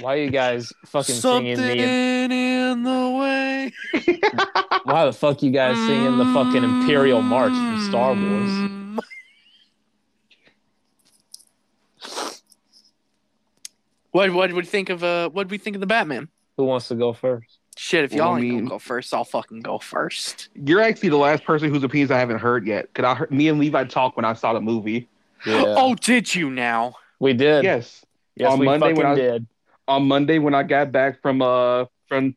Why 0.00 0.14
are 0.14 0.16
you 0.16 0.30
guys 0.30 0.72
fucking 0.86 1.14
Something 1.16 1.56
singing 1.56 2.30
me? 2.30 2.74
in 2.74 2.82
the 2.84 3.10
way. 3.20 3.72
Why 4.84 5.04
the 5.04 5.12
fuck 5.12 5.42
you 5.42 5.50
guys 5.50 5.76
singing 5.76 6.16
the 6.16 6.24
fucking 6.32 6.62
Imperial 6.64 7.20
March 7.20 7.52
from 7.52 7.84
Star 7.88 8.14
Wars? 8.14 8.50
Mm. 8.50 8.78
What 14.18 14.32
what 14.32 14.52
would 14.52 14.56
we 14.56 14.64
think 14.68 14.88
of 14.90 15.04
uh 15.04 15.28
what 15.28 15.46
would 15.46 15.50
we 15.52 15.58
think 15.58 15.76
of 15.76 15.80
the 15.80 15.86
Batman? 15.86 16.28
Who 16.56 16.64
wants 16.64 16.88
to 16.88 16.96
go 16.96 17.12
first? 17.12 17.58
Shit, 17.76 18.02
if 18.02 18.12
y'all 18.12 18.34
ain't 18.36 18.42
mean- 18.48 18.58
gonna 18.58 18.70
go 18.70 18.78
first, 18.80 19.14
I'll 19.14 19.22
fucking 19.24 19.60
go 19.60 19.78
first. 19.78 20.48
You're 20.56 20.80
actually 20.80 21.10
the 21.10 21.16
last 21.18 21.44
person 21.44 21.70
whose 21.72 21.84
opinions 21.84 22.10
I 22.10 22.18
haven't 22.18 22.38
heard 22.40 22.66
yet. 22.66 22.92
Cause 22.94 23.04
I 23.04 23.14
heard 23.14 23.30
me 23.30 23.46
and 23.46 23.60
Levi 23.60 23.84
talked 23.84 24.16
when 24.16 24.24
I 24.24 24.32
saw 24.32 24.52
the 24.54 24.60
movie. 24.60 25.08
Yeah. 25.46 25.62
Oh, 25.76 25.94
did 25.94 26.34
you 26.34 26.50
now? 26.50 26.96
we 27.20 27.32
did. 27.32 27.62
Yes, 27.62 28.04
yes, 28.34 28.50
on 28.50 28.58
we 28.58 28.66
Monday 28.66 28.92
when 28.92 29.06
I- 29.06 29.14
did. 29.14 29.46
on 29.86 30.08
Monday 30.08 30.40
when 30.40 30.52
I 30.52 30.64
got 30.64 30.90
back 30.90 31.22
from 31.22 31.40
uh 31.40 31.84
from 32.08 32.34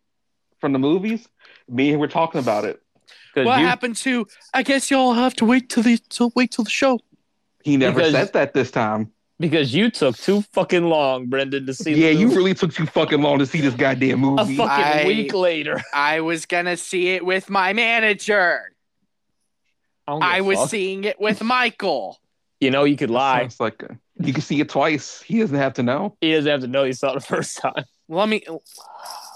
from 0.59 0.73
the 0.73 0.79
movies, 0.79 1.27
me 1.67 1.89
and 1.89 1.99
we're 1.99 2.05
talking 2.07 2.37
about 2.41 2.63
it. 2.63 2.79
What 3.33 3.59
you- 3.59 3.65
happened 3.65 3.95
to? 3.97 4.27
I 4.53 4.61
guess 4.61 4.91
y'all 4.91 5.13
have 5.13 5.33
to 5.37 5.45
wait 5.45 5.69
till 5.69 5.81
the 5.81 5.97
till 6.09 6.31
wait 6.35 6.51
till 6.51 6.63
the 6.63 6.69
show. 6.69 6.99
He 7.63 7.75
never 7.75 8.01
Because- 8.01 8.11
said 8.11 8.33
that 8.33 8.53
this 8.53 8.69
time. 8.69 9.11
Because 9.41 9.73
you 9.73 9.91
took 9.91 10.15
too 10.17 10.41
fucking 10.53 10.85
long, 10.85 11.25
Brendan, 11.25 11.65
to 11.65 11.73
see. 11.73 11.91
Yeah, 11.93 12.09
the 12.09 12.15
you 12.15 12.25
movie. 12.27 12.37
really 12.37 12.53
took 12.53 12.73
too 12.73 12.85
fucking 12.85 13.21
long 13.21 13.39
to 13.39 13.45
see 13.45 13.59
this 13.59 13.73
goddamn 13.73 14.19
movie. 14.19 14.53
a 14.53 14.57
fucking 14.57 15.01
I- 15.01 15.03
week 15.05 15.33
later. 15.33 15.81
I 15.93 16.21
was 16.21 16.45
gonna 16.45 16.77
see 16.77 17.09
it 17.09 17.25
with 17.25 17.49
my 17.49 17.73
manager. 17.73 18.71
I, 20.07 20.11
don't 20.13 20.21
give 20.21 20.29
a 20.29 20.31
I 20.33 20.41
was 20.41 20.59
fuck. 20.59 20.69
seeing 20.69 21.03
it 21.03 21.19
with 21.19 21.43
Michael. 21.43 22.19
You 22.61 22.71
know, 22.71 22.83
you 22.85 22.95
could 22.95 23.09
lie. 23.09 23.41
It's 23.41 23.59
like 23.59 23.83
uh, 23.83 23.87
you 24.19 24.33
can 24.33 24.41
see 24.41 24.59
it 24.61 24.69
twice. 24.69 25.21
He 25.21 25.39
doesn't 25.39 25.57
have 25.57 25.73
to 25.75 25.83
know. 25.83 26.15
He 26.21 26.31
doesn't 26.33 26.49
have 26.49 26.61
to 26.61 26.67
know 26.67 26.83
you 26.83 26.93
saw 26.93 27.11
it 27.11 27.15
the 27.15 27.19
first 27.21 27.57
time. 27.57 27.83
Let 28.07 28.29
me 28.29 28.43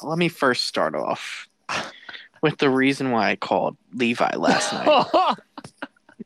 let 0.03 0.17
me 0.17 0.27
first 0.29 0.65
start 0.65 0.95
off 0.95 1.47
with 2.43 2.57
the 2.59 2.69
reason 2.69 3.11
why 3.11 3.31
I 3.31 3.35
called 3.35 3.77
Levi 3.93 4.35
last 4.35 4.73
night. 5.25 5.35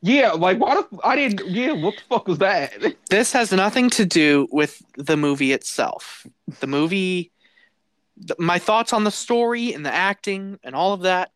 Yeah, 0.02 0.32
like 0.32 0.58
why 0.58 0.74
the 0.76 0.98
I 1.04 1.16
didn't. 1.16 1.46
Yeah, 1.48 1.72
what 1.72 1.94
the 1.96 2.02
fuck 2.08 2.26
was 2.28 2.38
that? 2.38 2.72
this 3.10 3.32
has 3.32 3.52
nothing 3.52 3.90
to 3.90 4.06
do 4.06 4.48
with 4.50 4.82
the 4.96 5.16
movie 5.16 5.52
itself. 5.52 6.26
The 6.60 6.66
movie, 6.66 7.30
th- 8.26 8.38
my 8.38 8.58
thoughts 8.58 8.92
on 8.94 9.04
the 9.04 9.10
story 9.10 9.74
and 9.74 9.84
the 9.84 9.92
acting 9.92 10.58
and 10.64 10.74
all 10.74 10.92
of 10.94 11.02
that 11.02 11.32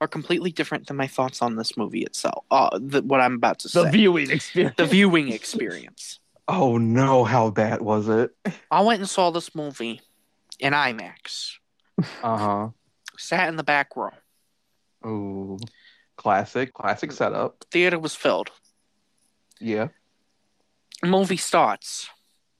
are 0.00 0.06
completely 0.06 0.52
different 0.52 0.86
than 0.86 0.96
my 0.96 1.06
thoughts 1.08 1.42
on 1.42 1.56
this 1.56 1.76
movie 1.76 2.02
itself. 2.02 2.44
Uh, 2.50 2.78
the, 2.80 3.02
what 3.02 3.20
I'm 3.20 3.34
about 3.34 3.58
to 3.60 3.68
the 3.68 3.70
say, 3.70 3.84
The 3.84 3.90
viewing 3.90 4.30
experience. 4.30 4.76
the 4.76 4.86
viewing 4.86 5.32
experience. 5.32 6.20
Oh 6.46 6.78
no, 6.78 7.24
how 7.24 7.50
bad 7.50 7.80
was 7.82 8.08
it? 8.08 8.30
I 8.70 8.82
went 8.82 9.00
and 9.00 9.08
saw 9.08 9.30
this 9.30 9.52
movie 9.54 10.00
in 10.60 10.72
IMAX. 10.74 11.54
Uh 12.22 12.36
huh. 12.36 12.68
Sat 13.18 13.48
in 13.48 13.56
the 13.56 13.64
back 13.64 13.96
row. 13.96 14.10
Oh, 15.02 15.58
classic, 16.26 16.74
classic 16.74 17.12
setup. 17.12 17.64
Theater 17.70 18.00
was 18.00 18.16
filled. 18.16 18.50
Yeah. 19.60 19.90
Movie 21.04 21.36
starts, 21.36 22.10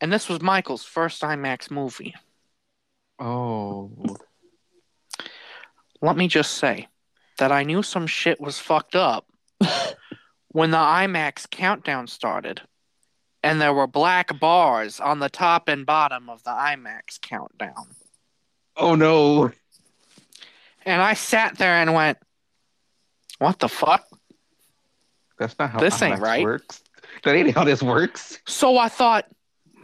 and 0.00 0.12
this 0.12 0.28
was 0.28 0.40
Michael's 0.40 0.84
first 0.84 1.22
IMAX 1.22 1.68
movie. 1.68 2.14
Oh. 3.18 3.90
Let 6.00 6.16
me 6.16 6.28
just 6.28 6.52
say 6.54 6.86
that 7.38 7.50
I 7.50 7.64
knew 7.64 7.82
some 7.82 8.06
shit 8.06 8.40
was 8.40 8.60
fucked 8.60 8.94
up 8.94 9.26
when 10.52 10.70
the 10.70 10.76
IMAX 10.76 11.50
countdown 11.50 12.06
started, 12.06 12.60
and 13.42 13.60
there 13.60 13.74
were 13.74 13.88
black 13.88 14.38
bars 14.38 15.00
on 15.00 15.18
the 15.18 15.28
top 15.28 15.66
and 15.66 15.84
bottom 15.84 16.30
of 16.30 16.44
the 16.44 16.50
IMAX 16.50 17.20
countdown. 17.20 17.88
Oh 18.76 18.94
no. 18.94 19.50
And 20.84 21.02
I 21.02 21.14
sat 21.14 21.58
there 21.58 21.74
and 21.74 21.94
went, 21.94 22.18
What 23.38 23.58
the 23.58 23.68
fuck? 23.68 24.06
That's 25.38 25.58
not 25.58 25.70
how 25.70 25.80
This 25.80 26.00
ain't 26.02 26.20
right. 26.20 26.42
works. 26.42 26.82
That 27.24 27.34
ain't 27.34 27.54
how 27.54 27.64
this 27.64 27.82
works. 27.82 28.38
So 28.46 28.78
I 28.78 28.88
thought 28.88 29.26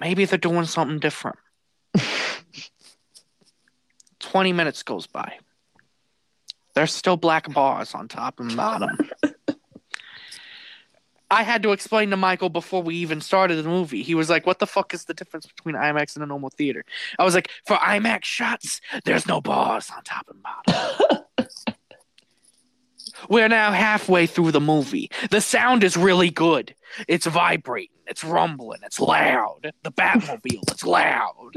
maybe 0.00 0.24
they're 0.24 0.38
doing 0.38 0.64
something 0.64 0.98
different. 0.98 1.36
20 4.20 4.52
minutes 4.52 4.82
goes 4.82 5.06
by. 5.06 5.38
There's 6.74 6.92
still 6.92 7.18
black 7.18 7.52
bars 7.52 7.94
on 7.94 8.08
top 8.08 8.40
and 8.40 8.56
bottom. 8.56 8.96
I 11.30 11.44
had 11.44 11.62
to 11.62 11.72
explain 11.72 12.10
to 12.10 12.16
Michael 12.16 12.50
before 12.50 12.82
we 12.82 12.96
even 12.96 13.22
started 13.22 13.56
the 13.56 13.68
movie. 13.68 14.02
He 14.02 14.14
was 14.14 14.28
like, 14.28 14.46
What 14.46 14.58
the 14.58 14.66
fuck 14.66 14.92
is 14.92 15.06
the 15.06 15.14
difference 15.14 15.46
between 15.46 15.74
IMAX 15.74 16.14
and 16.14 16.22
a 16.22 16.26
normal 16.26 16.50
theater? 16.50 16.84
I 17.18 17.24
was 17.24 17.34
like, 17.34 17.48
For 17.66 17.76
IMAX 17.76 18.24
shots, 18.24 18.80
there's 19.04 19.26
no 19.26 19.40
bars 19.40 19.90
on 19.94 20.02
top 20.04 20.28
and 20.30 20.42
bottom. 20.42 21.24
We're 23.28 23.48
now 23.48 23.72
halfway 23.72 24.26
through 24.26 24.52
the 24.52 24.60
movie. 24.60 25.10
The 25.30 25.40
sound 25.40 25.84
is 25.84 25.96
really 25.96 26.30
good. 26.30 26.74
It's 27.08 27.26
vibrating, 27.26 27.96
it's 28.06 28.24
rumbling, 28.24 28.80
it's 28.84 29.00
loud. 29.00 29.72
The 29.82 29.92
Batmobile, 29.92 30.70
it's 30.70 30.84
loud. 30.84 31.52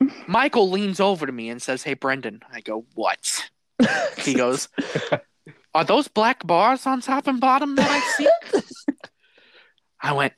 Michael 0.26 0.70
leans 0.70 1.00
over 1.00 1.26
to 1.26 1.32
me 1.32 1.48
and 1.48 1.62
says, 1.62 1.82
Hey, 1.82 1.94
Brendan. 1.94 2.42
I 2.52 2.60
go, 2.60 2.84
What? 2.94 3.50
He 4.18 4.34
goes, 4.34 4.68
Are 5.74 5.84
those 5.84 6.08
black 6.08 6.46
bars 6.46 6.86
on 6.86 7.00
top 7.00 7.26
and 7.26 7.40
bottom 7.40 7.74
that 7.76 7.90
I 7.90 8.00
see? 8.16 8.28
I 10.00 10.12
went, 10.12 10.34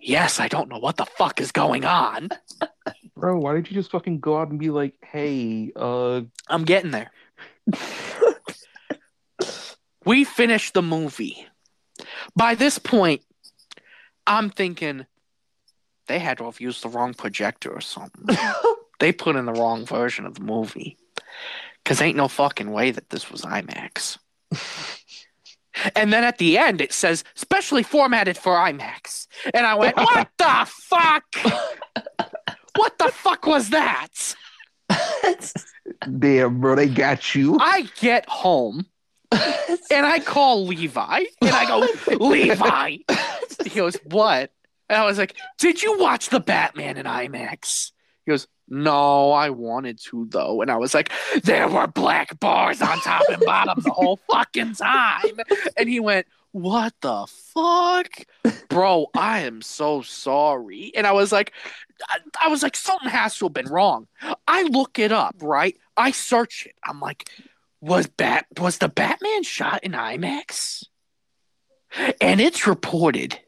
Yes, 0.00 0.38
I 0.38 0.48
don't 0.48 0.68
know 0.68 0.78
what 0.78 0.98
the 0.98 1.06
fuck 1.06 1.40
is 1.40 1.50
going 1.50 1.86
on. 1.86 2.28
Bro, 3.16 3.38
why 3.38 3.54
did 3.54 3.70
you 3.70 3.74
just 3.74 3.90
fucking 3.90 4.20
go 4.20 4.36
out 4.36 4.50
and 4.50 4.58
be 4.58 4.68
like, 4.68 4.94
hey, 5.02 5.72
uh, 5.74 6.20
I'm 6.48 6.64
getting 6.64 6.90
there. 6.90 7.10
we 10.04 10.24
finished 10.24 10.74
the 10.74 10.82
movie. 10.82 11.46
By 12.36 12.54
this 12.54 12.78
point, 12.78 13.22
I'm 14.26 14.50
thinking 14.50 15.06
they 16.06 16.18
had 16.18 16.38
to 16.38 16.44
have 16.44 16.60
used 16.60 16.82
the 16.82 16.88
wrong 16.88 17.14
projector 17.14 17.70
or 17.70 17.80
something. 17.80 18.36
they 19.00 19.12
put 19.12 19.36
in 19.36 19.46
the 19.46 19.52
wrong 19.52 19.86
version 19.86 20.26
of 20.26 20.34
the 20.34 20.42
movie. 20.42 20.96
Because 21.82 22.00
ain't 22.00 22.16
no 22.16 22.28
fucking 22.28 22.70
way 22.70 22.90
that 22.90 23.10
this 23.10 23.30
was 23.30 23.42
IMAX. 23.42 24.18
and 25.96 26.12
then 26.12 26.24
at 26.24 26.38
the 26.38 26.56
end, 26.56 26.80
it 26.80 26.92
says, 26.92 27.24
specially 27.34 27.82
formatted 27.82 28.38
for 28.38 28.54
IMAX. 28.54 29.26
And 29.52 29.66
I 29.66 29.74
went, 29.74 29.96
what 29.96 30.28
the 30.38 30.66
fuck? 30.66 31.24
what 32.76 32.98
the 32.98 33.08
fuck 33.08 33.46
was 33.46 33.70
that? 33.70 34.34
Damn, 36.18 36.60
bro, 36.60 36.76
they 36.76 36.88
got 36.88 37.34
you. 37.34 37.58
I 37.60 37.88
get 38.00 38.28
home 38.28 38.86
and 39.32 40.06
I 40.06 40.20
call 40.20 40.66
Levi 40.66 41.24
and 41.40 41.50
I 41.50 41.66
go, 41.66 42.16
Levi. 42.26 42.96
He 43.64 43.70
goes, 43.70 43.96
What? 44.04 44.52
And 44.88 44.98
I 44.98 45.04
was 45.04 45.18
like, 45.18 45.36
Did 45.58 45.82
you 45.82 45.98
watch 45.98 46.28
the 46.28 46.40
Batman 46.40 46.96
in 46.96 47.06
IMAX? 47.06 47.92
He 48.24 48.32
goes, 48.32 48.46
No, 48.68 49.32
I 49.32 49.50
wanted 49.50 49.98
to 50.10 50.26
though. 50.30 50.62
And 50.62 50.70
I 50.70 50.76
was 50.76 50.94
like, 50.94 51.10
There 51.42 51.68
were 51.68 51.86
black 51.86 52.38
bars 52.40 52.80
on 52.82 52.98
top 53.00 53.22
and 53.30 53.42
bottom 53.44 53.82
the 53.82 53.90
whole 53.90 54.20
fucking 54.30 54.74
time. 54.74 55.38
And 55.76 55.88
he 55.88 56.00
went, 56.00 56.26
What 56.54 56.94
the 57.00 57.26
fuck? 57.26 58.26
Bro, 58.68 59.08
I 59.12 59.40
am 59.40 59.60
so 59.60 60.02
sorry. 60.02 60.92
And 60.94 61.04
I 61.04 61.10
was 61.10 61.32
like, 61.32 61.52
I, 62.08 62.18
I 62.44 62.48
was 62.48 62.62
like, 62.62 62.76
something 62.76 63.08
has 63.08 63.36
to 63.38 63.46
have 63.46 63.52
been 63.52 63.66
wrong. 63.66 64.06
I 64.46 64.62
look 64.62 65.00
it 65.00 65.10
up, 65.10 65.34
right? 65.42 65.76
I 65.96 66.12
search 66.12 66.66
it. 66.66 66.76
I'm 66.86 67.00
like, 67.00 67.28
was 67.80 68.06
Bat 68.06 68.46
was 68.60 68.78
the 68.78 68.88
Batman 68.88 69.42
shot 69.42 69.82
in 69.82 69.92
IMAX? 69.92 70.84
And 72.20 72.40
it's 72.40 72.68
reported 72.68 73.40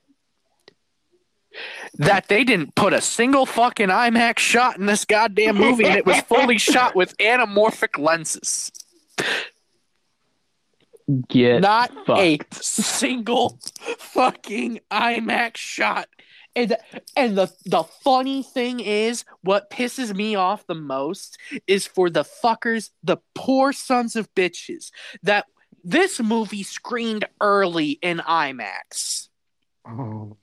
that 1.94 2.26
they 2.26 2.42
didn't 2.42 2.74
put 2.74 2.92
a 2.92 3.00
single 3.00 3.46
fucking 3.46 3.88
IMAX 3.88 4.40
shot 4.40 4.78
in 4.78 4.86
this 4.86 5.04
goddamn 5.04 5.58
movie 5.58 5.84
and 5.84 5.96
it 5.96 6.06
was 6.06 6.20
fully 6.22 6.58
shot 6.58 6.96
with 6.96 7.16
anamorphic 7.18 8.00
lenses. 8.00 8.72
Get 11.28 11.60
Not 11.60 11.92
a 12.08 12.38
single 12.52 13.60
fucking 13.98 14.80
IMAX 14.90 15.56
shot. 15.56 16.08
And, 16.56 16.76
and 17.14 17.36
the 17.38 17.52
the 17.64 17.84
funny 17.84 18.42
thing 18.42 18.80
is, 18.80 19.24
what 19.42 19.70
pisses 19.70 20.14
me 20.16 20.34
off 20.34 20.66
the 20.66 20.74
most 20.74 21.38
is 21.66 21.86
for 21.86 22.08
the 22.10 22.24
fuckers, 22.24 22.90
the 23.04 23.18
poor 23.34 23.72
sons 23.72 24.16
of 24.16 24.34
bitches, 24.34 24.90
that 25.22 25.44
this 25.84 26.18
movie 26.18 26.62
screened 26.64 27.26
early 27.40 27.98
in 28.02 28.18
IMAX. 28.18 29.28
Oh, 29.86 30.36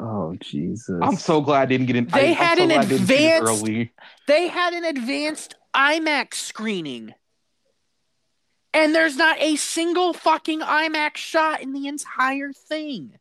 Oh 0.00 0.36
Jesus! 0.40 0.96
I'm 1.02 1.16
so 1.16 1.40
glad 1.40 1.62
I 1.62 1.66
didn't 1.66 1.86
get 1.86 1.96
in. 1.96 2.06
They 2.06 2.30
I, 2.30 2.32
had 2.32 2.52
I'm 2.52 2.56
so 2.58 2.62
an 2.62 2.68
glad 2.68 2.78
I 2.78 2.88
didn't 2.88 3.06
see 3.08 3.14
it 3.14 3.42
advanced- 3.42 3.62
early. 3.62 3.92
They 4.28 4.46
had 4.46 4.72
an 4.72 4.84
advanced 4.84 5.54
IMAX 5.74 6.34
screening. 6.34 7.14
And 8.74 8.94
there's 8.94 9.16
not 9.16 9.40
a 9.40 9.56
single 9.56 10.12
fucking 10.12 10.60
IMAX 10.60 11.16
shot 11.16 11.62
in 11.62 11.72
the 11.72 11.88
entire 11.88 12.52
thing. 12.52 13.14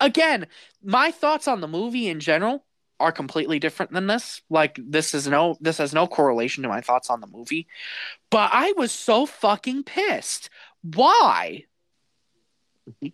Again, 0.00 0.46
my 0.82 1.10
thoughts 1.10 1.48
on 1.48 1.60
the 1.60 1.68
movie 1.68 2.08
in 2.08 2.20
general 2.20 2.64
are 3.00 3.12
completely 3.12 3.58
different 3.58 3.92
than 3.92 4.06
this. 4.06 4.42
Like 4.50 4.78
this 4.82 5.14
is 5.14 5.26
no 5.26 5.56
this 5.60 5.78
has 5.78 5.94
no 5.94 6.06
correlation 6.06 6.62
to 6.62 6.68
my 6.68 6.80
thoughts 6.80 7.10
on 7.10 7.20
the 7.20 7.26
movie. 7.26 7.66
But 8.30 8.50
I 8.52 8.72
was 8.76 8.92
so 8.92 9.26
fucking 9.26 9.84
pissed. 9.84 10.50
Why? 10.82 11.64
Mm-hmm. 12.88 13.08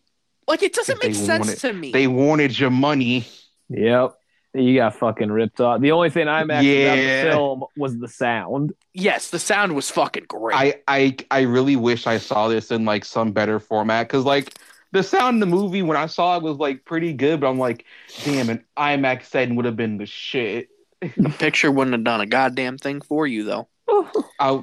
Like 0.48 0.62
it 0.62 0.74
doesn't 0.74 1.02
make 1.02 1.14
sense 1.14 1.46
wanted- 1.46 1.58
to 1.60 1.72
me. 1.72 1.92
They 1.92 2.08
wanted 2.08 2.58
your 2.58 2.70
money. 2.70 3.26
Yep. 3.68 4.16
You 4.54 4.74
got 4.76 4.94
fucking 4.96 5.32
ripped 5.32 5.60
off. 5.60 5.80
The 5.80 5.92
only 5.92 6.10
thing 6.10 6.28
I 6.28 6.44
matched 6.44 6.66
about 6.66 6.96
the 6.96 7.30
film 7.30 7.64
was 7.76 7.98
the 7.98 8.08
sound. 8.08 8.74
yes, 8.92 9.30
the 9.30 9.38
sound 9.38 9.74
was 9.74 9.90
fucking 9.90 10.24
great. 10.28 10.56
I, 10.56 10.74
I 10.86 11.16
I 11.30 11.40
really 11.42 11.76
wish 11.76 12.06
I 12.06 12.18
saw 12.18 12.48
this 12.48 12.70
in 12.70 12.84
like 12.84 13.04
some 13.06 13.32
better 13.32 13.58
format 13.58 14.08
because 14.08 14.24
like 14.26 14.52
the 14.90 15.02
sound 15.02 15.36
in 15.36 15.40
the 15.40 15.46
movie 15.46 15.82
when 15.82 15.96
I 15.96 16.04
saw 16.04 16.36
it 16.36 16.42
was 16.42 16.58
like 16.58 16.84
pretty 16.84 17.14
good, 17.14 17.40
but 17.40 17.48
I'm 17.48 17.58
like, 17.58 17.86
damn, 18.24 18.50
an 18.50 18.62
IMAX 18.76 19.24
setting 19.24 19.56
would 19.56 19.64
have 19.64 19.76
been 19.76 19.96
the 19.96 20.04
shit. 20.04 20.68
The 21.00 21.30
picture 21.30 21.70
wouldn't 21.70 21.94
have 21.94 22.04
done 22.04 22.20
a 22.20 22.26
goddamn 22.26 22.76
thing 22.76 23.00
for 23.00 23.26
you, 23.26 23.44
though. 23.44 23.68
I, 24.38 24.60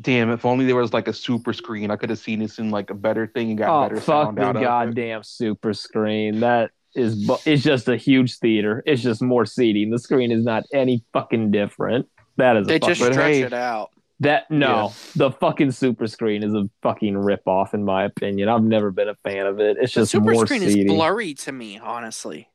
damn, 0.00 0.30
if 0.30 0.44
only 0.46 0.66
there 0.66 0.76
was 0.76 0.92
like 0.92 1.08
a 1.08 1.12
super 1.12 1.52
screen, 1.52 1.90
I 1.90 1.96
could 1.96 2.10
have 2.10 2.20
seen 2.20 2.38
this 2.38 2.58
in 2.60 2.70
like 2.70 2.90
a 2.90 2.94
better 2.94 3.26
thing 3.26 3.50
and 3.50 3.58
got 3.58 3.70
Oh 3.76 3.88
better 3.88 4.00
fuck 4.00 4.26
sound 4.26 4.38
the 4.38 4.42
out 4.44 4.56
of 4.56 4.62
it. 4.62 4.64
goddamn 4.64 5.22
super 5.24 5.74
screen. 5.74 6.40
That 6.40 6.70
is 6.94 7.26
bu- 7.26 7.36
it's 7.46 7.62
just 7.62 7.88
a 7.88 7.96
huge 7.96 8.38
theater. 8.38 8.82
It's 8.86 9.02
just 9.02 9.22
more 9.22 9.46
seating. 9.46 9.90
The 9.90 9.98
screen 9.98 10.30
is 10.32 10.44
not 10.44 10.64
any 10.72 11.04
fucking 11.12 11.50
different. 11.50 12.08
That 12.36 12.56
is 12.56 12.66
They 12.66 12.78
fucking, 12.78 12.88
just 12.94 13.00
But 13.00 13.12
stretch 13.12 13.32
hey- 13.34 13.42
it 13.42 13.52
out. 13.52 13.90
that 14.20 14.50
no. 14.50 14.92
The 15.16 15.30
fucking 15.30 15.70
super 15.72 16.06
screen 16.06 16.42
is 16.42 16.54
a 16.54 16.68
fucking 16.82 17.16
rip 17.16 17.46
off 17.48 17.74
in 17.74 17.84
my 17.84 18.04
opinion. 18.04 18.48
I've 18.48 18.62
never 18.62 18.90
been 18.90 19.08
a 19.08 19.14
fan 19.24 19.46
of 19.46 19.58
it. 19.60 19.76
It's 19.80 19.94
The 19.94 20.00
just 20.02 20.12
super 20.12 20.32
more 20.32 20.46
screen 20.46 20.60
seating. 20.62 20.86
is 20.86 20.92
blurry 20.92 21.34
to 21.34 21.52
me, 21.52 21.78
honestly. 21.78 22.48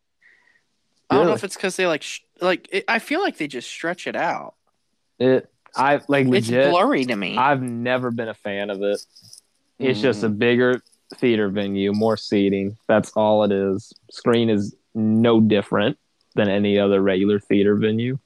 I 1.10 1.16
don't 1.16 1.28
know 1.28 1.34
if 1.34 1.44
it's 1.44 1.56
because 1.56 1.76
they 1.78 1.88
like, 1.88 2.04
sh- 2.04 2.20
like. 2.42 2.68
It, 2.72 2.84
I 2.88 3.00
feel 3.00 3.22
like 3.22 3.38
they 3.38 3.48
just 3.48 3.70
stretch 3.70 4.08
it 4.08 4.16
out. 4.18 4.56
It 5.20 5.50
I 5.76 6.02
like 6.08 6.26
It's 6.28 6.50
legit. 6.50 6.70
blurry 6.72 7.06
to 7.06 7.16
me. 7.16 7.38
I've 7.38 7.62
never 7.62 8.12
been 8.12 8.28
a 8.28 8.34
fan 8.34 8.70
of 8.70 8.82
it. 8.82 9.00
It's 9.80 10.02
just 10.02 10.22
Mm. 10.22 10.26
a 10.26 10.30
bigger 10.30 10.82
theater 11.16 11.50
venue, 11.50 11.94
more 11.94 12.18
seating. 12.18 12.78
That's 12.88 13.12
all 13.12 13.44
it 13.44 13.52
is. 13.52 13.94
Screen 14.12 14.50
is 14.50 14.76
no 14.96 15.40
different 15.40 15.98
than 16.36 16.50
any 16.50 16.78
other 16.80 17.02
regular 17.02 17.40
theater 17.40 17.76
venue. 17.76 18.20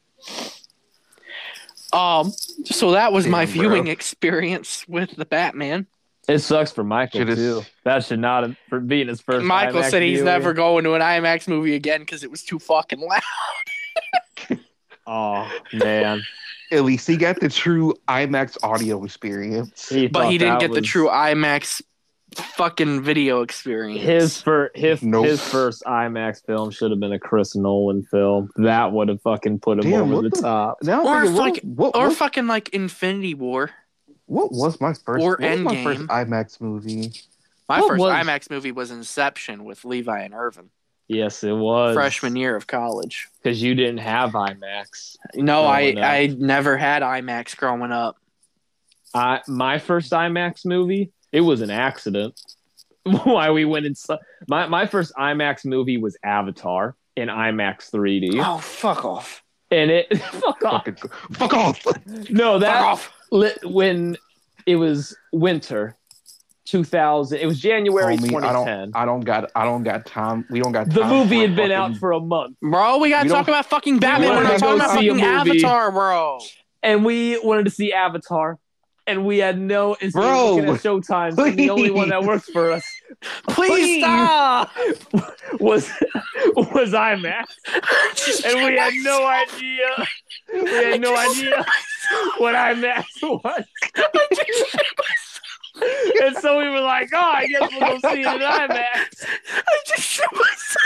um. 1.94 2.32
So 2.66 2.92
that 2.92 3.12
was 3.14 3.28
my 3.28 3.46
Damn, 3.46 3.54
bro. 3.58 3.62
viewing 3.70 3.88
experience 3.88 4.86
with 4.88 5.16
the 5.16 5.26
Batman. 5.26 5.88
It 6.28 6.40
sucks 6.40 6.72
for 6.72 6.84
Michael 6.84 7.22
Should've- 7.22 7.36
too. 7.36 7.62
That 7.84 8.06
should 8.06 8.20
not 8.20 8.44
have 8.44 8.56
for 8.70 8.80
being 8.80 9.08
his 9.08 9.20
first. 9.22 9.44
Michael 9.46 9.82
IMAX 9.82 9.90
said 9.90 10.02
he's 10.04 10.20
viewing. 10.20 10.26
never 10.26 10.54
going 10.54 10.84
to 10.84 10.94
an 10.94 11.02
IMAX 11.02 11.48
movie 11.48 11.74
again 11.76 12.02
because 12.02 12.24
it 12.24 12.30
was 12.32 12.44
too 12.44 12.60
fucking 12.60 13.00
loud. 13.00 13.22
Oh 15.08 15.50
man, 15.74 16.22
At 16.72 16.84
least 16.86 17.08
he 17.08 17.18
got 17.18 17.40
the 17.40 17.50
true 17.50 17.96
IMAX 18.08 18.56
audio 18.64 19.04
experience. 19.04 19.90
he 19.90 20.08
But 20.08 20.30
he 20.30 20.38
didn't 20.38 20.60
that 20.60 20.62
get 20.68 20.74
the 20.74 20.80
true 20.82 21.08
IMAX 21.10 21.82
fucking 22.36 23.02
video 23.02 23.42
experience. 23.42 24.02
His 24.04 24.42
for 24.42 24.72
his 24.76 25.02
Nope. 25.04 25.26
his 25.26 25.42
first 25.42 25.84
IMAX 25.86 26.46
film 26.46 26.72
should 26.72 26.92
have 26.92 27.00
been 27.00 27.14
a 27.14 27.20
Chris 27.20 27.56
Nolan 27.56 28.04
film. 28.04 28.50
That 28.58 28.92
would 28.92 29.10
have 29.10 29.22
fucking 29.22 29.60
put 29.60 29.80
him 29.84 29.92
Damn, 29.92 30.12
over 30.14 30.24
the, 30.24 30.30
the- 30.30 30.42
top. 30.42 30.78
Now, 30.84 31.06
Or 31.06 31.16
I'm 31.18 31.34
what, 31.34 31.56
fucking- 31.56 31.76
what, 31.76 31.96
or 31.96 32.08
what, 32.08 32.18
fucking 32.18 32.48
like 32.48 32.70
Infinity 32.70 33.34
War. 33.34 33.72
what 34.26 34.52
was 34.52 34.80
my 34.80 34.94
first? 34.94 35.24
or 35.24 35.32
what 35.32 35.40
was 35.42 35.60
my 35.60 35.76
Endgame. 35.76 35.84
first 35.84 36.02
IMAX 36.08 36.62
movie? 36.62 37.12
My 37.68 37.80
What 37.82 37.90
first 37.90 38.00
was- 38.02 38.14
IMAX 38.14 38.50
movie 38.50 38.72
was 38.72 38.92
Inception 38.92 39.64
with 39.64 39.84
Levi 39.86 40.22
and 40.22 40.34
Irvin, 40.34 40.70
Yes, 41.08 41.44
it 41.44 41.52
was 41.54 41.94
freshman 41.94 42.38
year 42.38 42.56
of 42.56 42.68
college. 42.68 43.28
because 43.44 43.62
you 43.62 43.76
didn't 43.76 43.98
have 44.00 44.32
IMAX. 44.32 45.18
No, 45.36 45.66
I 45.66 45.92
up. 45.92 45.98
I 46.04 46.28
never 46.38 46.78
had 46.78 47.02
IMAX 47.02 47.58
growing 47.58 47.92
up. 47.92 48.16
I 49.14 49.42
my 49.48 49.78
first 49.78 50.12
IMAX 50.14 50.66
movie, 50.66 51.12
it 51.32 51.42
was 51.42 51.62
an 51.62 51.70
accident. 51.70 52.40
Why 53.04 53.50
we 53.52 53.66
went 53.66 53.86
in 53.86 53.96
so, 53.96 54.18
my 54.48 54.68
my 54.68 54.86
first 54.86 55.12
IMAX 55.18 55.66
movie 55.66 55.98
was 55.98 56.16
Avatar 56.24 56.96
in 57.16 57.30
IMAX 57.30 57.90
3D, 57.92 58.42
Oh 58.46 58.60
fuck 58.60 59.04
off! 59.04 59.44
and 59.72 59.90
it 59.92 60.16
fuck 60.18 60.64
off. 60.64 60.86
Fucking, 60.86 60.96
fuck 61.34 61.54
off! 61.54 61.84
No, 62.30 62.54
Fuck 62.54 62.62
that 62.62 62.82
off! 62.84 63.12
li- 63.32 63.52
when 63.64 64.18
it 64.68 64.76
was 64.76 65.16
winter, 65.34 65.96
2000. 66.66 67.40
It 67.40 67.46
was 67.48 67.60
January 67.60 68.16
Homie, 68.18 68.26
I 68.26 68.54
2010. 68.54 68.92
don't, 68.92 68.96
I 68.96 69.06
don't 69.06 69.22
got, 69.22 69.52
I 69.56 69.64
don't 69.66 69.84
got 69.84 70.06
time. 70.06 70.46
We 70.50 70.60
don't 70.62 70.72
got. 70.72 70.90
The 70.90 71.04
movie 71.04 71.40
had 71.42 71.56
been 71.56 71.70
fucking- 71.70 71.96
out 71.96 71.98
for 71.98 72.12
a 72.12 72.20
month, 72.20 72.58
Bro, 72.62 73.00
we 73.00 73.10
gotta 73.10 73.26
We 73.28 73.30
talk 73.34 73.48
about 73.48 73.66
fucking 73.66 74.00
Batman. 74.00 74.30
We're 74.36 74.44
not 74.44 74.60
talking 74.60 74.76
about 74.76 74.92
fucking. 74.92 75.22
Avatar, 75.22 75.92
bro. 75.92 76.40
and 76.84 77.04
we 77.04 77.40
wanted 77.40 77.66
to 77.66 77.72
see 77.72 77.92
Avatar, 77.94 78.60
and 79.12 79.26
we 79.26 79.40
had 79.40 79.60
no. 79.60 79.96
And 80.02 80.12
so 80.12 80.20
we 80.20 80.26
were 80.26 80.32
Bro, 80.32 80.56
looking 80.56 80.70
at 80.70 80.82
Showtime, 80.82 81.38
and 81.38 81.58
the 81.60 81.70
only 81.70 81.92
one 81.92 82.10
that 82.10 82.24
works 82.24 82.50
for 82.50 82.72
us 82.72 82.84
Please, 83.50 83.70
Please. 83.70 84.04
stop. 84.04 84.72
was 85.60 85.90
was 86.56 86.94
I 86.94 87.16
IMAX, 87.16 88.46
and 88.46 88.66
we 88.66 88.78
had 88.78 88.94
no 88.96 89.26
idea. 89.26 90.08
We 90.54 90.70
had 90.70 91.02
no 91.02 91.16
idea 91.16 91.66
what 92.38 92.56
I 92.56 92.74
IMAX 92.74 93.06
was. 93.22 93.66
And 96.22 96.36
so 96.38 96.58
we 96.60 96.70
were 96.70 96.82
like, 96.82 97.10
oh, 97.14 97.18
I 97.18 97.48
guess 97.48 97.70
we'll 97.72 97.80
go 97.80 98.00
see 98.10 98.22
it 98.22 98.28
in 98.28 98.42
IMAX. 98.42 99.26
I 99.56 99.80
just 99.86 100.08
shit 100.08 100.30
myself. 100.34 100.82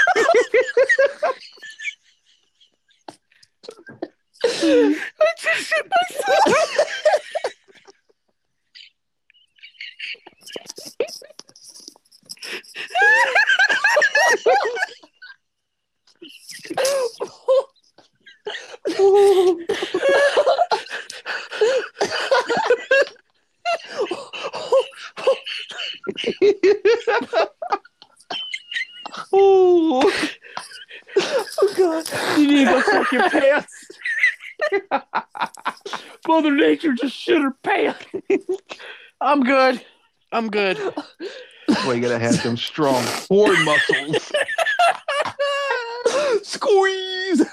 I 4.46 5.34
just 5.38 5.68
shit 5.68 5.92
myself. 6.12 7.55
Oh, 29.38 30.12
God. 31.76 32.06
You 32.38 32.48
need 32.48 32.66
to 32.68 32.84
check 32.90 33.12
your 33.12 33.30
pants. 33.30 33.88
Mother 36.28 36.52
Nature 36.52 36.94
just 36.94 37.16
shit 37.16 37.42
her 37.42 37.56
pants. 37.64 38.06
I'm 39.22 39.44
good. 39.44 39.84
I'm 40.36 40.50
good. 40.50 40.78
Well, 41.70 41.96
you 41.96 42.02
gotta 42.02 42.20
have 42.20 42.36
some 42.36 42.58
strong 42.58 43.04
core 43.28 43.56
muscles. 43.64 44.32
Squeeze. 46.44 47.44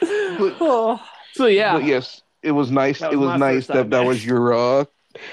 But, 0.00 0.54
Oh. 0.60 1.00
So, 1.32 1.46
yeah. 1.46 1.72
but 1.74 1.84
yes, 1.84 2.22
it 2.42 2.52
was 2.52 2.70
nice. 2.70 3.00
That 3.00 3.12
it 3.12 3.16
was 3.16 3.30
was 3.30 3.40
nice 3.40 3.66
that 3.68 3.90
that 3.90 4.04
was 4.06 4.24
your. 4.24 4.52
uh 4.54 4.84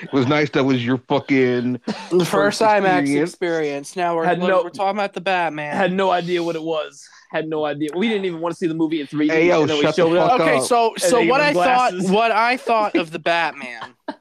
It 0.02 0.12
was 0.14 0.28
nice 0.28 0.50
that 0.52 0.64
was 0.64 0.84
your 0.86 0.98
fucking. 0.98 1.80
The 2.12 2.26
first 2.26 2.62
IMAX 2.62 3.02
experience. 3.02 3.30
experience. 3.30 3.96
Now 3.96 4.16
we're, 4.16 4.36
no- 4.36 4.64
we're 4.64 4.70
talking 4.70 4.98
about 4.98 5.14
the 5.14 5.22
Batman. 5.22 5.76
had 5.76 5.94
no 5.94 6.10
idea 6.12 6.42
what 6.44 6.56
it 6.56 6.64
was. 6.64 7.08
Had 7.32 7.48
no 7.48 7.66
idea. 7.66 7.90
We 7.96 8.08
didn't 8.10 8.26
even 8.26 8.42
want 8.42 8.54
to 8.54 8.58
see 8.58 8.68
the 8.68 8.74
movie 8.74 9.00
in 9.02 9.08
3D. 9.08 9.30
Hey, 9.32 9.48
yo, 9.48 9.62
and 9.62 9.70
then 9.70 9.78
we 9.78 9.84
shut 9.84 9.96
the 9.96 10.02
showed 10.02 10.18
up. 10.18 10.40
okay, 10.42 10.60
so 10.62 10.94
so 10.98 11.24
what 11.26 11.40
I 11.42 11.50
him 11.50 11.54
thought 11.56 11.94
what 12.12 12.32
I 12.32 12.58
thought 12.58 12.96
of 12.96 13.12
the 13.12 13.20
Batman 13.20 13.96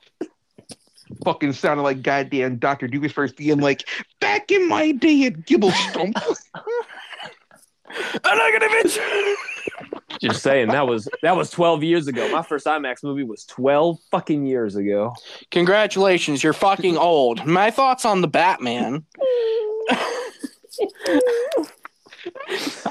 fucking 1.24 1.52
sounded 1.52 1.82
like 1.82 2.02
goddamn 2.02 2.56
Dr. 2.56 2.88
Doofus 2.88 3.36
being 3.36 3.60
like, 3.60 3.88
back 4.20 4.50
in 4.50 4.68
my 4.68 4.92
day 4.92 5.26
at 5.26 5.34
Gimmelshtump. 5.46 6.12
I'm 8.24 8.38
not 8.38 8.52
gonna 8.52 8.72
mention. 8.72 9.36
Just 10.20 10.42
saying 10.42 10.68
that 10.68 10.86
was 10.86 11.08
that 11.22 11.36
was 11.36 11.50
12 11.50 11.82
years 11.82 12.06
ago. 12.08 12.30
My 12.30 12.42
first 12.42 12.66
IMAX 12.66 13.02
movie 13.02 13.24
was 13.24 13.44
12 13.46 13.98
fucking 14.10 14.44
years 14.46 14.76
ago. 14.76 15.14
Congratulations, 15.50 16.42
you're 16.42 16.52
fucking 16.52 16.96
old. 16.96 17.46
My 17.46 17.70
thoughts 17.70 18.04
on 18.04 18.20
the 18.20 18.28
Batman. 18.28 19.04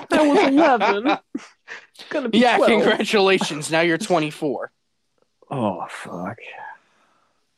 That 0.10 0.12
was 0.12 0.40
11. 0.48 1.18
Gonna 2.10 2.30
be 2.30 2.40
Yeah, 2.40 2.58
12. 2.58 2.70
congratulations. 2.72 3.70
Now 3.72 3.82
you're 3.82 3.98
24. 3.98 4.72
Oh 5.52 5.86
fuck. 5.90 6.38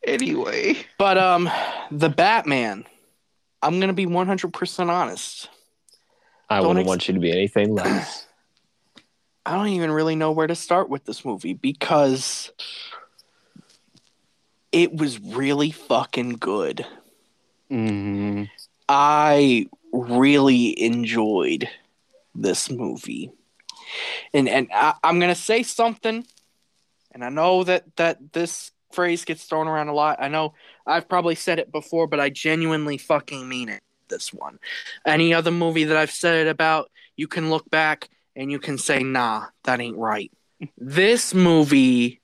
Anyway. 0.05 0.77
But 0.97 1.17
um, 1.17 1.49
the 1.91 2.09
Batman. 2.09 2.85
I'm 3.63 3.79
gonna 3.79 3.93
be 3.93 4.07
100% 4.07 4.89
honest. 4.89 5.49
I 6.49 6.57
Don't 6.57 6.67
wouldn't 6.67 6.81
ex- 6.81 6.87
want 6.87 7.07
you 7.07 7.13
to 7.13 7.19
be 7.19 7.31
anything 7.31 7.75
less. 7.75 8.27
I 9.45 9.55
don't 9.55 9.69
even 9.69 9.91
really 9.91 10.15
know 10.15 10.31
where 10.31 10.47
to 10.47 10.55
start 10.55 10.89
with 10.89 11.05
this 11.05 11.25
movie 11.25 11.53
because 11.53 12.51
it 14.71 14.95
was 14.95 15.19
really 15.19 15.71
fucking 15.71 16.33
good. 16.33 16.85
Mm, 17.71 18.49
I 18.87 19.67
really 19.91 20.79
enjoyed 20.81 21.69
this 22.35 22.69
movie. 22.69 23.31
And 24.33 24.47
and 24.47 24.69
I, 24.73 24.93
I'm 25.03 25.19
gonna 25.19 25.35
say 25.35 25.63
something, 25.63 26.25
and 27.11 27.23
I 27.23 27.29
know 27.29 27.63
that 27.63 27.95
that 27.97 28.33
this 28.33 28.71
phrase 28.93 29.25
gets 29.25 29.43
thrown 29.43 29.67
around 29.67 29.87
a 29.87 29.93
lot. 29.93 30.21
I 30.21 30.27
know 30.27 30.53
I've 30.85 31.09
probably 31.09 31.35
said 31.35 31.59
it 31.59 31.71
before, 31.71 32.07
but 32.07 32.19
I 32.19 32.29
genuinely 32.29 32.97
fucking 32.97 33.47
mean 33.47 33.69
it. 33.69 33.81
This 34.09 34.33
one. 34.33 34.59
Any 35.05 35.33
other 35.33 35.51
movie 35.51 35.85
that 35.85 35.97
I've 35.97 36.11
said 36.11 36.45
it 36.45 36.49
about, 36.49 36.91
you 37.15 37.27
can 37.27 37.49
look 37.49 37.69
back 37.69 38.09
and 38.35 38.51
you 38.51 38.59
can 38.59 38.77
say, 38.77 39.03
nah, 39.03 39.45
that 39.63 39.79
ain't 39.79 39.97
right. 39.97 40.31
this 40.77 41.33
movie 41.33 42.21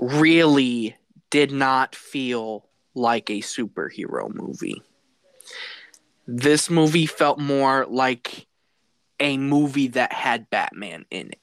really 0.00 0.96
did 1.30 1.52
not 1.52 1.94
feel 1.94 2.66
like 2.94 3.30
a 3.30 3.40
superhero 3.40 4.32
movie. 4.32 4.82
This 6.26 6.70
movie 6.70 7.06
felt 7.06 7.38
more 7.38 7.86
like 7.88 8.46
a 9.20 9.36
movie 9.36 9.88
that 9.88 10.12
had 10.12 10.48
Batman 10.50 11.04
in 11.10 11.28
it. 11.28 11.40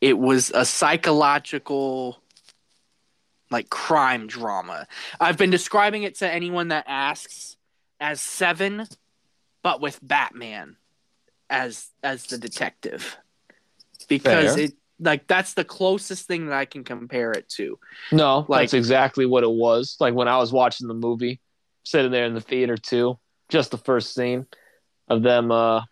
It 0.00 0.18
was 0.18 0.50
a 0.54 0.64
psychological 0.64 2.18
like 3.54 3.70
crime 3.70 4.26
drama. 4.26 4.86
I've 5.20 5.38
been 5.38 5.50
describing 5.50 6.02
it 6.02 6.16
to 6.16 6.28
anyone 6.30 6.68
that 6.68 6.84
asks 6.88 7.56
as 8.00 8.20
7 8.20 8.86
but 9.62 9.80
with 9.80 9.98
Batman 10.02 10.76
as 11.48 11.88
as 12.02 12.26
the 12.26 12.36
detective. 12.36 13.16
Because 14.08 14.56
Fair. 14.56 14.64
it 14.64 14.72
like 14.98 15.26
that's 15.28 15.54
the 15.54 15.64
closest 15.64 16.26
thing 16.26 16.46
that 16.46 16.54
I 16.54 16.64
can 16.64 16.82
compare 16.84 17.30
it 17.32 17.48
to. 17.50 17.78
No, 18.12 18.44
Like- 18.48 18.62
that's 18.62 18.74
exactly 18.74 19.24
what 19.26 19.44
it 19.44 19.50
was. 19.50 19.96
Like 20.00 20.14
when 20.14 20.28
I 20.28 20.38
was 20.38 20.52
watching 20.52 20.88
the 20.88 20.94
movie, 20.94 21.40
sitting 21.84 22.10
there 22.10 22.26
in 22.26 22.34
the 22.34 22.40
theater 22.40 22.76
too, 22.76 23.18
just 23.48 23.70
the 23.70 23.78
first 23.78 24.14
scene 24.14 24.46
of 25.08 25.22
them 25.22 25.52
uh 25.52 25.82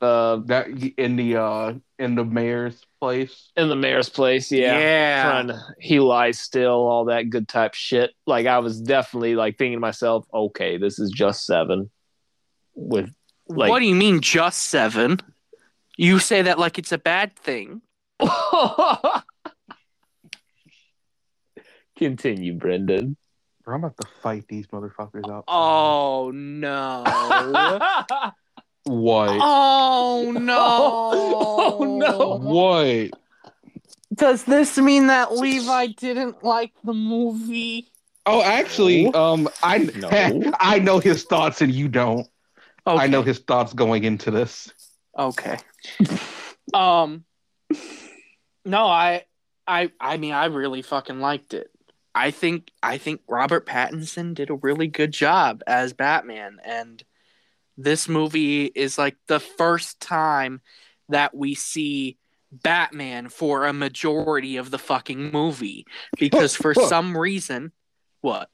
uh 0.00 0.36
that 0.46 0.68
in 0.96 1.16
the 1.16 1.36
uh 1.36 1.74
in 1.98 2.14
the 2.14 2.24
mayor's 2.24 2.84
place. 3.00 3.50
in 3.56 3.68
the 3.68 3.76
mayor's 3.76 4.08
place, 4.08 4.52
yeah. 4.52 4.78
yeah. 4.78 5.22
Trying 5.24 5.48
to 5.48 5.60
he 5.80 5.98
lies 5.98 6.38
still, 6.38 6.86
all 6.86 7.06
that 7.06 7.30
good 7.30 7.48
type 7.48 7.74
shit. 7.74 8.12
Like 8.26 8.46
I 8.46 8.58
was 8.60 8.80
definitely 8.80 9.34
like 9.34 9.58
thinking 9.58 9.76
to 9.76 9.80
myself, 9.80 10.26
okay, 10.32 10.78
this 10.78 10.98
is 10.98 11.10
just 11.10 11.44
seven. 11.46 11.90
With 12.74 13.12
like- 13.48 13.70
what 13.70 13.80
do 13.80 13.86
you 13.86 13.94
mean 13.94 14.20
just 14.20 14.58
seven? 14.62 15.18
You 15.96 16.20
say 16.20 16.42
that 16.42 16.58
like 16.58 16.78
it's 16.78 16.92
a 16.92 16.98
bad 16.98 17.34
thing. 17.36 17.82
Continue, 21.96 22.54
Brendan. 22.54 23.16
Bro, 23.64 23.74
I'm 23.74 23.84
about 23.84 23.96
to 24.00 24.06
fight 24.22 24.44
these 24.48 24.68
motherfuckers 24.68 25.28
up. 25.28 25.44
Oh 25.48 26.30
no. 26.32 27.02
What? 28.88 29.38
oh 29.40 30.32
no. 30.40 30.56
Oh, 31.80 31.84
no. 31.84 32.38
What? 32.38 33.20
Does 34.14 34.44
this 34.44 34.78
mean 34.78 35.08
that 35.08 35.32
Levi 35.34 35.88
didn't 35.88 36.42
like 36.42 36.72
the 36.82 36.94
movie? 36.94 37.88
Oh, 38.26 38.42
actually, 38.42 39.04
No. 39.10 39.12
um, 39.24 39.48
I 39.62 39.78
No. 39.78 40.52
I 40.60 40.78
know 40.78 40.98
his 40.98 41.24
thoughts 41.24 41.60
and 41.62 41.72
you 41.72 41.88
don't. 41.88 42.26
Okay. 42.86 43.04
I 43.04 43.06
know 43.06 43.22
his 43.22 43.38
thoughts 43.38 43.72
going 43.74 44.04
into 44.04 44.30
this. 44.30 44.72
Okay. 45.18 45.58
um 46.74 47.24
No, 48.64 48.86
I 48.86 49.24
I 49.66 49.90
I 50.00 50.16
mean 50.16 50.32
I 50.32 50.46
really 50.46 50.82
fucking 50.82 51.20
liked 51.20 51.54
it. 51.54 51.70
I 52.14 52.30
think 52.30 52.70
I 52.82 52.98
think 52.98 53.20
Robert 53.28 53.66
Pattinson 53.66 54.34
did 54.34 54.50
a 54.50 54.54
really 54.54 54.88
good 54.88 55.12
job 55.12 55.62
as 55.66 55.92
Batman 55.92 56.58
and 56.64 57.02
this 57.78 58.08
movie 58.08 58.66
is 58.66 58.98
like 58.98 59.16
the 59.28 59.40
first 59.40 60.00
time 60.00 60.60
that 61.08 61.34
we 61.34 61.54
see 61.54 62.18
Batman 62.50 63.28
for 63.28 63.64
a 63.64 63.72
majority 63.72 64.56
of 64.56 64.70
the 64.70 64.78
fucking 64.78 65.30
movie 65.30 65.86
because 66.18 66.56
for 66.56 66.74
some 66.88 67.16
reason 67.16 67.72
what? 68.20 68.50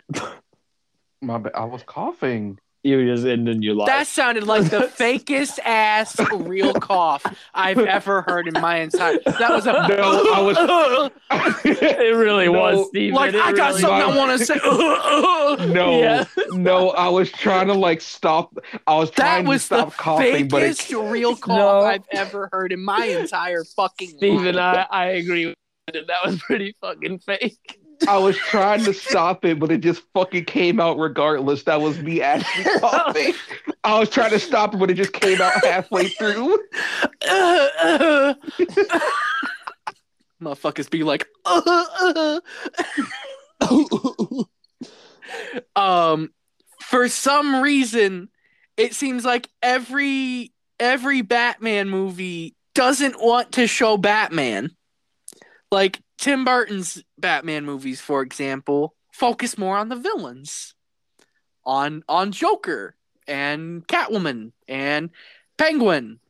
My. 1.22 1.41
I 1.55 1.64
was 1.64 1.83
coughing. 1.85 2.59
You 2.85 2.99
were 2.99 3.05
just 3.07 3.26
ending 3.26 3.62
your 3.62 3.74
life. 3.74 3.87
That 3.87 4.07
sounded 4.07 4.45
like 4.45 4.64
the 4.70 4.80
fakest 4.99 5.59
ass 5.64 6.18
real 6.35 6.74
cough 6.74 7.24
I've 7.55 7.78
ever 7.99 8.22
heard 8.22 8.47
in 8.47 8.61
my 8.61 8.76
entire. 8.80 9.18
That 9.24 9.51
was 9.51 9.66
a 9.66 9.72
No, 9.72 10.32
I 10.32 10.41
was- 10.43 11.11
it 11.64 12.14
really 12.16 12.47
No, 12.47 12.53
was, 12.53 12.89
Steven. 12.89 13.14
like 13.14 13.35
It 13.35 13.41
I 13.41 13.53
got 13.53 13.68
really 13.70 13.80
something 13.80 14.12
I 14.12 14.16
want 14.16 14.39
to 14.39 14.45
say. 14.45 14.55
No, 15.72 15.99
Yeah. 16.01 16.24
no, 16.51 16.91
I 16.91 17.09
was 17.09 17.32
trying 17.32 17.66
to 17.68 17.74
like 17.74 18.01
stop. 18.01 18.57
I 18.87 18.97
was 18.97 19.11
That 19.12 19.16
trying 19.16 19.47
was 19.47 19.62
to 19.64 19.68
the 19.70 19.76
stop 19.91 19.97
coughing, 19.97 20.49
but 20.49 20.62
it, 20.62 20.76
fakest 20.76 21.11
real 21.11 21.35
cough 21.37 21.57
No. 21.59 21.80
I've 21.80 22.05
ever 22.12 22.49
heard 22.53 22.72
in 22.72 22.85
my 22.85 23.05
entire 23.07 23.64
fucking 23.64 24.11
Steven, 24.11 24.55
life. 24.57 24.87
I, 24.91 25.05
I 25.05 25.07
agree 25.12 25.47
with 25.47 25.57
you. 25.95 26.05
That 26.07 26.24
was 26.24 26.39
pretty 26.41 26.74
fucking 26.80 27.18
fake. 27.20 27.80
I 28.09 28.18
was 28.18 28.36
trying 28.36 28.84
to 28.84 28.92
stop 28.92 29.44
it, 29.44 29.59
but 29.59 29.70
it 29.70 29.78
just 29.78 30.02
fucking 30.14 30.44
came 30.44 30.80
out 30.80 30.98
regardless. 30.98 31.64
That 31.64 31.80
was 31.80 31.98
me 31.98 32.20
actually 32.20 32.64
coughing. 32.80 33.34
I 33.82 33.98
was 33.98 34.11
trying 34.11 34.30
to 34.30 34.38
stop 34.38 34.74
it, 34.74 34.78
but 34.78 34.90
it 34.90 34.94
just 34.94 35.12
came 35.12 35.40
out 35.40 35.64
halfway 35.64 36.09
through. 36.09 36.59
Uh, 37.28 37.68
uh. 37.82 38.34
Motherfuckers 40.42 40.90
be 40.90 41.02
like, 41.02 41.26
uh, 41.44 42.40
uh. 43.61 44.44
um, 45.76 46.30
for 46.80 47.09
some 47.09 47.62
reason, 47.62 48.28
it 48.76 48.94
seems 48.94 49.24
like 49.24 49.48
every 49.62 50.52
every 50.78 51.22
Batman 51.22 51.88
movie 51.88 52.57
doesn't 52.74 53.20
want 53.20 53.52
to 53.52 53.66
show 53.66 53.96
Batman. 53.96 54.70
Like 55.70 56.00
Tim 56.19 56.45
Burton's 56.45 57.03
Batman 57.19 57.65
movies, 57.65 58.01
for 58.01 58.23
example, 58.23 58.95
focus 59.12 59.59
more 59.59 59.77
on 59.77 59.89
the 59.89 59.97
villains, 59.97 60.75
on 61.65 62.03
on 62.09 62.33
Joker 62.33 62.95
and 63.27 63.87
Catwoman 63.87 64.53
and 64.69 65.11
Penguin. 65.57 66.21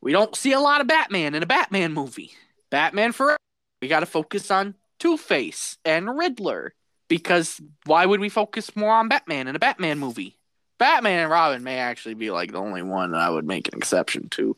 We 0.00 0.12
don't 0.12 0.36
see 0.36 0.52
a 0.52 0.60
lot 0.60 0.80
of 0.80 0.86
Batman 0.86 1.34
in 1.34 1.42
a 1.42 1.46
Batman 1.46 1.92
movie. 1.92 2.32
Batman 2.70 3.12
Forever. 3.12 3.38
We 3.80 3.88
got 3.88 4.00
to 4.00 4.06
focus 4.06 4.50
on 4.50 4.74
Two 4.98 5.16
Face 5.16 5.78
and 5.84 6.16
Riddler 6.16 6.74
because 7.08 7.60
why 7.86 8.06
would 8.06 8.20
we 8.20 8.28
focus 8.28 8.74
more 8.76 8.94
on 8.94 9.08
Batman 9.08 9.48
in 9.48 9.56
a 9.56 9.58
Batman 9.58 9.98
movie? 9.98 10.36
Batman 10.78 11.20
and 11.20 11.30
Robin 11.30 11.62
may 11.62 11.78
actually 11.78 12.14
be 12.14 12.30
like 12.30 12.52
the 12.52 12.58
only 12.58 12.82
one 12.82 13.12
that 13.12 13.20
I 13.20 13.30
would 13.30 13.46
make 13.46 13.68
an 13.68 13.78
exception 13.78 14.28
to 14.30 14.56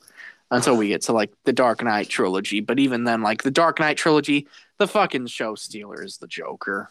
until 0.50 0.76
we 0.76 0.88
get 0.88 1.02
to 1.02 1.12
like 1.12 1.32
the 1.44 1.52
Dark 1.52 1.82
Knight 1.82 2.08
trilogy. 2.08 2.60
But 2.60 2.78
even 2.78 3.04
then, 3.04 3.22
like 3.22 3.42
the 3.42 3.50
Dark 3.50 3.80
Knight 3.80 3.96
trilogy, 3.96 4.48
the 4.78 4.88
fucking 4.88 5.26
show 5.26 5.54
stealer 5.54 6.02
is 6.02 6.18
the 6.18 6.26
Joker. 6.26 6.90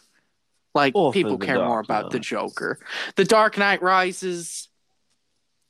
Like 0.73 0.93
Or 0.95 1.13
people 1.13 1.37
care 1.37 1.63
more 1.63 1.79
about 1.79 2.11
the 2.11 2.19
Joker. 2.19 2.79
The 3.15 3.23
Dark 3.25 3.57
Knight 3.57 3.81
Rises. 3.81 4.69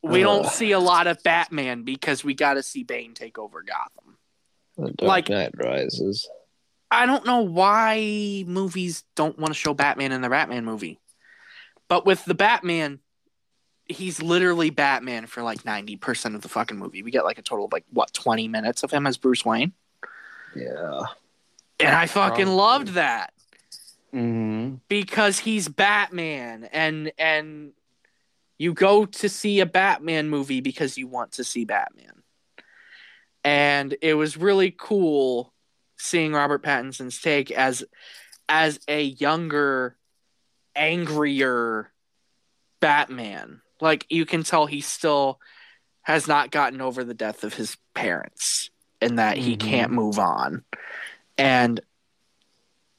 We 0.02 0.22
don't 0.22 0.46
see 0.48 0.72
a 0.72 0.80
lot 0.80 1.08
of 1.08 1.22
Batman 1.24 1.84
because 1.84 2.24
we 2.24 2.34
got 2.36 2.56
to 2.56 2.64
see 2.64 2.84
Bane 2.84 3.14
take 3.14 3.38
over 3.40 3.64
Gotham. 3.64 4.18
The 4.78 4.92
Dark 4.94 5.08
Like- 5.08 5.30
Knight 5.30 5.54
Rises. 5.56 6.28
I 6.92 7.08
don't 7.08 7.26
know 7.26 7.42
why 7.42 8.44
movies 8.48 9.04
don't 9.16 9.38
want 9.40 9.54
to 9.54 9.60
show 9.60 9.74
Batman 9.74 10.12
in 10.12 10.22
the 10.22 10.30
Batman 10.30 10.66
movie. 10.66 11.00
But 11.90 12.06
with 12.06 12.24
the 12.26 12.36
Batman, 12.36 13.00
he's 13.88 14.22
literally 14.22 14.70
Batman 14.70 15.28
for 15.28 15.44
like 15.44 15.64
90% 15.64 16.36
of 16.36 16.42
the 16.42 16.50
fucking 16.50 16.78
movie. 16.78 17.04
We 17.04 17.12
get 17.12 17.26
like 17.26 17.38
a 17.38 17.44
total 17.44 17.66
of 17.66 17.74
like, 17.74 17.86
what, 17.92 18.14
20 18.14 18.48
minutes 18.48 18.84
of 18.84 18.92
him 18.92 19.08
as 19.08 19.18
Bruce 19.18 19.46
Wayne? 19.46 19.74
Yeah. 20.56 21.02
And 21.80 21.96
I 21.96 22.08
fucking 22.08 22.48
loved 22.48 22.90
that. 22.90 23.32
Mm-hmm. 24.14 24.76
because 24.88 25.40
he's 25.40 25.68
Batman 25.68 26.70
and 26.72 27.12
and 27.18 27.74
you 28.58 28.74
go 28.74 29.06
to 29.06 29.28
see 29.28 29.60
a 29.60 29.66
Batman 29.66 30.30
movie 30.30 30.62
because 30.62 30.98
you 30.98 31.06
want 31.06 31.34
to 31.34 31.44
see 31.44 31.66
Batman. 31.66 32.24
And 33.44 33.98
it 34.02 34.14
was 34.14 34.38
really 34.38 34.74
cool 34.78 35.52
seeing 35.98 36.32
Robert 36.32 36.64
Pattinson's 36.64 37.20
take 37.20 37.52
as 37.52 37.84
as 38.48 38.80
a 38.88 39.02
younger 39.02 39.98
angrier 40.78 41.92
Batman. 42.80 43.62
Like 43.82 44.06
you 44.10 44.26
can 44.26 44.44
tell 44.44 44.66
he 44.66 44.82
still 44.82 45.40
has 46.02 46.28
not 46.28 46.52
gotten 46.52 46.82
over 46.82 47.04
the 47.04 47.14
death 47.14 47.44
of 47.44 47.54
his 47.56 47.78
parents 47.94 48.70
and 49.02 49.20
that 49.20 49.38
he 49.38 49.56
Mhm. 49.56 49.60
can't 49.60 49.92
move 49.92 50.20
on. 50.20 50.64
And 51.38 51.80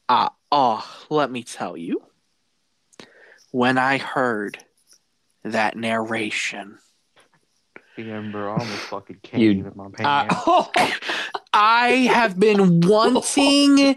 uh 0.09 0.29
oh, 0.53 0.87
let 1.11 1.31
me 1.31 1.43
tell 1.43 1.77
you. 1.77 2.03
When 3.53 3.79
I 3.79 3.99
heard 3.99 4.59
that 5.45 5.77
narration, 5.77 6.79
Damn, 7.97 8.31
bro, 8.31 8.53
I 8.55 8.59
almost 8.59 8.83
fucking 8.91 9.21
came 9.23 9.41
You- 9.41 9.51
in 9.53 9.73
my 9.75 9.89
pants. 9.91 10.43
Uh, 10.47 10.67
I 11.55 11.89
have 12.13 12.39
been 12.39 12.83
wanting 12.83 13.81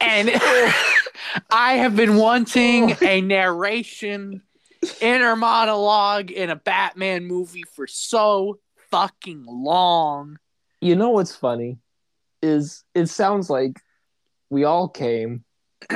and 0.00 0.30
I 1.50 1.74
have 1.74 1.94
been 1.94 2.16
wanting 2.16 2.96
a 3.02 3.20
narration 3.20 4.42
inner 5.00 5.36
monologue 5.36 6.30
in 6.30 6.50
a 6.50 6.56
Batman 6.56 7.26
movie 7.26 7.64
for 7.74 7.86
so 7.86 8.58
fucking 8.90 9.44
long. 9.46 10.38
you 10.80 10.96
know 10.96 11.10
what's 11.10 11.34
funny 11.36 11.78
is 12.42 12.84
it 12.94 13.06
sounds 13.06 13.50
like 13.50 13.78
we 14.48 14.64
all 14.64 14.88
came 14.88 15.44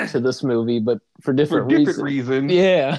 to 0.09 0.21
this 0.21 0.43
movie, 0.43 0.79
but 0.81 0.99
for 1.21 1.33
For 1.33 1.33
different, 1.33 1.69
different 1.71 2.03
reasons. 2.03 2.53
reasons. 2.53 2.53
Yeah. 2.53 2.99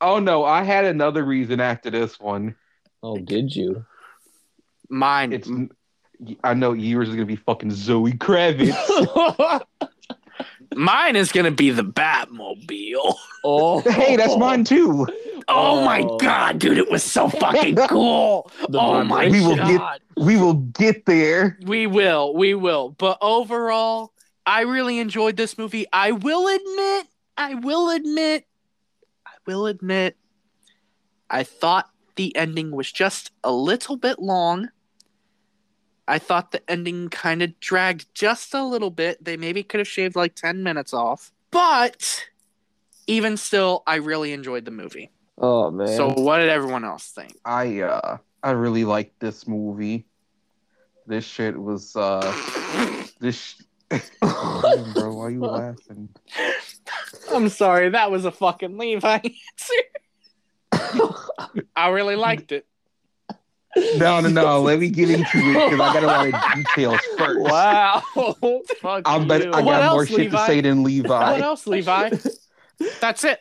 Oh 0.00 0.18
no, 0.20 0.44
I 0.44 0.62
had 0.62 0.84
another 0.84 1.24
reason 1.24 1.58
after 1.60 1.90
this 1.90 2.20
one. 2.20 2.54
Oh, 3.02 3.16
did 3.18 3.54
you? 3.56 3.84
Mine 4.88 5.32
It's 5.32 5.48
I 6.44 6.54
know 6.54 6.72
yours 6.72 7.08
is 7.08 7.14
gonna 7.14 7.26
be 7.26 7.36
fucking 7.36 7.70
Zoe 7.70 8.12
Kravitz. 8.12 9.62
mine 10.74 11.16
is 11.16 11.32
gonna 11.32 11.50
be 11.50 11.70
the 11.70 11.82
Batmobile. 11.84 13.14
oh, 13.44 13.80
hey, 13.80 14.16
that's 14.16 14.36
mine 14.36 14.64
too. 14.64 15.06
Oh, 15.50 15.80
Oh. 15.80 15.84
my 15.84 16.02
god, 16.20 16.58
dude, 16.58 16.76
it 16.78 16.90
was 16.90 17.02
so 17.02 17.28
fucking 17.30 17.76
cool. 17.88 18.50
The 18.68 18.78
oh 18.78 19.02
my 19.04 19.28
We 19.28 19.40
will 19.40 19.56
get- 19.56 20.00
We 20.16 20.36
will 20.36 20.54
get 20.54 21.06
there. 21.06 21.58
We 21.62 21.86
will, 21.86 22.34
we 22.34 22.54
will. 22.54 22.90
But 22.98 23.16
overall, 23.22 24.12
I 24.44 24.62
really 24.62 24.98
enjoyed 24.98 25.36
this 25.38 25.56
movie. 25.56 25.86
I 25.92 26.12
will 26.12 26.46
admit, 26.48 27.06
I 27.38 27.54
will 27.54 27.90
admit, 27.90 28.44
I 29.26 29.30
will 29.46 29.66
admit, 29.66 30.16
I 31.30 31.44
thought 31.44 31.88
the 32.16 32.34
ending 32.36 32.70
was 32.70 32.90
just 32.92 33.30
a 33.44 33.52
little 33.52 33.96
bit 33.96 34.18
long. 34.18 34.68
I 36.08 36.18
thought 36.18 36.52
the 36.52 36.68
ending 36.70 37.10
kind 37.10 37.42
of 37.42 37.60
dragged 37.60 38.06
just 38.14 38.54
a 38.54 38.64
little 38.64 38.90
bit. 38.90 39.22
They 39.22 39.36
maybe 39.36 39.62
could 39.62 39.78
have 39.78 39.86
shaved 39.86 40.16
like 40.16 40.34
10 40.34 40.62
minutes 40.62 40.94
off. 40.94 41.32
But 41.50 42.24
even 43.06 43.36
still, 43.36 43.82
I 43.86 43.96
really 43.96 44.32
enjoyed 44.32 44.64
the 44.64 44.70
movie. 44.70 45.10
Oh 45.36 45.70
man. 45.70 45.88
So, 45.88 46.08
what 46.08 46.38
did 46.38 46.48
everyone 46.48 46.84
else 46.84 47.10
think? 47.10 47.36
I 47.44 47.80
uh 47.80 48.16
I 48.42 48.50
really 48.52 48.84
liked 48.84 49.20
this 49.20 49.46
movie. 49.46 50.06
This 51.06 51.24
shit 51.24 51.56
was 51.56 51.94
uh 51.94 52.34
this 53.20 53.56
Damn, 53.90 54.00
bro, 54.92 55.14
why 55.14 55.28
you 55.30 55.40
laughing? 55.40 56.08
I'm 57.32 57.48
sorry, 57.48 57.90
that 57.90 58.10
was 58.10 58.24
a 58.24 58.32
fucking 58.32 58.76
Levi 58.76 59.20
answer. 60.72 61.14
I 61.76 61.88
really 61.90 62.16
liked 62.16 62.52
it. 62.52 62.66
No, 63.96 64.20
no, 64.20 64.28
no. 64.28 64.62
Let 64.62 64.80
me 64.80 64.88
get 64.90 65.10
into 65.10 65.26
it 65.38 65.70
because 65.70 65.80
I 65.80 65.92
got 65.92 66.02
a 66.02 66.06
lot 66.06 66.26
of 66.26 66.54
details 66.56 67.00
first. 67.16 67.40
wow. 67.40 68.02
Fuck 68.80 69.02
I 69.06 69.18
bet 69.24 69.44
you. 69.44 69.50
I 69.52 69.60
What 69.60 69.64
got 69.72 69.90
more 69.92 70.00
else, 70.00 70.08
shit 70.08 70.18
Levi? 70.18 70.38
to 70.38 70.46
say 70.46 70.60
than 70.62 70.82
Levi. 70.82 71.08
What 71.32 71.40
else, 71.42 71.66
Levi? 71.66 72.10
That's 73.00 73.24
it. 73.24 73.40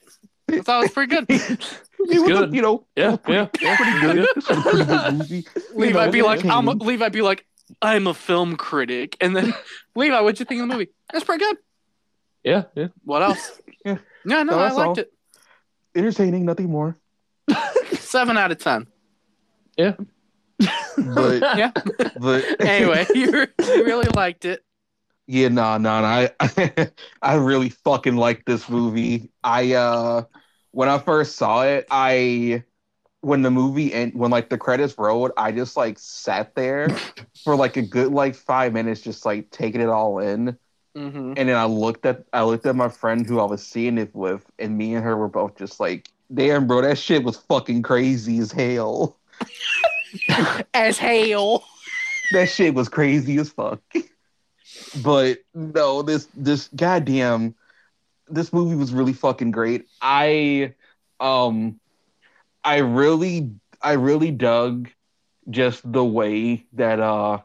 I 0.50 0.60
thought 0.62 0.80
it 0.80 0.84
was 0.84 0.92
pretty 0.92 1.16
good. 1.16 1.60
It 2.00 2.20
was, 2.22 2.30
good. 2.30 2.54
you 2.54 2.62
know, 2.62 2.86
yeah, 2.96 3.18
yeah, 3.28 3.48
pretty 3.48 4.00
good. 4.02 4.28
Pretty 4.46 4.86
good 4.86 5.14
movie. 5.16 5.48
Levi 5.74 6.06
know, 6.06 6.12
be 6.12 6.22
like, 6.22 6.40
okay. 6.40 6.50
I'm 6.50 6.68
a, 6.68 6.72
Levi 6.72 7.10
be 7.10 7.22
like, 7.24 7.46
I'm 7.82 8.06
a 8.06 8.14
film 8.14 8.56
critic, 8.56 9.18
and 9.20 9.36
then 9.36 9.52
Levi, 9.96 10.22
what'd 10.22 10.40
you 10.40 10.46
think 10.46 10.62
of 10.62 10.68
the 10.70 10.74
movie? 10.74 10.90
That's 11.12 11.26
pretty 11.26 11.44
good. 11.44 11.58
yeah, 12.44 12.64
yeah. 12.76 12.88
What 13.04 13.24
else? 13.24 13.60
Yeah. 13.84 13.98
No, 14.26 14.44
no, 14.44 14.52
No, 14.54 14.60
I 14.60 14.70
liked 14.72 14.78
all. 14.88 15.00
it. 15.00 15.12
Entertaining, 15.96 16.46
nothing 16.46 16.70
more. 16.70 16.98
Seven 17.94 18.38
out 18.38 18.52
of 18.52 18.60
ten. 18.60 18.88
But 20.98 21.42
Yeah. 21.58 21.72
but 22.20 22.46
Anyway, 22.62 23.06
you, 23.16 23.32
re- 23.32 23.48
you 23.60 23.86
really 23.86 24.10
liked 24.10 24.46
it. 24.46 24.64
Yeah, 25.28 25.50
nah, 25.50 25.78
nah, 25.78 26.02
nah. 26.02 26.28
I 26.40 26.92
I 27.22 27.36
really 27.36 27.70
fucking 27.70 28.16
like 28.16 28.46
this 28.46 28.70
movie. 28.70 29.30
I 29.44 29.74
uh 29.74 30.24
when 30.72 30.90
I 30.90 31.00
first 31.00 31.36
saw 31.36 31.64
it, 31.64 31.86
I 31.92 32.64
when 33.22 33.42
the 33.42 33.52
movie 33.52 33.94
and 33.94 34.14
when 34.14 34.32
like 34.32 34.50
the 34.50 34.58
credits 34.58 34.98
rolled, 34.98 35.32
I 35.36 35.52
just 35.52 35.76
like 35.76 36.00
sat 36.00 36.56
there 36.56 36.88
for 37.44 37.56
like 37.56 37.76
a 37.76 37.82
good 37.82 38.14
like 38.14 38.36
five 38.36 38.74
minutes, 38.74 39.02
just 39.02 39.26
like 39.26 39.50
taking 39.52 39.82
it 39.82 39.90
all 39.90 40.20
in. 40.20 40.58
Mm-hmm. 40.96 41.34
And 41.36 41.50
then 41.50 41.56
I 41.56 41.66
looked 41.66 42.06
at 42.06 42.24
I 42.32 42.44
looked 42.44 42.66
at 42.66 42.76
my 42.76 42.90
friend 42.90 43.26
who 43.26 43.40
I 43.40 43.46
was 43.46 43.66
seeing 43.66 43.98
it 43.98 44.16
with, 44.16 44.46
and 44.60 44.78
me 44.78 44.96
and 44.96 45.04
her 45.04 45.18
were 45.18 45.28
both 45.28 45.58
just 45.58 45.80
like, 45.80 46.10
"Damn, 46.34 46.68
bro, 46.68 46.82
that 46.82 46.98
shit 46.98 47.24
was 47.24 47.38
fucking 47.38 47.84
crazy 47.84 48.40
as 48.40 48.52
hell. 48.52 49.20
As 50.74 50.98
hell. 50.98 51.64
That 52.32 52.50
shit 52.50 52.74
was 52.74 52.90
crazy 52.90 53.38
as 53.38 53.50
fuck." 53.50 53.82
but 55.04 55.40
no, 55.54 56.02
this 56.02 56.28
this 56.36 56.70
goddamn 56.76 57.56
this 58.28 58.52
movie 58.52 58.76
was 58.76 58.92
really 58.92 59.14
fucking 59.14 59.52
great. 59.52 59.86
I 60.02 60.74
um 61.20 61.80
I 62.64 62.78
really 62.78 63.52
I 63.82 63.94
really 63.94 64.32
dug 64.32 64.90
just 65.50 65.90
the 65.90 66.04
way 66.04 66.66
that 66.74 67.00
uh 67.00 67.40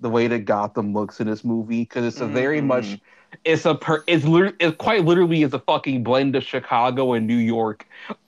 the 0.00 0.08
way 0.08 0.26
that 0.28 0.40
Gotham 0.40 0.94
looks 0.94 1.20
in 1.20 1.26
this 1.26 1.44
movie 1.44 1.82
because 1.82 2.04
it's 2.06 2.20
a 2.20 2.26
very 2.26 2.60
Mhm. 2.60 2.66
much 2.66 2.98
it's 3.44 3.64
a 3.66 3.74
per 3.74 4.02
it's 4.06 4.24
lit- 4.24 4.56
it 4.58 4.78
quite 4.78 5.04
literally 5.04 5.42
is 5.42 5.52
a 5.52 5.58
fucking 5.58 6.02
blend 6.02 6.34
of 6.36 6.42
Chicago 6.42 7.12
and 7.12 7.26
New 7.26 7.36
York. 7.36 7.86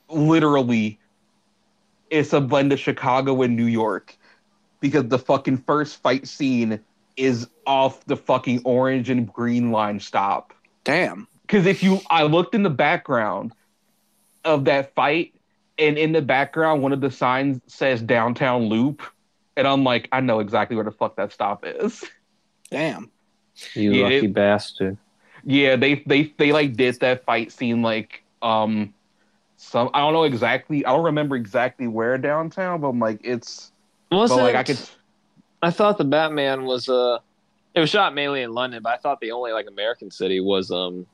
Literally, 0.08 0.98
it's 2.14 2.32
a 2.32 2.40
blend 2.40 2.72
of 2.72 2.78
Chicago 2.78 3.42
and 3.42 3.56
New 3.56 3.66
York 3.66 4.16
because 4.80 5.08
the 5.08 5.18
fucking 5.18 5.58
first 5.58 6.00
fight 6.02 6.26
scene 6.28 6.78
is 7.16 7.48
off 7.66 8.04
the 8.06 8.16
fucking 8.16 8.62
orange 8.64 9.10
and 9.10 9.30
green 9.32 9.70
line 9.72 9.98
stop. 10.00 10.52
Damn. 10.84 11.26
Because 11.42 11.66
if 11.66 11.82
you, 11.82 12.00
I 12.10 12.22
looked 12.22 12.54
in 12.54 12.62
the 12.62 12.70
background 12.70 13.52
of 14.44 14.64
that 14.66 14.94
fight, 14.94 15.34
and 15.78 15.98
in 15.98 16.12
the 16.12 16.22
background, 16.22 16.82
one 16.82 16.92
of 16.92 17.00
the 17.00 17.10
signs 17.10 17.60
says 17.66 18.00
downtown 18.00 18.64
loop. 18.68 19.02
And 19.56 19.66
I'm 19.66 19.82
like, 19.84 20.08
I 20.12 20.20
know 20.20 20.38
exactly 20.40 20.76
where 20.76 20.84
the 20.84 20.92
fuck 20.92 21.16
that 21.16 21.32
stop 21.32 21.64
is. 21.66 22.04
Damn. 22.70 23.10
You 23.74 23.92
Yeah, 23.92 24.02
lucky 24.04 24.16
it- 24.26 24.34
bastard. 24.34 24.96
Yeah, 25.44 25.76
they 25.76 25.96
they 26.06 26.32
they 26.38 26.52
like 26.52 26.74
did 26.74 27.00
that 27.00 27.24
fight 27.24 27.52
scene 27.52 27.82
like 27.82 28.22
um 28.40 28.93
some 29.64 29.90
I 29.94 30.00
don't 30.00 30.12
know 30.12 30.24
exactly 30.24 30.84
I 30.84 30.90
don't 30.92 31.04
remember 31.04 31.36
exactly 31.36 31.86
where 31.86 32.16
downtown, 32.18 32.80
but 32.80 32.88
I'm 32.88 32.98
like 32.98 33.20
it's 33.24 33.72
Was 34.10 34.30
but 34.30 34.36
like 34.38 34.54
it- 34.54 34.58
I 34.58 34.62
could 34.64 34.78
I 35.62 35.70
thought 35.70 35.98
the 35.98 36.04
Batman 36.04 36.64
was 36.64 36.88
uh 36.88 37.18
it 37.74 37.80
was 37.80 37.90
shot 37.90 38.14
mainly 38.14 38.42
in 38.42 38.52
London, 38.52 38.82
but 38.82 38.90
I 38.92 38.96
thought 38.98 39.20
the 39.20 39.32
only 39.32 39.52
like 39.52 39.66
American 39.66 40.10
city 40.10 40.40
was 40.40 40.70
um 40.70 41.06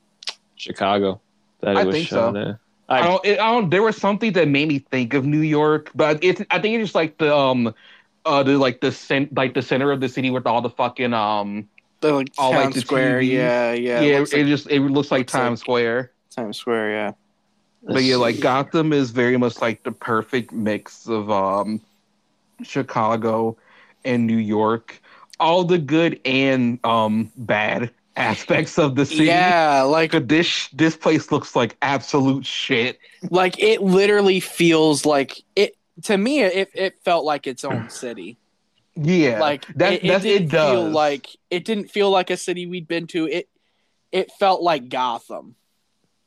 Chicago. 0.55 1.19
That 1.61 1.75
it 1.75 1.79
I 1.79 1.83
was 1.85 1.95
think 1.95 2.07
shot 2.07 2.33
so. 2.33 2.39
in. 2.39 2.57
I 2.89 2.99
I, 2.99 3.07
don't, 3.07 3.25
it, 3.25 3.39
I 3.39 3.51
don't. 3.51 3.69
There 3.69 3.83
was 3.83 3.95
something 3.95 4.33
that 4.33 4.47
made 4.49 4.67
me 4.67 4.79
think 4.79 5.13
of 5.13 5.25
New 5.25 5.39
York, 5.39 5.91
but 5.95 6.21
it's. 6.23 6.41
I 6.51 6.59
think 6.59 6.75
it's 6.75 6.83
just 6.89 6.95
like 6.95 7.17
the 7.19 7.33
um, 7.33 7.73
uh, 8.25 8.43
the 8.43 8.57
like 8.57 8.81
the 8.81 8.91
cent, 8.91 9.33
like 9.33 9.53
the 9.53 9.61
center 9.61 9.91
of 9.93 10.01
the 10.01 10.09
city 10.09 10.29
with 10.29 10.45
all 10.45 10.61
the 10.61 10.69
fucking 10.69 11.13
um. 11.13 11.69
The 12.01 12.11
like 12.13 12.27
All, 12.37 12.51
town 12.51 12.65
like, 12.65 12.73
the 12.73 12.81
square. 12.81 13.21
TVs. 13.21 13.27
Yeah, 13.31 13.71
Yeah, 13.73 14.01
yeah. 14.01 14.15
it, 14.15 14.19
looks 14.19 14.33
like 14.33 14.45
just 14.47 14.69
it 14.71 14.79
looks 14.81 15.11
like 15.11 15.19
looks 15.21 15.31
Times 15.31 15.51
like- 15.51 15.57
Square. 15.59 16.11
Times 16.35 16.57
Square. 16.57 16.91
Yeah. 16.91 17.11
But 17.83 18.03
yeah, 18.03 18.17
like 18.17 18.39
Gotham 18.39 18.93
is 18.93 19.11
very 19.11 19.37
much 19.37 19.59
like 19.61 19.83
the 19.83 19.91
perfect 19.91 20.51
mix 20.51 21.07
of 21.07 21.29
um, 21.31 21.81
Chicago 22.63 23.57
and 24.05 24.27
New 24.27 24.37
York. 24.37 25.01
All 25.39 25.63
the 25.63 25.79
good 25.79 26.19
and 26.23 26.79
um 26.85 27.31
bad 27.35 27.89
aspects 28.15 28.77
of 28.77 28.95
the 28.95 29.05
city. 29.05 29.25
Yeah, 29.25 29.81
like 29.81 30.11
this 30.27 30.67
this 30.69 30.95
place 30.95 31.31
looks 31.31 31.55
like 31.55 31.75
absolute 31.81 32.45
shit. 32.45 32.99
like 33.31 33.57
it 33.59 33.81
literally 33.81 34.39
feels 34.39 35.05
like 35.05 35.41
it 35.55 35.75
to 36.03 36.17
me 36.17 36.41
it, 36.41 36.69
it 36.75 36.95
felt 37.03 37.25
like 37.25 37.47
its 37.47 37.63
own 37.63 37.89
city 37.89 38.37
Yeah, 38.95 39.39
like 39.39 39.65
that- 39.75 39.93
it, 39.93 40.03
it 40.03 40.07
that- 40.07 40.25
it 40.25 40.29
didn't 40.39 40.49
feel 40.51 40.83
does. 40.85 40.93
like 40.93 41.27
it 41.49 41.65
didn't 41.65 41.89
feel 41.89 42.11
like 42.11 42.29
a 42.29 42.37
city 42.37 42.67
we'd 42.67 42.87
been 42.87 43.07
to 43.07 43.25
it 43.27 43.49
it 44.11 44.31
felt 44.33 44.61
like 44.61 44.89
Gotham. 44.89 45.55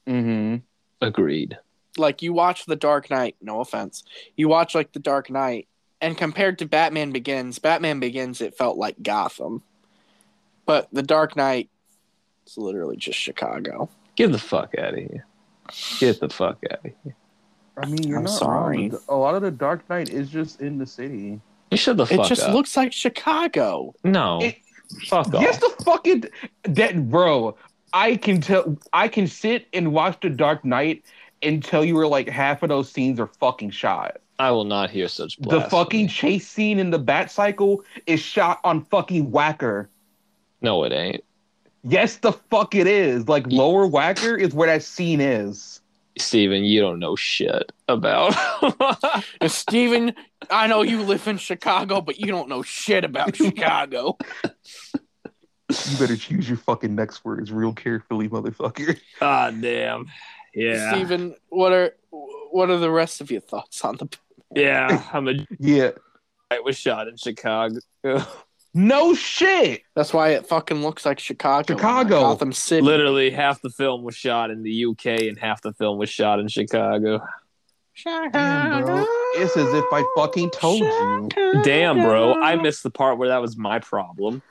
Mm-hmm. 0.09 0.57
Agreed. 1.01 1.59
Like 1.97 2.23
you 2.23 2.33
watch 2.33 2.67
The 2.67 2.77
Dark 2.77 3.11
Knight, 3.11 3.37
no 3.41 3.61
offense. 3.61 4.05
You 4.37 4.49
watch 4.49 4.75
like 4.75 4.93
The 4.93 4.99
Dark 4.99 5.31
Knight, 5.31 5.69
and 6.01 6.17
compared 6.19 6.59
to 6.59 6.67
Batman 6.67 7.13
Begins, 7.13 7.59
Batman 7.59 8.01
Begins 8.01 8.41
it 8.41 8.57
felt 8.57 8.77
like 8.77 9.03
Gotham. 9.03 9.63
But 10.67 10.89
The 10.93 11.03
Dark 11.03 11.37
Knight 11.37 11.69
it's 12.45 12.59
literally 12.59 12.97
just 12.97 13.19
Chicago. 13.19 13.89
Get 14.17 14.31
the 14.33 14.39
fuck 14.39 14.75
out 14.79 14.93
of 14.95 14.99
here. 14.99 15.27
Get 15.99 16.21
the 16.21 16.29
fuck 16.29 16.59
out 16.71 16.85
of 16.85 16.93
here. 17.03 17.17
I 17.77 17.87
mean, 17.87 18.03
you're 18.03 18.19
I'm 18.19 18.25
not 18.25 18.33
sorry. 18.39 18.91
wrong. 18.91 19.01
A 19.09 19.17
lot 19.17 19.35
of 19.35 19.43
the 19.43 19.51
Dark 19.51 19.89
Knight 19.89 20.11
is 20.11 20.29
just 20.31 20.61
in 20.61 20.79
the 20.79 20.87
city. 20.87 21.41
You 21.71 21.77
shut 21.79 21.97
the 21.97 22.07
fuck 22.07 22.19
up. 22.21 22.27
It 22.27 22.29
just 22.29 22.43
up. 22.43 22.55
looks 22.55 22.77
like 22.77 22.93
Chicago. 22.93 23.95
no. 24.05 24.41
It- 24.43 24.57
fuck 25.09 25.33
off. 25.35 25.43
Yes, 25.43 25.59
the 25.59 25.71
fucking 25.85 26.25
that 26.65 27.09
bro. 27.11 27.57
I 27.95 28.17
can 28.17 28.41
tell. 28.41 28.77
I 28.93 29.09
can 29.09 29.27
sit 29.27 29.69
and 29.73 29.93
watch 29.93 30.19
the 30.21 30.29
Dark 30.29 30.65
Knight 30.65 31.05
and 31.43 31.65
tell 31.65 31.85
you 31.85 31.95
where 31.95 32.09
like 32.09 32.29
half 32.29 32.63
of 32.63 32.69
those 32.69 32.91
scenes 32.91 33.21
are 33.21 33.29
fucking 33.29 33.71
shot. 33.71 34.19
I 34.39 34.51
will 34.51 34.65
not 34.65 34.91
hear 34.91 35.07
such 35.07 35.39
blasphemy. 35.39 35.63
The 35.63 35.71
fucking 35.71 36.09
chase 36.09 36.49
scene 36.49 36.81
in 36.81 36.91
the 36.91 36.99
Bat 36.99 37.31
Cycle 37.31 37.85
is 38.07 38.21
shot 38.21 38.61
on 38.65 38.85
fucking 38.87 39.31
Wacker. 39.31 39.87
No, 40.61 40.83
it 40.83 40.93
ain't. 40.93 41.23
Yes, 41.85 42.17
the 42.17 42.33
fuck 42.33 42.75
it 42.75 42.89
is. 42.89 43.29
Like 43.29 43.47
Lower 43.47 43.87
Wacker 43.87 44.39
is 44.39 44.53
where 44.55 44.67
that 44.67 44.83
scene 44.83 45.21
is. 45.21 45.81
Steven, 46.17 46.65
you 46.65 46.81
don't 46.81 46.99
know 46.99 47.17
shit 47.17 47.73
about. 47.89 48.35
And 49.41 49.51
Steven, 49.51 50.15
I 50.49 50.67
know 50.67 50.83
you 50.83 51.03
live 51.03 51.27
in 51.29 51.39
Chicago, 51.39 52.01
but 52.01 52.19
you 52.19 52.27
don't 52.27 52.49
know 52.49 52.63
shit 52.63 53.05
about 53.05 53.37
Chicago. 53.45 54.17
You 55.91 55.99
better 55.99 56.17
choose 56.17 56.49
your 56.49 56.59
fucking 56.59 56.95
next 56.95 57.25
words 57.25 57.53
real 57.53 57.73
carefully, 57.73 58.29
motherfucker. 58.29 58.99
ah, 59.21 59.51
damn. 59.51 60.07
Yeah. 60.55 60.93
Steven, 60.93 61.35
what 61.49 61.73
are 61.73 61.95
what 62.51 62.71
are 62.71 62.79
the 62.79 62.91
rest 62.91 63.21
of 63.21 63.31
your 63.31 63.41
thoughts 63.41 63.85
on 63.85 63.97
the 63.97 64.09
Yeah. 64.55 65.03
I'm 65.13 65.29
a. 65.29 65.35
Yeah. 65.59 65.91
It 66.51 66.65
was 66.65 66.77
shot 66.77 67.09
in 67.09 67.17
Chicago. 67.17 67.81
No 68.77 69.15
shit. 69.15 69.83
That's 69.95 70.13
why 70.13 70.31
it 70.31 70.49
fucking 70.49 70.83
looks 70.83 71.07
like 71.07 71.21
Chicago. 71.21 71.77
Chicago. 71.77 72.21
not 72.21 72.23
Gotham 72.33 72.53
City. 72.53 72.83
Literally, 72.83 73.31
half 73.31 73.63
the 73.63 73.71
film 73.71 74.03
was 74.03 74.17
shot 74.17 74.51
in 74.51 74.65
the 74.65 74.87
UK 74.87 75.29
and 75.29 75.39
half 75.39 75.63
the 75.63 75.73
film 75.75 75.97
was 75.97 76.11
shot 76.11 76.41
in 76.41 76.49
Chicago. 76.49 77.25
Damn, 78.05 78.85
bro. 78.85 79.05
It's 79.37 79.57
as 79.57 79.73
if 79.73 79.85
I 79.93 80.05
fucking 80.17 80.51
told 80.51 80.81
you. 80.81 81.63
Damn, 81.63 82.01
bro. 82.01 82.35
I 82.43 82.57
missed 82.57 82.83
the 82.83 82.91
part 82.91 83.17
where 83.17 83.29
that 83.29 83.41
was 83.41 83.57
my 83.57 83.79
problem. 83.79 84.43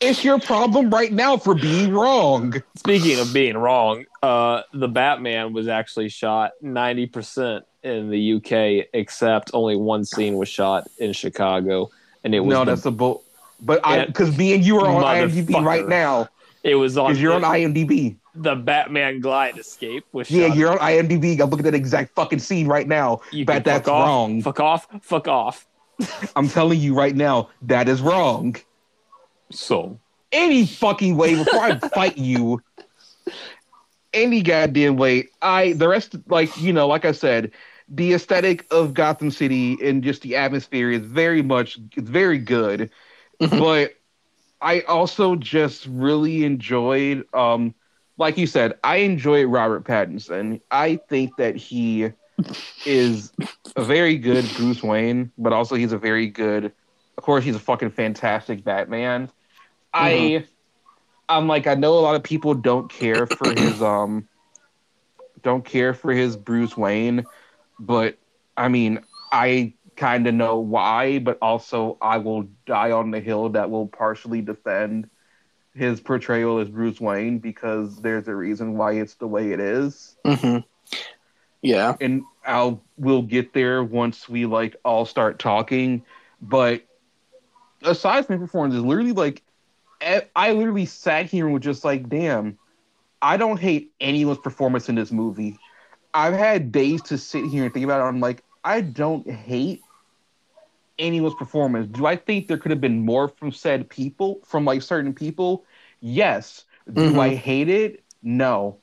It's 0.00 0.22
your 0.22 0.38
problem 0.38 0.90
right 0.90 1.10
now 1.12 1.38
for 1.38 1.54
being 1.54 1.92
wrong. 1.94 2.62
Speaking 2.76 3.18
of 3.18 3.32
being 3.32 3.56
wrong, 3.56 4.04
uh, 4.22 4.62
the 4.74 4.88
Batman 4.88 5.54
was 5.54 5.68
actually 5.68 6.10
shot 6.10 6.52
90% 6.62 7.62
in 7.82 8.10
the 8.10 8.32
UK, 8.34 8.88
except 8.92 9.50
only 9.54 9.76
one 9.76 10.04
scene 10.04 10.34
was 10.36 10.48
shot 10.50 10.86
in 10.98 11.12
Chicago. 11.14 11.90
And 12.24 12.34
it 12.34 12.40
was 12.40 12.52
No, 12.52 12.64
the- 12.64 12.72
that's 12.72 12.86
a 12.86 12.90
bull. 12.90 13.22
But 13.58 13.80
I, 13.84 14.04
because 14.04 14.36
me 14.36 14.52
and 14.52 14.62
you 14.62 14.78
are 14.80 14.86
on 14.86 15.02
IMDb 15.02 15.64
right 15.64 15.88
now. 15.88 16.28
it 16.62 16.74
was 16.74 16.98
on 16.98 17.08
Because 17.12 17.22
you're 17.22 17.32
on 17.32 17.40
IMDb. 17.42 18.16
the 18.34 18.54
Batman 18.54 19.20
glide 19.20 19.56
escape 19.56 20.04
was 20.12 20.30
Yeah, 20.30 20.52
you're 20.52 20.72
on 20.72 20.78
IMDb. 20.78 21.40
I'm 21.40 21.48
looking 21.48 21.64
at 21.66 21.70
that 21.72 21.74
exact 21.74 22.14
fucking 22.14 22.40
scene 22.40 22.66
right 22.66 22.86
now. 22.86 23.20
You 23.32 23.46
but 23.46 23.64
that's 23.64 23.88
off, 23.88 24.06
wrong. 24.06 24.42
Fuck 24.42 24.60
off. 24.60 24.86
Fuck 25.00 25.26
off. 25.26 25.66
I'm 26.36 26.48
telling 26.50 26.78
you 26.78 26.92
right 26.92 27.16
now, 27.16 27.48
that 27.62 27.88
is 27.88 28.02
wrong. 28.02 28.56
So 29.50 29.98
Any 30.32 30.66
fucking 30.66 31.16
way 31.16 31.34
before 31.34 31.62
I 31.62 31.78
fight 31.94 32.16
you. 32.18 32.62
Any 34.12 34.42
goddamn 34.42 34.96
way. 34.96 35.28
I 35.42 35.72
the 35.72 35.88
rest 35.88 36.16
like 36.28 36.56
you 36.56 36.72
know, 36.72 36.86
like 36.86 37.04
I 37.04 37.12
said, 37.12 37.50
the 37.88 38.12
aesthetic 38.14 38.66
of 38.70 38.94
Gotham 38.94 39.30
City 39.30 39.76
and 39.82 40.02
just 40.02 40.22
the 40.22 40.36
atmosphere 40.36 40.90
is 40.90 41.04
very 41.04 41.42
much 41.42 41.78
it's 41.96 42.08
very 42.08 42.38
good. 42.38 42.90
Mhm. 43.40 43.58
but 43.58 43.94
I 44.60 44.80
also 44.82 45.36
just 45.36 45.86
really 45.86 46.44
enjoyed 46.44 47.24
um 47.34 47.74
like 48.18 48.36
you 48.38 48.46
said, 48.46 48.74
I 48.84 48.96
enjoy 48.98 49.44
Robert 49.44 49.84
Pattinson. 49.84 50.60
I 50.70 50.96
think 51.08 51.36
that 51.36 51.56
he 51.56 52.10
is 52.84 53.32
a 53.76 53.84
very 53.84 54.16
good 54.18 54.52
Bruce 54.54 54.82
Wayne, 54.82 55.32
but 55.38 55.52
also 55.52 55.74
he's 55.76 55.92
a 55.92 55.98
very 55.98 56.28
good 56.28 56.72
of 57.18 57.24
course 57.24 57.44
he's 57.44 57.56
a 57.56 57.60
fucking 57.60 57.90
fantastic 57.90 58.64
Batman. 58.64 59.30
I 59.92 60.46
I'm 61.28 61.48
like 61.48 61.66
I 61.66 61.74
know 61.74 61.94
a 61.98 62.00
lot 62.00 62.16
of 62.16 62.22
people 62.22 62.54
don't 62.54 62.90
care 62.90 63.26
for 63.26 63.54
his 63.54 63.80
um 63.82 64.28
don't 65.42 65.64
care 65.64 65.94
for 65.94 66.12
his 66.12 66.36
Bruce 66.36 66.76
Wayne, 66.76 67.26
but 67.78 68.18
I 68.56 68.68
mean 68.68 69.00
I 69.32 69.74
kind 69.96 70.26
of 70.26 70.34
know 70.34 70.58
why, 70.60 71.18
but 71.18 71.38
also 71.42 71.98
I 72.00 72.18
will 72.18 72.44
die 72.66 72.90
on 72.92 73.10
the 73.10 73.20
hill 73.20 73.50
that 73.50 73.70
will 73.70 73.86
partially 73.88 74.42
defend 74.42 75.10
his 75.74 76.00
portrayal 76.00 76.58
as 76.58 76.68
Bruce 76.70 77.00
Wayne 77.00 77.38
because 77.38 78.00
there's 78.00 78.28
a 78.28 78.34
reason 78.34 78.76
why 78.76 78.92
it's 78.94 79.16
the 79.16 79.28
way 79.28 79.52
it 79.52 79.60
is. 79.60 80.16
hmm 80.24 80.58
Yeah. 81.62 81.98
And 82.00 82.28
I'll 82.44 82.84
we'll 82.96 83.22
get 83.22 83.52
there 83.52 83.82
once 83.82 84.28
we 84.28 84.46
like 84.46 84.76
all 84.84 85.04
start 85.06 85.38
talking. 85.38 86.04
But 86.40 86.85
aside 87.82 88.26
from 88.26 88.40
his 88.40 88.48
performance, 88.48 88.74
is 88.74 88.82
literally 88.82 89.12
like 89.12 89.42
I 90.34 90.52
literally 90.52 90.86
sat 90.86 91.26
here 91.26 91.44
and 91.46 91.54
was 91.54 91.62
just 91.62 91.84
like, 91.84 92.08
damn, 92.08 92.58
I 93.22 93.36
don't 93.36 93.58
hate 93.58 93.92
anyone's 94.00 94.38
performance 94.38 94.88
in 94.88 94.94
this 94.94 95.10
movie. 95.10 95.58
I've 96.12 96.34
had 96.34 96.72
days 96.72 97.02
to 97.02 97.18
sit 97.18 97.44
here 97.46 97.64
and 97.64 97.72
think 97.72 97.84
about 97.84 98.00
it. 98.00 98.04
I'm 98.04 98.20
like, 98.20 98.42
I 98.64 98.80
don't 98.80 99.28
hate 99.30 99.82
anyone's 100.98 101.34
performance. 101.34 101.88
Do 101.88 102.06
I 102.06 102.16
think 102.16 102.46
there 102.46 102.58
could 102.58 102.70
have 102.70 102.80
been 102.80 103.04
more 103.04 103.28
from 103.28 103.52
said 103.52 103.88
people, 103.88 104.40
from 104.44 104.64
like 104.64 104.82
certain 104.82 105.14
people? 105.14 105.64
Yes. 106.00 106.64
Do 106.92 107.00
Mhm. 107.00 107.18
I 107.18 107.34
hate 107.34 107.68
it? 107.68 108.02
No. 108.22 108.78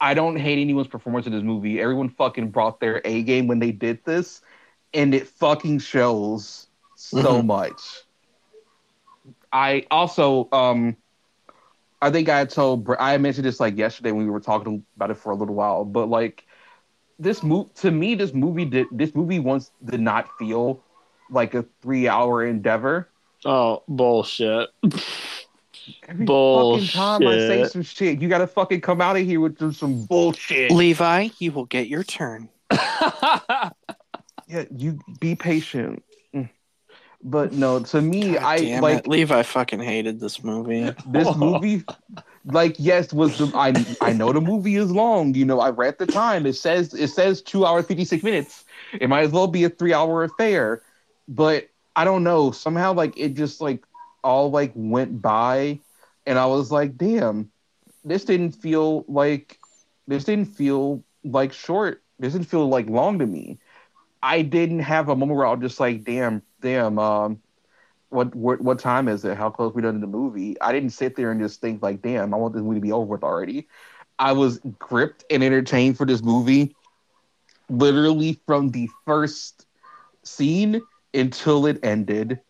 I 0.00 0.14
don't 0.14 0.36
hate 0.36 0.58
anyone's 0.58 0.88
performance 0.88 1.26
in 1.26 1.32
this 1.32 1.42
movie. 1.42 1.80
Everyone 1.80 2.08
fucking 2.08 2.50
brought 2.50 2.80
their 2.80 3.00
A 3.04 3.22
game 3.22 3.46
when 3.46 3.58
they 3.58 3.70
did 3.72 4.04
this, 4.04 4.42
and 4.92 5.14
it 5.14 5.26
fucking 5.26 5.78
shows 5.78 6.68
so 6.96 7.42
Mhm. 7.42 7.46
much. 7.46 8.03
I 9.54 9.86
also, 9.90 10.48
um, 10.50 10.96
I 12.02 12.10
think 12.10 12.28
I 12.28 12.44
told 12.44 12.84
Br- 12.84 12.96
I 12.98 13.16
mentioned 13.18 13.46
this 13.46 13.60
like 13.60 13.78
yesterday 13.78 14.10
when 14.10 14.24
we 14.24 14.30
were 14.30 14.40
talking 14.40 14.84
about 14.96 15.12
it 15.12 15.14
for 15.14 15.30
a 15.30 15.36
little 15.36 15.54
while, 15.54 15.84
but 15.84 16.08
like 16.08 16.44
this 17.20 17.42
move 17.44 17.72
to 17.74 17.92
me, 17.92 18.16
this 18.16 18.34
movie 18.34 18.64
did 18.64 18.88
this 18.90 19.14
movie 19.14 19.38
once 19.38 19.70
did 19.84 20.00
not 20.00 20.28
feel 20.38 20.82
like 21.30 21.54
a 21.54 21.64
three 21.80 22.08
hour 22.08 22.44
endeavor. 22.44 23.08
Oh 23.44 23.84
bullshit. 23.86 24.70
Every 26.08 26.26
fucking 26.26 26.88
time 26.88 27.26
I 27.26 27.38
say 27.38 27.64
some 27.64 27.82
shit, 27.82 28.20
you 28.20 28.28
gotta 28.28 28.48
fucking 28.48 28.80
come 28.80 29.00
out 29.00 29.16
of 29.16 29.24
here 29.24 29.40
with 29.40 29.58
some, 29.58 29.72
some 29.72 30.04
bullshit. 30.06 30.72
Levi, 30.72 31.28
you 31.38 31.52
will 31.52 31.66
get 31.66 31.86
your 31.86 32.02
turn. 32.02 32.48
Yeah, 34.46 34.64
you 34.76 34.98
be 35.20 35.34
patient. 35.34 36.02
But 37.24 37.54
no, 37.54 37.80
to 37.80 38.02
me, 38.02 38.34
God 38.34 38.42
I 38.42 38.78
like 38.80 38.98
it. 38.98 39.08
Levi 39.08 39.42
fucking 39.42 39.80
hated 39.80 40.20
this 40.20 40.44
movie. 40.44 40.90
this 41.06 41.34
movie. 41.36 41.82
Like, 42.44 42.76
yes, 42.78 43.14
was 43.14 43.38
the 43.38 43.50
I 43.56 43.72
I 44.02 44.12
know 44.12 44.30
the 44.32 44.42
movie 44.42 44.76
is 44.76 44.90
long. 44.90 45.34
You 45.34 45.46
know, 45.46 45.58
I 45.60 45.70
read 45.70 45.98
the 45.98 46.06
time. 46.06 46.44
It 46.44 46.52
says 46.52 46.92
it 46.92 47.08
says 47.08 47.40
two 47.40 47.64
hours 47.64 47.86
fifty 47.86 48.04
six 48.04 48.22
minutes. 48.22 48.64
It 49.00 49.08
might 49.08 49.22
as 49.22 49.32
well 49.32 49.46
be 49.46 49.64
a 49.64 49.70
three 49.70 49.94
hour 49.94 50.22
affair. 50.24 50.82
But 51.26 51.70
I 51.96 52.04
don't 52.04 52.24
know. 52.24 52.50
Somehow, 52.50 52.92
like 52.92 53.16
it 53.16 53.32
just 53.32 53.62
like 53.62 53.82
all 54.22 54.50
like 54.50 54.72
went 54.74 55.22
by, 55.22 55.80
and 56.26 56.38
I 56.38 56.44
was 56.44 56.70
like, 56.70 56.98
damn, 56.98 57.50
this 58.04 58.26
didn't 58.26 58.52
feel 58.52 59.06
like 59.08 59.58
this 60.06 60.24
didn't 60.24 60.54
feel 60.54 61.02
like 61.24 61.54
short. 61.54 62.02
This 62.18 62.34
didn't 62.34 62.48
feel 62.48 62.68
like 62.68 62.86
long 62.86 63.18
to 63.20 63.26
me. 63.26 63.58
I 64.22 64.42
didn't 64.42 64.80
have 64.80 65.08
a 65.08 65.16
moment 65.16 65.36
where 65.36 65.46
I 65.46 65.52
was 65.52 65.60
just 65.60 65.80
like, 65.80 66.04
damn, 66.04 66.42
damn, 66.64 66.98
um, 66.98 67.40
what 68.08 68.34
what 68.34 68.60
what 68.60 68.78
time 68.80 69.06
is 69.08 69.24
it? 69.24 69.36
How 69.36 69.50
close 69.50 69.74
we 69.74 69.82
done 69.82 69.94
to 69.94 70.00
the 70.00 70.06
movie? 70.06 70.60
I 70.60 70.72
didn't 70.72 70.90
sit 70.90 71.14
there 71.14 71.30
and 71.30 71.40
just 71.40 71.60
think 71.60 71.82
like, 71.82 72.02
damn, 72.02 72.34
I 72.34 72.36
want 72.36 72.54
this 72.54 72.62
movie 72.62 72.76
to 72.76 72.82
be 72.82 72.92
over 72.92 73.06
with 73.06 73.22
already. 73.22 73.68
I 74.18 74.32
was 74.32 74.60
gripped 74.78 75.24
and 75.30 75.44
entertained 75.44 75.96
for 75.98 76.06
this 76.06 76.22
movie, 76.22 76.74
literally 77.68 78.40
from 78.46 78.70
the 78.70 78.88
first 79.04 79.66
scene 80.24 80.80
until 81.12 81.66
it 81.66 81.84
ended. 81.84 82.40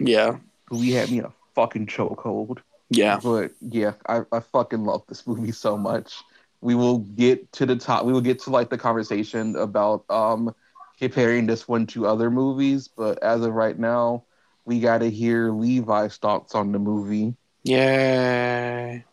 Yeah. 0.00 0.38
We 0.70 0.92
had 0.92 1.10
me 1.10 1.18
in 1.18 1.24
a 1.24 1.32
fucking 1.54 1.86
chokehold. 1.86 2.58
Yeah. 2.90 3.18
But 3.22 3.52
yeah, 3.60 3.92
I, 4.08 4.20
I 4.32 4.40
fucking 4.40 4.84
love 4.84 5.02
this 5.08 5.26
movie 5.26 5.52
so 5.52 5.76
much. 5.76 6.22
We 6.60 6.74
will 6.74 6.98
get 6.98 7.50
to 7.52 7.66
the 7.66 7.76
top. 7.76 8.04
We 8.04 8.12
will 8.12 8.20
get 8.20 8.40
to 8.40 8.50
like 8.50 8.70
the 8.70 8.78
conversation 8.78 9.56
about 9.56 10.04
um 10.10 10.54
comparing 10.98 11.46
this 11.46 11.68
one 11.68 11.86
to 11.88 12.06
other 12.06 12.30
movies. 12.30 12.88
But 12.88 13.22
as 13.22 13.42
of 13.42 13.52
right 13.52 13.78
now, 13.78 14.24
we 14.64 14.80
got 14.80 14.98
to 14.98 15.10
hear 15.10 15.50
Levi's 15.50 16.16
thoughts 16.16 16.54
on 16.54 16.72
the 16.72 16.78
movie. 16.78 17.34
Yay. 17.62 19.04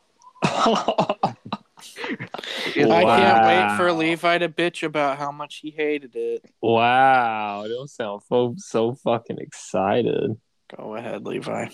It's 0.43 0.51
I 2.91 3.03
can't 3.03 3.45
wait 3.45 3.77
for 3.77 3.91
Levi 3.91 4.37
to 4.39 4.49
bitch 4.49 4.83
about 4.83 5.17
how 5.17 5.31
much 5.31 5.57
he 5.57 5.71
hated 5.71 6.15
it. 6.15 6.45
wow, 6.61 7.65
don't 7.67 7.89
sound 7.89 8.21
so, 8.27 8.55
so 8.57 8.93
fucking 8.95 9.37
excited. 9.39 10.37
Go 10.75 10.95
ahead, 10.95 11.25
Levi. 11.25 11.67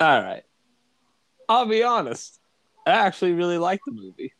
All 0.00 0.22
right. 0.22 0.42
I'll 1.48 1.66
be 1.66 1.82
honest. 1.82 2.38
I 2.86 2.92
actually 2.92 3.32
really 3.32 3.58
like 3.58 3.80
the 3.84 3.92
movie. 3.92 4.32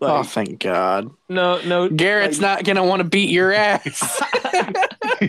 Oh, 0.00 0.22
thank 0.22 0.60
God. 0.60 1.10
no, 1.28 1.60
no. 1.62 1.88
Garrett's 1.88 2.40
not 2.40 2.64
gonna 2.64 2.84
want 2.84 3.00
to 3.00 3.08
beat 3.08 3.30
your 3.30 3.52
ass 3.52 4.20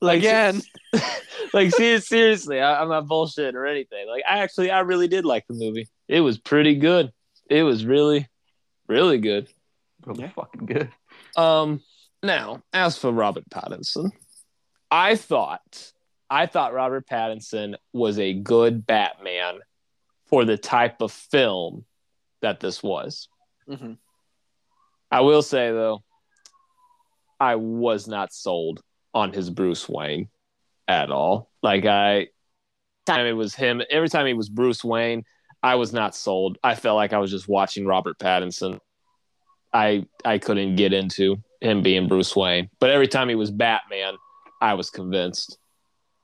like 0.00 0.18
again. 0.18 0.62
like 1.52 1.72
seriously, 1.74 2.60
I, 2.60 2.80
I'm 2.82 2.88
not 2.88 3.06
bullshitting 3.06 3.54
or 3.54 3.66
anything. 3.66 4.06
Like 4.08 4.22
I 4.28 4.38
actually, 4.38 4.70
I 4.70 4.80
really 4.80 5.08
did 5.08 5.24
like 5.24 5.46
the 5.46 5.54
movie. 5.54 5.88
It 6.08 6.20
was 6.20 6.38
pretty 6.38 6.76
good. 6.76 7.12
It 7.50 7.62
was 7.62 7.84
really, 7.84 8.28
really 8.88 9.18
good. 9.18 9.48
really 10.06 10.22
Yeah. 10.24 10.30
fucking 10.30 10.66
good. 10.66 10.90
Um, 11.36 11.82
now 12.22 12.62
as 12.72 12.98
for 12.98 13.12
Robert 13.12 13.48
Pattinson, 13.50 14.10
I 14.90 15.16
thought, 15.16 15.92
I 16.30 16.46
thought 16.46 16.72
Robert 16.74 17.06
Pattinson 17.06 17.76
was 17.92 18.18
a 18.18 18.32
good 18.34 18.86
Batman 18.86 19.58
for 20.26 20.44
the 20.44 20.56
type 20.58 21.00
of 21.00 21.10
film 21.12 21.84
that 22.42 22.60
this 22.60 22.82
was. 22.82 23.28
Mhm. 23.68 23.98
I 25.10 25.20
will 25.20 25.42
say 25.42 25.70
though, 25.70 26.02
I 27.40 27.56
was 27.56 28.08
not 28.08 28.32
sold 28.32 28.82
on 29.14 29.32
his 29.32 29.50
Bruce 29.50 29.88
Wayne 29.88 30.28
at 30.86 31.10
all. 31.10 31.50
Like 31.62 31.84
I 31.86 32.28
time 33.06 33.26
it 33.26 33.32
was 33.32 33.54
him 33.54 33.82
every 33.90 34.08
time 34.08 34.26
he 34.26 34.34
was 34.34 34.48
Bruce 34.48 34.84
Wayne, 34.84 35.24
I 35.62 35.76
was 35.76 35.92
not 35.92 36.14
sold. 36.14 36.58
I 36.62 36.74
felt 36.74 36.96
like 36.96 37.12
I 37.12 37.18
was 37.18 37.30
just 37.30 37.48
watching 37.48 37.86
Robert 37.86 38.18
Pattinson. 38.18 38.80
I 39.72 40.06
I 40.24 40.38
couldn't 40.38 40.76
get 40.76 40.92
into 40.92 41.36
him 41.60 41.82
being 41.82 42.08
Bruce 42.08 42.34
Wayne. 42.36 42.70
But 42.80 42.90
every 42.90 43.08
time 43.08 43.28
he 43.28 43.34
was 43.34 43.50
Batman, 43.50 44.14
I 44.60 44.74
was 44.74 44.90
convinced. 44.90 45.58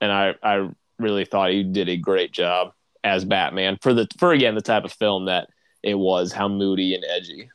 And 0.01 0.13
I 0.13 0.35
I 0.43 0.69
really 0.99 1.25
thought 1.25 1.51
he 1.51 1.63
did 1.63 1.89
a 1.89 1.97
great 1.97 2.33
job 2.33 2.73
as 3.03 3.25
Batman 3.25 3.79
for 3.83 3.93
the 3.93 4.07
for 4.19 4.33
again 4.33 4.55
the 4.55 4.63
type 4.63 4.85
of 4.85 4.93
film 4.93 5.27
that 5.27 5.49
it 5.85 5.95
was, 5.95 6.33
how 6.33 6.49
moody 6.49 6.95
and 6.95 7.05
edgy 7.05 7.51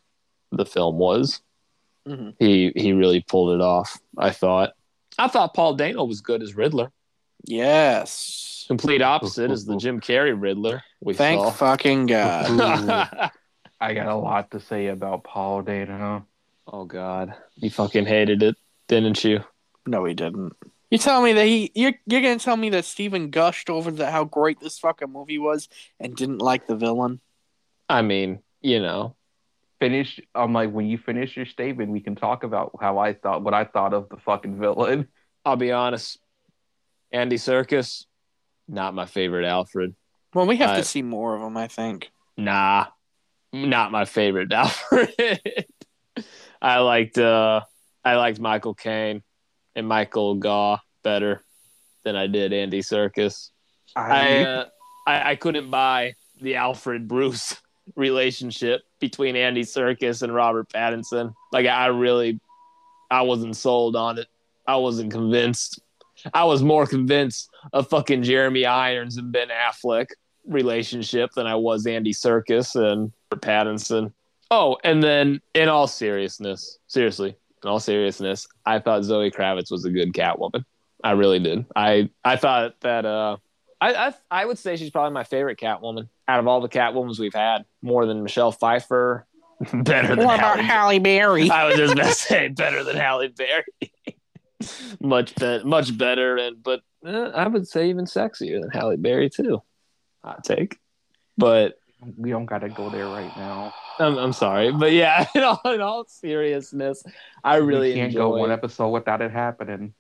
the 0.51 0.65
film 0.65 0.97
was. 0.97 1.41
Mhm. 2.07 2.35
He 2.39 2.71
he 2.75 2.93
really 2.93 3.21
pulled 3.21 3.53
it 3.55 3.61
off. 3.61 3.99
I 4.17 4.29
thought. 4.31 4.73
I 5.17 5.27
thought 5.27 5.53
Paul 5.53 5.73
Dano 5.75 6.05
was 6.05 6.21
good 6.21 6.41
as 6.41 6.55
Riddler. 6.55 6.91
Yes. 7.45 8.65
Complete 8.67 9.01
opposite 9.01 9.51
as 9.51 9.65
the 9.65 9.77
Jim 9.77 9.99
Carrey 9.99 10.39
Riddler 10.39 10.83
we 11.01 11.13
Thank 11.13 11.41
saw. 11.41 11.49
fucking 11.51 12.05
God. 12.05 12.47
I 13.81 13.93
got 13.93 14.07
a 14.07 14.15
lot 14.15 14.51
to 14.51 14.59
say 14.59 14.87
about 14.87 15.23
Paul 15.23 15.61
Dano. 15.63 16.25
oh 16.67 16.85
God, 16.85 17.33
you 17.55 17.69
fucking 17.69 18.05
hated 18.05 18.43
it, 18.43 18.55
didn't 18.87 19.23
you? 19.23 19.43
No, 19.87 20.05
he 20.05 20.13
didn't. 20.13 20.53
You 20.91 20.97
tell 20.97 21.21
me 21.21 21.33
that 21.33 21.45
he 21.45 21.71
you're 21.75 21.93
you're 22.05 22.21
gonna 22.21 22.39
tell 22.39 22.57
me 22.57 22.69
that 22.71 22.85
Steven 22.85 23.29
gushed 23.29 23.69
over 23.69 23.89
the, 23.91 24.09
how 24.11 24.23
great 24.23 24.59
this 24.59 24.77
fucking 24.79 25.11
movie 25.11 25.37
was 25.39 25.69
and 25.99 26.15
didn't 26.15 26.39
like 26.39 26.67
the 26.67 26.75
villain? 26.75 27.19
I 27.89 28.01
mean, 28.01 28.39
you 28.61 28.79
know, 28.79 29.15
Finish. 29.79 30.19
I'm 30.35 30.51
like, 30.51 30.71
when 30.71 30.87
you 30.87 30.97
finish 30.97 31.37
your 31.37 31.45
statement, 31.45 31.89
we 31.89 32.01
can 32.01 32.15
talk 32.15 32.43
about 32.43 32.71
how 32.81 32.97
I 32.97 33.13
thought, 33.13 33.43
what 33.43 33.53
I 33.53 33.63
thought 33.63 33.93
of 33.93 34.09
the 34.09 34.17
fucking 34.17 34.59
villain. 34.59 35.07
I'll 35.45 35.55
be 35.55 35.71
honest. 35.71 36.19
Andy 37.13 37.37
Serkis, 37.37 38.03
not 38.67 38.93
my 38.93 39.05
favorite 39.05 39.45
Alfred. 39.45 39.95
Well, 40.33 40.47
we 40.47 40.57
have 40.57 40.71
I- 40.71 40.77
to 40.77 40.83
see 40.83 41.01
more 41.01 41.33
of 41.35 41.41
him. 41.41 41.55
I 41.55 41.67
think. 41.67 42.11
Nah, 42.35 42.87
not 43.53 43.91
my 43.91 44.03
favorite 44.03 44.51
Alfred. 44.53 45.65
I 46.61 46.79
liked 46.79 47.17
uh, 47.17 47.61
I 48.03 48.15
liked 48.17 48.39
Michael 48.39 48.73
Caine 48.73 49.23
and 49.75 49.87
Michael 49.87 50.35
Gough 50.35 50.81
better 51.03 51.41
than 52.03 52.17
I 52.17 52.27
did 52.27 52.51
Andy 52.51 52.81
Serkis. 52.81 53.49
I, 53.95 54.43
uh, 54.43 54.65
I 55.07 55.31
I 55.31 55.35
couldn't 55.35 55.71
buy 55.71 56.15
the 56.41 56.55
Alfred 56.55 57.07
Bruce 57.07 57.55
relationship 57.95 58.81
between 58.99 59.35
Andy 59.35 59.63
Serkis 59.63 60.21
and 60.21 60.33
Robert 60.33 60.69
Pattinson. 60.69 61.33
Like 61.51 61.65
I 61.65 61.87
really, 61.87 62.39
I 63.09 63.21
wasn't 63.21 63.55
sold 63.55 63.95
on 63.95 64.17
it. 64.17 64.27
I 64.67 64.75
wasn't 64.75 65.11
convinced. 65.11 65.81
I 66.33 66.43
was 66.43 66.61
more 66.61 66.85
convinced 66.85 67.49
of 67.73 67.89
fucking 67.89 68.23
Jeremy 68.23 68.65
Irons 68.65 69.17
and 69.17 69.31
Ben 69.31 69.47
Affleck 69.49 70.07
relationship 70.45 71.31
than 71.35 71.47
I 71.47 71.55
was 71.55 71.85
Andy 71.87 72.13
Serkis 72.13 72.75
and 72.75 73.11
Pattinson. 73.31 74.11
Oh, 74.51 74.77
and 74.83 75.01
then 75.01 75.41
in 75.53 75.69
all 75.69 75.87
seriousness, 75.87 76.79
seriously, 76.87 77.35
in 77.63 77.69
all 77.69 77.79
seriousness, 77.79 78.47
I 78.65 78.79
thought 78.79 79.03
Zoe 79.03 79.31
Kravitz 79.31 79.71
was 79.71 79.85
a 79.85 79.91
good 79.91 80.13
Catwoman. 80.13 80.65
I 81.03 81.11
really 81.11 81.39
did. 81.39 81.65
I 81.75 82.09
I 82.25 82.35
thought 82.35 82.79
that 82.81 83.05
uh 83.05 83.37
I, 83.81 84.07
I 84.07 84.13
I 84.29 84.45
would 84.45 84.57
say 84.57 84.75
she's 84.75 84.89
probably 84.89 85.13
my 85.13 85.23
favorite 85.23 85.59
Catwoman 85.59 86.09
out 86.27 86.39
of 86.39 86.47
all 86.47 86.61
the 86.61 86.69
Catwomans 86.69 87.19
we've 87.19 87.33
had, 87.33 87.65
more 87.81 88.05
than 88.05 88.23
Michelle 88.23 88.51
Pfeiffer, 88.51 89.25
better 89.73 90.15
than 90.15 90.25
What 90.25 90.39
about 90.39 90.59
Halle- 90.59 90.63
Halle 90.63 90.99
Berry? 90.99 91.49
I 91.49 91.65
was 91.65 91.75
just 91.77 91.95
gonna 91.95 92.11
say 92.13 92.47
better 92.49 92.83
than 92.83 92.95
Halle 92.97 93.27
Berry. 93.29 93.63
much 95.01 95.33
better, 95.35 95.65
much 95.65 95.97
better, 95.97 96.37
and 96.37 96.61
but 96.61 96.81
uh, 97.05 97.29
I 97.33 97.47
would 97.47 97.67
say 97.67 97.89
even 97.89 98.05
sexier 98.05 98.59
than 98.61 98.69
Halle 98.71 98.97
Berry 98.97 99.29
too. 99.29 99.61
Hot 100.23 100.43
take, 100.43 100.77
but 101.37 101.79
we 102.17 102.29
don't 102.29 102.45
got 102.45 102.59
to 102.59 102.69
go 102.69 102.89
there 102.89 103.05
right 103.07 103.31
now. 103.37 103.73
I'm, 103.99 104.17
I'm 104.17 104.33
sorry, 104.33 104.71
but 104.71 104.91
yeah, 104.91 105.25
in 105.35 105.43
all, 105.43 105.61
in 105.65 105.81
all 105.81 106.05
seriousness, 106.07 107.03
I 107.43 107.57
really 107.57 107.89
we 107.89 107.95
can't 107.95 108.07
enjoy. 108.11 108.19
go 108.31 108.37
one 108.37 108.51
episode 108.51 108.89
without 108.89 109.21
it 109.21 109.31
happening. 109.31 109.93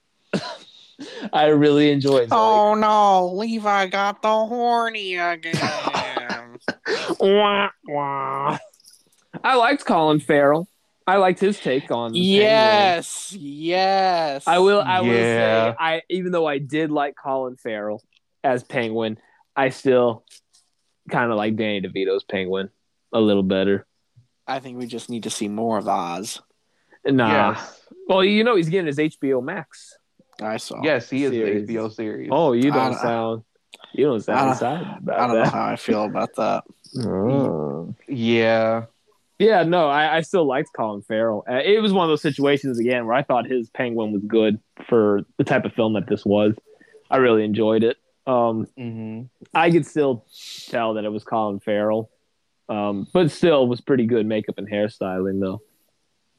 I 1.33 1.47
really 1.47 1.91
enjoy. 1.91 2.27
Zoe. 2.27 2.27
Oh 2.31 2.75
no, 2.75 3.33
Levi 3.35 3.87
got 3.87 4.21
the 4.21 4.27
horny 4.29 5.15
again. 5.15 5.55
Wah, 7.19 7.69
wah. 7.87 8.57
I 9.43 9.55
liked 9.55 9.85
Colin 9.85 10.19
Farrell. 10.19 10.67
I 11.07 11.17
liked 11.17 11.39
his 11.39 11.59
take 11.59 11.89
on. 11.89 12.13
the 12.13 12.19
Penguin. 12.19 12.41
yes, 12.41 13.33
yes. 13.33 14.43
I 14.47 14.59
will. 14.59 14.81
I 14.81 15.01
will 15.01 15.09
say, 15.09 15.75
I 15.79 16.01
even 16.09 16.31
though 16.31 16.45
I 16.45 16.59
did 16.59 16.91
like 16.91 17.15
Colin 17.21 17.55
Farrell 17.55 18.03
as 18.43 18.63
Penguin, 18.63 19.17
I 19.55 19.69
still 19.69 20.23
kind 21.09 21.31
of 21.31 21.37
like 21.37 21.55
Danny 21.55 21.81
DeVito's 21.81 22.23
Penguin 22.23 22.69
a 23.11 23.19
little 23.19 23.43
better. 23.43 23.87
I 24.45 24.59
think 24.59 24.77
we 24.77 24.85
just 24.87 25.09
need 25.09 25.23
to 25.23 25.29
see 25.29 25.47
more 25.47 25.77
of 25.77 25.87
Oz. 25.87 26.41
Nah. 27.05 27.51
Yes. 27.51 27.81
Well, 28.07 28.23
you 28.23 28.43
know 28.43 28.55
he's 28.55 28.69
getting 28.69 28.87
his 28.87 28.97
HBO 28.97 29.43
Max. 29.43 29.97
I 30.41 30.57
saw. 30.57 30.81
Yes, 30.83 31.09
he 31.09 31.23
is 31.23 31.31
Series. 31.31 31.67
the 31.67 31.75
HBO 31.75 31.91
series. 31.93 32.29
Oh, 32.31 32.53
you 32.53 32.71
don't 32.71 32.91
don't- 32.91 32.99
sound. 33.01 33.43
You 33.93 34.05
don't 34.05 34.15
I 34.15 34.19
sound 34.19 34.39
don't- 34.39 34.51
excited 34.53 35.09
I 35.09 35.27
don't 35.27 35.35
know 35.43 35.49
how 35.49 35.65
I 35.65 35.75
feel 35.75 36.03
about 36.05 36.35
that. 36.35 36.63
Oh. 37.05 37.93
Yeah. 38.07 38.85
Yeah, 39.37 39.63
no, 39.63 39.87
I, 39.87 40.17
I 40.17 40.21
still 40.21 40.45
liked 40.45 40.69
Colin 40.75 41.01
Farrell. 41.01 41.45
Uh, 41.49 41.61
it 41.63 41.81
was 41.81 41.93
one 41.93 42.03
of 42.03 42.09
those 42.09 42.21
situations 42.21 42.77
again 42.77 43.05
where 43.05 43.15
I 43.15 43.23
thought 43.23 43.45
his 43.45 43.69
Penguin 43.69 44.11
was 44.11 44.21
good 44.23 44.59
for 44.87 45.21
the 45.37 45.45
type 45.45 45.63
of 45.65 45.73
film 45.73 45.93
that 45.93 46.07
this 46.07 46.25
was. 46.25 46.55
I 47.09 47.17
really 47.17 47.43
enjoyed 47.45 47.83
it. 47.83 47.97
Um, 48.27 48.65
hmm 48.77 49.21
I 49.53 49.71
could 49.71 49.85
still 49.85 50.25
tell 50.67 50.95
that 50.95 51.05
it 51.05 51.09
was 51.11 51.23
Colin 51.23 51.59
Farrell, 51.61 52.09
um, 52.67 53.07
but 53.13 53.31
still 53.31 53.65
was 53.65 53.79
pretty 53.81 54.05
good 54.05 54.25
makeup 54.25 54.55
and 54.57 54.69
hairstyling 54.69 55.39
though. 55.39 55.61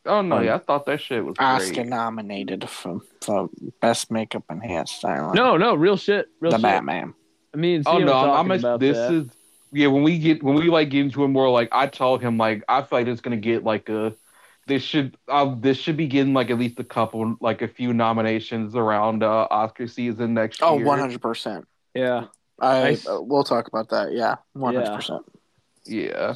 Oh 0.06 0.22
no, 0.22 0.38
Um, 0.38 0.44
yeah, 0.44 0.54
I 0.54 0.58
thought 0.58 0.86
that 0.86 1.00
shit 1.00 1.24
was 1.24 1.36
Oscar 1.38 1.74
great. 1.74 1.86
nominated 1.88 2.68
for, 2.68 3.00
for 3.20 3.50
best 3.80 4.10
makeup 4.10 4.44
and 4.48 4.62
hairstyling. 4.62 5.34
No, 5.34 5.56
no, 5.56 5.74
real 5.74 5.96
shit, 5.96 6.28
real 6.40 6.50
the 6.52 6.56
shit. 6.58 6.62
Batman. 6.62 7.14
I 7.54 7.56
mean, 7.58 7.82
Oh 7.86 7.98
no, 7.98 8.12
I'm, 8.14 8.26
talking 8.26 8.52
I'm 8.52 8.58
about 8.58 8.80
this 8.80 8.96
that. 8.96 9.12
is 9.12 9.26
yeah. 9.72 9.88
When 9.88 10.02
we 10.02 10.18
get 10.18 10.42
when 10.42 10.54
we 10.56 10.68
like 10.70 10.88
get 10.90 11.00
into 11.02 11.22
it 11.24 11.28
more, 11.28 11.50
like 11.50 11.68
I 11.72 11.86
told 11.86 12.22
him, 12.22 12.38
like 12.38 12.64
I 12.68 12.82
feel 12.82 12.98
like 13.00 13.08
it's 13.08 13.20
gonna 13.20 13.36
get 13.36 13.62
like 13.64 13.88
a 13.88 14.14
this 14.66 14.82
should 14.82 15.16
uh, 15.28 15.54
this 15.58 15.76
should 15.76 15.96
be 15.96 16.06
getting 16.06 16.32
like 16.32 16.50
at 16.50 16.58
least 16.58 16.78
a 16.80 16.84
couple 16.84 17.36
like 17.40 17.60
a 17.60 17.68
few 17.68 17.92
nominations 17.92 18.74
around 18.76 19.22
uh, 19.22 19.48
Oscar 19.50 19.86
season 19.88 20.32
next 20.34 20.62
Oh, 20.62 20.78
year. 20.78 20.86
100%. 20.86 21.64
yeah. 21.94 22.26
I, 22.60 22.80
Nice. 22.82 23.08
uh, 23.08 23.18
we'll 23.20 23.42
talk 23.42 23.66
about 23.68 23.88
that. 23.88 24.12
Yeah, 24.12 24.36
100%. 24.56 25.20
Yeah. 25.86 26.34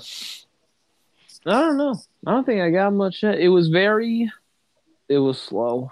I 1.46 1.50
don't 1.60 1.76
know. 1.76 1.94
I 2.26 2.30
don't 2.32 2.44
think 2.44 2.60
I 2.62 2.70
got 2.70 2.92
much. 2.92 3.22
It 3.22 3.48
was 3.48 3.68
very, 3.68 4.30
it 5.08 5.18
was 5.18 5.38
slow, 5.40 5.90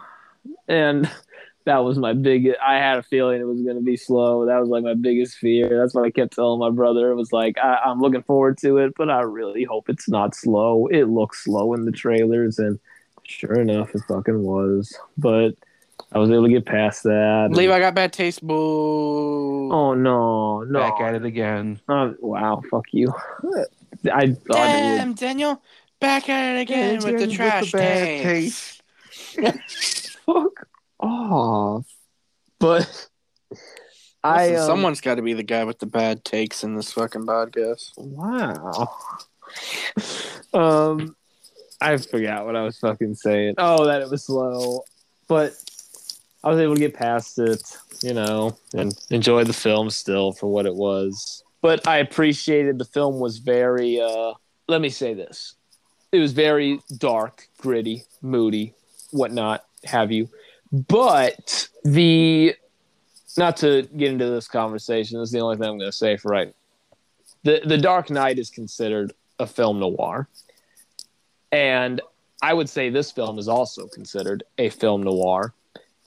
and 0.66 1.10
that 1.66 1.78
was 1.78 1.98
my 1.98 2.12
big. 2.14 2.48
I 2.64 2.74
had 2.76 2.98
a 2.98 3.02
feeling 3.02 3.40
it 3.40 3.44
was 3.44 3.60
going 3.62 3.76
to 3.76 3.82
be 3.82 3.96
slow. 3.96 4.46
That 4.46 4.58
was 4.60 4.68
like 4.70 4.82
my 4.82 4.94
biggest 4.94 5.36
fear. 5.36 5.78
That's 5.80 5.94
what 5.94 6.04
I 6.06 6.10
kept 6.10 6.34
telling 6.34 6.58
my 6.58 6.70
brother. 6.70 7.10
It 7.10 7.16
was 7.16 7.32
like 7.32 7.58
I, 7.58 7.80
I'm 7.84 8.00
looking 8.00 8.22
forward 8.22 8.58
to 8.58 8.78
it, 8.78 8.94
but 8.96 9.10
I 9.10 9.20
really 9.20 9.64
hope 9.64 9.88
it's 9.90 10.08
not 10.08 10.34
slow. 10.34 10.86
It 10.86 11.04
looks 11.04 11.44
slow 11.44 11.74
in 11.74 11.84
the 11.84 11.92
trailers, 11.92 12.58
and 12.58 12.78
sure 13.24 13.60
enough, 13.60 13.94
it 13.94 14.00
fucking 14.08 14.42
was. 14.42 14.96
But 15.18 15.50
I 16.12 16.18
was 16.18 16.30
able 16.30 16.44
to 16.44 16.50
get 16.52 16.64
past 16.66 17.02
that. 17.02 17.44
and- 17.46 17.56
Levi 17.56 17.78
got 17.78 17.94
bad 17.94 18.12
taste. 18.14 18.44
Boo. 18.46 19.70
Oh 19.70 19.92
no, 19.94 20.62
no! 20.62 20.78
Back 20.80 21.00
at 21.02 21.14
it 21.14 21.24
again. 21.26 21.78
Uh, 21.86 22.12
wow, 22.20 22.62
fuck 22.70 22.84
you. 22.92 23.12
I 24.12 24.28
thought 24.28 24.30
it 24.30 24.46
Damn, 24.46 25.14
Daniel, 25.14 25.62
back 26.00 26.28
at 26.28 26.56
it 26.56 26.60
again 26.62 27.02
with 27.02 27.18
the 27.18 27.28
trash 27.28 27.72
bad 27.72 28.22
taste. 28.22 28.82
fuck 30.26 30.68
off. 31.00 31.86
But 32.58 33.08
I 34.24 34.48
Listen, 34.48 34.60
um, 34.60 34.66
someone's 34.66 35.00
got 35.00 35.16
to 35.16 35.22
be 35.22 35.34
the 35.34 35.42
guy 35.42 35.64
with 35.64 35.78
the 35.78 35.86
bad 35.86 36.24
takes 36.24 36.62
in 36.62 36.76
this 36.76 36.92
fucking 36.92 37.26
podcast. 37.26 37.92
Wow. 37.96 38.88
um, 40.54 41.16
I 41.80 41.96
forgot 41.96 42.46
what 42.46 42.56
I 42.56 42.62
was 42.62 42.78
fucking 42.78 43.16
saying. 43.16 43.54
Oh, 43.58 43.86
that 43.86 44.02
it 44.02 44.08
was 44.08 44.24
slow, 44.24 44.84
but 45.26 45.54
I 46.44 46.50
was 46.50 46.60
able 46.60 46.74
to 46.74 46.80
get 46.80 46.94
past 46.94 47.38
it, 47.38 47.62
you 48.02 48.14
know, 48.14 48.56
and 48.74 48.94
enjoy 49.10 49.44
the 49.44 49.52
film 49.52 49.90
still 49.90 50.32
for 50.32 50.46
what 50.46 50.66
it 50.66 50.74
was. 50.74 51.41
But 51.62 51.86
I 51.86 51.98
appreciated 51.98 52.78
the 52.78 52.84
film 52.84 53.18
was 53.18 53.38
very. 53.38 54.00
uh 54.00 54.34
Let 54.68 54.80
me 54.80 54.90
say 54.90 55.14
this: 55.14 55.54
it 56.10 56.18
was 56.18 56.32
very 56.32 56.80
dark, 56.98 57.48
gritty, 57.58 58.04
moody, 58.20 58.74
whatnot, 59.10 59.64
have 59.84 60.12
you. 60.12 60.28
But 60.70 61.68
the 61.84 62.54
not 63.38 63.56
to 63.58 63.88
get 63.96 64.12
into 64.12 64.28
this 64.28 64.48
conversation, 64.48 65.18
this 65.18 65.28
is 65.28 65.32
the 65.32 65.40
only 65.40 65.56
thing 65.56 65.68
I'm 65.68 65.78
going 65.78 65.90
to 65.90 65.96
say 65.96 66.16
for 66.18 66.30
right 66.30 66.54
the 67.42 67.60
the 67.64 67.78
Dark 67.78 68.10
Knight 68.10 68.38
is 68.38 68.50
considered 68.50 69.12
a 69.38 69.46
film 69.46 69.80
noir, 69.80 70.28
and 71.50 72.00
I 72.40 72.54
would 72.54 72.68
say 72.68 72.90
this 72.90 73.10
film 73.10 73.38
is 73.38 73.48
also 73.48 73.86
considered 73.88 74.44
a 74.58 74.70
film 74.70 75.02
noir. 75.02 75.54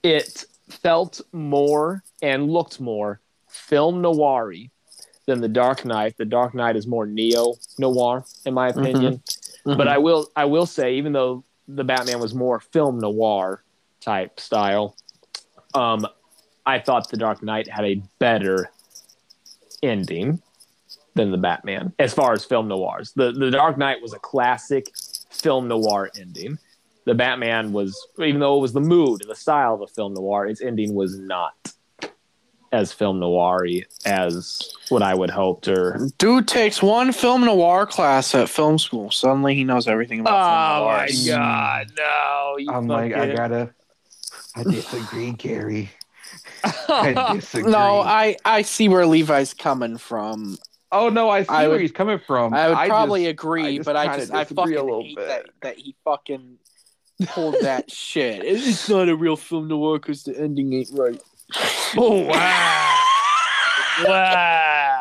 It 0.04 0.46
felt 0.70 1.22
more 1.32 2.04
and 2.22 2.50
looked 2.50 2.80
more 2.80 3.20
film 3.48 4.02
noir 4.02 4.54
than 5.26 5.42
the 5.42 5.48
Dark 5.48 5.86
Knight. 5.86 6.18
The 6.18 6.26
Dark 6.26 6.54
Knight 6.54 6.76
is 6.76 6.88
more 6.88 7.06
neo 7.06 7.56
noir, 7.78 8.26
in 8.46 8.54
my 8.54 8.70
opinion. 8.70 9.22
But 9.66 9.88
I 9.88 9.98
will 9.98 10.30
I 10.36 10.46
will 10.46 10.66
say, 10.66 10.96
even 10.96 11.14
though 11.14 11.44
the 11.68 11.84
Batman 11.84 12.20
was 12.20 12.34
more 12.36 12.60
film 12.60 13.00
noir 13.00 13.64
type 14.00 14.40
style, 14.40 14.96
um, 15.74 16.06
I 16.66 16.80
thought 16.80 17.10
the 17.10 17.18
Dark 17.18 17.42
Knight 17.42 17.68
had 17.68 17.86
a 17.86 18.02
better 18.20 18.70
ending 19.82 20.42
than 21.16 21.32
the 21.32 21.38
Batman 21.38 21.94
as 21.98 22.14
far 22.14 22.34
as 22.34 22.46
film 22.46 22.68
noirs. 22.68 23.14
The 23.16 23.32
the 23.32 23.50
Dark 23.50 23.78
Knight 23.78 24.02
was 24.02 24.14
a 24.14 24.20
classic 24.20 24.92
film 25.32 25.68
noir 25.68 26.12
ending. 26.20 26.60
The 27.06 27.14
Batman 27.14 27.72
was, 27.72 27.96
even 28.20 28.40
though 28.40 28.58
it 28.58 28.62
was 28.62 28.74
the 28.74 28.82
mood 28.82 29.22
and 29.22 29.30
the 29.30 29.36
style 29.36 29.76
of 29.76 29.82
a 29.82 29.88
film 29.88 30.16
noir, 30.16 30.48
its 30.48 30.60
ending 30.62 30.96
was 30.96 31.20
not 31.20 31.54
as 32.72 32.92
film 32.92 33.20
noir 33.20 33.66
as 34.06 34.62
what 34.90 35.02
I 35.02 35.14
would 35.14 35.30
hoped 35.30 35.68
or 35.68 36.10
Dude 36.18 36.48
takes 36.48 36.82
one 36.82 37.12
film 37.12 37.46
noir 37.46 37.86
class 37.86 38.36
at 38.36 38.50
film 38.50 38.78
school. 38.78 39.12
Suddenly 39.12 39.56
he 39.56 39.64
knows 39.64 39.88
everything 39.88 40.20
about 40.20 40.32
film 40.32 40.84
Oh 40.84 40.98
my 40.98 41.08
mm. 41.08 41.28
god, 41.28 41.92
no! 41.98 42.56
You 42.58 42.72
I'm 42.72 42.88
like, 42.88 43.14
I 43.14 43.34
gotta. 43.34 43.74
I 44.56 44.64
disagree, 44.64 45.32
Gary. 45.34 45.90
I 46.64 47.34
disagree. 47.36 47.72
No, 47.72 48.02
I, 48.02 48.38
I 48.46 48.62
see 48.62 48.88
where 48.90 49.06
Levi's 49.06 49.54
coming 49.54 49.98
from. 49.98 50.58
Oh 50.92 51.10
no, 51.10 51.30
I 51.30 51.44
see 51.44 51.50
I 51.50 51.64
where 51.64 51.72
would- 51.72 51.82
he's 51.82 51.92
coming 51.92 52.20
from. 52.26 52.54
I 52.54 52.70
would 52.70 52.90
probably 52.90 53.24
just- 53.24 53.32
agree, 53.32 53.64
I 53.66 53.76
just 53.78 53.86
but 53.86 53.96
I 53.98 54.18
just 54.18 54.34
I 54.34 54.44
disagree 54.44 54.76
a 54.76 54.78
fucking 54.78 54.86
little 54.86 55.04
hate 55.04 55.16
bit. 55.18 55.28
that, 55.28 55.46
that 55.62 55.78
he 55.78 55.96
fucking 56.06 56.58
pulled 57.28 57.56
that 57.62 57.92
shit. 57.92 58.44
It's 58.44 58.88
not 58.88 59.10
a 59.10 59.16
real 59.16 59.36
film 59.36 59.68
noir 59.68 60.00
because 60.00 60.24
the 60.24 60.40
ending 60.40 60.72
ain't 60.74 60.90
right. 60.94 61.22
Oh 61.98 62.26
wow! 62.28 63.02
wow! 64.08 64.96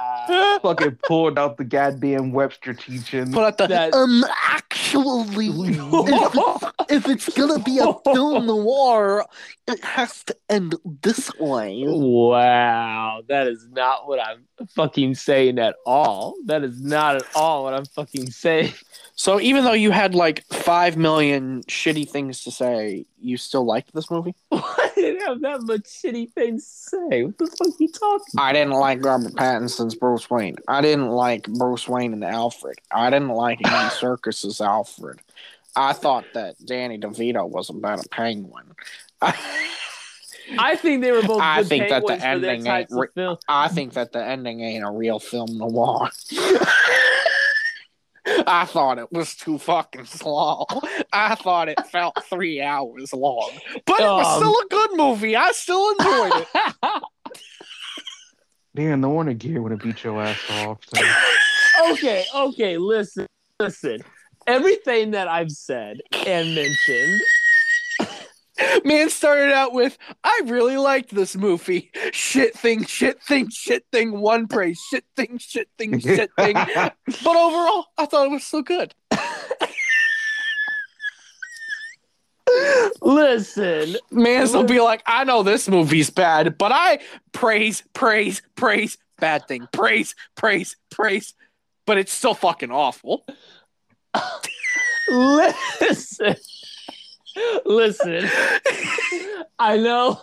fucking 0.65 0.99
pulled 1.07 1.39
out 1.39 1.57
the 1.59 1.65
goddamn 1.65 2.33
Webster 2.33 2.75
teaching. 2.75 3.33
Put 3.33 3.45
out 3.45 3.59
the 3.59 3.67
That- 3.67 3.93
um 3.95 4.25
actually 4.47 5.49
if 5.49 6.35
it's, 6.35 6.65
if 6.91 7.09
it's 7.09 7.29
gonna 7.37 7.59
be 7.59 7.79
a 7.79 7.93
film 8.05 8.47
noir, 8.47 9.27
it 9.67 9.83
has 9.85 10.25
to 10.25 10.37
end 10.49 10.75
this 11.03 11.31
way. 11.39 11.85
Wow, 11.87 13.23
that 13.29 13.47
is 13.47 13.67
not 13.71 14.09
what 14.09 14.21
I'm 14.21 14.47
fucking 14.75 15.17
saying 15.17 15.59
at 15.59 15.77
all. 15.85 16.35
That 16.47 16.65
is 16.65 16.81
not 16.81 17.17
at 17.17 17.25
all 17.35 17.65
what 17.65 17.75
I'm 17.75 17.87
fucking 17.87 18.31
saying. 18.31 18.73
So 19.17 19.41
even 19.41 19.65
though 19.65 19.73
you 19.73 19.93
had 19.93 20.15
like 20.15 20.45
five 20.47 20.97
million 20.97 21.63
shitty 21.65 22.09
things 22.09 22.43
to 22.45 22.51
say, 22.51 23.07
you 23.21 23.37
still 23.37 23.65
liked 23.65 23.95
this 23.95 24.11
movie? 24.11 24.35
I 24.53 24.91
didn't 24.95 25.23
have 25.27 25.41
that 25.43 25.63
much 25.63 25.83
shitty 25.83 26.33
things 26.33 26.65
to 26.91 26.97
say. 27.11 27.23
What 27.23 27.39
the 27.39 27.47
fuck 27.47 27.69
are 27.69 27.77
you 27.79 27.89
talking? 27.89 28.35
I 28.39 28.53
didn't 28.53 28.73
like 28.73 29.05
Robert 29.05 29.35
Pattinson's 29.35 29.95
Bruce 29.95 30.29
Wayne. 30.29 30.57
I 30.67 30.81
didn't 30.81 31.11
like 31.11 31.47
Bruce 31.47 31.89
Wayne 31.89 32.13
and 32.13 32.25
Alfred. 32.25 32.79
I 32.91 33.11
didn't 33.11 33.29
like 33.29 33.65
Andy 33.65 33.95
Serkis's 33.95 34.61
Alfred. 34.61 35.21
I 35.77 35.93
thought 35.93 36.25
that 36.35 36.57
Danny 36.65 36.99
DeVito 36.99 37.49
was 37.49 37.71
about 37.71 38.05
a 38.05 38.09
penguin. 38.09 38.75
I 40.59 40.77
think 40.77 41.03
they 41.03 41.13
were 41.13 41.23
both. 41.23 41.41
I 41.41 41.63
think 41.63 41.89
that 41.89 42.07
the 42.07 42.17
penguins 42.17 42.23
for 42.23 42.39
their 42.41 42.51
ending 42.51 42.67
ain't 42.67 42.89
re- 42.91 43.37
I 43.49 43.69
think 43.69 43.95
that 43.95 44.13
the 44.13 44.25
ending 44.25 44.61
ain't 44.61 44.85
a 44.85 44.91
real 44.91 45.19
film 45.19 45.57
noir. 45.57 46.11
I 48.27 48.65
thought 48.65 48.99
it 48.99 49.13
was 49.13 49.35
too 49.35 49.59
fucking 49.59 50.07
slow. 50.07 50.67
I 51.13 51.35
thought 51.35 51.69
it 51.69 51.87
felt 51.89 52.17
three 52.31 52.61
hours 52.63 53.13
long. 53.13 53.51
But 53.87 54.01
it 54.01 54.05
was 54.05 54.27
Um, 54.27 54.43
still 54.43 54.55
a 54.55 54.67
good 54.71 54.91
movie. 54.97 55.37
I 55.37 55.53
still 55.53 55.91
enjoyed 55.91 56.47
it. 56.55 57.03
Damn, 58.75 59.01
the 59.03 59.09
wonder 59.09 59.33
Gary 59.35 59.61
would 59.61 59.71
have 59.73 59.81
beat 59.83 60.03
your 60.03 60.21
ass 60.23 60.39
off. 60.51 60.79
So. 60.87 61.03
okay, 61.93 62.25
okay, 62.35 62.77
listen, 62.79 63.27
listen. 63.61 64.01
Everything 64.47 65.13
that 65.13 65.29
I've 65.29 65.51
said 65.53 66.01
and 66.27 66.55
mentioned 66.55 67.21
Man 68.85 69.11
started 69.11 69.53
out 69.53 69.73
with, 69.73 69.99
I 70.23 70.43
really 70.47 70.77
liked 70.77 71.15
this 71.15 71.37
movie. 71.37 71.91
Shit 72.13 72.57
thing, 72.57 72.85
shit 72.85 73.23
thing, 73.23 73.49
shit 73.51 73.85
thing, 73.91 74.13
one 74.21 74.47
praise, 74.47 74.81
shit 74.91 75.05
thing, 75.17 75.39
shit 75.39 75.69
thing, 75.77 75.99
shit 75.99 76.31
thing. 76.39 76.55
But 76.77 77.37
overall, 77.37 77.87
I 77.99 78.07
thought 78.07 78.27
it 78.27 78.31
was 78.31 78.45
so 78.45 78.63
good. 78.63 78.95
Listen, 83.03 83.97
Mans 84.11 84.53
will 84.53 84.65
be 84.65 84.81
like, 84.81 85.03
I 85.07 85.25
know 85.25 85.43
this 85.43 85.69
movie's 85.69 86.11
bad, 86.11 86.57
but 86.57 86.73
I 86.73 87.01
praise, 87.33 87.83
praise, 87.93 88.43
praise, 88.55 88.99
bad 89.19 89.49
thing, 89.49 89.67
praise, 89.73 90.15
praise, 90.37 90.77
praise, 90.91 91.35
but 91.87 91.99
it's 91.99 92.13
still 92.13 92.35
fucking 92.35 92.71
awful. 92.71 93.27
listen, 95.09 96.37
listen. 97.65 98.29
I 99.59 99.77
know 99.77 100.21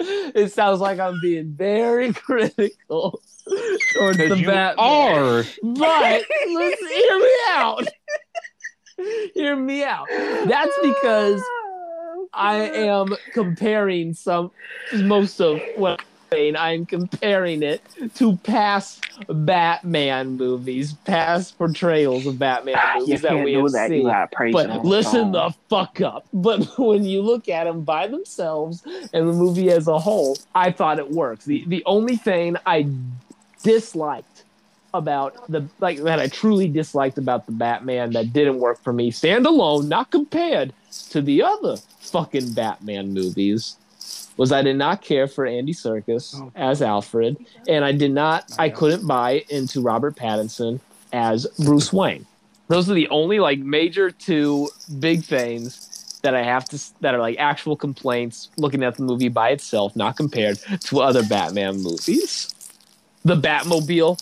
it 0.00 0.52
sounds 0.52 0.80
like 0.80 0.98
I'm 0.98 1.20
being 1.20 1.52
very 1.52 2.12
critical 2.14 3.20
towards 3.94 4.18
the 4.18 4.36
you 4.36 4.46
Batman, 4.46 4.78
are. 4.78 5.44
but 5.62 6.22
listen, 6.46 6.88
hear 6.88 7.18
me 7.18 7.34
out. 7.48 7.88
Hear 9.34 9.56
me 9.56 9.82
out. 9.82 10.06
That's 10.10 10.76
because 10.82 11.42
I 12.32 12.56
am 12.56 13.08
comparing 13.32 14.14
some 14.14 14.50
most 14.92 15.40
of 15.40 15.60
what 15.76 16.02
saying. 16.32 16.56
I'm 16.56 16.86
comparing 16.86 17.62
it 17.62 17.82
to 18.16 18.36
past 18.38 19.04
Batman 19.28 20.36
movies, 20.36 20.92
past 21.04 21.58
portrayals 21.58 22.26
of 22.26 22.38
Batman 22.38 22.76
movies 22.98 23.22
that 23.22 23.44
we 23.44 23.54
have 23.54 23.70
seen. 23.70 24.04
But 24.52 24.84
listen 24.84 25.32
the 25.32 25.54
fuck 25.68 26.00
up. 26.00 26.26
But 26.40 26.78
when 26.78 27.04
you 27.04 27.22
look 27.22 27.48
at 27.48 27.64
them 27.64 27.82
by 27.82 28.06
themselves 28.06 28.82
and 29.12 29.28
the 29.28 29.32
movie 29.32 29.70
as 29.70 29.88
a 29.88 29.98
whole, 29.98 30.38
I 30.54 30.72
thought 30.72 30.98
it 30.98 31.10
works. 31.10 31.44
The 31.44 31.64
the 31.66 31.82
only 31.86 32.16
thing 32.16 32.56
I 32.66 32.88
disliked 33.62 34.44
about 34.94 35.46
the 35.48 35.68
like 35.80 35.98
that 35.98 36.18
I 36.18 36.28
truly 36.28 36.68
disliked 36.68 37.18
about 37.18 37.46
the 37.46 37.52
Batman 37.52 38.12
that 38.12 38.32
didn't 38.32 38.58
work 38.58 38.82
for 38.82 38.92
me 38.92 39.12
standalone, 39.12 39.88
not 39.88 40.10
compared 40.10 40.72
to 41.10 41.20
the 41.22 41.42
other 41.42 41.76
fucking 42.00 42.52
Batman 42.52 43.12
movies, 43.12 43.76
was 44.40 44.52
I 44.52 44.62
did 44.62 44.76
not 44.76 45.02
care 45.02 45.28
for 45.28 45.44
Andy 45.44 45.74
Serkis 45.74 46.34
Oh. 46.40 46.50
as 46.56 46.80
Alfred, 46.80 47.36
and 47.68 47.84
I 47.84 47.92
did 47.92 48.10
not 48.10 48.50
I 48.58 48.70
couldn't 48.70 49.06
buy 49.06 49.44
into 49.50 49.82
Robert 49.82 50.16
Pattinson 50.16 50.80
as 51.12 51.46
Bruce 51.58 51.92
Wayne. 51.92 52.24
Those 52.68 52.88
are 52.88 52.94
the 52.94 53.06
only 53.10 53.38
like 53.38 53.58
major 53.58 54.10
two 54.10 54.70
big 54.98 55.24
things 55.24 56.18
that 56.22 56.34
I 56.34 56.42
have 56.42 56.64
to 56.70 56.78
that 57.02 57.14
are 57.14 57.20
like 57.20 57.36
actual 57.38 57.76
complaints 57.76 58.48
looking 58.56 58.82
at 58.82 58.96
the 58.96 59.02
movie 59.02 59.28
by 59.28 59.50
itself, 59.50 59.94
not 59.94 60.16
compared 60.16 60.58
to 60.86 61.00
other 61.00 61.22
Batman 61.22 61.82
movies. 61.82 62.54
The 63.26 63.36
Batmobile 63.36 64.16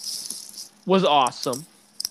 was 0.84 1.04
awesome. 1.04 1.64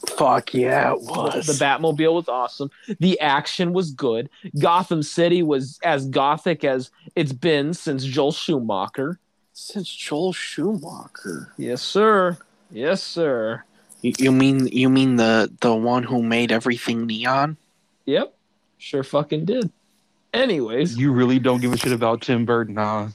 Fuck 0.10 0.54
yeah, 0.54 0.94
it 0.94 1.02
was. 1.02 1.48
The 1.48 1.54
Batmobile 1.54 2.14
was 2.14 2.28
awesome. 2.28 2.70
The 3.00 3.20
action 3.20 3.74
was 3.74 3.92
good. 3.92 4.30
Gotham 4.60 5.02
City 5.04 5.44
was 5.44 5.80
as 5.84 6.06
gothic 6.08 6.64
as 6.64 6.92
it's 7.16 7.34
been 7.34 7.74
since 7.74 8.04
Joel 8.06 8.32
Schumacher. 8.32 9.20
Since 9.54 9.90
Joel 9.94 10.34
Schumacher. 10.34 11.52
Yes, 11.58 11.82
sir. 11.82 12.38
Yes, 12.72 13.02
sir. 13.02 13.64
You, 14.02 14.14
you 14.20 14.32
mean 14.32 14.68
you 14.68 14.90
mean 14.90 15.16
the 15.16 15.52
the 15.62 15.74
one 15.74 16.04
who 16.04 16.22
made 16.22 16.52
everything 16.52 17.08
neon? 17.08 17.58
Yep, 18.06 18.34
sure 18.78 19.04
fucking 19.04 19.46
did. 19.46 19.72
Anyways, 20.34 20.98
You 20.98 21.12
really 21.12 21.40
don't 21.40 21.62
give 21.62 21.74
a 21.74 21.78
shit 21.78 21.92
about 21.92 22.22
Tim 22.22 22.46
Burton, 22.46 22.78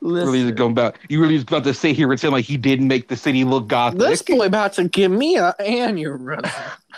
nah. 0.00 0.20
Really 0.24 0.42
Listen, 0.42 0.54
going 0.54 0.72
about 0.72 0.96
you 1.08 1.20
really 1.20 1.36
just 1.36 1.48
about 1.48 1.64
to 1.64 1.74
sit 1.74 1.96
here 1.96 2.10
and 2.10 2.20
say 2.20 2.28
like 2.28 2.44
he 2.44 2.56
didn't 2.56 2.88
make 2.88 3.08
the 3.08 3.16
city 3.16 3.44
look 3.44 3.68
gothic. 3.68 3.98
This 3.98 4.22
boy 4.22 4.46
about 4.46 4.74
to 4.74 4.88
give 4.88 5.10
me 5.10 5.36
a 5.36 5.54
aneurysm. 5.60 6.50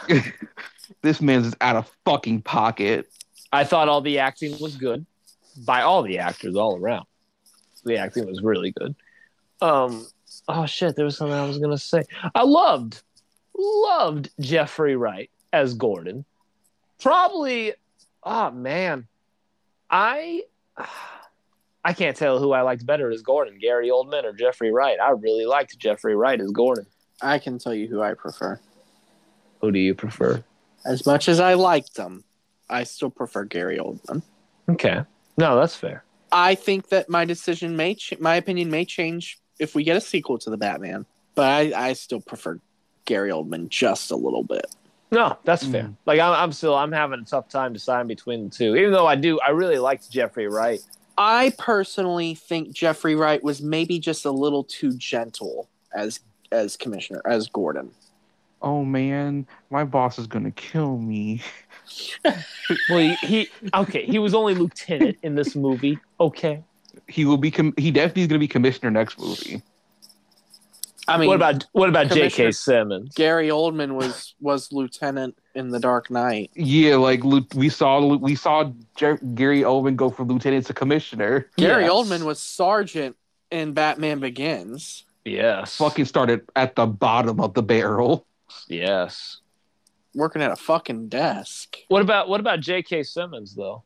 this 1.03 1.21
man's 1.21 1.49
is 1.49 1.57
out 1.61 1.77
of 1.77 1.91
fucking 2.05 2.43
pocket. 2.43 3.11
I 3.53 3.65
thought 3.65 3.89
all 3.89 4.01
the 4.01 4.19
acting 4.19 4.57
was 4.61 4.77
good 4.77 5.07
by 5.65 5.83
all 5.83 6.03
the 6.03 6.19
actors 6.19 6.57
all 6.57 6.77
around. 6.77 7.07
The 7.85 7.97
acting 7.97 8.27
was 8.27 8.43
really 8.43 8.73
good. 8.73 8.95
Um, 9.61 10.07
oh 10.49 10.67
shit, 10.67 10.97
there 10.97 11.05
was 11.05 11.17
something 11.17 11.37
I 11.37 11.47
was 11.47 11.59
gonna 11.59 11.79
say. 11.79 12.05
I 12.35 12.43
loved, 12.43 13.03
loved 13.57 14.31
Jeffrey 14.41 14.97
Wright 14.97 15.31
as 15.53 15.75
Gordon. 15.75 16.25
Probably, 17.01 17.75
oh 18.23 18.51
man, 18.51 19.07
I, 19.91 20.43
I 21.85 21.93
can't 21.93 22.17
tell 22.17 22.39
who 22.39 22.53
I 22.53 22.63
liked 22.63 22.85
better 22.85 23.11
as 23.11 23.23
Gordon, 23.23 23.59
Gary 23.59 23.89
Oldman 23.89 24.25
or 24.25 24.33
Jeffrey 24.33 24.71
Wright. 24.71 24.99
I 25.03 25.11
really 25.11 25.47
liked 25.47 25.79
Jeffrey 25.79 26.15
Wright 26.15 26.41
as 26.41 26.51
Gordon. 26.51 26.87
I 27.23 27.39
can 27.39 27.59
tell 27.59 27.75
you 27.75 27.87
who 27.89 28.03
I 28.03 28.15
prefer. 28.15 28.61
Who 29.61 29.73
do 29.73 29.79
you 29.79 29.95
prefer? 29.95 30.43
As 30.85 31.07
much 31.07 31.29
as 31.29 31.41
I 31.41 31.55
liked 31.55 31.95
them, 31.95 32.25
I 32.69 32.85
still 32.85 33.11
prefer 33.11 33.45
Gary 33.45 33.79
Oldman. 33.79 34.23
Okay, 34.69 35.03
no, 35.37 35.59
that's 35.59 35.75
fair. 35.75 36.05
I 36.33 36.55
think 36.55 36.91
that 36.91 37.09
my 37.09 37.25
decision 37.25 37.77
may, 37.77 37.95
ch- 37.95 38.19
my 38.21 38.37
opinion 38.37 38.71
may 38.71 38.85
change 38.85 39.39
if 39.59 39.75
we 39.75 39.83
get 39.83 39.97
a 39.97 40.01
sequel 40.01 40.39
to 40.39 40.51
the 40.51 40.57
Batman, 40.57 41.07
but 41.35 41.45
I, 41.45 41.89
I 41.89 41.93
still 41.95 42.21
prefer 42.21 42.61
Gary 43.05 43.31
Oldman 43.31 43.69
just 43.69 44.11
a 44.11 44.17
little 44.17 44.45
bit. 44.45 44.67
No, 45.11 45.37
that's 45.45 45.67
fair. 45.67 45.85
Mm. 45.85 45.97
Like 46.07 46.21
I'm, 46.21 46.33
I'm 46.33 46.53
still, 46.53 46.75
I'm 46.75 46.93
having 46.93 47.21
a 47.21 47.25
tough 47.25 47.49
time 47.49 47.73
deciding 47.73 48.07
between 48.07 48.45
the 48.45 48.51
two. 48.51 48.77
Even 48.77 48.93
though 48.93 49.07
I 49.07 49.17
do, 49.17 49.41
I 49.41 49.51
really 49.51 49.79
liked 49.79 50.09
Jeffrey 50.11 50.47
Wright. 50.47 50.81
I 51.21 51.53
personally 51.59 52.35
think 52.35 52.73
Jeffrey 52.73 53.15
Wright 53.15 53.45
was 53.45 53.61
maybe 53.61 53.99
just 53.99 54.25
a 54.25 54.31
little 54.31 54.65
too 54.65 54.95
gentle 54.95 55.69
as 55.95 56.21
as 56.51 56.79
commissioner 56.79 57.21
as 57.27 57.47
Gordon. 57.47 57.91
Oh 58.63 58.87
man, 58.87 59.47
my 59.69 59.85
boss 59.85 60.19
is 60.19 60.27
gonna 60.27 60.51
kill 60.51 60.97
me. 60.97 61.43
Well, 62.89 63.17
he, 63.21 63.27
he 63.27 63.49
okay. 63.75 64.07
He 64.07 64.21
was 64.21 64.33
only 64.33 64.55
lieutenant 64.55 65.19
in 65.25 65.35
this 65.35 65.57
movie. 65.57 65.99
Okay. 66.21 66.63
He 67.09 67.25
will 67.25 67.37
be. 67.37 67.51
Com- 67.51 67.75
he 67.77 67.91
definitely 67.91 68.23
is 68.23 68.29
gonna 68.29 68.39
be 68.39 68.47
commissioner 68.47 68.93
next 68.93 69.19
movie. 69.19 69.61
I 71.11 71.19
mean, 71.19 71.29
what 71.29 71.37
about 71.37 71.67
what 71.73 71.89
about 71.89 72.09
J.K. 72.11 72.53
Simmons? 72.53 73.13
Gary 73.15 73.49
Oldman 73.49 73.95
was 73.95 74.35
was 74.41 74.71
lieutenant 74.73 75.37
in 75.55 75.69
The 75.71 75.81
Dark 75.81 76.11
Knight. 76.11 76.51
Yeah, 76.55 76.97
like 76.97 77.23
we 77.55 77.69
saw. 77.69 78.15
We 78.17 78.35
saw 78.35 78.71
Jer- 78.97 79.19
Gary 79.35 79.63
Oldman 79.63 79.97
go 79.97 80.11
from 80.11 80.29
lieutenant 80.29 80.67
to 80.67 80.75
commissioner. 80.75 81.49
Gary 81.57 81.85
Yes. 81.85 81.93
Oldman 81.93 82.25
was 82.25 82.39
sergeant 82.41 83.17
in 83.51 83.73
Batman 83.73 84.21
Begins. 84.21 85.05
Yes. 85.25 85.77
Fucking 85.77 86.05
started 86.07 86.43
at 86.57 86.77
the 86.77 86.87
bottom 86.87 87.41
of 87.41 87.55
the 87.55 87.63
barrel. 87.63 88.27
yes. 88.69 89.39
Working 90.15 90.43
at 90.43 90.51
a 90.51 90.57
fucking 90.57 91.09
desk. 91.09 91.77
What 91.89 92.03
about 92.03 92.29
what 92.29 92.41
about 92.41 92.61
J.K. 92.61 93.03
Simmons 93.05 93.55
though? 93.55 93.83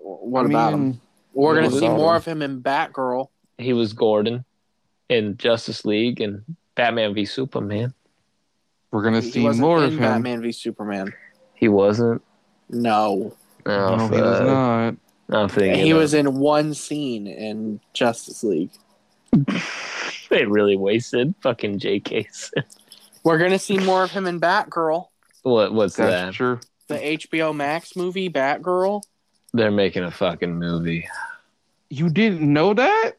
What 0.00 0.46
I 0.46 0.48
about 0.48 0.72
mean, 0.72 0.92
him? 0.92 1.00
We're 1.34 1.54
gonna 1.54 1.70
see 1.70 1.88
more 1.88 2.12
him? 2.12 2.16
of 2.16 2.24
him 2.24 2.42
in 2.42 2.62
Batgirl. 2.62 3.28
He 3.58 3.72
was 3.72 3.92
Gordon 3.92 4.44
in 5.08 5.36
Justice 5.36 5.84
League 5.84 6.20
and 6.20 6.42
Batman 6.74 7.14
v 7.14 7.24
Superman. 7.24 7.94
We're 8.90 9.02
gonna 9.02 9.20
He 9.20 9.30
see 9.30 9.42
wasn't 9.42 9.62
more 9.62 9.78
in 9.78 9.84
of 9.84 9.90
him. 9.92 9.98
In 9.98 10.02
Batman 10.04 10.42
v 10.42 10.52
Superman. 10.52 11.12
He 11.54 11.68
wasn't. 11.68 12.22
No, 12.70 13.34
No, 13.66 13.96
no, 13.96 14.08
he 14.08 14.20
was 14.20 14.40
not. 14.40 14.94
I'm 15.30 15.48
thinking 15.48 15.84
he 15.84 15.90
of- 15.90 15.98
was 15.98 16.14
in 16.14 16.38
one 16.38 16.74
scene 16.74 17.26
in 17.26 17.80
Justice 17.94 18.42
League. 18.44 18.70
They 20.30 20.44
really 20.44 20.76
wasted 20.76 21.34
fucking 21.40 21.78
J.K. 21.78 22.28
We're 23.24 23.38
gonna 23.38 23.58
see 23.58 23.78
more 23.78 24.02
of 24.04 24.10
him 24.10 24.26
in 24.26 24.38
Batgirl, 24.40 25.06
What? 25.42 25.72
What's 25.72 25.96
That's 25.96 26.10
that? 26.10 26.34
true. 26.34 26.60
the 26.88 26.96
HBO 26.96 27.56
Max 27.56 27.96
movie 27.96 28.28
Batgirl. 28.28 29.02
They're 29.54 29.70
making 29.70 30.04
a 30.04 30.10
fucking 30.10 30.54
movie. 30.58 31.08
You 31.88 32.10
didn't 32.10 32.42
know 32.52 32.74
that? 32.74 33.12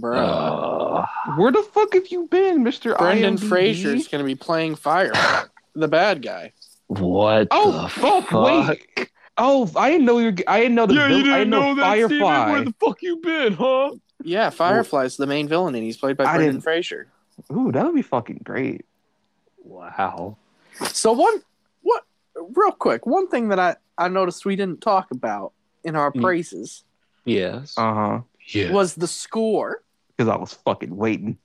Bro, 0.00 0.18
Oh. 0.18 1.04
Where 1.36 1.52
the 1.52 1.62
fuck 1.62 1.92
have 1.94 2.08
you 2.08 2.26
been, 2.28 2.62
Mister 2.62 2.94
Brendan 2.94 3.36
IMDb? 3.36 3.48
Fraser's 3.48 4.08
gonna 4.08 4.24
be 4.24 4.34
playing 4.34 4.76
Fire, 4.76 5.12
the 5.74 5.88
bad 5.88 6.22
guy. 6.22 6.52
what? 6.86 7.48
Oh 7.50 7.82
the 7.82 7.88
fuck! 7.88 8.30
Wait. 8.32 9.10
Oh, 9.38 9.70
I 9.76 9.90
didn't 9.90 10.06
know 10.06 10.18
you. 10.18 10.34
I 10.46 10.60
didn't 10.60 10.74
know 10.76 10.86
the. 10.86 10.94
vil- 10.94 11.02
I 11.02 11.08
didn't 11.38 11.50
know, 11.50 11.74
that. 11.74 11.82
Firefly. 11.82 12.50
Where 12.52 12.64
the 12.64 12.74
fuck 12.80 13.02
you 13.02 13.16
been, 13.16 13.52
huh? 13.54 13.92
Yeah, 14.22 14.50
Firefly's 14.50 15.16
the 15.16 15.26
main 15.26 15.48
villain, 15.48 15.74
and 15.74 15.82
he's 15.84 15.96
played 15.96 16.16
by 16.16 16.24
I 16.24 16.36
Brendan 16.36 16.54
didn't- 16.56 16.62
Fraser. 16.64 17.08
Ooh, 17.50 17.72
that 17.72 17.84
would 17.84 17.94
be 17.94 18.02
fucking 18.02 18.40
great. 18.44 18.84
Wow. 19.64 20.36
So 20.84 21.12
one, 21.12 21.42
what, 21.82 22.04
real 22.54 22.72
quick, 22.72 23.06
one 23.06 23.28
thing 23.28 23.48
that 23.48 23.58
I 23.58 23.76
I 23.98 24.08
noticed 24.08 24.44
we 24.44 24.56
didn't 24.56 24.80
talk 24.80 25.10
about 25.10 25.52
in 25.84 25.96
our 25.96 26.12
Mm. 26.12 26.22
praises 26.22 26.84
Yes. 27.24 27.74
Uh 27.76 27.94
huh. 27.94 28.20
Yeah. 28.54 28.70
was 28.72 28.94
the 28.94 29.06
score. 29.06 29.82
Because 30.16 30.28
I 30.28 30.36
was 30.36 30.52
fucking 30.52 30.96
waiting. 30.96 31.38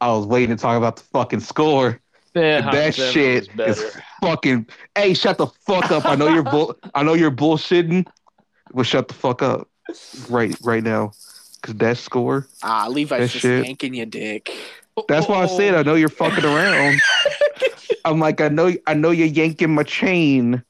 I 0.00 0.08
was 0.08 0.26
waiting 0.26 0.56
to 0.56 0.60
talk 0.60 0.76
about 0.76 0.96
the 0.96 1.02
fucking 1.04 1.40
score. 1.40 2.00
Yeah, 2.34 2.68
that 2.70 2.94
shit 2.94 3.48
is 3.60 3.96
fucking. 4.20 4.66
Hey, 4.96 5.14
shut 5.14 5.38
the 5.38 5.46
fuck 5.46 5.92
up! 5.92 6.04
I 6.04 6.16
know 6.16 6.28
you're 6.28 6.42
bull. 6.42 6.76
I 6.94 7.04
know 7.04 7.14
you're 7.14 7.30
bullshitting, 7.30 8.06
but 8.72 8.86
shut 8.86 9.06
the 9.06 9.14
fuck 9.14 9.40
up, 9.40 9.68
right, 10.28 10.56
right 10.62 10.82
now, 10.82 11.12
because 11.60 11.76
that 11.76 11.96
score. 11.96 12.48
Ah, 12.64 12.88
Levi's 12.88 13.20
That 13.20 13.28
just 13.30 13.42
shit. 13.42 13.64
yanking 13.64 13.94
your 13.94 14.06
dick. 14.06 14.50
That's 15.08 15.28
why 15.28 15.42
I 15.42 15.46
said 15.46 15.74
I 15.74 15.82
know 15.82 15.94
you're 15.94 16.08
fucking 16.08 16.44
around. 16.44 17.00
I'm 18.04 18.18
like, 18.18 18.40
I 18.40 18.48
know, 18.48 18.72
I 18.86 18.94
know 18.94 19.10
you're 19.12 19.28
yanking 19.28 19.74
my 19.74 19.84
chain, 19.84 20.62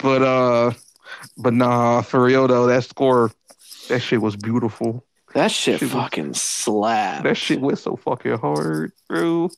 but 0.00 0.22
uh, 0.22 0.72
but 1.36 1.52
nah, 1.52 2.00
for 2.00 2.22
real 2.22 2.48
though, 2.48 2.66
that 2.66 2.84
score, 2.84 3.30
that 3.88 4.00
shit 4.00 4.20
was 4.20 4.36
beautiful. 4.36 5.04
That 5.34 5.50
shit 5.50 5.80
Shit 5.80 5.92
was- 5.92 5.92
fucking 5.92 6.34
slapped. 6.34 7.24
That 7.24 7.36
shit 7.36 7.60
went 7.60 7.78
so 7.78 7.96
fucking 7.96 8.38
hard, 8.38 8.92
bro. 9.08 9.50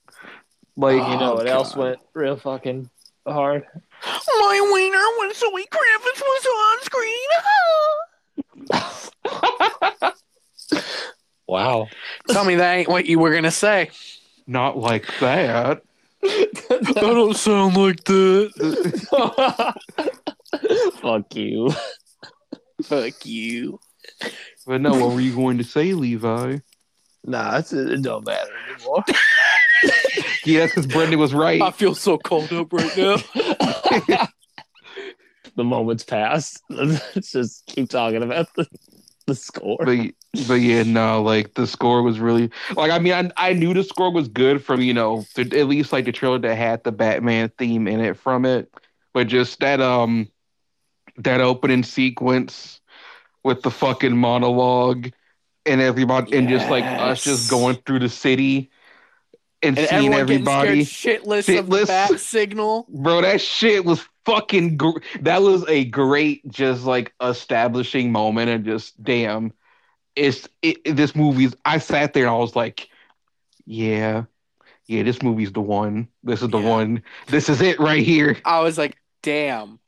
Like, 0.77 0.95
You 0.97 1.01
know 1.19 1.33
Oh, 1.33 1.35
what 1.37 1.47
else 1.49 1.75
went 1.77 1.99
real 2.15 2.37
fucking 2.37 2.89
hard? 3.27 3.65
My 4.05 4.71
wiener 4.73 5.05
when 5.19 5.35
Zoe 5.35 5.67
Kravitz 5.67 6.21
was 6.21 6.47
on 6.57 6.81
screen. 6.83 7.29
Wow. 11.47 11.89
Tell 12.29 12.45
me 12.45 12.57
that 12.57 12.75
ain't 12.75 12.89
what 12.91 13.07
you 13.07 13.19
were 13.19 13.33
gonna 13.35 13.51
say. 13.51 13.91
not 14.47 14.77
like 14.77 15.07
that. 15.21 15.83
I 16.23 16.47
don't 16.95 17.35
sound 17.35 17.75
like 17.77 18.05
that. 18.05 19.75
Fuck 21.01 21.35
you. 21.35 21.71
Fuck 22.83 23.25
you. 23.25 23.81
But 24.67 24.81
no, 24.81 24.93
what 24.93 25.15
were 25.15 25.21
you 25.21 25.35
going 25.35 25.59
to 25.59 25.65
say, 25.65 25.95
Levi? 25.95 26.59
Nah, 27.25 27.59
it's, 27.59 27.73
it 27.73 28.03
don't 28.03 28.27
matter 28.27 28.53
anymore. 28.75 29.05
Yeah, 30.45 30.67
because 30.67 30.87
Brendan 30.87 31.19
was 31.19 31.35
right. 31.35 31.61
I 31.61 31.71
feel 31.71 31.95
so 31.95 32.17
cold 32.17 32.53
up 32.53 32.73
right 32.73 32.97
now. 32.97 33.17
the 35.57 35.65
moment's 35.65 36.05
passed. 36.05 36.63
Let's 36.71 37.33
just 37.33 37.67
keep 37.67 37.91
talking 37.91 38.23
about 38.23 38.53
the, 38.55 38.67
the 39.27 39.35
score. 39.35 39.77
but 39.85 39.99
but 40.47 40.55
yeah, 40.55 40.85
no, 40.85 41.23
like 41.23 41.55
the 41.55 41.67
score 41.67 42.03
was 42.03 42.19
really 42.19 42.51
like 42.75 42.91
I 42.91 42.99
mean 42.99 43.13
I 43.13 43.31
I 43.37 43.53
knew 43.53 43.75
the 43.75 43.85
score 43.85 44.11
was 44.11 44.29
good 44.29 44.65
from 44.65 44.81
you 44.81 44.95
know 44.95 45.27
the, 45.35 45.43
at 45.59 45.69
least 45.69 45.93
like 45.93 46.07
the 46.07 46.13
trailer 46.13 46.39
that 46.39 46.57
had 46.57 46.83
the 46.83 46.93
Batman 46.93 47.53
theme 47.59 47.87
in 47.87 48.01
it 48.01 48.17
from 48.17 48.47
it, 48.47 48.73
but 49.13 49.27
just 49.27 49.61
that 49.61 49.83
um 49.83 50.29
that 51.19 51.43
opening 51.43 51.83
sequence 51.83 52.81
with 53.49 53.63
the 53.63 53.71
fucking 53.71 54.17
monologue 54.17 55.11
and 55.67 55.81
everybody 55.81 56.37
and 56.37 56.49
just 56.49 56.69
like 56.71 56.85
us 56.85 57.25
just 57.25 57.51
going 57.51 57.77
through 57.87 57.99
the 57.99 58.09
city 58.09 58.71
and, 59.63 59.77
And 59.79 59.89
seeing 59.89 60.15
everybody. 60.15 60.85
scared 60.85 61.23
shitless, 61.25 61.59
of 61.59 61.69
the 61.69 61.87
bat 61.87 62.21
signal. 62.21 62.87
Bro, 62.89 63.23
that 63.23 63.41
shit 63.41 63.85
was 63.85 64.07
fucking. 64.25 64.77
Gr- 64.77 65.01
that 65.23 65.43
was 65.43 65.65
a 65.67 65.85
great, 65.87 66.47
just 66.49 66.85
like 66.85 67.13
establishing 67.21 68.13
moment, 68.13 68.51
and 68.51 68.65
just 68.65 69.03
damn, 69.03 69.53
it's 70.15 70.49
it, 70.63 70.97
this 70.97 71.17
movie's. 71.17 71.57
I 71.65 71.79
sat 71.79 72.13
there 72.13 72.25
and 72.25 72.35
I 72.35 72.39
was 72.39 72.55
like, 72.55 72.89
yeah, 73.67 74.25
yeah, 74.87 75.03
this 75.03 75.23
movie's 75.23 75.53
the 75.53 75.61
one. 75.61 76.09
This 76.23 76.43
is 76.43 76.51
the 76.51 76.61
Yeah. 76.61 76.69
one. 76.69 77.03
This 77.27 77.49
is 77.49 77.61
it 77.61 77.81
right 77.81 78.03
here. 78.05 78.37
I 78.45 78.61
was 78.61 78.79
like, 78.79 78.97
damn, 79.23 79.81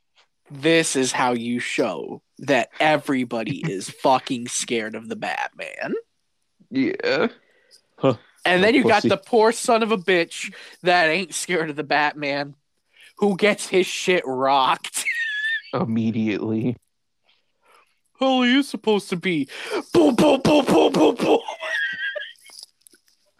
this 0.50 0.96
is 0.96 1.12
how 1.12 1.32
you 1.32 1.60
show 1.60 2.22
that 2.40 2.70
everybody 2.78 3.58
is 3.70 3.90
fucking 3.90 4.48
scared 4.48 4.94
of 4.94 5.08
the 5.08 5.16
Batman. 5.16 5.94
Yeah, 6.70 7.28
And 8.44 8.64
then 8.64 8.74
you 8.74 8.84
got 8.84 9.02
the 9.02 9.16
poor 9.16 9.52
son 9.52 9.82
of 9.82 9.92
a 9.92 9.98
bitch 9.98 10.52
that 10.82 11.08
ain't 11.08 11.34
scared 11.34 11.70
of 11.70 11.76
the 11.76 11.84
Batman, 11.84 12.54
who 13.18 13.36
gets 13.36 13.66
his 13.66 13.86
shit 13.86 14.22
rocked. 14.26 15.04
Immediately. 15.74 16.76
Who 18.14 18.42
are 18.42 18.46
you 18.46 18.62
supposed 18.62 19.08
to 19.10 19.16
be? 19.16 19.48
Boom, 19.92 20.14
boom, 20.14 20.40
boom, 20.42 20.64
boom, 20.64 20.92
boom, 20.92 21.14
boom. 21.14 21.40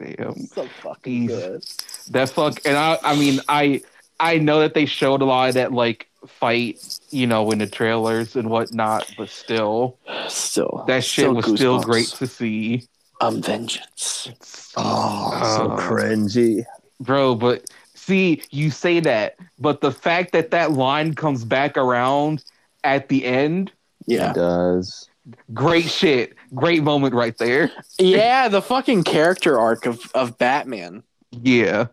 Damn. 0.01 0.47
So 0.47 0.67
fucking 0.83 1.27
good. 1.27 1.63
That 2.11 2.31
fuck 2.31 2.61
and 2.65 2.77
I 2.77 2.99
I 3.03 3.15
mean 3.17 3.41
I 3.49 3.83
I 4.19 4.39
know 4.39 4.61
that 4.61 4.73
they 4.73 4.87
showed 4.87 5.21
a 5.21 5.27
lot 5.27 5.49
of 5.51 5.55
that 5.55 5.73
like 5.73 6.09
fight, 6.27 7.00
you 7.11 7.27
know, 7.27 7.51
in 7.51 7.59
the 7.59 7.66
trailers 7.66 8.37
and 8.37 8.51
whatnot, 8.51 9.12
but 9.19 9.28
still 9.28 9.99
Still, 10.28 10.85
that 10.87 11.05
shit 11.05 11.24
still 11.24 11.35
was 11.35 11.45
still 11.47 11.81
great 11.81 12.07
to 12.09 12.27
see. 12.27 12.87
Um, 13.20 13.43
vengeance. 13.43 14.28
Oh, 14.77 15.31
so 15.57 15.73
Uh, 15.73 15.77
cringy. 15.81 16.65
Bro, 17.01 17.37
but 17.37 17.65
see, 17.95 18.43
you 18.51 18.70
say 18.70 19.01
that, 19.01 19.37
but 19.59 19.81
the 19.81 19.91
fact 19.93 20.32
that 20.32 20.51
that 20.53 20.73
line 20.73 21.15
comes 21.15 21.45
back 21.45 21.77
around 21.77 22.43
at 22.85 23.09
the 23.09 23.24
end, 23.24 23.73
Yeah, 24.07 24.31
It 24.31 24.35
does. 24.35 25.09
great 25.53 25.85
shit. 25.91 26.35
Great 26.55 26.82
moment 26.82 27.15
right 27.15 27.37
there. 27.39 27.70
yeah. 27.99 28.49
The 28.49 28.62
fucking 28.62 29.05
character 29.05 29.59
arc 29.59 29.85
of 29.87 30.11
of 30.15 30.39
Batman. 30.39 31.03
Yeah. 31.31 31.87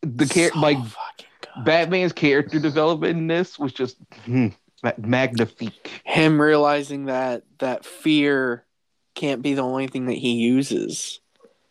The 0.00 0.26
char- 0.26 0.50
So 0.50 0.58
like 0.58 0.78
fucking 0.78 0.94
good. 1.18 1.26
Batman's 1.64 2.12
character 2.12 2.58
development 2.58 3.18
in 3.18 3.26
this 3.26 3.58
was 3.58 3.72
just 3.72 3.96
hmm, 4.24 4.48
magnifique. 4.98 6.00
him 6.04 6.40
realizing 6.40 7.06
that 7.06 7.42
that 7.58 7.84
fear 7.84 8.64
can't 9.14 9.42
be 9.42 9.54
the 9.54 9.62
only 9.62 9.86
thing 9.86 10.06
that 10.06 10.14
he 10.14 10.32
uses. 10.32 11.20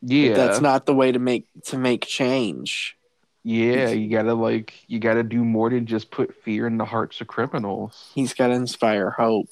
Yeah. 0.02 0.34
That's 0.34 0.62
not 0.62 0.86
the 0.86 0.94
way 0.94 1.12
to 1.12 1.20
make 1.20 1.45
to 1.66 1.78
make 1.78 2.06
change. 2.06 2.98
Yeah, 3.44 3.90
you 3.90 4.10
gotta 4.10 4.36
like 4.36 4.74
you 4.88 4.99
gotta 4.99 5.24
do 5.24 5.44
more 5.44 5.70
than 5.72 5.86
just 5.88 6.12
put 6.12 6.36
fear 6.44 6.68
in 6.68 6.78
the 6.78 6.86
hearts 6.86 7.22
of 7.22 7.28
criminals. 7.28 8.12
He's 8.14 8.34
got 8.36 8.48
to 8.48 8.53
inspire 8.53 9.10
hope. 9.10 9.49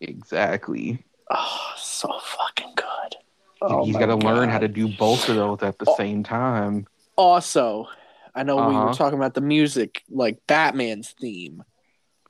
Exactly. 0.00 1.02
Oh, 1.30 1.72
so 1.76 2.08
fucking 2.22 2.74
good. 2.76 3.84
He's 3.84 3.96
gotta 3.96 4.16
my 4.16 4.32
learn 4.32 4.48
how 4.50 4.58
to 4.58 4.68
do 4.68 4.86
both 4.96 5.28
of 5.28 5.36
those 5.36 5.62
at 5.62 5.78
the 5.78 5.86
Oh. 5.88 5.96
same 5.96 6.22
time. 6.22 6.86
Also, 7.16 7.88
I 8.36 8.42
know 8.42 8.56
we 8.56 8.74
were 8.74 8.84
Uh-huh. 8.90 8.94
talking 8.94 9.18
about 9.18 9.34
the 9.34 9.40
music, 9.40 10.02
like 10.10 10.38
Batman's 10.46 11.14
theme, 11.20 11.62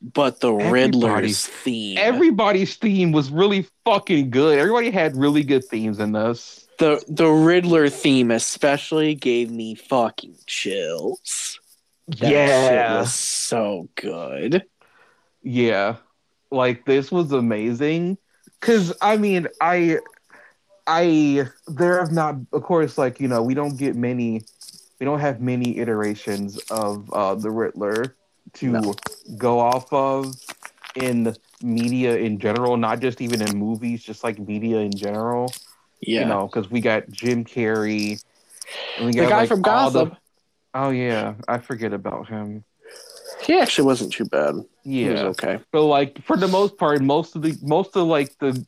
but 0.00 0.40
the 0.40 0.54
Everybody's- 0.54 0.72
Riddler's 1.02 1.46
theme. 1.46 1.98
Everybody's 1.98 2.76
theme 2.76 3.12
was 3.12 3.30
really 3.30 3.66
fucking 3.84 4.30
good. 4.30 4.58
Everybody 4.58 4.90
had 4.90 5.16
really 5.16 5.42
good 5.42 5.64
themes 5.64 5.98
in 5.98 6.12
this. 6.12 6.62
the 6.78 7.02
the 7.08 7.26
Riddler 7.28 7.88
theme 7.88 8.30
especially 8.30 9.14
gave 9.14 9.50
me 9.50 9.74
fucking 9.74 10.36
chills. 10.46 11.58
That 12.06 12.30
yeah. 12.30 13.00
was 13.00 13.14
so 13.14 13.88
good. 13.96 14.62
Yeah. 15.42 15.96
Like 16.50 16.84
this 16.84 17.10
was 17.10 17.32
amazing. 17.32 18.18
Cause 18.60 18.92
I 19.00 19.16
mean 19.16 19.48
I 19.60 19.98
I 20.86 21.48
there 21.66 21.98
have 21.98 22.12
not 22.12 22.36
of 22.52 22.62
course 22.62 22.96
like, 22.98 23.20
you 23.20 23.28
know, 23.28 23.42
we 23.42 23.54
don't 23.54 23.76
get 23.78 23.96
many 23.96 24.42
we 24.98 25.04
don't 25.06 25.20
have 25.20 25.40
many 25.40 25.78
iterations 25.78 26.58
of 26.70 27.10
uh 27.12 27.34
the 27.34 27.50
Riddler 27.50 28.16
to 28.54 28.70
No. 28.72 28.94
go 29.36 29.58
off 29.60 29.92
of 29.92 30.34
in 30.94 31.34
media 31.62 32.16
in 32.16 32.38
general, 32.38 32.76
not 32.76 33.00
just 33.00 33.20
even 33.20 33.42
in 33.42 33.56
movies, 33.56 34.02
just 34.02 34.24
like 34.24 34.38
media 34.38 34.78
in 34.78 34.92
general. 34.92 35.52
Yeah, 36.00 36.20
You 36.20 36.26
know, 36.26 36.46
because 36.46 36.70
we 36.70 36.80
got 36.80 37.08
Jim 37.10 37.44
Carrey. 37.44 38.22
And 38.96 39.06
we 39.06 39.12
the 39.12 39.26
guy 39.26 39.38
like, 39.40 39.48
from 39.48 39.62
all 39.64 39.90
the- 39.90 40.04
Gotham. 40.06 40.18
oh 40.74 40.90
yeah, 40.90 41.34
I 41.48 41.58
forget 41.58 41.92
about 41.92 42.28
him. 42.28 42.64
He 43.42 43.58
actually 43.58 43.86
wasn't 43.86 44.12
too 44.12 44.24
bad. 44.24 44.54
Yeah, 44.84 45.04
He 45.04 45.10
was 45.10 45.20
okay. 45.22 45.58
but 45.72 45.82
like 45.82 46.22
for 46.22 46.36
the 46.36 46.48
most 46.48 46.76
part, 46.78 47.02
most 47.02 47.36
of 47.36 47.42
the 47.42 47.56
most 47.62 47.96
of 47.96 48.06
like 48.06 48.36
the 48.38 48.64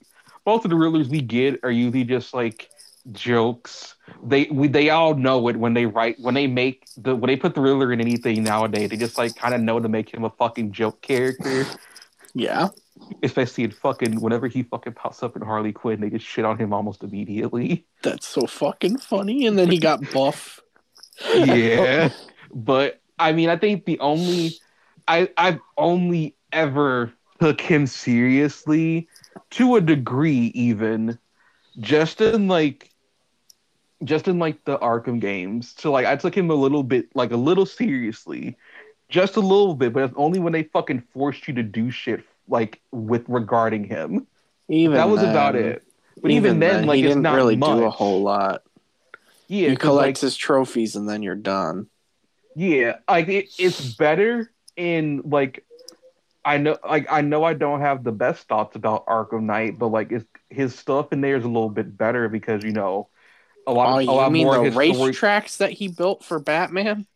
most 0.47 0.65
of 0.65 0.71
the 0.71 0.77
Riddlers 0.77 1.09
we 1.09 1.21
get 1.21 1.61
are 1.63 1.71
usually 1.71 2.05
just 2.05 2.35
like 2.35 2.69
jokes. 3.13 3.95
They 4.25 4.45
we 4.51 4.69
they 4.69 4.91
all 4.91 5.15
know 5.15 5.49
it 5.49 5.57
when 5.57 5.75
they 5.75 5.87
write 5.87 6.19
when 6.21 6.35
they 6.35 6.47
make 6.47 6.87
the 6.97 7.15
when 7.15 7.29
they 7.29 7.37
put 7.37 7.55
the 7.55 7.61
Riddler 7.61 7.93
in 7.93 8.01
anything 8.01 8.43
nowadays. 8.43 8.91
They 8.91 8.97
just 8.97 9.17
like 9.19 9.37
kind 9.37 9.55
of 9.55 9.61
know 9.61 9.81
to 9.81 9.89
make 9.89 10.13
him 10.13 10.25
a 10.25 10.31
fucking 10.31 10.73
joke 10.73 11.01
character. 11.03 11.65
Yeah, 12.35 12.69
Especially 13.23 13.65
in 13.65 13.71
fucking 13.71 14.21
whenever 14.21 14.49
he 14.49 14.63
fucking 14.63 14.93
pops 14.95 15.23
up 15.23 15.35
in 15.37 15.43
Harley 15.43 15.73
Quinn, 15.73 16.01
they 16.01 16.11
just 16.11 16.27
shit 16.27 16.45
on 16.45 16.59
him 16.59 16.73
almost 16.73 17.03
immediately. 17.03 17.87
that's 18.03 18.27
so 18.29 18.47
fucking 18.47 18.99
funny. 18.99 19.47
And 19.47 19.59
then 19.59 19.71
he 19.71 19.79
got 19.79 20.01
buff. 20.13 20.61
yeah 21.35 22.11
but 22.55 23.01
i 23.19 23.33
mean 23.33 23.49
i 23.49 23.57
think 23.57 23.85
the 23.87 23.99
only 23.99 24.53
i 25.09 25.29
i've 25.37 25.59
only 25.77 26.37
ever 26.53 27.13
took 27.41 27.61
him 27.61 27.87
seriously 27.89 29.09
to 29.51 29.75
a 29.75 29.81
degree 29.81 30.53
even 30.55 31.19
just 31.81 32.21
in 32.21 32.47
like 32.47 32.91
just 34.05 34.29
in 34.29 34.39
like 34.39 34.65
the 34.65 34.79
arkham 34.79 35.21
games 35.21 35.75
so 35.77 35.91
like 35.91 36.07
i 36.07 36.17
took 36.17 36.37
him 36.37 36.51
a 36.51 36.55
little 36.55 36.83
bit 36.83 37.09
like 37.15 37.33
a 37.33 37.37
little 37.37 37.67
seriously 37.81 38.57
just 39.09 39.37
a 39.37 39.41
little 39.41 39.75
bit 39.75 39.93
but 39.93 40.05
it's 40.05 40.15
only 40.17 40.39
when 40.39 40.53
they 40.53 40.63
fucking 40.65 41.03
forced 41.13 41.49
you 41.49 41.55
to 41.55 41.63
do 41.63 41.91
shit 41.91 42.25
like 42.49 42.81
with 42.93 43.25
regarding 43.29 43.85
him 43.85 44.27
Even 44.69 44.97
that 44.97 45.09
was 45.09 45.23
about 45.23 45.57
it 45.57 45.83
but 46.23 46.31
even, 46.31 46.59
then, 46.59 46.87
like 46.87 46.97
he 46.97 47.05
it's 47.05 47.11
didn't 47.11 47.23
not 47.23 47.35
really 47.37 47.57
much. 47.57 47.79
do 47.79 47.85
a 47.85 47.91
whole 47.91 48.23
lot. 48.23 48.63
yeah 49.47 49.71
you 49.71 49.77
collect 49.77 50.07
like, 50.07 50.19
his 50.19 50.37
trophies 50.37 50.97
and 50.97 51.09
then 51.09 51.23
you're 51.23 51.35
done. 51.35 51.87
Yeah, 52.55 52.97
like 53.09 53.29
it, 53.29 53.51
it's 53.59 53.95
better 53.95 54.51
in 54.77 55.23
like 55.25 55.65
I 56.45 56.59
know 56.59 56.77
like 56.85 57.07
I 57.11 57.21
know 57.21 57.45
I 57.45 57.55
don't 57.55 57.81
have 57.81 58.03
the 58.03 58.13
best 58.13 58.49
thoughts 58.49 58.75
about 58.75 59.07
Arkham 59.07 59.45
Knight, 59.45 59.79
but 59.79 59.89
like 59.89 60.11
it's, 60.11 60.25
his 60.51 60.75
stuff 60.75 61.13
in 61.13 61.21
there 61.21 61.37
is 61.37 61.45
a 61.45 61.49
little 61.49 61.71
bit 61.71 61.97
better 61.97 62.29
because 62.29 62.65
you 62.65 62.73
know 62.73 63.09
a 63.69 63.73
lot 63.73 63.91
Oh, 63.91 63.99
of, 63.99 64.09
a 64.09 64.13
lot 64.13 64.33
mean 64.33 64.47
more 64.47 64.59
the 64.59 64.65
his 64.65 64.81
story, 64.81 65.13
racetracks 65.13 65.59
that 65.59 65.73
he 65.73 65.89
built 65.89 66.25
for 66.25 66.39
Batman? 66.41 67.07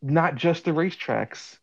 not 0.00 0.34
just 0.34 0.64
the 0.64 0.70
racetracks. 0.72 1.58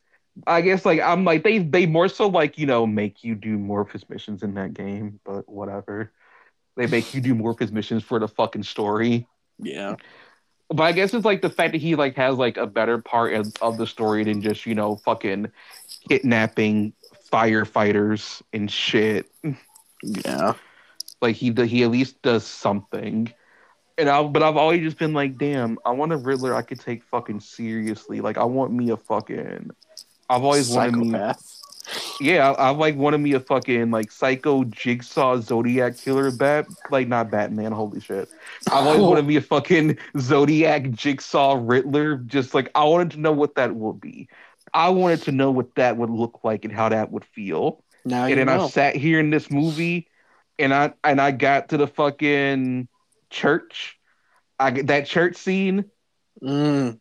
I 0.48 0.62
guess 0.62 0.86
like 0.86 1.02
I'm 1.02 1.26
like 1.26 1.44
they 1.44 1.60
they 1.60 1.86
more 1.86 2.08
so 2.08 2.28
like 2.28 2.58
you 2.58 2.66
know 2.66 2.88
make 2.88 3.24
you 3.24 3.36
do 3.36 3.58
more 3.58 3.82
of 3.82 3.92
his 3.92 4.08
missions 4.10 4.44
in 4.44 4.54
that 4.56 4.74
game, 4.74 5.20
but 5.26 5.50
whatever. 5.50 6.14
They 6.78 6.88
make 6.88 7.14
you 7.14 7.22
do 7.22 7.36
more 7.36 7.52
of 7.52 7.60
his 7.60 7.72
missions 7.74 8.04
for 8.04 8.20
the 8.20 8.28
fucking 8.30 8.64
story. 8.64 9.28
Yeah. 9.60 9.96
But 10.70 10.84
I 10.84 10.92
guess 10.94 11.14
it's 11.14 11.26
like 11.26 11.42
the 11.42 11.50
fact 11.50 11.74
that 11.74 11.82
he 11.82 11.96
like 11.96 12.16
has 12.16 12.38
like 12.38 12.58
a 12.58 12.68
better 12.68 13.00
part 13.00 13.34
of, 13.34 13.54
of 13.62 13.78
the 13.78 13.88
story 13.88 14.24
than 14.24 14.42
just 14.42 14.66
you 14.66 14.76
know 14.76 14.98
fucking 14.98 15.52
kidnapping 16.10 16.94
firefighters 17.32 18.42
and 18.54 18.72
shit. 18.72 19.32
Yeah. 20.04 20.54
Like 21.22 21.36
he 21.36 21.52
he 21.54 21.84
at 21.84 21.92
least 21.92 22.22
does 22.22 22.46
something. 22.46 23.34
And 24.00 24.08
I 24.10 24.24
but 24.24 24.42
I've 24.42 24.56
always 24.56 24.82
just 24.82 24.98
been 24.98 25.14
like, 25.14 25.38
damn, 25.38 25.78
I 25.86 25.92
want 25.92 26.14
a 26.14 26.18
Riddler 26.18 26.56
I 26.56 26.62
could 26.62 26.80
take 26.80 27.04
fucking 27.04 27.42
seriously. 27.42 28.22
Like 28.22 28.38
I 28.38 28.46
want 28.46 28.72
me 28.72 28.92
a 28.92 28.98
fucking. 28.98 29.72
I've 30.30 30.44
always 30.44 30.70
wanted 30.70 30.96
me. 30.96 31.20
Yeah, 32.22 32.52
I, 32.52 32.70
I've 32.70 32.78
like 32.78 32.96
wanted 32.96 33.18
me 33.20 33.34
a 33.34 33.40
fucking 33.40 33.92
like 33.92 34.12
psycho 34.12 34.64
jigsaw 34.64 35.42
zodiac 35.42 35.98
killer 35.98 36.32
bat 36.32 36.68
like 36.92 37.08
not 37.08 37.30
Batman, 37.30 37.72
holy 37.72 38.00
shit. 38.00 38.30
I've 38.72 38.86
always 38.86 39.02
wanted 39.02 39.26
me 39.26 39.36
a 39.36 39.42
fucking 39.42 39.98
zodiac 40.18 40.92
jigsaw 40.92 41.60
Riddler. 41.60 42.18
Just 42.18 42.54
like 42.54 42.72
I 42.76 42.86
wanted 42.86 43.12
to 43.12 43.20
know 43.20 43.34
what 43.34 43.56
that 43.56 43.76
would 43.76 44.00
be. 44.00 44.30
I 44.74 44.90
wanted 44.90 45.24
to 45.24 45.32
know 45.32 45.52
what 45.52 45.76
that 45.76 45.98
would 45.98 46.10
look 46.10 46.40
like 46.44 46.64
and 46.64 46.74
how 46.74 46.90
that 46.90 47.12
would 47.12 47.26
feel. 47.26 47.84
Now 48.06 48.26
and 48.26 48.38
then 48.38 48.48
know. 48.48 48.66
I 48.66 48.70
sat 48.70 48.96
here 48.96 49.20
in 49.20 49.30
this 49.30 49.52
movie 49.52 50.08
and 50.58 50.74
I 50.74 50.94
and 51.04 51.20
I 51.20 51.32
got 51.32 51.70
to 51.70 51.78
the 51.78 51.88
fucking 51.88 52.88
church. 53.30 53.98
I 54.60 54.72
that 54.84 55.06
church 55.08 55.36
scene 55.38 55.86
Mm, 56.42 57.00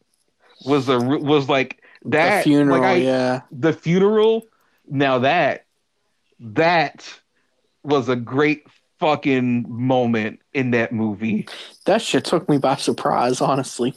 was 0.64 0.88
a 0.88 0.98
was 0.98 1.48
like 1.48 1.80
that 2.06 2.38
the 2.38 2.42
funeral, 2.50 2.80
like 2.80 2.88
I, 2.88 2.94
yeah. 2.96 3.40
the 3.52 3.72
funeral 3.72 4.46
now 4.88 5.20
that 5.20 5.66
that 6.40 7.08
was 7.84 8.08
a 8.08 8.16
great 8.16 8.64
fucking 8.98 9.66
moment 9.68 10.40
in 10.52 10.72
that 10.72 10.92
movie 10.92 11.46
That 11.86 12.02
shit 12.02 12.24
took 12.24 12.48
me 12.48 12.58
by 12.58 12.74
surprise, 12.76 13.40
honestly. 13.40 13.94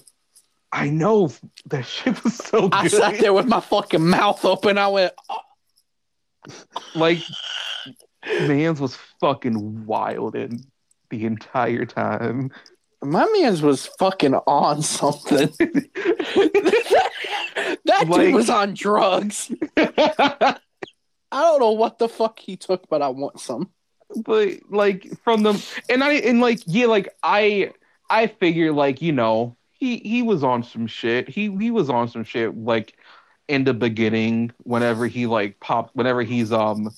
i 0.72 0.90
know 0.92 1.32
that 1.66 1.86
shit 1.88 2.24
was 2.24 2.36
so 2.36 2.70
I 2.72 2.88
sat 2.88 3.20
there 3.20 3.34
with 3.34 3.48
my 3.48 3.62
fucking 3.62 4.08
mouth 4.08 4.46
open. 4.46 4.78
I 4.78 4.90
went, 4.90 5.14
oh, 5.30 5.38
like 6.94 7.18
man's 8.48 8.80
was 8.80 8.96
fucking 9.20 9.88
wild 9.88 10.36
and 10.36 10.64
the 11.12 11.26
entire 11.26 11.86
time 11.86 12.50
my 13.04 13.26
man's 13.40 13.62
was 13.64 13.88
fucking 14.00 14.36
on 14.36 14.82
something. 14.84 15.50
that 17.86 18.06
Like- 18.08 18.22
dude 18.22 18.36
was 18.36 18.50
on 18.50 18.74
drugs. 18.74 19.52
I 19.78 20.58
don't 21.32 21.60
know 21.60 21.72
what 21.72 21.98
the 21.98 22.10
fuck 22.10 22.40
he 22.40 22.58
took, 22.58 22.88
but 22.90 23.02
I 23.02 23.08
want 23.10 23.40
some. 23.40 23.70
but 24.24 24.50
like 24.70 25.08
from 25.24 25.44
the 25.44 25.66
and 25.90 26.04
I 26.04 26.14
and 26.14 26.42
like 26.42 26.60
yeah, 26.68 26.88
like 26.88 27.10
I 27.24 27.72
I 28.10 28.28
figure 28.28 28.72
like 28.74 29.02
you 29.02 29.14
know 29.14 29.56
he 29.72 29.98
he 29.98 30.22
was 30.22 30.44
on 30.44 30.64
some 30.64 30.86
shit. 30.88 31.30
He 31.30 31.50
he 31.58 31.72
was 31.72 31.90
on 31.90 32.08
some 32.10 32.24
shit 32.24 32.56
like 32.58 32.98
in 33.48 33.64
the 33.64 33.74
beginning 33.74 34.52
whenever 34.64 35.08
he 35.08 35.26
like 35.26 35.60
popped 35.60 35.96
whenever 35.96 36.22
he's 36.22 36.52
um 36.52 36.90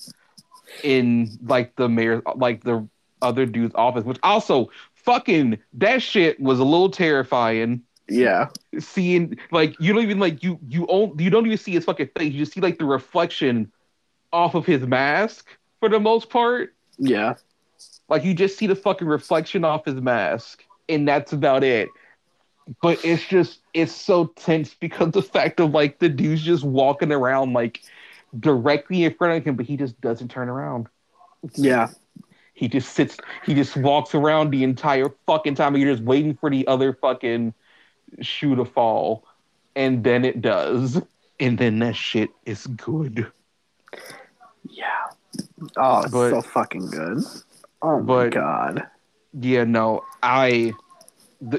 in 0.82 1.30
like 1.44 1.76
the 1.76 1.88
mayor 1.88 2.22
like 2.34 2.62
the 2.64 2.86
other 3.24 3.46
dude's 3.46 3.74
office, 3.74 4.04
which 4.04 4.18
also 4.22 4.70
fucking 4.94 5.58
that 5.74 6.02
shit 6.02 6.38
was 6.40 6.58
a 6.58 6.64
little 6.64 6.90
terrifying. 6.90 7.82
Yeah. 8.08 8.48
Seeing 8.78 9.38
like 9.50 9.74
you 9.80 9.92
don't 9.92 10.02
even 10.02 10.18
like 10.18 10.42
you 10.42 10.58
you 10.68 10.86
don't 10.86 11.18
you 11.18 11.30
don't 11.30 11.46
even 11.46 11.58
see 11.58 11.72
his 11.72 11.84
fucking 11.84 12.10
face. 12.16 12.32
You 12.32 12.38
just 12.38 12.52
see 12.52 12.60
like 12.60 12.78
the 12.78 12.84
reflection 12.84 13.72
off 14.32 14.54
of 14.54 14.66
his 14.66 14.82
mask 14.82 15.46
for 15.80 15.88
the 15.88 16.00
most 16.00 16.28
part. 16.28 16.74
Yeah. 16.98 17.34
Like 18.08 18.24
you 18.24 18.34
just 18.34 18.58
see 18.58 18.66
the 18.66 18.76
fucking 18.76 19.08
reflection 19.08 19.64
off 19.64 19.86
his 19.86 19.94
mask, 19.94 20.62
and 20.88 21.08
that's 21.08 21.32
about 21.32 21.64
it. 21.64 21.88
But 22.82 23.04
it's 23.04 23.26
just 23.26 23.60
it's 23.72 23.92
so 23.92 24.26
tense 24.26 24.74
because 24.74 25.12
the 25.12 25.22
fact 25.22 25.60
of 25.60 25.70
like 25.70 25.98
the 25.98 26.08
dude's 26.08 26.42
just 26.42 26.64
walking 26.64 27.12
around 27.12 27.52
like 27.52 27.80
directly 28.38 29.04
in 29.04 29.14
front 29.14 29.38
of 29.38 29.44
him, 29.44 29.56
but 29.56 29.66
he 29.66 29.76
just 29.76 29.98
doesn't 30.00 30.30
turn 30.30 30.48
around. 30.48 30.88
Yeah. 31.54 31.88
He 32.64 32.68
just 32.68 32.94
sits. 32.94 33.18
He 33.44 33.52
just 33.52 33.76
walks 33.76 34.14
around 34.14 34.48
the 34.50 34.64
entire 34.64 35.10
fucking 35.26 35.54
time. 35.54 35.74
And 35.74 35.82
you're 35.82 35.92
just 35.92 36.02
waiting 36.02 36.34
for 36.34 36.48
the 36.48 36.66
other 36.66 36.94
fucking 36.94 37.52
shoe 38.22 38.56
to 38.56 38.64
fall, 38.64 39.26
and 39.76 40.02
then 40.02 40.24
it 40.24 40.40
does, 40.40 40.98
and 41.38 41.58
then 41.58 41.78
that 41.80 41.94
shit 41.94 42.30
is 42.46 42.66
good. 42.68 43.30
Yeah. 44.66 44.86
Oh, 45.76 46.00
it's 46.04 46.10
But- 46.10 46.30
so 46.30 46.40
fucking 46.40 46.86
good. 46.86 47.18
Oh 47.82 48.00
my 48.00 48.28
god. 48.28 48.86
Yeah, 49.38 49.64
no, 49.64 50.02
I, 50.22 50.72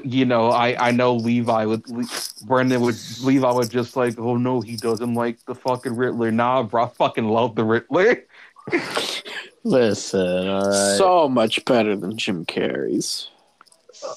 you 0.02 0.24
know, 0.24 0.50
I 0.50 0.88
I 0.88 0.90
know 0.90 1.14
Levi 1.14 1.66
would 1.66 1.88
Le- 1.88 2.04
Brendan 2.46 2.80
would 2.80 2.96
Levi 3.22 3.52
would 3.52 3.70
just 3.70 3.94
like, 3.94 4.18
oh 4.18 4.36
no, 4.36 4.60
he 4.60 4.74
doesn't 4.74 5.14
like 5.14 5.38
the 5.46 5.54
fucking 5.54 5.94
Riddler. 5.94 6.32
Nah, 6.32 6.64
bro, 6.64 6.82
I 6.86 6.88
fucking 6.88 7.28
love 7.28 7.54
the 7.54 7.62
Riddler. 7.64 8.24
Listen, 9.64 10.48
all 10.48 10.68
right. 10.68 10.96
So 10.96 11.28
much 11.28 11.64
better 11.64 11.96
than 11.96 12.16
Jim 12.16 12.44
Carrey's. 12.44 13.28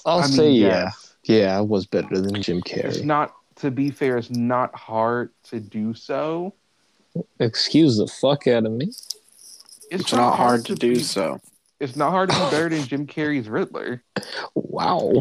I'll 0.05 0.19
I 0.19 0.27
mean, 0.27 0.35
say 0.35 0.51
yeah. 0.51 0.67
yes. 0.67 1.15
Yeah, 1.23 1.59
it 1.59 1.67
was 1.67 1.85
better 1.85 2.19
than 2.19 2.41
Jim 2.41 2.61
Carrey. 2.61 2.85
It's 2.85 3.01
not 3.01 3.33
to 3.59 3.71
be 3.71 3.91
fair, 3.91 4.17
it's 4.17 4.29
not 4.29 4.73
hard 4.73 5.31
to 5.43 5.59
do 5.59 5.93
so. 5.93 6.53
Excuse 7.39 7.97
the 7.97 8.07
fuck 8.07 8.47
out 8.47 8.65
of 8.65 8.71
me. 8.71 8.91
It's 9.91 10.13
not 10.13 10.35
hard 10.35 10.65
to 10.65 10.75
do 10.75 10.95
be- 10.95 10.99
so. 10.99 11.39
It's 11.79 11.95
not 11.95 12.11
hard 12.11 12.29
to 12.29 12.35
be 12.35 12.51
better 12.51 12.69
than 12.69 12.83
Jim 12.87 13.07
Carrey's 13.07 13.49
Riddler. 13.49 14.03
Wow. 14.53 15.13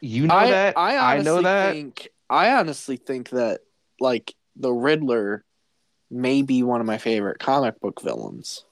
You 0.00 0.26
know 0.26 0.34
I, 0.34 0.50
that. 0.50 0.78
I, 0.78 1.16
I, 1.16 1.22
know 1.22 1.42
that. 1.42 1.72
Think, 1.72 2.08
I 2.28 2.52
honestly 2.52 2.96
think 2.96 3.30
that 3.30 3.60
like 3.98 4.34
the 4.56 4.72
Riddler 4.72 5.44
may 6.10 6.42
be 6.42 6.62
one 6.62 6.80
of 6.80 6.86
my 6.86 6.98
favorite 6.98 7.38
comic 7.38 7.80
book 7.80 8.00
villains. 8.02 8.64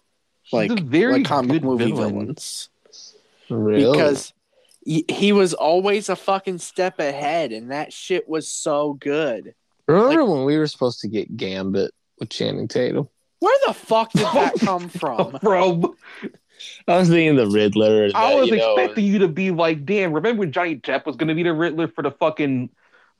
Like, 0.52 0.70
He's 0.70 0.80
a 0.80 0.84
very 0.84 1.12
like 1.14 1.24
comic 1.24 1.52
good 1.52 1.64
movie 1.64 1.86
villain. 1.92 2.10
villains. 2.10 2.68
Really? 3.50 3.90
Because 3.90 4.32
he, 4.84 5.04
he 5.08 5.32
was 5.32 5.54
always 5.54 6.08
a 6.08 6.16
fucking 6.16 6.58
step 6.58 6.98
ahead 6.98 7.52
and 7.52 7.70
that 7.70 7.92
shit 7.92 8.28
was 8.28 8.48
so 8.48 8.94
good. 8.94 9.54
remember 9.86 10.24
when 10.24 10.44
we 10.44 10.58
were 10.58 10.66
supposed 10.66 11.00
to 11.00 11.08
get 11.08 11.36
Gambit 11.36 11.92
with 12.18 12.28
Channing 12.30 12.68
Tatum? 12.68 13.08
Where 13.40 13.56
the 13.66 13.74
fuck 13.74 14.12
did 14.12 14.22
that 14.22 14.54
come 14.60 14.88
from? 14.88 15.38
Bro, 15.42 15.94
I 16.88 16.98
was 16.98 17.08
thinking 17.08 17.36
the 17.36 17.46
Riddler. 17.48 18.04
And 18.04 18.14
I 18.14 18.30
that, 18.30 18.40
was 18.40 18.48
you 18.48 18.56
know, 18.56 18.74
expecting 18.74 19.04
you 19.04 19.18
to 19.18 19.28
be 19.28 19.50
like, 19.50 19.84
damn, 19.84 20.12
remember 20.12 20.40
when 20.40 20.52
Johnny 20.52 20.76
Depp 20.76 21.04
was 21.04 21.16
gonna 21.16 21.34
be 21.34 21.42
the 21.42 21.52
Riddler 21.52 21.88
for 21.88 22.02
the 22.02 22.10
fucking 22.10 22.70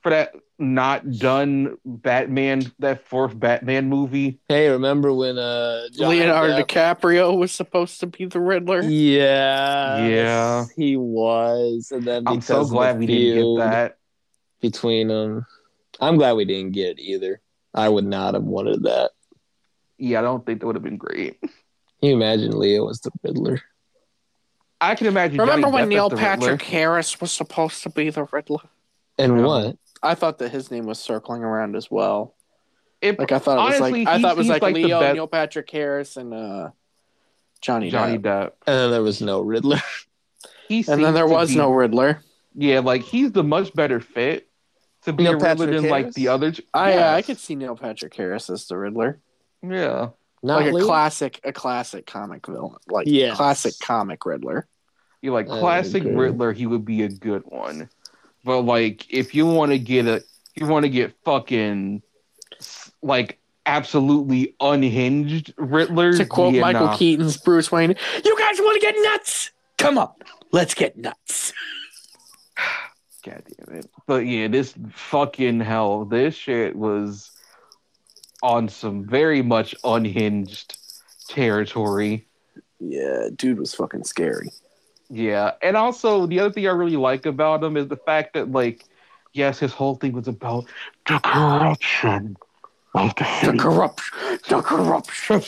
for 0.05 0.11
that 0.11 0.35
not 0.59 1.09
done 1.17 1.77
Batman 1.83 2.71
that 2.77 3.07
fourth 3.07 3.37
Batman 3.39 3.89
movie? 3.89 4.39
Hey, 4.47 4.69
remember 4.69 5.11
when 5.11 5.39
uh 5.39 5.89
Johnny 5.91 6.19
Leonardo 6.19 6.61
Depp- 6.61 6.67
DiCaprio 6.67 7.35
was 7.35 7.51
supposed 7.51 7.99
to 8.01 8.05
be 8.05 8.25
the 8.25 8.39
Riddler. 8.39 8.83
Yeah. 8.83 10.05
Yeah. 10.05 10.65
He 10.75 10.95
was. 10.95 11.89
And 11.91 12.03
then 12.03 12.27
I'm 12.27 12.39
so 12.41 12.61
of 12.61 12.69
the 12.69 12.75
glad 12.75 12.99
we 12.99 13.07
didn't 13.07 13.55
get 13.57 13.63
that. 13.65 13.97
between 14.61 15.07
them. 15.07 15.47
I'm 15.99 16.17
glad 16.17 16.33
we 16.33 16.45
didn't 16.45 16.73
get 16.73 16.99
it 16.99 17.01
either. 17.01 17.41
I 17.73 17.89
would 17.89 18.05
not 18.05 18.35
have 18.35 18.43
wanted 18.43 18.83
that. 18.83 19.09
Yeah, 19.97 20.19
I 20.19 20.21
don't 20.21 20.45
think 20.45 20.59
that 20.59 20.67
would 20.67 20.75
have 20.75 20.83
been 20.83 20.97
great. 20.97 21.41
Can 21.41 21.49
you 22.01 22.13
imagine 22.13 22.59
Leo 22.59 22.85
was 22.85 22.99
the 22.99 23.09
Riddler? 23.23 23.59
I 24.79 24.93
can 24.93 25.07
imagine. 25.07 25.39
Remember 25.39 25.63
Johnny 25.63 25.73
when 25.73 25.85
Depp 25.85 25.89
Neil 25.89 26.05
as 26.05 26.09
the 26.11 26.15
Riddler. 26.17 26.27
Patrick 26.37 26.61
Harris 26.61 27.19
was 27.19 27.31
supposed 27.31 27.81
to 27.81 27.89
be 27.89 28.11
the 28.11 28.25
Riddler? 28.25 28.59
And 29.17 29.39
Yeah. 29.39 29.45
what? 29.45 29.77
I 30.05 30.15
thought 30.15 30.37
that 30.39 30.49
his 30.51 30.71
name 30.71 30.85
was 30.85 30.99
circling 30.99 31.43
around 31.43 31.75
as 31.75 31.89
well. 31.91 32.35
It, 33.01 33.19
Like 33.19 33.31
I 33.31 33.39
thought 33.39 33.57
it 33.59 33.71
was 33.71 33.81
Honestly, 33.81 34.05
like 34.05 34.15
I 34.15 34.21
thought 34.21 34.31
it 34.31 34.37
was 34.37 34.47
like, 34.47 34.61
like 34.61 34.75
Leo, 34.75 34.99
best- 34.99 35.13
Neil 35.15 35.27
Patrick 35.27 35.69
Harris, 35.69 36.15
and 36.17 36.33
uh, 36.33 36.69
Johnny. 37.61 37.89
Johnny 37.91 38.17
Depp. 38.17 38.21
Depp. 38.21 38.51
And 38.67 38.77
then 38.77 38.91
there 38.91 39.03
was 39.03 39.21
no 39.21 39.41
Riddler. 39.41 39.81
He 40.67 40.83
And 40.87 41.03
then 41.03 41.13
there 41.13 41.27
was 41.27 41.49
be- 41.51 41.57
no 41.57 41.71
Riddler. 41.71 42.21
Yeah, 42.55 42.79
like 42.79 43.03
he's 43.03 43.31
the 43.33 43.43
much 43.43 43.71
better 43.75 43.99
fit 43.99 44.49
to 45.03 45.13
be 45.13 45.23
Neil 45.23 45.33
a 45.33 45.35
Riddler 45.35 45.47
Patrick 45.67 45.81
than 45.81 45.89
like 45.91 46.13
the 46.13 46.29
other. 46.29 46.53
I 46.73 46.93
uh, 46.97 47.13
I 47.13 47.21
could 47.21 47.37
see 47.37 47.53
Neil 47.53 47.75
Patrick 47.75 48.15
Harris 48.15 48.49
as 48.49 48.65
the 48.65 48.75
Riddler, 48.77 49.19
Yeah. 49.61 50.09
Not 50.41 50.63
like 50.63 50.73
a 50.73 50.79
classic, 50.85 51.39
a 51.43 51.51
classic 51.53 52.07
comic 52.07 52.47
villain, 52.47 52.77
like 52.87 53.05
Yes. 53.07 53.35
classic 53.37 53.73
comic 53.79 54.25
Riddler. 54.25 54.67
You 55.21 55.33
like 55.33 55.47
classic. 55.47 56.01
Riddler, 56.03 56.51
he 56.53 56.65
would 56.65 56.83
be 56.85 57.03
a 57.03 57.09
good 57.09 57.43
one. 57.45 57.89
But 58.45 58.61
like, 58.61 59.11
if 59.11 59.33
you 59.33 59.47
want 59.47 59.71
to 59.71 59.79
get 59.79 60.05
a, 60.05 60.23
you 60.53 60.67
want 60.67 60.83
to 60.83 60.89
get 60.89 61.15
fucking 61.25 62.03
like 63.01 63.39
absolutely 63.65 64.55
unhinged 64.61 65.53
Riddler. 65.57 66.13
To 66.13 66.25
quote 66.25 66.53
yeah, 66.53 66.61
Michael 66.61 66.85
nah. 66.85 66.97
Keaton's 66.97 67.37
Bruce 67.37 67.71
Wayne, 67.71 67.95
"You 68.23 68.37
guys 68.37 68.59
want 68.59 68.79
to 68.79 68.79
get 68.79 68.95
nuts? 68.99 69.49
Come 69.77 69.97
on, 69.97 70.13
let's 70.51 70.75
get 70.75 70.95
nuts." 70.95 71.51
God 73.25 73.43
damn 73.57 73.77
it! 73.79 73.89
But 74.05 74.27
yeah, 74.27 74.47
this 74.47 74.75
fucking 74.91 75.59
hell, 75.61 76.05
this 76.05 76.35
shit 76.35 76.75
was 76.75 77.31
on 78.43 78.69
some 78.69 79.03
very 79.03 79.41
much 79.41 79.73
unhinged 79.83 80.77
territory. 81.27 82.27
Yeah, 82.79 83.29
dude 83.35 83.57
was 83.57 83.73
fucking 83.73 84.03
scary. 84.03 84.51
Yeah, 85.09 85.51
and 85.61 85.77
also 85.77 86.25
the 86.25 86.39
other 86.39 86.51
thing 86.51 86.67
I 86.67 86.71
really 86.71 86.97
like 86.97 87.25
about 87.25 87.63
him 87.63 87.77
is 87.77 87.87
the 87.87 87.97
fact 87.97 88.33
that 88.33 88.51
like, 88.51 88.85
yes, 89.33 89.59
his 89.59 89.71
whole 89.71 89.95
thing 89.95 90.13
was 90.13 90.27
about 90.27 90.65
the 91.07 91.19
corruption 91.19 92.35
of 92.95 93.13
the 93.15 93.23
The 93.51 93.57
corruption, 93.57 94.39
the 94.49 94.61
corruption, 94.61 95.41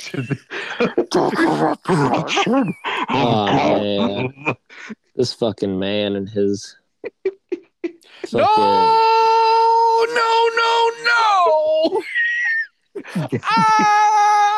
the 0.80 1.78
corruption. 1.84 2.76
Oh, 3.10 3.46
man. 3.46 4.56
This 5.16 5.34
fucking 5.34 5.80
man 5.80 6.16
and 6.16 6.30
his. 6.30 6.78
No, 8.34 8.44
no, 10.06 10.50
no, 10.56 10.92
no! 11.06 12.02
Ah! 13.44 14.57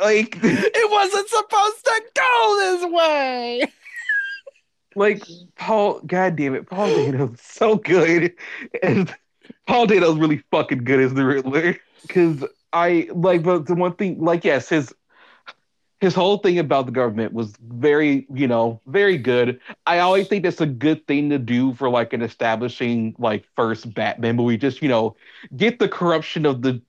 Like, 0.00 0.38
It 0.42 0.90
wasn't 0.90 1.28
supposed 1.28 1.84
to 1.84 2.02
go 2.14 2.56
this 2.60 2.92
way. 2.92 3.62
like 4.94 5.22
Paul. 5.56 6.00
God 6.00 6.36
damn 6.36 6.54
it, 6.54 6.68
Paul 6.68 6.88
Dano's 6.88 7.40
so 7.40 7.76
good, 7.76 8.32
and 8.82 9.14
Paul 9.66 9.86
Dano's 9.86 10.16
really 10.18 10.42
fucking 10.50 10.84
good 10.84 11.00
as 11.00 11.14
the 11.14 11.24
Riddler. 11.24 11.76
Because 12.02 12.44
I 12.72 13.08
like, 13.12 13.42
but 13.42 13.66
the 13.66 13.74
one 13.74 13.94
thing, 13.94 14.22
like, 14.22 14.44
yes, 14.44 14.68
his 14.68 14.92
his 16.00 16.14
whole 16.14 16.38
thing 16.38 16.58
about 16.58 16.84
the 16.86 16.92
government 16.92 17.32
was 17.32 17.56
very, 17.68 18.26
you 18.32 18.46
know, 18.46 18.80
very 18.86 19.16
good. 19.16 19.58
I 19.86 19.98
always 20.00 20.28
think 20.28 20.42
that's 20.42 20.60
a 20.60 20.66
good 20.66 21.06
thing 21.06 21.30
to 21.30 21.38
do 21.38 21.72
for 21.74 21.88
like 21.88 22.12
an 22.12 22.20
establishing 22.22 23.14
like 23.18 23.44
first 23.56 23.92
Batman 23.94 24.36
movie. 24.36 24.58
Just 24.58 24.82
you 24.82 24.88
know, 24.88 25.16
get 25.56 25.78
the 25.78 25.88
corruption 25.88 26.44
of 26.46 26.62
the 26.62 26.80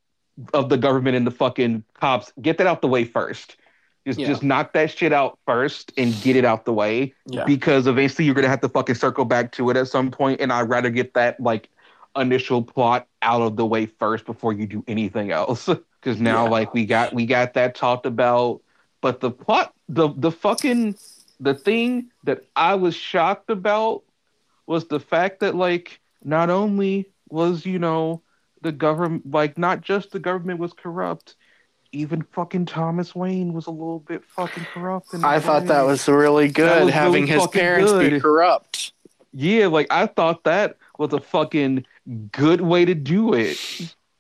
of 0.54 0.70
the 0.70 0.78
government 0.78 1.16
and 1.16 1.26
the 1.26 1.32
fucking 1.32 1.84
cops, 1.94 2.32
get 2.42 2.58
that 2.60 2.68
out 2.68 2.82
the 2.82 2.88
way 2.88 3.04
first. 3.06 3.58
Just 4.06 4.20
Yeah. 4.20 4.28
just 4.28 4.44
knock 4.44 4.74
that 4.74 4.90
shit 4.92 5.12
out 5.12 5.38
first 5.46 5.92
and 5.98 6.14
get 6.22 6.36
it 6.36 6.46
out 6.46 6.64
the 6.66 6.74
way 6.74 7.14
Yeah. 7.26 7.44
because 7.46 7.88
eventually 7.88 8.26
you're 8.26 8.36
gonna 8.36 8.48
have 8.48 8.62
to 8.62 8.70
fucking 8.70 8.96
circle 8.96 9.26
back 9.26 9.52
to 9.54 9.70
it 9.70 9.78
at 9.78 9.88
some 9.88 10.12
point, 10.12 10.40
and 10.40 10.52
I'd 10.54 10.70
rather 10.70 10.90
get 10.90 11.14
that 11.16 11.40
like 11.42 11.70
initial 12.16 12.64
plot 12.64 13.06
out 13.22 13.42
of 13.42 13.58
the 13.58 13.66
way 13.66 13.86
first 13.86 14.26
before 14.26 14.54
you 14.54 14.66
do 14.66 14.84
anything 14.88 15.32
else. 15.32 15.70
Because 16.00 16.22
now, 16.22 16.44
Yeah. 16.46 16.52
like 16.52 16.74
we 16.76 16.86
got 16.86 17.12
we 17.14 17.26
got 17.26 17.56
that 17.56 17.74
talked 17.76 18.06
about, 18.06 18.62
but 19.02 19.20
the 19.20 19.32
plot, 19.32 19.74
the 19.90 20.10
the 20.16 20.32
fucking 20.32 20.96
the 21.40 21.54
thing 21.56 22.12
that 22.24 22.44
I 22.56 22.76
was 22.76 22.96
shocked 22.96 23.50
about 23.50 24.04
was 24.68 24.86
the 24.88 25.00
fact 25.00 25.40
that 25.42 25.56
like 25.56 26.00
not 26.24 26.50
only 26.52 27.08
was 27.30 27.66
you 27.66 27.80
know 27.80 28.22
the 28.62 28.72
government 28.72 29.32
like 29.32 29.58
not 29.58 29.82
just 29.82 30.12
the 30.12 30.20
government 30.20 30.60
was 30.60 30.74
corrupt, 30.74 31.36
even 31.92 32.24
fucking 32.34 32.66
Thomas 32.66 33.16
Wayne 33.16 33.54
was 33.54 33.68
a 33.68 33.72
little 33.72 34.00
bit 34.00 34.24
fucking 34.26 34.66
corrupt. 34.74 35.14
in 35.14 35.24
I 35.24 35.40
thought 35.40 35.66
that 35.68 35.84
was 35.84 36.08
really 36.08 36.50
good 36.50 36.86
was 36.86 36.94
having 36.94 37.24
really 37.24 37.28
his 37.28 37.42
fucking 37.44 37.60
parents 37.62 37.94
be 37.94 38.20
corrupt. 38.20 38.94
Yeah, 39.34 39.68
like 39.68 39.88
I 39.92 40.08
thought 40.08 40.44
that 40.46 40.78
was 40.98 41.14
a 41.14 41.20
fucking 41.20 41.86
good 42.32 42.62
way 42.62 42.86
to 42.86 42.96
do 42.96 43.34
it. 43.34 43.58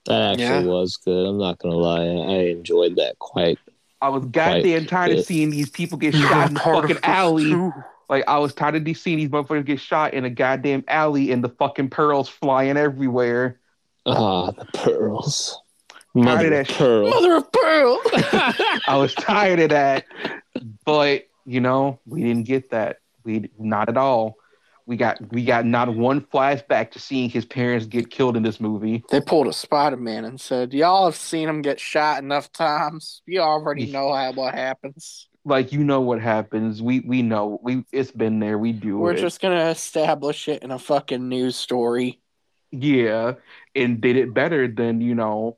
That 0.05 0.31
actually 0.33 0.43
Yeah. 0.45 0.61
was 0.63 0.97
good. 0.97 1.25
I'm 1.27 1.37
not 1.37 1.57
gonna 1.59 1.75
lie. 1.75 2.03
I 2.05 2.37
enjoyed 2.49 2.95
that 2.97 3.17
quite. 3.19 3.57
I 4.01 4.09
was 4.09 4.25
goddamn 4.25 4.85
tired 4.85 5.17
of 5.17 5.25
seeing 5.25 5.49
these 5.49 5.69
people 5.71 5.97
get 5.97 6.13
shot 6.15 6.49
in 6.49 6.53
the 6.53 6.59
fucking 6.59 6.99
alley. 7.03 7.45
too. 7.49 7.73
Like 8.09 8.23
I 8.27 8.37
was 8.37 8.53
tired 8.53 8.75
of 8.75 8.85
these 8.85 9.01
seeing 9.01 9.17
these 9.17 9.29
motherfuckers 9.29 9.65
get 9.65 9.79
shot 9.79 10.13
in 10.13 10.23
a 10.23 10.29
goddamn 10.29 10.83
alley 10.87 11.31
and 11.31 11.43
the 11.43 11.49
fucking 11.49 11.89
pearls 11.89 12.29
flying 12.29 12.77
everywhere. 12.77 13.59
Ah, 14.07 14.51
the 14.51 14.65
pearls. 14.73 15.59
Mother 16.13 16.47
of 16.47 16.51
of 16.51 16.51
that 16.51 16.67
shit. 16.67 16.77
pearl. 16.77 17.09
Mother 17.09 17.35
of 17.35 17.51
pearl. 17.51 18.01
I 18.87 18.97
was 18.97 19.13
tired 19.13 19.59
of 19.59 19.69
that. 19.69 20.05
But 20.85 21.27
you 21.45 21.59
know, 21.61 21.99
we 22.05 22.21
didn't 22.23 22.43
get 22.45 22.71
that. 22.71 22.97
We 23.23 23.49
not 23.59 23.89
at 23.89 23.97
all. 23.97 24.37
We 24.85 24.95
got 24.95 25.17
we 25.31 25.43
got 25.43 25.65
not 25.65 25.93
one 25.93 26.21
flashback 26.21 26.91
to 26.91 26.99
seeing 26.99 27.29
his 27.29 27.45
parents 27.45 27.85
get 27.85 28.09
killed 28.09 28.37
in 28.37 28.43
this 28.43 28.59
movie. 28.61 29.03
they 29.11 29.19
pulled 29.19 29.47
a 29.47 29.53
Spider 29.53 29.97
Man 29.97 30.23
and 30.25 30.39
said, 30.39 30.73
"Y'all 30.73 31.05
have 31.05 31.15
seen 31.15 31.49
him 31.49 31.61
get 31.61 31.79
shot 31.79 32.23
enough 32.23 32.51
times. 32.53 33.21
You 33.25 33.41
already 33.41 33.91
know 33.91 34.13
how 34.13 34.31
what 34.31 34.55
happens. 34.55 35.27
Like 35.43 35.71
you 35.73 35.83
know 35.83 36.01
what 36.01 36.21
happens. 36.21 36.81
We 36.81 37.01
we 37.01 37.21
know. 37.21 37.59
We 37.61 37.83
it's 37.91 38.11
been 38.11 38.39
there. 38.39 38.57
We 38.57 38.71
do 38.71 38.97
We're 38.97 39.11
it. 39.11 39.19
just 39.19 39.41
gonna 39.41 39.65
establish 39.69 40.47
it 40.47 40.63
in 40.63 40.71
a 40.71 40.79
fucking 40.79 41.27
news 41.27 41.57
story." 41.57 42.21
Yeah, 42.71 43.35
and 43.77 44.01
did 44.01 44.15
it 44.15 44.33
better 44.33 44.67
than 44.67 45.01
you 45.01 45.15
know, 45.15 45.57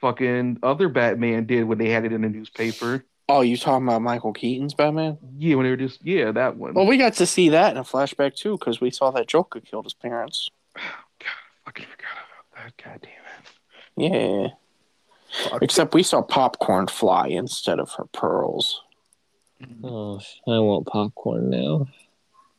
fucking 0.00 0.58
other 0.62 0.88
Batman 0.88 1.46
did 1.46 1.64
when 1.64 1.78
they 1.78 1.88
had 1.88 2.04
it 2.04 2.12
in 2.12 2.22
the 2.22 2.28
newspaper. 2.28 3.04
Oh, 3.28 3.40
you 3.40 3.56
talking 3.56 3.88
about 3.88 4.02
Michael 4.02 4.32
Keaton's 4.32 4.74
Batman? 4.74 5.18
Yeah, 5.36 5.56
when 5.56 5.64
they 5.64 5.70
were 5.70 5.76
just 5.76 6.04
yeah 6.04 6.30
that 6.32 6.56
one. 6.56 6.74
Well, 6.74 6.86
we 6.86 6.96
got 6.96 7.14
to 7.14 7.26
see 7.26 7.48
that 7.50 7.72
in 7.72 7.76
a 7.76 7.84
flashback 7.84 8.34
too, 8.36 8.56
because 8.58 8.80
we 8.80 8.90
saw 8.90 9.10
that 9.12 9.26
Joker 9.26 9.60
killed 9.60 9.84
his 9.84 9.94
parents. 9.94 10.48
Oh, 10.76 10.80
God, 11.18 11.28
I 11.28 11.64
fucking 11.64 11.86
forgot 11.86 12.10
about 12.12 12.64
that. 12.64 12.84
God 12.84 13.00
damn 13.02 14.12
it. 14.12 14.12
Yeah. 14.12 14.48
Except 15.60 15.94
we 15.94 16.02
saw 16.02 16.22
popcorn 16.22 16.86
fly 16.86 17.28
instead 17.28 17.80
of 17.80 17.90
her 17.92 18.04
pearls. 18.06 18.82
Oh, 19.82 20.20
I 20.46 20.58
want 20.58 20.86
popcorn 20.86 21.50
now. 21.50 21.88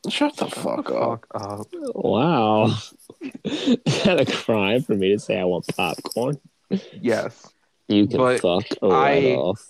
Shut 0.08 0.36
the 0.36 0.46
fuck 0.46 0.90
up. 0.90 1.26
Fuck 1.26 1.26
up. 1.34 1.66
Wow. 1.94 2.66
Is 3.44 4.04
that 4.04 4.20
a 4.20 4.26
crime 4.26 4.82
for 4.82 4.94
me 4.94 5.10
to 5.12 5.18
say 5.18 5.38
I 5.38 5.44
want 5.44 5.66
popcorn? 5.76 6.38
Yes. 7.00 7.46
You 7.88 8.06
can 8.06 8.18
But 8.18 8.40
fuck 8.40 8.64
right 8.82 9.32
I- 9.32 9.34
off. 9.34 9.64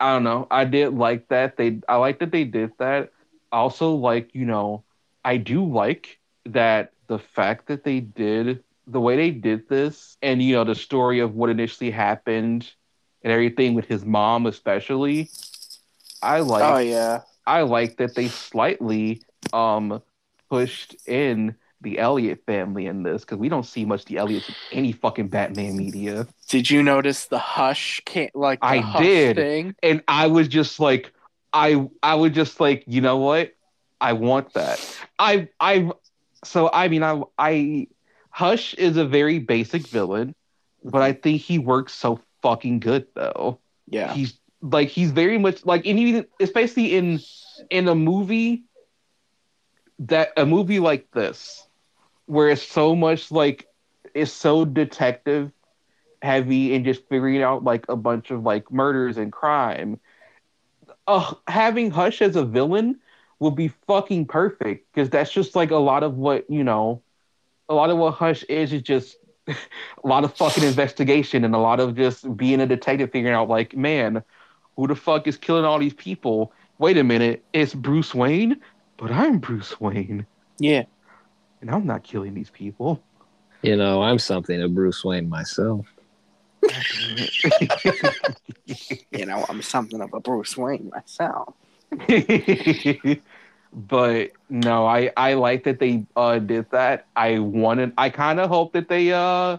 I 0.00 0.14
don't 0.14 0.24
know. 0.24 0.46
I 0.50 0.64
did 0.64 0.94
like 0.94 1.28
that. 1.28 1.56
They 1.56 1.80
I 1.88 1.96
like 1.96 2.18
that 2.20 2.30
they 2.32 2.44
did 2.44 2.72
that. 2.78 3.10
Also, 3.52 3.94
like, 3.94 4.34
you 4.34 4.44
know, 4.46 4.84
I 5.24 5.36
do 5.36 5.64
like 5.64 6.18
that 6.46 6.92
the 7.08 7.18
fact 7.18 7.66
that 7.66 7.84
they 7.84 8.00
did 8.00 8.62
the 8.86 9.00
way 9.00 9.16
they 9.16 9.30
did 9.30 9.68
this 9.68 10.16
and 10.22 10.40
you 10.42 10.54
know 10.54 10.64
the 10.64 10.74
story 10.74 11.18
of 11.20 11.34
what 11.34 11.50
initially 11.50 11.90
happened 11.90 12.70
and 13.22 13.32
everything 13.32 13.74
with 13.74 13.86
his 13.86 14.04
mom 14.04 14.46
especially. 14.46 15.28
I 16.22 16.40
like 16.40 16.62
Oh 16.62 16.78
yeah. 16.78 17.22
I 17.46 17.62
like 17.62 17.96
that 17.98 18.14
they 18.14 18.28
slightly 18.28 19.22
um 19.52 20.02
pushed 20.48 20.96
in 21.06 21.54
the 21.80 21.98
Elliot 21.98 22.42
family 22.46 22.86
in 22.86 23.02
this 23.02 23.22
because 23.22 23.38
we 23.38 23.48
don't 23.48 23.66
see 23.66 23.84
much 23.84 24.04
the 24.06 24.16
Elliots 24.16 24.48
in 24.48 24.54
any 24.72 24.92
fucking 24.92 25.28
Batman 25.28 25.76
media. 25.76 26.26
Did 26.48 26.70
you 26.70 26.82
notice 26.82 27.26
the 27.26 27.38
hush 27.38 28.00
can't 28.04 28.34
like 28.34 28.60
the 28.60 28.66
I 28.66 28.78
hush 28.78 29.02
did. 29.02 29.36
thing? 29.36 29.74
and 29.82 30.02
I 30.08 30.26
was 30.28 30.48
just 30.48 30.80
like, 30.80 31.12
I 31.52 31.88
I 32.02 32.14
was 32.14 32.32
just 32.32 32.60
like, 32.60 32.84
you 32.86 33.00
know 33.00 33.18
what? 33.18 33.52
I 34.00 34.14
want 34.14 34.52
that. 34.54 34.80
I 35.18 35.48
I 35.60 35.90
so 36.44 36.70
I 36.72 36.88
mean 36.88 37.02
I 37.02 37.22
I 37.38 37.88
Hush 38.30 38.74
is 38.74 38.98
a 38.98 39.04
very 39.06 39.38
basic 39.38 39.86
villain, 39.86 40.34
but 40.84 41.00
I 41.00 41.14
think 41.14 41.40
he 41.40 41.58
works 41.58 41.94
so 41.94 42.20
fucking 42.42 42.80
good 42.80 43.06
though. 43.14 43.60
Yeah. 43.88 44.12
He's 44.12 44.38
like 44.60 44.88
he's 44.88 45.10
very 45.10 45.38
much 45.38 45.64
like 45.64 45.86
and 45.86 45.98
even 45.98 46.26
especially 46.40 46.96
in 46.96 47.20
in 47.70 47.88
a 47.88 47.94
movie 47.94 48.64
that 49.98 50.32
a 50.36 50.44
movie 50.44 50.80
like 50.80 51.10
this 51.12 51.66
where 52.26 52.48
it's 52.50 52.62
so 52.62 52.94
much 52.94 53.30
like 53.30 53.68
it's 54.14 54.32
so 54.32 54.64
detective 54.64 55.52
heavy 56.22 56.74
and 56.74 56.84
just 56.84 57.06
figuring 57.08 57.42
out 57.42 57.64
like 57.64 57.86
a 57.88 57.96
bunch 57.96 58.30
of 58.30 58.42
like 58.42 58.70
murders 58.72 59.16
and 59.16 59.32
crime 59.32 59.98
uh 61.06 61.32
having 61.46 61.90
hush 61.90 62.20
as 62.20 62.36
a 62.36 62.44
villain 62.44 62.98
would 63.38 63.54
be 63.54 63.68
fucking 63.86 64.24
perfect 64.26 64.86
because 64.92 65.10
that's 65.10 65.30
just 65.30 65.54
like 65.54 65.70
a 65.70 65.76
lot 65.76 66.02
of 66.02 66.16
what 66.16 66.48
you 66.50 66.64
know 66.64 67.00
a 67.68 67.74
lot 67.74 67.90
of 67.90 67.98
what 67.98 68.12
hush 68.14 68.42
is 68.44 68.72
is 68.72 68.82
just 68.82 69.16
a 69.48 69.54
lot 70.04 70.24
of 70.24 70.34
fucking 70.34 70.64
investigation 70.64 71.44
and 71.44 71.54
a 71.54 71.58
lot 71.58 71.80
of 71.80 71.94
just 71.94 72.36
being 72.36 72.60
a 72.60 72.66
detective 72.66 73.10
figuring 73.10 73.34
out 73.34 73.48
like 73.48 73.76
man 73.76 74.22
who 74.76 74.86
the 74.86 74.94
fuck 74.94 75.26
is 75.26 75.36
killing 75.38 75.64
all 75.64 75.78
these 75.78 75.94
people? 75.94 76.52
Wait 76.78 76.98
a 76.98 77.04
minute 77.04 77.44
it's 77.52 77.74
bruce 77.74 78.14
wayne 78.14 78.60
but 78.96 79.10
i'm 79.10 79.38
bruce 79.38 79.80
wayne 79.80 80.26
Yeah. 80.58 80.84
and 81.60 81.70
i'm 81.70 81.86
not 81.86 82.02
killing 82.02 82.34
these 82.34 82.50
people 82.50 83.00
You 83.62 83.74
know, 83.76 84.02
I'm 84.02 84.18
something 84.20 84.62
of 84.62 84.74
Bruce 84.74 85.02
Wayne 85.04 85.28
myself. 85.28 85.86
You 89.10 89.26
know, 89.26 89.44
I'm 89.48 89.62
something 89.62 90.00
of 90.00 90.12
a 90.12 90.20
Bruce 90.20 90.56
Wayne 90.56 90.90
myself. 90.94 91.54
but 93.72 94.30
no, 94.50 94.86
I 94.86 95.10
I 95.16 95.34
like 95.34 95.64
that 95.64 95.78
they 95.80 96.04
uh 96.14 96.38
did 96.38 96.70
that. 96.70 97.06
I 97.16 97.38
wanted 97.38 97.92
I 97.98 98.10
kind 98.10 98.38
of 98.40 98.48
hope 98.50 98.72
that 98.74 98.88
they 98.88 99.12
uh 99.12 99.58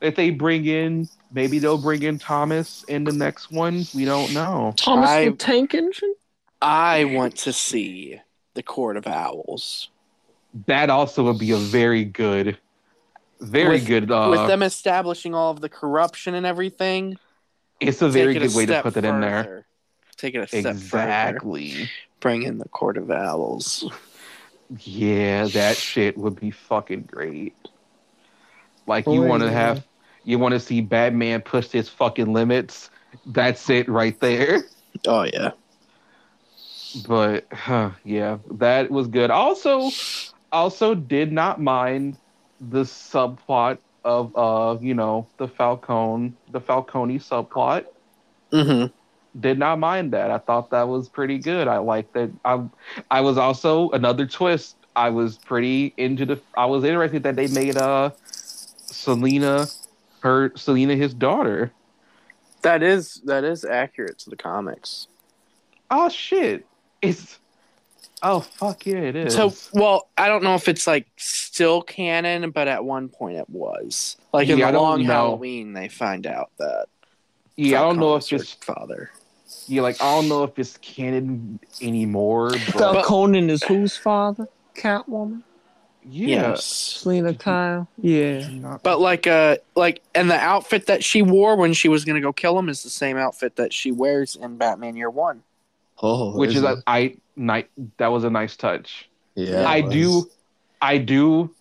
that 0.00 0.16
they 0.16 0.30
bring 0.30 0.66
in 0.66 1.08
maybe 1.32 1.58
they'll 1.58 1.78
bring 1.78 2.02
in 2.02 2.18
Thomas 2.18 2.84
in 2.84 3.04
the 3.04 3.12
next 3.12 3.50
one. 3.50 3.86
We 3.94 4.04
don't 4.04 4.32
know. 4.32 4.74
Thomas 4.76 5.10
I- 5.10 5.24
the 5.26 5.32
Tank 5.32 5.74
Engine? 5.74 6.14
I 6.62 7.04
want 7.04 7.36
to 7.38 7.52
see 7.54 8.20
the 8.60 8.64
Court 8.64 8.98
of 8.98 9.06
Owls. 9.06 9.88
That 10.66 10.90
also 10.90 11.24
would 11.24 11.38
be 11.38 11.52
a 11.52 11.56
very 11.56 12.04
good 12.04 12.58
very 13.40 13.76
With- 13.78 13.86
good 13.86 14.10
uh 14.10 14.28
With 14.30 14.46
them 14.48 14.62
establishing 14.62 15.34
all 15.34 15.50
of 15.50 15.62
the 15.62 15.70
corruption 15.70 16.34
and 16.34 16.44
everything. 16.44 17.16
it's 17.80 18.02
a 18.02 18.08
very 18.10 18.34
take 18.34 18.42
it 18.42 18.46
good 18.48 18.56
way 18.56 18.66
to 18.66 18.72
step 18.72 18.82
put 18.82 18.94
that 18.94 19.04
in 19.06 19.20
there. 19.22 19.64
Take 20.18 20.34
it 20.34 20.40
a 20.40 20.46
step 20.46 20.62
further. 20.62 20.72
Exactly. 20.72 21.88
Bring 22.20 22.42
in 22.42 22.58
the 22.58 22.68
Court 22.68 22.98
of 22.98 23.10
Owls. 23.10 23.90
Yeah, 24.80 25.46
that 25.46 25.76
shit 25.78 26.18
would 26.18 26.38
be 26.38 26.50
fucking 26.50 27.08
great. 27.10 27.54
Like 28.86 29.08
Oh, 29.08 29.14
you 29.14 29.22
want 29.22 29.40
to 29.42 29.46
yeah. 29.46 29.52
have, 29.52 29.86
you 30.24 30.38
want 30.38 30.52
to 30.52 30.60
see 30.60 30.82
Batman 30.82 31.40
push 31.40 31.68
his 31.68 31.88
fucking 31.88 32.30
limits. 32.34 32.90
That's 33.24 33.70
it 33.70 33.88
right 33.88 34.20
there. 34.20 34.64
Oh 35.06 35.22
yeah. 35.22 35.52
But 37.06 37.46
huh, 37.52 37.90
yeah, 38.04 38.38
that 38.52 38.90
was 38.90 39.06
good. 39.06 39.30
Also, 39.30 39.90
also 40.52 40.94
did 40.94 41.32
not 41.32 41.60
mind 41.60 42.16
the 42.60 42.82
subplot 42.82 43.78
of 44.04 44.36
uh, 44.36 44.78
you 44.80 44.94
know, 44.94 45.26
the 45.36 45.48
Falcone, 45.48 46.32
the 46.50 46.60
Falcone 46.60 47.18
subplot. 47.18 47.86
Mm-hmm. 48.52 48.86
Did 49.38 49.58
not 49.58 49.78
mind 49.78 50.12
that. 50.12 50.30
I 50.30 50.38
thought 50.38 50.70
that 50.70 50.88
was 50.88 51.08
pretty 51.08 51.38
good. 51.38 51.68
I 51.68 51.78
like 51.78 52.12
that. 52.14 52.30
I, 52.44 52.64
I 53.10 53.20
was 53.20 53.38
also 53.38 53.90
another 53.90 54.26
twist. 54.26 54.76
I 54.96 55.10
was 55.10 55.38
pretty 55.38 55.94
into 55.96 56.26
the. 56.26 56.40
I 56.56 56.66
was 56.66 56.82
interested 56.82 57.22
that 57.22 57.36
they 57.36 57.46
made 57.46 57.76
uh, 57.76 58.10
Selina, 58.24 59.68
her 60.20 60.52
Selina 60.56 60.96
his 60.96 61.14
daughter. 61.14 61.70
That 62.62 62.82
is 62.82 63.20
that 63.24 63.44
is 63.44 63.64
accurate 63.64 64.18
to 64.20 64.30
the 64.30 64.36
comics. 64.36 65.06
Oh 65.90 66.08
shit! 66.08 66.66
It's. 67.02 67.38
Oh 68.22 68.40
fuck 68.40 68.84
yeah! 68.84 68.96
It 68.98 69.16
is. 69.16 69.34
So, 69.34 69.54
well, 69.72 70.08
I 70.18 70.28
don't 70.28 70.42
know 70.44 70.54
if 70.54 70.68
it's 70.68 70.86
like 70.86 71.06
still 71.16 71.80
canon, 71.80 72.50
but 72.50 72.68
at 72.68 72.84
one 72.84 73.08
point 73.08 73.38
it 73.38 73.48
was. 73.48 74.18
Like 74.34 74.48
in 74.48 74.58
Yeah, 74.58 74.68
I 74.68 74.72
the 74.72 74.78
long 74.80 75.02
know. 75.06 75.12
Halloween, 75.12 75.72
they 75.72 75.88
find 75.88 76.26
out 76.26 76.50
that. 76.58 76.86
yeah, 77.56 77.80
I 77.80 77.82
don't 77.84 77.98
know 77.98 78.16
if 78.16 78.30
it's 78.30 78.52
father. 78.52 79.10
yeah, 79.68 79.80
like 79.80 80.02
I 80.02 80.14
don't 80.16 80.28
know 80.28 80.44
if 80.44 80.58
it's 80.58 80.76
canon 80.78 81.60
anymore. 81.80 82.50
But 82.50 83.04
Falconen 83.06 83.48
is 83.48 83.62
whose 83.62 83.96
father? 83.96 84.48
Catwoman? 84.74 85.42
yeah, 86.04 86.50
Yes. 86.50 86.64
Selina 86.64 87.32
Kyle? 87.34 87.88
Yeah. 88.02 88.78
But 88.82 89.00
like 89.00 89.26
uh 89.26 89.56
like 89.74 90.02
and 90.14 90.30
the 90.30 90.36
outfit 90.38 90.86
that 90.88 91.02
she 91.02 91.22
wore 91.22 91.56
when 91.56 91.72
she 91.72 91.88
was 91.88 92.04
gonna 92.04 92.20
go 92.20 92.34
kill 92.34 92.58
him 92.58 92.68
is 92.68 92.82
the 92.82 92.90
same 92.90 93.16
outfit 93.16 93.56
that 93.56 93.72
she 93.72 93.92
wears 93.92 94.36
in 94.36 94.58
Batman 94.58 94.96
Year 94.96 95.08
One. 95.10 95.42
Oh, 96.02 96.36
which 96.38 96.54
is 96.54 96.62
a, 96.62 96.82
I 96.86 97.16
night 97.36 97.70
that 97.98 98.08
was 98.08 98.24
a 98.24 98.30
nice 98.30 98.56
touch. 98.56 99.08
yeah. 99.34 99.68
I 99.68 99.80
do, 99.80 100.30
I 100.80 100.98
do 100.98 101.54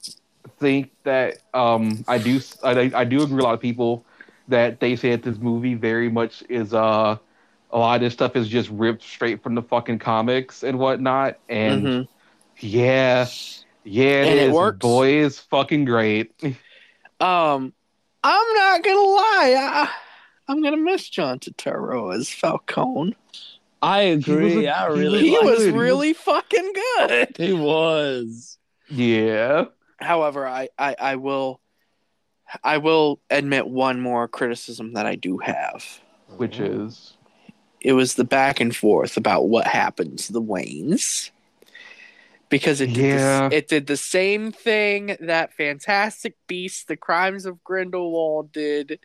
think 0.60 0.92
that 1.04 1.38
um 1.54 2.04
I 2.08 2.18
do 2.18 2.40
I, 2.64 2.92
I 2.94 3.04
do 3.04 3.22
agree. 3.24 3.36
with 3.36 3.42
A 3.42 3.48
lot 3.48 3.54
of 3.54 3.60
people 3.60 4.06
that 4.48 4.80
they 4.80 4.96
say 4.96 5.12
that 5.12 5.24
this 5.24 5.38
movie 5.38 5.76
very 5.76 6.10
much 6.10 6.44
is 6.50 6.74
uh 6.74 7.18
a 7.72 7.78
lot 7.78 7.96
of 7.96 8.02
this 8.02 8.14
stuff 8.14 8.36
is 8.36 8.48
just 8.48 8.70
ripped 8.70 9.04
straight 9.04 9.44
from 9.44 9.54
the 9.56 9.62
fucking 9.62 10.00
comics 10.00 10.64
and 10.64 10.80
whatnot. 10.80 11.38
And 11.50 11.86
Mhm. 11.86 12.08
yeah, 12.60 13.28
yeah, 13.84 14.24
And 14.24 14.40
it 14.40 14.48
is. 14.48 14.54
works. 14.54 14.80
Boy, 14.80 15.10
is 15.20 15.40
fucking 15.40 15.86
great. 15.86 16.34
Um, 17.22 17.74
I'm 18.24 18.54
not 18.54 18.82
gonna 18.82 19.02
lie. 19.02 19.56
I, 19.58 19.90
I'm 20.48 20.62
gonna 20.64 20.78
miss 20.78 21.10
John 21.10 21.40
Turturro 21.40 22.16
as 22.16 22.30
Falcone. 22.30 23.16
I 23.82 24.02
agree. 24.02 24.66
a- 24.66 24.74
I 24.74 24.94
he 24.94 25.00
really. 25.00 25.30
He 25.30 25.40
was 25.40 25.66
it. 25.66 25.74
Really 25.74 26.14
fucking 26.14 26.74
good. 26.98 27.38
He 27.38 27.54
was. 27.54 28.58
yeah. 28.90 29.66
However, 30.00 30.48
I, 30.48 30.70
I, 30.78 30.96
I 31.00 31.16
will 31.18 31.60
I 32.64 32.78
will 32.78 33.20
admit 33.30 33.68
one 33.68 34.02
more 34.02 34.28
criticism 34.28 34.94
that 34.94 35.06
I 35.06 35.16
do 35.16 35.38
have. 35.40 35.86
Which 36.38 36.58
mm-hmm. 36.58 36.88
is 36.88 37.18
It 37.82 37.94
was 37.94 38.16
the 38.16 38.24
back 38.24 38.60
and 38.60 38.76
forth 38.76 39.18
about 39.18 39.50
what 39.50 39.68
happened 39.68 40.20
to 40.20 40.34
the 40.34 40.42
Waynes. 40.42 41.32
Because 42.50 42.82
it 42.82 42.88
did, 42.88 43.20
Yeah. 43.20 43.50
the, 43.50 43.56
it 43.58 43.68
did 43.68 43.86
the 43.86 43.98
same 43.98 44.52
thing 44.52 45.16
that 45.20 45.54
Fantastic 45.54 46.36
Beasts, 46.48 46.86
The 46.86 46.98
Crimes 46.98 47.46
of 47.46 47.64
Grindelwald 47.64 48.52
did, 48.52 49.00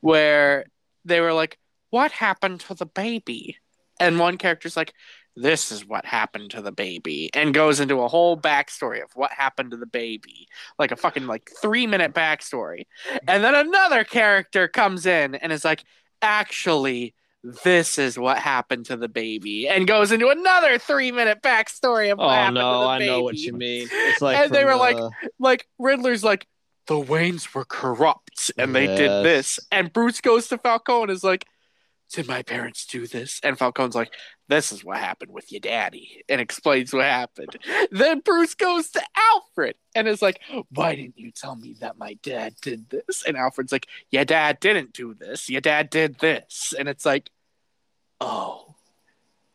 where 0.00 0.64
they 1.04 1.20
were 1.20 1.34
like, 1.34 1.58
What 1.90 2.12
happened 2.12 2.60
to 2.60 2.74
the 2.74 2.86
baby? 2.86 3.58
And 4.00 4.18
one 4.18 4.36
character's 4.38 4.76
like, 4.76 4.92
This 5.36 5.70
is 5.72 5.84
what 5.86 6.04
happened 6.04 6.50
to 6.50 6.62
the 6.62 6.72
baby, 6.72 7.30
and 7.34 7.52
goes 7.54 7.80
into 7.80 8.00
a 8.00 8.08
whole 8.08 8.36
backstory 8.38 9.02
of 9.02 9.10
what 9.14 9.32
happened 9.32 9.70
to 9.72 9.76
the 9.76 9.86
baby. 9.86 10.48
Like 10.78 10.92
a 10.92 10.96
fucking 10.96 11.26
like 11.26 11.50
three 11.60 11.86
minute 11.86 12.14
backstory. 12.14 12.84
And 13.28 13.42
then 13.44 13.54
another 13.54 14.04
character 14.04 14.68
comes 14.68 15.06
in 15.06 15.34
and 15.34 15.52
is 15.52 15.64
like, 15.64 15.84
Actually, 16.22 17.14
this 17.44 17.98
is 17.98 18.18
what 18.18 18.38
happened 18.38 18.86
to 18.86 18.96
the 18.96 19.08
baby, 19.08 19.68
and 19.68 19.86
goes 19.86 20.10
into 20.10 20.28
another 20.30 20.78
three 20.78 21.12
minute 21.12 21.42
backstory 21.42 22.10
of 22.10 22.18
what 22.18 22.26
Oh 22.26 22.30
happened 22.30 22.56
to 22.56 22.62
no, 22.62 22.80
the 22.80 22.86
I 22.86 22.98
baby 22.98 23.10
know 23.10 23.22
what 23.22 23.36
you 23.36 23.52
mean. 23.52 23.88
It's 23.90 24.20
like 24.20 24.38
And 24.38 24.52
they 24.52 24.64
were 24.64 24.76
like, 24.76 24.96
the- 24.96 25.10
like 25.38 25.66
Riddler's 25.78 26.24
like 26.24 26.46
the 26.86 26.94
Waynes 26.94 27.52
were 27.54 27.64
corrupt 27.64 28.50
and 28.58 28.74
they 28.74 28.86
did 28.86 29.10
this, 29.24 29.60
and 29.70 29.92
Bruce 29.92 30.20
goes 30.20 30.48
to 30.48 30.58
Falcone 30.58 31.02
and 31.04 31.10
is 31.12 31.22
like, 31.24 31.46
"Did 32.12 32.28
my 32.28 32.42
parents 32.42 32.86
do 32.86 33.06
this?" 33.06 33.40
And 33.42 33.58
Falcone's 33.58 33.94
like, 33.94 34.12
"This 34.48 34.72
is 34.72 34.84
what 34.84 34.98
happened 34.98 35.32
with 35.32 35.50
your 35.52 35.60
daddy," 35.60 36.22
and 36.28 36.40
explains 36.40 36.92
what 36.92 37.04
happened. 37.04 37.58
Then 37.90 38.20
Bruce 38.20 38.54
goes 38.54 38.90
to 38.90 39.02
Alfred 39.16 39.76
and 39.94 40.08
is 40.08 40.22
like, 40.22 40.40
"Why 40.70 40.94
didn't 40.94 41.18
you 41.18 41.30
tell 41.30 41.56
me 41.56 41.76
that 41.80 41.98
my 41.98 42.14
dad 42.22 42.54
did 42.60 42.90
this?" 42.90 43.24
And 43.26 43.36
Alfred's 43.36 43.72
like, 43.72 43.86
"Your 44.10 44.24
dad 44.24 44.60
didn't 44.60 44.92
do 44.92 45.14
this. 45.14 45.48
Your 45.48 45.60
dad 45.60 45.90
did 45.90 46.18
this," 46.18 46.74
and 46.78 46.88
it's 46.88 47.06
like, 47.06 47.30
"Oh." 48.20 48.74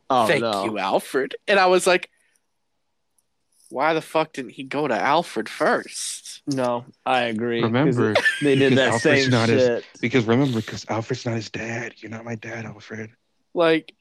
oh 0.09 0.27
Thank 0.27 0.41
no. 0.41 0.65
you, 0.65 0.77
Alfred. 0.77 1.35
And 1.47 1.59
I 1.59 1.67
was 1.67 1.87
like, 1.87 2.09
why 3.71 3.93
the 3.93 4.01
fuck 4.01 4.33
didn't 4.33 4.51
he 4.51 4.63
go 4.63 4.87
to 4.87 4.93
Alfred 4.95 5.47
first? 5.49 6.41
No, 6.47 6.85
I 7.05 7.23
agree. 7.23 7.61
'cause 7.61 7.71
remember 7.71 8.13
they 8.41 8.55
did 8.55 8.73
that 8.73 8.85
because 8.87 8.93
Alfred's 9.05 9.21
same 9.23 9.31
not 9.31 9.49
as- 9.49 9.61
shit. 9.61 9.85
because 10.01 10.25
remember 10.25 10.57
because 10.59 10.85
Alfred's 10.89 11.25
not 11.25 11.35
his 11.35 11.49
dad. 11.49 11.93
You're 11.97 12.11
not 12.11 12.25
my 12.25 12.35
dad, 12.35 12.65
Alfred. 12.65 13.11
Like, 13.53 13.93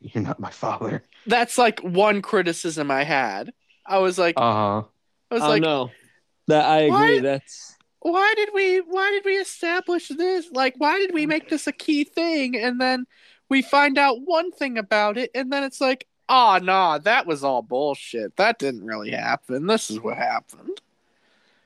You're 0.00 0.22
not 0.24 0.38
my 0.40 0.50
father. 0.50 1.02
that's 1.26 1.56
like 1.58 1.80
one 1.80 2.22
criticism 2.22 2.90
I 2.90 3.04
had. 3.04 3.52
I 3.86 3.98
was 3.98 4.18
like, 4.18 4.34
Uh 4.36 4.52
huh. 4.52 4.82
I 5.30 5.34
was 5.34 5.42
oh 5.42 5.48
like, 5.48 5.62
no, 5.62 5.90
that 6.46 6.64
I 6.64 6.78
agree. 6.82 7.16
Why- 7.16 7.20
That's 7.20 7.74
why 8.00 8.32
did 8.36 8.50
we, 8.54 8.78
why 8.78 9.10
did 9.10 9.24
we 9.24 9.32
establish 9.36 10.08
this? 10.08 10.50
Like, 10.52 10.74
why 10.78 10.98
did 10.98 11.12
we 11.12 11.26
make 11.26 11.48
this 11.48 11.66
a 11.66 11.72
key 11.72 12.04
thing? 12.04 12.56
And 12.56 12.80
then 12.80 13.06
we 13.50 13.60
find 13.60 13.98
out 13.98 14.20
one 14.22 14.52
thing 14.52 14.78
about 14.78 15.18
it, 15.18 15.30
and 15.34 15.52
then 15.52 15.64
it's 15.64 15.80
like, 15.80 16.06
oh, 16.28 16.58
nah, 16.62 16.98
that 16.98 17.26
was 17.26 17.42
all 17.44 17.62
bullshit. 17.62 18.36
That 18.36 18.58
didn't 18.58 18.84
really 18.84 19.10
happen. 19.10 19.66
This 19.66 19.90
is 19.90 20.00
what 20.00 20.16
happened. 20.16 20.80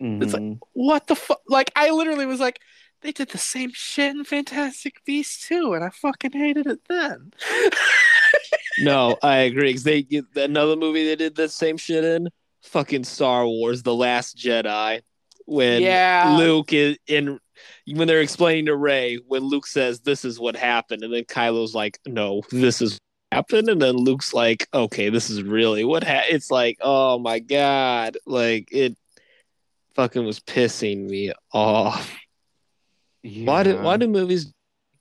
It's 0.01 0.32
like- 0.32 0.43
Mhm. 0.43 0.59
what 0.72 1.06
the 1.06 1.14
fuck? 1.16 1.40
Like, 1.48 1.70
I 1.76 1.90
literally 1.90 2.26
was 2.26 2.40
like, 2.40 2.60
they 3.02 3.12
did 3.12 3.28
the 3.30 3.39
same 3.39 3.70
shit 3.72 4.14
in 4.14 4.24
Fantastic 4.24 5.05
Beasts 5.05 5.47
too, 5.48 5.74
and 5.74 5.84
I 5.84 5.90
fucking 5.90 6.32
hated 6.32 6.66
it 6.66 6.80
then. 6.89 7.32
no, 8.80 9.16
I 9.22 9.39
agree. 9.39 9.72
'cause 9.72 9.82
they 9.82 10.06
another 10.36 10.76
movie 10.76 11.05
they 11.05 11.16
did 11.16 11.34
the 11.34 11.48
same 11.48 11.76
shit 11.76 12.05
in. 12.05 12.28
Fucking 12.62 13.05
Star 13.05 13.47
Wars: 13.47 13.82
The 13.82 13.94
Last 13.94 14.36
Jedi. 14.36 15.02
When 15.47 15.82
yeah, 15.82 16.36
Luke 16.39 16.72
is 16.72 16.97
in 17.09 17.40
when 17.93 18.06
they're 18.06 18.20
explaining 18.20 18.66
to 18.66 18.76
Rey 18.76 19.16
when 19.26 19.43
Luke 19.43 19.66
says 19.66 20.01
this 20.01 20.24
is 20.24 20.39
what 20.39 20.55
happened, 20.55 21.02
and 21.02 21.12
then 21.12 21.24
Kylo's 21.24 21.74
like, 21.74 21.98
"No, 22.06 22.43
this 22.51 22.80
is 22.80 22.98
what 23.33 23.37
happened," 23.37 23.69
and 23.69 23.81
then 23.81 23.97
Luke's 23.97 24.35
like, 24.35 24.69
"Okay, 24.73 25.09
this 25.09 25.31
is 25.31 25.43
really 25.43 25.85
what 25.85 26.05
ha-. 26.05 26.25
It's 26.29 26.51
like, 26.51 26.79
oh 26.81 27.19
my 27.19 27.39
god, 27.39 28.17
like 28.27 28.69
it 28.73 28.97
fucking 29.95 30.25
was 30.25 30.41
pissing 30.41 31.09
me 31.09 31.33
off. 31.53 32.15
Why 33.23 33.63
do 33.63 33.77
why 33.79 33.97
do 33.97 34.09
movies? 34.09 34.53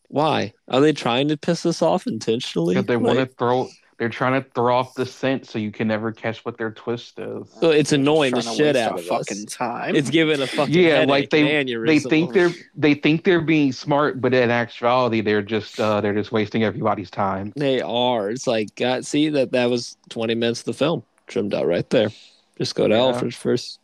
Why 0.07 0.53
are 0.67 0.81
they 0.81 0.93
trying 0.93 1.29
to 1.29 1.37
piss 1.37 1.65
us 1.65 1.81
off 1.81 2.05
intentionally? 2.07 2.79
They 2.81 2.95
Like, 2.95 3.03
want 3.03 3.19
to 3.19 3.25
throw. 3.25 3.69
They're 4.01 4.09
trying 4.09 4.41
to 4.41 4.49
throw 4.55 4.75
off 4.75 4.95
the 4.95 5.05
scent 5.05 5.45
so 5.45 5.59
you 5.59 5.71
can 5.71 5.87
never 5.87 6.11
catch 6.11 6.43
what 6.43 6.57
their 6.57 6.71
twist 6.71 7.19
is. 7.19 7.47
So 7.59 7.69
it's 7.69 7.91
annoying 7.91 8.33
the 8.33 8.41
shit 8.41 8.75
out 8.75 8.97
of 8.97 9.05
fucking 9.05 9.45
us. 9.45 9.53
time. 9.53 9.95
It's 9.95 10.09
giving 10.09 10.41
a 10.41 10.47
fucking 10.47 10.73
Yeah, 10.73 10.89
headache 11.01 11.07
like 11.07 11.29
they- 11.29 11.55
and. 11.57 11.87
They 11.87 11.99
think 11.99 12.33
they're 12.33 12.49
they 12.75 12.95
think 12.95 13.25
they're 13.25 13.41
being 13.41 13.71
smart, 13.71 14.19
but 14.19 14.33
in 14.33 14.49
actuality, 14.49 15.21
they're 15.21 15.43
just 15.43 15.79
uh, 15.79 16.01
they're 16.01 16.15
just 16.15 16.31
wasting 16.31 16.63
everybody's 16.63 17.11
time. 17.11 17.53
They 17.55 17.79
are. 17.79 18.31
It's 18.31 18.47
like, 18.47 18.73
God, 18.73 19.05
see 19.05 19.29
that 19.29 19.51
that 19.51 19.69
was 19.69 19.95
twenty 20.09 20.33
minutes 20.33 20.61
of 20.61 20.65
the 20.65 20.73
film 20.73 21.03
trimmed 21.27 21.53
out 21.53 21.67
right 21.67 21.87
there. 21.91 22.09
Just 22.57 22.73
go 22.73 22.87
to 22.87 22.95
Yeah. 22.95 23.01
Alfred's 23.01 23.35
first 23.35 23.79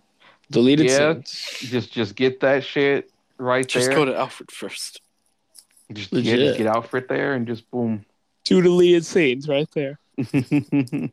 deleted 0.49 0.87
Yeah. 0.87 1.13
scenes. 1.13 1.59
Just 1.59 1.91
just 1.91 2.15
get 2.15 2.39
that 2.39 2.63
shit 2.63 3.11
right 3.37 3.67
just 3.67 3.85
there. 3.85 3.91
Just 3.91 3.95
go 3.95 4.05
to 4.11 4.17
Alfred 4.17 4.49
first. 4.49 4.99
just 5.93 6.11
Legit. 6.11 6.39
get, 6.39 6.43
just 6.43 6.57
get 6.57 6.65
Alfred 6.65 7.07
there 7.07 7.35
and 7.35 7.45
just 7.45 7.69
boom. 7.69 8.03
Two 8.45 8.63
deleted 8.63 9.05
scenes 9.05 9.47
right 9.47 9.69
there. 9.75 9.99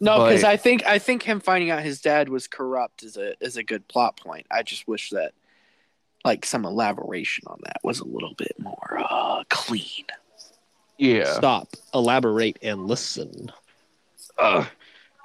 No, 0.00 0.24
because 0.24 0.44
I 0.44 0.56
think 0.56 0.84
I 0.86 0.98
think 0.98 1.22
him 1.22 1.40
finding 1.40 1.70
out 1.70 1.82
his 1.82 2.00
dad 2.00 2.28
was 2.28 2.46
corrupt 2.46 3.02
is 3.02 3.16
a 3.16 3.34
is 3.42 3.56
a 3.56 3.62
good 3.62 3.86
plot 3.88 4.16
point. 4.16 4.46
I 4.50 4.62
just 4.62 4.86
wish 4.86 5.10
that 5.10 5.32
like 6.24 6.44
some 6.44 6.64
elaboration 6.64 7.44
on 7.46 7.58
that 7.64 7.80
was 7.82 8.00
a 8.00 8.04
little 8.04 8.34
bit 8.34 8.54
more 8.58 9.04
uh, 9.10 9.44
clean. 9.48 10.06
yeah. 10.98 11.32
Stop, 11.34 11.68
elaborate, 11.94 12.58
and 12.62 12.86
listen. 12.86 13.50
Uh, 14.38 14.66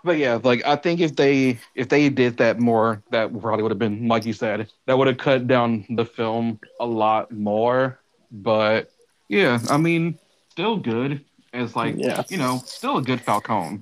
but 0.03 0.17
yeah, 0.17 0.39
like 0.41 0.65
I 0.65 0.75
think 0.75 1.01
if 1.01 1.15
they 1.15 1.59
if 1.75 1.89
they 1.89 2.09
did 2.09 2.37
that 2.37 2.59
more, 2.59 3.03
that 3.11 3.37
probably 3.39 3.63
would 3.63 3.71
have 3.71 3.79
been 3.79 4.07
like 4.07 4.25
you 4.25 4.33
said, 4.33 4.71
that 4.85 4.97
would 4.97 5.07
have 5.07 5.17
cut 5.17 5.47
down 5.47 5.85
the 5.89 6.05
film 6.05 6.59
a 6.79 6.85
lot 6.85 7.31
more. 7.31 7.99
But 8.31 8.91
yeah, 9.27 9.59
I 9.69 9.77
mean, 9.77 10.17
still 10.49 10.77
good. 10.77 11.23
As 11.57 11.75
like 11.75 11.95
Yeah. 11.97 12.23
you 12.29 12.37
know, 12.37 12.61
still 12.65 12.97
a 12.97 13.01
good 13.01 13.19
Falcone. 13.21 13.79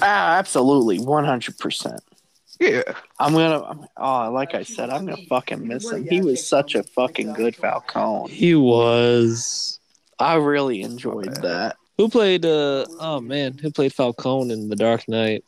Ah, 0.00 0.36
absolutely, 0.38 0.98
one 1.00 1.24
hundred 1.24 1.58
percent. 1.58 2.00
Yeah, 2.60 2.82
I'm 3.18 3.32
gonna. 3.32 3.88
Oh, 3.96 4.30
like 4.30 4.54
I 4.54 4.62
said, 4.62 4.90
I'm 4.90 5.06
gonna 5.06 5.24
fucking 5.28 5.66
miss 5.66 5.90
him. 5.90 6.06
He 6.06 6.20
was 6.20 6.46
such 6.46 6.74
a 6.74 6.82
fucking 6.82 7.32
good 7.32 7.56
Falcone. 7.56 8.30
He 8.32 8.54
was. 8.54 9.80
I 10.18 10.34
really 10.34 10.82
enjoyed 10.82 11.34
that. 11.42 11.76
Who 11.96 12.08
played? 12.08 12.44
uh 12.44 12.84
Oh 13.00 13.20
man, 13.20 13.56
who 13.58 13.70
played 13.70 13.92
Falcone 13.94 14.52
in 14.52 14.68
The 14.68 14.76
Dark 14.76 15.08
Knight? 15.08 15.44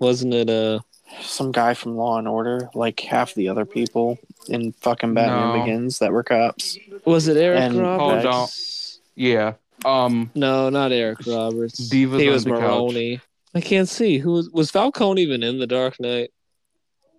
Wasn't 0.00 0.32
it? 0.34 0.50
Uh, 0.50 0.80
Some 1.20 1.52
guy 1.52 1.74
from 1.74 1.96
Law 1.96 2.18
and 2.18 2.26
Order, 2.26 2.70
like 2.74 2.98
half 3.00 3.34
the 3.34 3.48
other 3.48 3.64
people 3.66 4.18
in 4.48 4.72
fucking 4.72 5.14
Batman 5.14 5.54
No. 5.58 5.60
Begins 5.64 5.98
that 6.00 6.12
were 6.12 6.22
cops. 6.24 6.76
was 7.04 7.28
it 7.28 7.36
Eric 7.36 7.60
And- 7.60 7.78
Roberts? 7.78 8.24
Hold 8.24 8.34
on. 8.34 8.48
yeah. 9.14 9.52
Um, 9.84 10.30
No, 10.34 10.70
not 10.70 10.92
Eric 10.92 11.26
Roberts. 11.26 11.80
Divas 11.90 12.20
he 12.20 12.28
was 12.28 12.46
Maroni. 12.46 13.16
couch. 13.18 13.26
I 13.54 13.60
can't 13.60 13.88
see 13.88 14.18
who 14.18 14.32
was, 14.32 14.50
was 14.50 14.70
Falcone 14.70 15.22
even 15.22 15.42
in 15.42 15.58
The 15.58 15.66
Dark 15.66 16.00
Knight. 16.00 16.30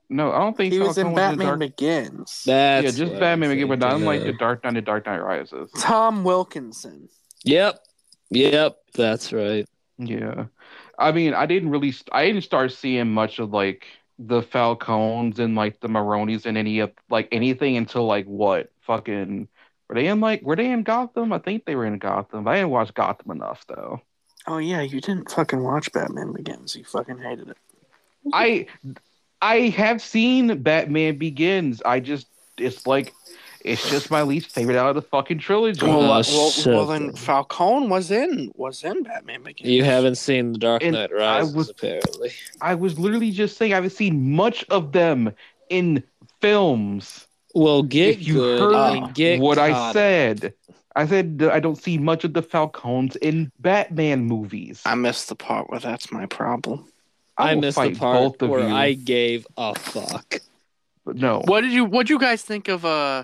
no, 0.09 0.31
I 0.31 0.39
don't 0.39 0.55
think 0.57 0.73
He 0.73 0.79
was 0.79 0.95
Falcone 0.95 1.09
in 1.09 1.15
Batman 1.15 1.47
Dark... 1.47 1.59
Begins. 1.59 2.43
That's 2.45 2.83
Yeah, 2.83 2.91
just 2.91 3.11
what 3.13 3.19
Batman 3.21 3.51
I'm 3.51 3.55
Begins, 3.55 3.69
but 3.69 3.79
not 3.79 3.89
thinking 3.91 4.05
like 4.07 4.23
the 4.23 4.33
Dark 4.33 4.63
Knight, 4.63 4.73
the 4.73 4.81
Dark 4.81 5.05
Knight 5.05 5.19
Rises. 5.23 5.71
Tom 5.79 6.23
Wilkinson. 6.23 7.07
Yep, 7.43 7.79
yep, 8.31 8.77
that's 8.93 9.31
right. 9.31 9.67
Yeah, 9.97 10.45
I 10.99 11.11
mean, 11.13 11.33
I 11.33 11.45
didn't 11.45 11.69
really, 11.69 11.91
st- 11.91 12.09
I 12.11 12.25
didn't 12.25 12.41
start 12.43 12.71
seeing 12.73 13.11
much 13.11 13.39
of 13.39 13.51
like 13.51 13.85
the 14.19 14.41
Falcones 14.41 15.39
and 15.39 15.55
like 15.55 15.79
the 15.79 15.87
Maronis 15.87 16.45
and 16.45 16.57
any 16.57 16.79
of 16.79 16.91
like 17.09 17.29
anything 17.31 17.77
until 17.77 18.05
like 18.05 18.25
what 18.25 18.71
fucking 18.81 19.47
were 19.89 19.95
they 19.95 20.07
in 20.07 20.19
like 20.19 20.41
were 20.41 20.55
they 20.55 20.71
in 20.71 20.83
Gotham? 20.83 21.31
I 21.33 21.39
think 21.39 21.65
they 21.65 21.75
were 21.75 21.85
in 21.85 21.97
Gotham. 21.99 22.47
I 22.47 22.55
didn't 22.55 22.69
watch 22.71 22.93
Gotham 22.93 23.31
enough 23.31 23.65
though. 23.67 24.01
Oh 24.47 24.57
yeah, 24.59 24.81
you 24.81 25.01
didn't 25.01 25.31
fucking 25.31 25.63
watch 25.63 25.91
Batman 25.91 26.33
Begins. 26.33 26.75
You 26.75 26.83
fucking 26.83 27.19
hated 27.19 27.49
it. 27.49 27.57
I 28.33 28.67
I 29.41 29.69
have 29.69 30.01
seen 30.01 30.61
Batman 30.63 31.17
Begins. 31.17 31.81
I 31.85 31.99
just 31.99 32.27
it's 32.57 32.87
like 32.87 33.13
It's 33.63 33.89
just 33.89 34.11
my 34.11 34.21
least 34.21 34.51
favorite 34.51 34.77
out 34.77 34.89
of 34.89 34.95
the 34.95 35.01
fucking 35.01 35.39
trilogy. 35.39 35.83
Well, 35.85 36.03
Uh, 36.03 36.23
well, 36.27 36.49
shut 36.51 36.73
well, 36.73 36.85
then 36.85 37.09
up. 37.09 37.17
Falcone 37.17 37.87
was 37.87 38.11
in 38.11 38.51
was 38.55 38.83
in 38.83 39.01
Batman 39.03 39.41
Begins. 39.43 39.69
You 39.69 39.83
haven't 39.83 40.15
seen 40.15 40.53
The 40.53 40.59
Dark 40.59 40.83
And 40.83 40.93
Knight 40.93 41.11
I 41.13 41.41
was- 41.43 41.69
apparently. 41.71 42.31
I 42.61 42.75
was 42.75 42.97
literally 42.99 43.31
just 43.31 43.57
saying 43.57 43.73
I 43.73 43.75
haven't 43.75 43.89
seen 43.91 44.31
much 44.35 44.63
of 44.69 44.91
them 44.91 45.33
in 45.69 46.03
films. 46.41 47.24
Well, 47.55 47.83
get 47.83 48.19
if 48.19 48.27
you 48.27 48.33
good 48.33 48.59
heard 48.59 48.97
and 48.97 49.15
get 49.15 49.39
what 49.39 49.57
I 49.57 49.71
caught 49.71 49.87
up. 49.89 49.93
said, 49.93 50.53
I 50.93 51.07
said 51.07 51.41
I 51.49 51.61
don't 51.61 51.77
see 51.81 51.97
much 51.97 52.25
of 52.25 52.33
the 52.33 52.41
Falcons 52.41 53.15
in 53.15 53.51
Batman 53.59 54.25
movies. 54.25 54.81
I 54.85 54.95
missed 54.95 55.29
the 55.29 55.35
part 55.35 55.69
where 55.69 55.79
that's 55.79 56.11
my 56.11 56.25
problem. 56.25 56.85
I 57.37 57.55
will 57.55 57.61
missed 57.61 57.81
the 57.81 57.95
part 57.95 58.17
both 58.17 58.41
of 58.41 58.49
where 58.49 58.67
you, 58.67 58.75
I 58.75 58.93
gave 58.93 59.47
a 59.57 59.73
fuck. 59.73 60.35
but 61.05 61.15
no. 61.15 61.43
What 61.45 61.61
did 61.61 61.71
you 61.71 61.85
What 61.85 62.07
did 62.07 62.11
you 62.11 62.19
guys 62.19 62.41
think 62.41 62.67
of 62.67 62.83
uh 62.85 63.23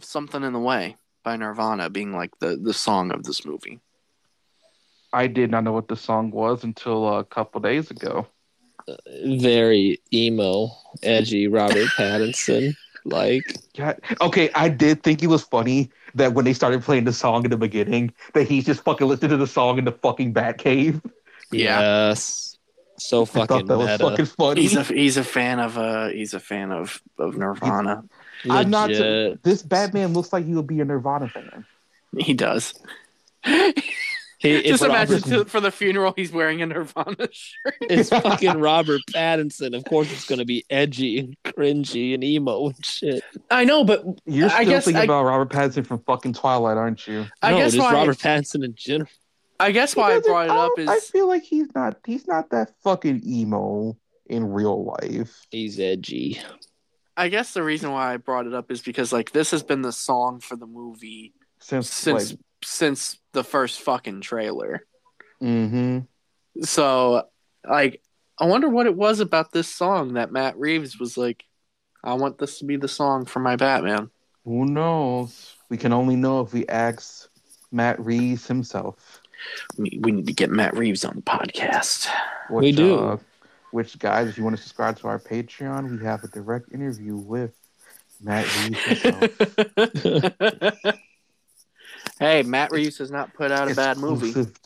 something 0.00 0.42
in 0.42 0.54
the 0.54 0.58
way 0.58 0.96
by 1.22 1.36
Nirvana 1.36 1.90
being 1.90 2.14
like 2.14 2.38
the 2.38 2.56
the 2.56 2.72
song 2.72 3.10
of 3.12 3.24
this 3.24 3.44
movie? 3.44 3.80
I 5.12 5.26
did 5.26 5.50
not 5.50 5.64
know 5.64 5.72
what 5.72 5.88
the 5.88 5.96
song 5.96 6.30
was 6.30 6.64
until 6.64 7.18
a 7.18 7.24
couple 7.24 7.60
days 7.60 7.90
ago. 7.90 8.26
Very 9.24 10.00
emo, 10.12 10.70
edgy 11.02 11.46
Robert 11.46 11.88
Pattinson. 11.96 12.74
Like, 13.04 13.44
God. 13.76 14.00
Okay, 14.20 14.50
I 14.54 14.68
did 14.68 15.02
think 15.02 15.22
it 15.22 15.28
was 15.28 15.42
funny 15.42 15.90
that 16.14 16.34
when 16.34 16.44
they 16.44 16.52
started 16.52 16.82
playing 16.82 17.04
the 17.04 17.12
song 17.12 17.44
in 17.44 17.50
the 17.50 17.56
beginning, 17.56 18.12
that 18.34 18.46
he's 18.48 18.66
just 18.66 18.82
fucking 18.84 19.06
listening 19.06 19.30
to 19.30 19.36
the 19.36 19.46
song 19.46 19.78
in 19.78 19.84
the 19.84 19.92
fucking 19.92 20.34
Batcave. 20.34 21.02
Yeah. 21.50 22.08
yes. 22.10 22.58
So 22.98 23.24
fucking 23.24 23.66
thought 23.66 23.66
that 23.66 23.78
was 23.78 24.10
fucking 24.10 24.26
funny. 24.26 24.60
He's 24.62 24.76
a 24.76 24.82
he's 24.84 25.16
a 25.16 25.24
fan 25.24 25.58
of 25.58 25.78
uh 25.78 26.08
he's 26.08 26.34
a 26.34 26.40
fan 26.40 26.70
of 26.70 27.00
of 27.18 27.36
Nirvana. 27.36 28.04
I'm 28.48 28.68
not- 28.70 28.90
this 29.42 29.62
Batman 29.62 30.12
looks 30.12 30.32
like 30.32 30.44
he 30.44 30.54
would 30.54 30.66
be 30.66 30.80
a 30.80 30.84
Nirvana 30.84 31.28
fan. 31.28 31.64
He 32.18 32.34
does. 32.34 32.74
He, 34.40 34.52
it's 34.54 34.68
Just 34.68 34.84
imagine 34.84 35.16
Robert- 35.16 35.44
to, 35.44 35.44
for 35.50 35.60
the 35.60 35.70
funeral 35.70 36.14
he's 36.16 36.32
wearing 36.32 36.62
a 36.62 36.66
Nirvana 36.66 37.28
shirt. 37.30 37.74
It's 37.82 38.08
fucking 38.08 38.58
Robert 38.58 39.02
Pattinson. 39.10 39.76
Of 39.76 39.84
course, 39.84 40.10
it's 40.10 40.26
gonna 40.26 40.46
be 40.46 40.64
edgy 40.70 41.18
and 41.18 41.36
cringy 41.44 42.14
and 42.14 42.24
emo 42.24 42.68
and 42.68 42.84
shit. 42.86 43.22
I 43.50 43.64
know, 43.64 43.84
but 43.84 44.02
You're 44.24 44.48
I 44.48 44.62
still 44.62 44.64
guess 44.64 44.84
thinking 44.86 45.00
I- 45.02 45.04
about 45.04 45.24
Robert 45.24 45.50
Pattinson 45.50 45.86
from 45.86 45.98
fucking 46.04 46.32
Twilight, 46.32 46.78
aren't 46.78 47.06
you? 47.06 47.26
I 47.42 47.50
no, 47.50 47.58
guess 47.58 47.72
just 47.74 47.84
why 47.84 47.92
Robert 47.92 48.16
Pattinson 48.16 48.64
in 48.64 48.74
general. 48.74 49.10
I 49.58 49.72
guess 49.72 49.94
why 49.94 50.14
I 50.14 50.20
brought 50.20 50.46
it 50.46 50.50
up 50.52 50.72
I, 50.78 50.94
I 50.96 51.00
feel 51.00 51.28
like 51.28 51.42
he's 51.42 51.66
not 51.74 51.98
he's 52.06 52.26
not 52.26 52.48
that 52.48 52.72
fucking 52.82 53.20
emo 53.26 53.94
in 54.24 54.46
real 54.46 54.84
life. 55.02 55.38
He's 55.50 55.78
edgy. 55.78 56.40
I 57.14 57.28
guess 57.28 57.52
the 57.52 57.62
reason 57.62 57.90
why 57.90 58.14
I 58.14 58.16
brought 58.16 58.46
it 58.46 58.54
up 58.54 58.70
is 58.70 58.80
because 58.80 59.12
like 59.12 59.32
this 59.32 59.50
has 59.50 59.62
been 59.62 59.82
the 59.82 59.92
song 59.92 60.40
for 60.40 60.56
the 60.56 60.66
movie 60.66 61.34
Since, 61.58 61.90
since 61.90 62.30
like 62.30 62.40
since 62.62 63.18
the 63.32 63.44
first 63.44 63.80
fucking 63.80 64.20
trailer. 64.20 64.84
hmm 65.40 66.00
So 66.62 67.26
like 67.68 68.02
I 68.38 68.46
wonder 68.46 68.68
what 68.68 68.86
it 68.86 68.96
was 68.96 69.20
about 69.20 69.52
this 69.52 69.68
song 69.68 70.14
that 70.14 70.32
Matt 70.32 70.58
Reeves 70.58 70.98
was 70.98 71.16
like, 71.18 71.44
I 72.02 72.14
want 72.14 72.38
this 72.38 72.58
to 72.60 72.64
be 72.64 72.76
the 72.76 72.88
song 72.88 73.26
for 73.26 73.40
my 73.40 73.56
Batman. 73.56 74.10
who 74.44 74.64
knows? 74.64 75.54
We 75.68 75.76
can 75.76 75.92
only 75.92 76.16
know 76.16 76.40
if 76.40 76.52
we 76.52 76.66
ask 76.66 77.28
Matt 77.70 78.00
Reeves 78.00 78.46
himself. 78.46 79.20
We, 79.76 79.98
we 80.02 80.12
need 80.12 80.26
to 80.26 80.32
get 80.32 80.50
Matt 80.50 80.76
Reeves 80.76 81.04
on 81.04 81.16
the 81.16 81.22
podcast. 81.22 82.08
Which, 82.48 82.62
We 82.62 82.72
do. 82.72 82.98
Uh, 82.98 83.18
which 83.72 83.98
guys, 83.98 84.28
if 84.28 84.38
you 84.38 84.44
want 84.44 84.56
to 84.56 84.62
subscribe 84.62 84.98
to 85.00 85.08
our 85.08 85.18
Patreon, 85.18 85.98
we 85.98 86.04
have 86.04 86.24
a 86.24 86.28
direct 86.28 86.72
interview 86.72 87.16
with 87.16 87.52
Matt 88.22 88.46
Reeves 88.56 88.80
himself. 88.84 89.30
hey, 92.18 92.42
Matt 92.42 92.70
Reeves 92.72 92.98
has 92.98 93.10
not 93.10 93.34
put 93.34 93.50
out 93.50 93.70
a 93.70 93.74
bad 93.74 93.98
movie. 93.98 94.28
Exclusive- 94.28 94.56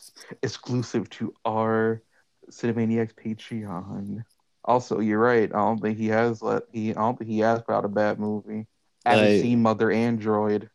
Exclusive 0.41 1.09
to 1.11 1.33
our 1.45 2.01
Cinemaniacs 2.49 3.13
Patreon. 3.13 4.23
Also, 4.63 4.99
you're 4.99 5.19
right. 5.19 5.51
I 5.53 5.57
don't 5.57 5.79
think 5.79 5.97
he 5.99 6.07
has 6.07 6.41
let 6.41 6.63
he. 6.73 6.91
I 6.91 6.93
don't 6.93 7.17
think 7.17 7.29
he 7.29 7.39
has 7.39 7.61
put 7.61 7.73
out 7.75 7.85
a 7.85 7.89
bad 7.89 8.19
movie. 8.19 8.65
I 9.05 9.11
haven't 9.15 9.33
Like- 9.33 9.41
seen 9.43 9.61
Mother 9.61 9.91
Android. 9.91 10.69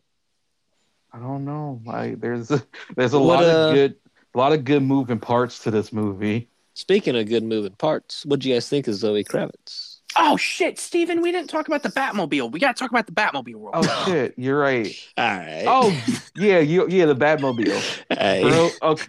I 1.13 1.19
don't 1.19 1.45
know. 1.45 1.81
Like, 1.85 2.21
there's 2.21 2.53
a, 2.53 2.63
there's 2.97 3.15
a 3.15 3.19
What, 3.19 3.43
lot 3.43 3.45
uh, 3.45 3.69
of 3.71 3.75
good, 3.75 3.97
a 4.35 4.39
lot 4.39 4.53
of 4.53 4.65
good 4.65 4.83
moving 4.85 5.19
parts 5.19 5.65
to 5.65 5.73
this 5.73 5.93
movie. 5.93 6.49
Speaking 6.75 7.17
of 7.17 7.27
good 7.27 7.43
moving 7.43 7.73
parts, 7.73 8.25
what 8.25 8.39
do 8.39 8.49
you 8.49 8.55
guys 8.55 8.69
think 8.69 8.87
of 8.87 8.95
Zoe 8.95 9.25
Kravitz? 9.25 9.90
Oh 10.17 10.37
shit, 10.37 10.79
Steven, 10.79 11.21
we 11.21 11.31
didn't 11.31 11.51
talk 11.51 11.69
about 11.69 11.83
the 11.83 11.89
Batmobile. 11.91 12.51
We 12.51 12.59
gotta 12.59 12.75
talk 12.75 12.91
about 12.91 13.07
the 13.07 13.13
Batmobile 13.13 13.55
world. 13.55 13.75
Oh 13.77 14.05
shit, 14.07 14.35
you're 14.37 14.59
right. 14.59 14.95
All 15.17 15.25
right. 15.25 15.65
Oh 15.67 16.03
yeah, 16.37 16.59
you 16.59 16.89
yeah 16.89 17.07
the 17.07 17.17
Batmobile. 17.17 18.05
hey. 18.19 18.43
Bro, 18.43 18.71
okay. 18.83 19.07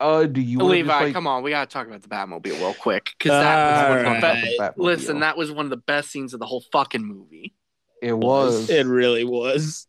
Uh, 0.00 0.26
do 0.26 0.40
you 0.40 0.58
Levi, 0.58 0.88
just, 0.88 1.04
like, 1.06 1.12
come 1.12 1.26
on, 1.26 1.42
we 1.42 1.50
gotta 1.50 1.68
talk 1.68 1.88
about 1.88 2.02
the 2.02 2.08
Batmobile 2.08 2.60
real 2.60 2.74
quick 2.74 3.14
because 3.18 3.32
that 3.32 3.72
was 3.72 3.82
All 3.82 3.88
one 3.90 4.14
of 4.14 4.20
the 4.20 4.56
best. 4.58 4.78
Listen, 4.78 5.20
that 5.20 5.36
was 5.36 5.50
one 5.50 5.66
of 5.66 5.70
the 5.70 5.76
best 5.76 6.10
scenes 6.10 6.34
of 6.34 6.40
the 6.40 6.46
whole 6.46 6.62
fucking 6.72 7.04
movie. 7.04 7.54
it 8.00 8.16
was. 8.16 8.70
It 8.70 8.86
really 8.86 9.24
was. 9.24 9.88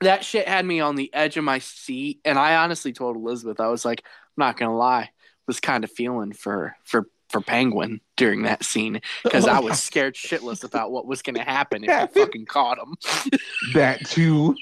That 0.00 0.24
shit 0.24 0.48
had 0.48 0.64
me 0.64 0.80
on 0.80 0.96
the 0.96 1.12
edge 1.12 1.36
of 1.36 1.44
my 1.44 1.58
seat, 1.58 2.20
and 2.24 2.38
I 2.38 2.56
honestly 2.56 2.92
told 2.92 3.16
Elizabeth, 3.16 3.60
I 3.60 3.68
was 3.68 3.84
like, 3.84 4.00
I'm 4.02 4.44
not 4.46 4.56
gonna 4.56 4.76
lie, 4.76 5.10
was 5.46 5.60
kind 5.60 5.84
of 5.84 5.90
feeling 5.90 6.32
for 6.32 6.74
for 6.84 7.06
for 7.34 7.40
Penguin 7.40 8.00
during 8.16 8.42
that 8.42 8.64
scene 8.64 9.00
because 9.24 9.48
I 9.48 9.58
was 9.58 9.82
scared 9.82 10.14
shitless 10.14 10.62
about 10.62 10.92
what 10.92 11.04
was 11.04 11.20
gonna 11.20 11.42
happen 11.42 11.82
if 11.82 12.14
he 12.14 12.20
fucking 12.20 12.46
caught 12.46 12.78
him. 12.78 12.94
that 13.74 14.06
too. 14.06 14.54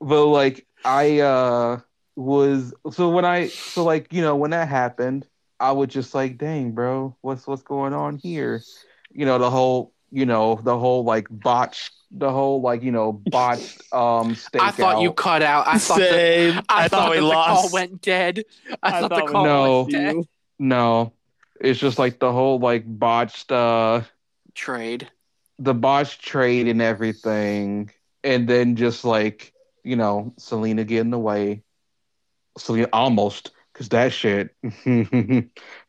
But 0.00 0.26
like 0.26 0.66
I 0.84 1.20
uh 1.20 1.80
was 2.16 2.74
so 2.90 3.10
when 3.10 3.24
I 3.24 3.46
so 3.46 3.84
like 3.84 4.12
you 4.12 4.20
know 4.20 4.34
when 4.34 4.50
that 4.50 4.66
happened, 4.68 5.28
I 5.60 5.70
was 5.72 5.90
just 5.90 6.12
like, 6.12 6.38
dang, 6.38 6.72
bro, 6.72 7.16
what's 7.20 7.46
what's 7.46 7.62
going 7.62 7.92
on 7.92 8.16
here? 8.16 8.60
You 9.12 9.24
know 9.26 9.38
the 9.38 9.48
whole 9.50 9.92
you 10.10 10.26
know 10.26 10.60
the 10.64 10.76
whole 10.76 11.04
like 11.04 11.28
botch 11.30 11.92
the 12.10 12.32
whole 12.32 12.60
like 12.62 12.82
you 12.82 12.90
know 12.90 13.12
botched 13.12 13.80
um 13.92 14.34
stakeout. 14.34 14.60
I 14.60 14.70
thought 14.72 15.02
you 15.02 15.12
cut 15.12 15.42
out. 15.42 15.68
I 15.68 15.78
thought 15.78 15.98
that, 15.98 16.10
Same. 16.10 16.60
I, 16.68 16.88
thought, 16.88 17.10
we 17.10 17.16
that 17.16 17.22
the 17.22 17.28
lost. 17.28 17.62
call 17.62 17.70
went 17.72 18.02
dead. 18.02 18.42
I, 18.82 19.00
thought, 19.02 19.10
the 19.10 19.22
call 19.22 19.44
No. 19.44 19.78
went 19.82 19.90
dead. 19.92 20.14
you. 20.14 20.24
no, 20.58 21.12
it's 21.60 21.80
just 21.80 21.98
like 21.98 22.18
the 22.18 22.32
whole 22.32 22.58
like 22.58 22.84
botched 22.86 23.50
uh 23.52 24.02
Trade. 24.54 25.10
the 25.58 25.74
botched 25.74 26.22
trade 26.22 26.66
and 26.68 26.80
everything, 26.82 27.90
and 28.24 28.48
then 28.48 28.76
just 28.76 29.04
like 29.04 29.52
you 29.84 29.96
know 29.96 30.32
Selina 30.38 30.84
getting 30.84 31.12
away. 31.12 31.62
Selina 32.58 32.88
almost 32.92 33.50
because 33.72 33.88
that 33.90 34.12
shit, 34.12 34.54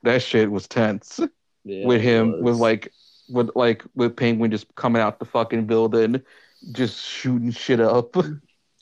that 0.04 0.22
shit 0.22 0.52
was 0.52 0.68
tense 0.68 1.20
Yeah, 1.64 1.88
with 1.88 2.02
him 2.02 2.36
with 2.40 2.56
like 2.56 2.94
with 3.30 3.50
like 3.56 3.84
with 3.96 4.16
Penguin 4.16 4.52
just 4.52 4.74
coming 4.76 5.02
out 5.02 5.20
the 5.20 5.26
fucking 5.26 5.66
building, 5.66 6.22
just 6.72 7.02
shooting 7.04 7.52
shit 7.52 7.80
up. 7.80 8.16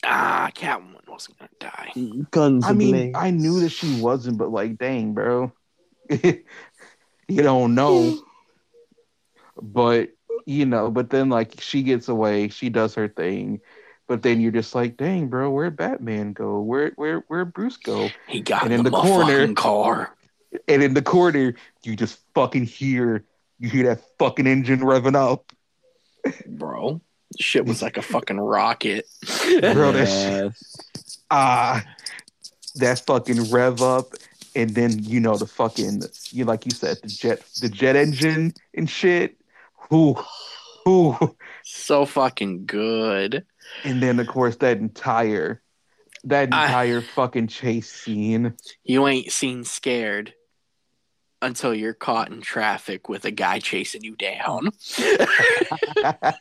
Ah, 0.04 0.50
Catwoman 0.54 1.08
wasn't 1.08 1.38
gonna 1.40 1.50
die. 1.60 1.94
guns. 2.32 2.66
I 2.66 2.74
mean, 2.74 3.12
I 3.16 3.32
knew 3.32 3.60
that 3.62 3.70
she 3.70 3.88
wasn't, 4.02 4.38
but 4.38 4.52
like, 4.52 4.78
dang, 4.78 5.14
bro, 5.14 5.52
you 7.28 7.42
don't 7.44 7.76
know. 7.76 8.20
But 9.62 10.10
you 10.46 10.66
know, 10.66 10.92
but 10.92 11.10
then 11.10 11.30
like 11.30 11.62
she 11.62 11.82
gets 11.84 12.10
away, 12.10 12.50
she 12.50 12.70
does 12.70 12.94
her 12.96 13.08
thing, 13.08 13.62
but 14.08 14.22
then 14.22 14.42
you're 14.42 14.52
just 14.52 14.76
like, 14.76 14.98
dang, 14.98 15.30
bro, 15.30 15.50
where'd 15.50 15.78
Batman 15.78 16.34
go? 16.34 16.60
Where 16.60 16.92
where 16.98 17.24
where 17.30 17.46
Bruce 17.46 17.78
go? 17.78 18.10
He 18.28 18.42
got 18.42 18.64
And 18.64 18.74
in 18.74 18.80
in 18.80 18.84
the, 18.84 18.90
the 18.90 18.98
corner- 18.98 19.48
motherfucking 19.48 19.56
car. 19.56 20.14
And 20.68 20.84
in 20.84 20.94
the 20.94 21.02
corner, 21.02 21.56
you 21.84 21.96
just 21.96 22.20
fucking 22.34 22.66
hear 22.66 23.24
you 23.60 23.70
hear 23.70 23.86
that 23.96 24.02
fucking 24.20 24.46
engine 24.46 24.80
revving 24.82 25.16
up, 25.16 25.54
bro. 26.46 27.00
Shit 27.40 27.66
was 27.66 27.82
like 27.82 27.96
a 27.98 28.02
fucking 28.02 28.40
rocket. 28.40 29.08
bro. 29.62 29.94
That 29.94 30.08
shit, 30.10 31.04
ah, 31.32 31.82
that 32.76 33.00
fucking 33.06 33.52
rev 33.52 33.82
up, 33.82 34.08
and 34.56 34.72
then 34.72 35.04
you 35.04 35.20
know 35.20 35.38
the 35.38 35.48
fucking 35.48 36.04
you 36.32 36.46
like 36.46 36.66
you 36.66 36.72
said 36.72 36.98
the 37.02 37.08
jet 37.08 37.42
the 37.62 37.70
jet 37.70 37.96
engine 37.96 38.54
and 38.74 38.90
shit. 38.90 39.38
Who, 39.90 40.18
who, 40.84 41.36
so 41.64 42.06
fucking 42.06 42.66
good. 42.66 43.46
and 43.84 44.02
then 44.02 44.20
of 44.20 44.28
course 44.28 44.56
that 44.58 44.78
entire 44.78 45.62
that 46.24 46.50
I- 46.52 46.66
entire 46.66 47.02
fucking 47.02 47.48
chase 47.48 47.92
scene. 47.92 48.56
You 48.84 49.08
ain't 49.08 49.32
seen 49.32 49.64
scared 49.64 50.34
until 51.42 51.76
you're 51.76 51.94
caught 51.94 52.32
in 52.32 52.42
traffic 52.42 53.08
with 53.10 53.26
a 53.26 53.32
guy 53.32 53.60
chasing 53.60 54.04
you 54.04 54.16
down. 54.16 54.72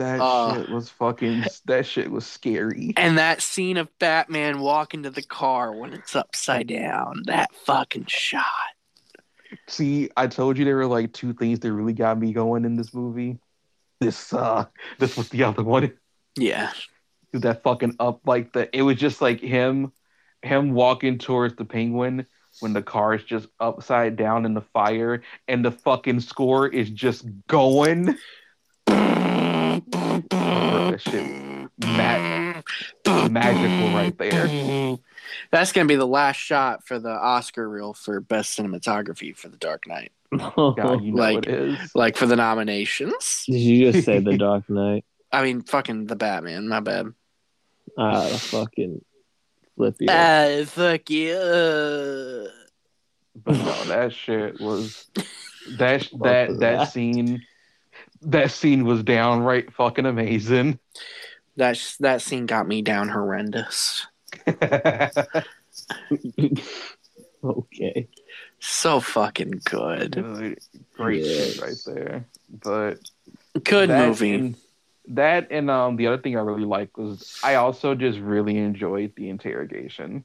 that 0.00 0.20
Uh. 0.20 0.54
shit 0.54 0.70
was 0.70 0.88
fucking. 0.90 1.44
That 1.66 1.86
shit 1.86 2.10
was 2.10 2.26
scary. 2.26 2.92
and 2.96 3.16
that 3.18 3.40
scene 3.42 3.76
of 3.76 3.88
Batman 3.98 4.60
walking 4.60 5.02
to 5.04 5.10
the 5.10 5.22
car 5.22 5.72
when 5.74 5.92
it's 5.92 6.16
upside 6.16 6.66
down. 6.66 7.22
That 7.26 7.54
fucking 7.66 8.06
shot. 8.08 8.44
See, 9.68 10.10
I 10.16 10.26
told 10.26 10.58
you 10.58 10.64
there 10.64 10.76
were 10.76 10.86
like 10.86 11.12
two 11.12 11.32
things 11.34 11.60
that 11.60 11.72
really 11.72 11.92
got 11.92 12.18
me 12.18 12.32
going 12.32 12.64
in 12.64 12.76
this 12.76 12.92
movie. 12.94 13.38
This 14.00 14.32
uh, 14.32 14.66
this 14.98 15.16
was 15.16 15.28
the 15.28 15.44
other 15.44 15.62
one. 15.62 15.92
Yeah. 16.36 16.70
Dude, 17.32 17.42
that 17.42 17.62
fucking 17.62 17.96
up 18.00 18.20
like 18.26 18.52
the 18.52 18.74
it 18.76 18.82
was 18.82 18.96
just 18.96 19.20
like 19.20 19.40
him 19.40 19.92
him 20.42 20.72
walking 20.72 21.18
towards 21.18 21.54
the 21.56 21.64
penguin 21.64 22.26
when 22.60 22.72
the 22.72 22.82
car 22.82 23.14
is 23.14 23.22
just 23.24 23.46
upside 23.60 24.16
down 24.16 24.44
in 24.46 24.54
the 24.54 24.62
fire 24.72 25.22
and 25.46 25.64
the 25.64 25.70
fucking 25.70 26.20
score 26.20 26.66
is 26.66 26.88
just 26.90 27.24
going. 27.46 28.16
that 30.18 31.00
shit 31.00 31.70
ma- 31.84 33.28
magical 33.28 33.94
right 33.94 34.16
there. 34.18 34.96
That's 35.50 35.72
gonna 35.72 35.86
be 35.86 35.96
the 35.96 36.06
last 36.06 36.36
shot 36.36 36.86
for 36.86 36.98
the 36.98 37.10
Oscar 37.10 37.68
reel 37.68 37.94
for 37.94 38.20
best 38.20 38.58
cinematography 38.58 39.36
for 39.36 39.48
The 39.48 39.56
Dark 39.56 39.86
Knight. 39.86 40.12
God, 40.36 41.02
you 41.02 41.12
know 41.12 41.22
Like- 41.22 41.46
it 41.46 41.48
is. 41.48 41.94
Like 41.94 42.16
for 42.16 42.26
the 42.26 42.36
nominations. 42.36 43.44
Did 43.46 43.58
you 43.58 43.92
just 43.92 44.04
say 44.04 44.20
the 44.20 44.36
Dark 44.36 44.68
Knight? 44.68 45.04
I 45.32 45.42
mean, 45.44 45.62
fucking 45.62 46.06
the 46.06 46.16
Batman. 46.16 46.68
My 46.68 46.80
bad. 46.80 47.06
Ah, 47.96 48.26
fucking 48.26 49.04
flip 49.76 49.96
you. 50.00 50.06
Ah, 50.10 50.62
fuck 50.66 51.08
you. 51.10 52.48
But 53.44 53.52
no, 53.56 53.84
that 53.84 54.12
shit 54.12 54.60
was 54.60 55.08
that 55.78 56.08
that 56.20 56.48
that. 56.48 56.58
that 56.58 56.92
scene 56.92 57.42
that 58.22 58.50
scene 58.50 58.84
was 58.84 59.02
downright 59.02 59.72
fucking 59.72 60.06
amazing. 60.06 60.78
That 61.56 61.78
that 62.00 62.22
scene 62.22 62.46
got 62.46 62.66
me 62.68 62.82
down 62.82 63.08
horrendous. 63.08 64.06
okay. 67.44 68.08
So 68.58 69.00
fucking 69.00 69.62
good. 69.64 70.10
Dude, 70.12 70.58
Great 70.96 71.24
Yes. 71.24 71.54
shit 71.54 71.62
right 71.62 71.76
there. 71.86 72.24
But 72.62 72.98
Good 73.64 73.90
that 73.90 74.08
movie. 74.08 74.34
and- 74.34 74.56
that 75.08 75.48
and 75.50 75.68
um 75.70 75.96
the 75.96 76.06
other 76.06 76.22
thing 76.22 76.36
I 76.36 76.40
really 76.40 76.64
liked 76.64 76.96
was 76.96 77.40
I 77.42 77.56
also 77.56 77.96
just 77.96 78.18
really 78.20 78.56
enjoyed 78.58 79.12
the 79.16 79.28
interrogation. 79.28 80.24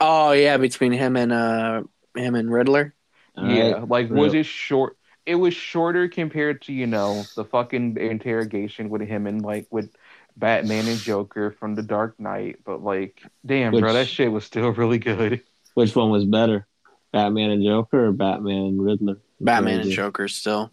Oh 0.00 0.30
yeah, 0.32 0.58
between 0.58 0.92
him 0.92 1.16
and 1.16 1.32
uh 1.32 1.82
him 2.14 2.34
and 2.36 2.52
Riddler. 2.52 2.94
yeah, 3.36 3.84
like 3.88 4.10
was 4.10 4.32
it 4.34 4.46
short? 4.46 4.96
It 5.26 5.36
was 5.36 5.54
shorter 5.54 6.08
compared 6.08 6.62
to 6.62 6.72
you 6.72 6.86
know 6.86 7.24
the 7.36 7.44
fucking 7.44 7.96
interrogation 7.96 8.90
with 8.90 9.02
him 9.02 9.26
and 9.26 9.42
like 9.42 9.66
with 9.70 9.90
Batman 10.36 10.86
and 10.86 10.98
Joker 10.98 11.50
from 11.52 11.74
the 11.74 11.82
Dark 11.82 12.18
Knight. 12.20 12.60
But 12.64 12.82
like, 12.82 13.22
damn, 13.44 13.72
bro, 13.72 13.92
that 13.92 14.08
shit 14.08 14.30
was 14.30 14.44
still 14.44 14.70
really 14.72 14.98
good. 14.98 15.42
Which 15.74 15.96
one 15.96 16.10
was 16.10 16.24
better? 16.24 16.66
Batman 17.12 17.50
and 17.50 17.64
Joker 17.64 18.06
or 18.08 18.12
Batman 18.12 18.64
and 18.64 18.84
Riddler? 18.84 19.18
Batman 19.40 19.80
and 19.80 19.90
Joker 19.90 20.28
still. 20.28 20.72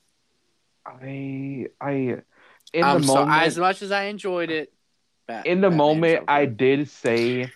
I 0.86 1.68
I 1.80 2.22
in 2.74 2.84
Um, 2.84 3.02
the 3.02 3.08
so 3.08 3.16
moment 3.16 3.44
as 3.44 3.58
much 3.58 3.82
as 3.82 3.92
I 3.92 4.04
enjoyed 4.04 4.50
it, 4.50 4.74
Bat- 5.28 5.46
in 5.46 5.62
the 5.62 5.70
Batman 5.70 5.78
moment 5.78 6.24
I 6.28 6.46
did 6.46 6.90
say 6.90 7.52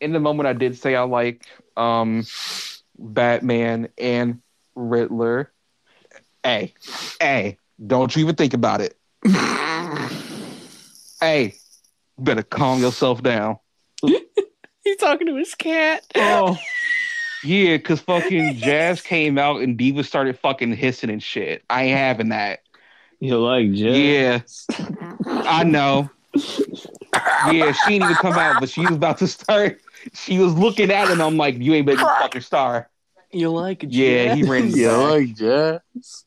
in 0.00 0.12
the 0.12 0.20
moment 0.20 0.46
I 0.46 0.52
did 0.52 0.76
say 0.76 0.94
I 0.94 1.02
like 1.02 1.46
um 1.76 2.24
Batman 2.98 3.88
and 3.98 4.40
Riddler. 4.74 5.50
Hey, 6.42 6.74
hey, 7.20 7.58
don't 7.84 8.14
you 8.14 8.22
even 8.22 8.36
think 8.36 8.54
about 8.54 8.80
it. 8.80 8.96
Hey, 11.20 11.56
better 12.16 12.44
calm 12.44 12.80
yourself 12.80 13.22
down. 13.22 13.58
He's 14.84 14.96
talking 14.98 15.26
to 15.26 15.34
his 15.34 15.54
cat. 15.56 16.04
Oh, 16.14 16.56
yeah, 17.44 17.76
because 17.76 18.00
fucking 18.00 18.54
Jazz 18.54 19.00
came 19.00 19.36
out 19.36 19.60
and 19.60 19.76
Diva 19.76 20.04
started 20.04 20.38
fucking 20.38 20.76
hissing 20.76 21.10
and 21.10 21.22
shit. 21.22 21.64
I 21.68 21.84
ain't 21.84 21.98
having 21.98 22.28
that. 22.28 22.60
You 23.18 23.38
like 23.38 23.72
Jazz? 23.72 24.66
Yeah, 24.68 25.08
I 25.26 25.64
know. 25.64 26.08
Yeah, 27.50 27.72
she 27.72 27.98
didn't 27.98 28.04
even 28.04 28.14
come 28.16 28.38
out, 28.38 28.60
but 28.60 28.68
she 28.68 28.82
was 28.82 28.94
about 28.94 29.18
to 29.18 29.26
start. 29.26 29.80
She 30.14 30.38
was 30.38 30.54
looking 30.54 30.92
at 30.92 31.08
him. 31.08 31.20
I'm 31.20 31.36
like, 31.36 31.58
you 31.58 31.74
ain't 31.74 31.86
better 31.86 31.98
fucking 31.98 32.42
star. 32.42 32.88
You 33.30 33.50
like 33.50 33.80
jazz? 33.80 33.92
Yeah, 33.92 34.34
he 34.34 34.42
ran 34.42 34.70
You 34.70 34.90
like 34.90 35.34
Jazz? 35.34 36.24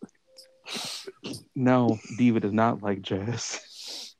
No, 1.56 2.00
Diva 2.18 2.40
does 2.40 2.54
not 2.54 2.82
like 2.82 3.02
jazz. 3.02 4.16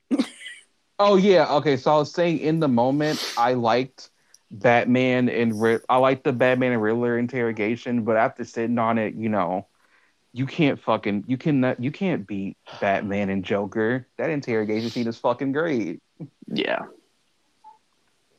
oh 0.98 1.16
yeah, 1.16 1.52
okay. 1.54 1.76
So 1.76 1.92
I 1.92 1.96
was 1.98 2.12
saying 2.12 2.38
in 2.38 2.60
the 2.60 2.68
moment, 2.68 3.22
I 3.38 3.54
liked 3.54 4.10
Batman 4.50 5.28
and 5.28 5.60
Rid- 5.60 5.82
I 5.88 5.96
liked 5.96 6.24
the 6.24 6.32
Batman 6.32 6.72
and 6.72 6.82
Riddler 6.82 7.18
interrogation, 7.18 8.02
but 8.02 8.16
after 8.16 8.44
sitting 8.44 8.78
on 8.78 8.98
it, 8.98 9.14
you 9.14 9.28
know, 9.28 9.66
you 10.32 10.46
can't 10.46 10.80
fucking 10.80 11.24
you 11.26 11.36
cannot 11.36 11.82
you 11.82 11.90
can't 11.90 12.26
beat 12.26 12.56
Batman 12.80 13.30
and 13.30 13.44
Joker. 13.44 14.06
That 14.18 14.30
interrogation 14.30 14.90
scene 14.90 15.06
is 15.06 15.18
fucking 15.18 15.52
great. 15.52 16.02
Yeah. 16.48 16.80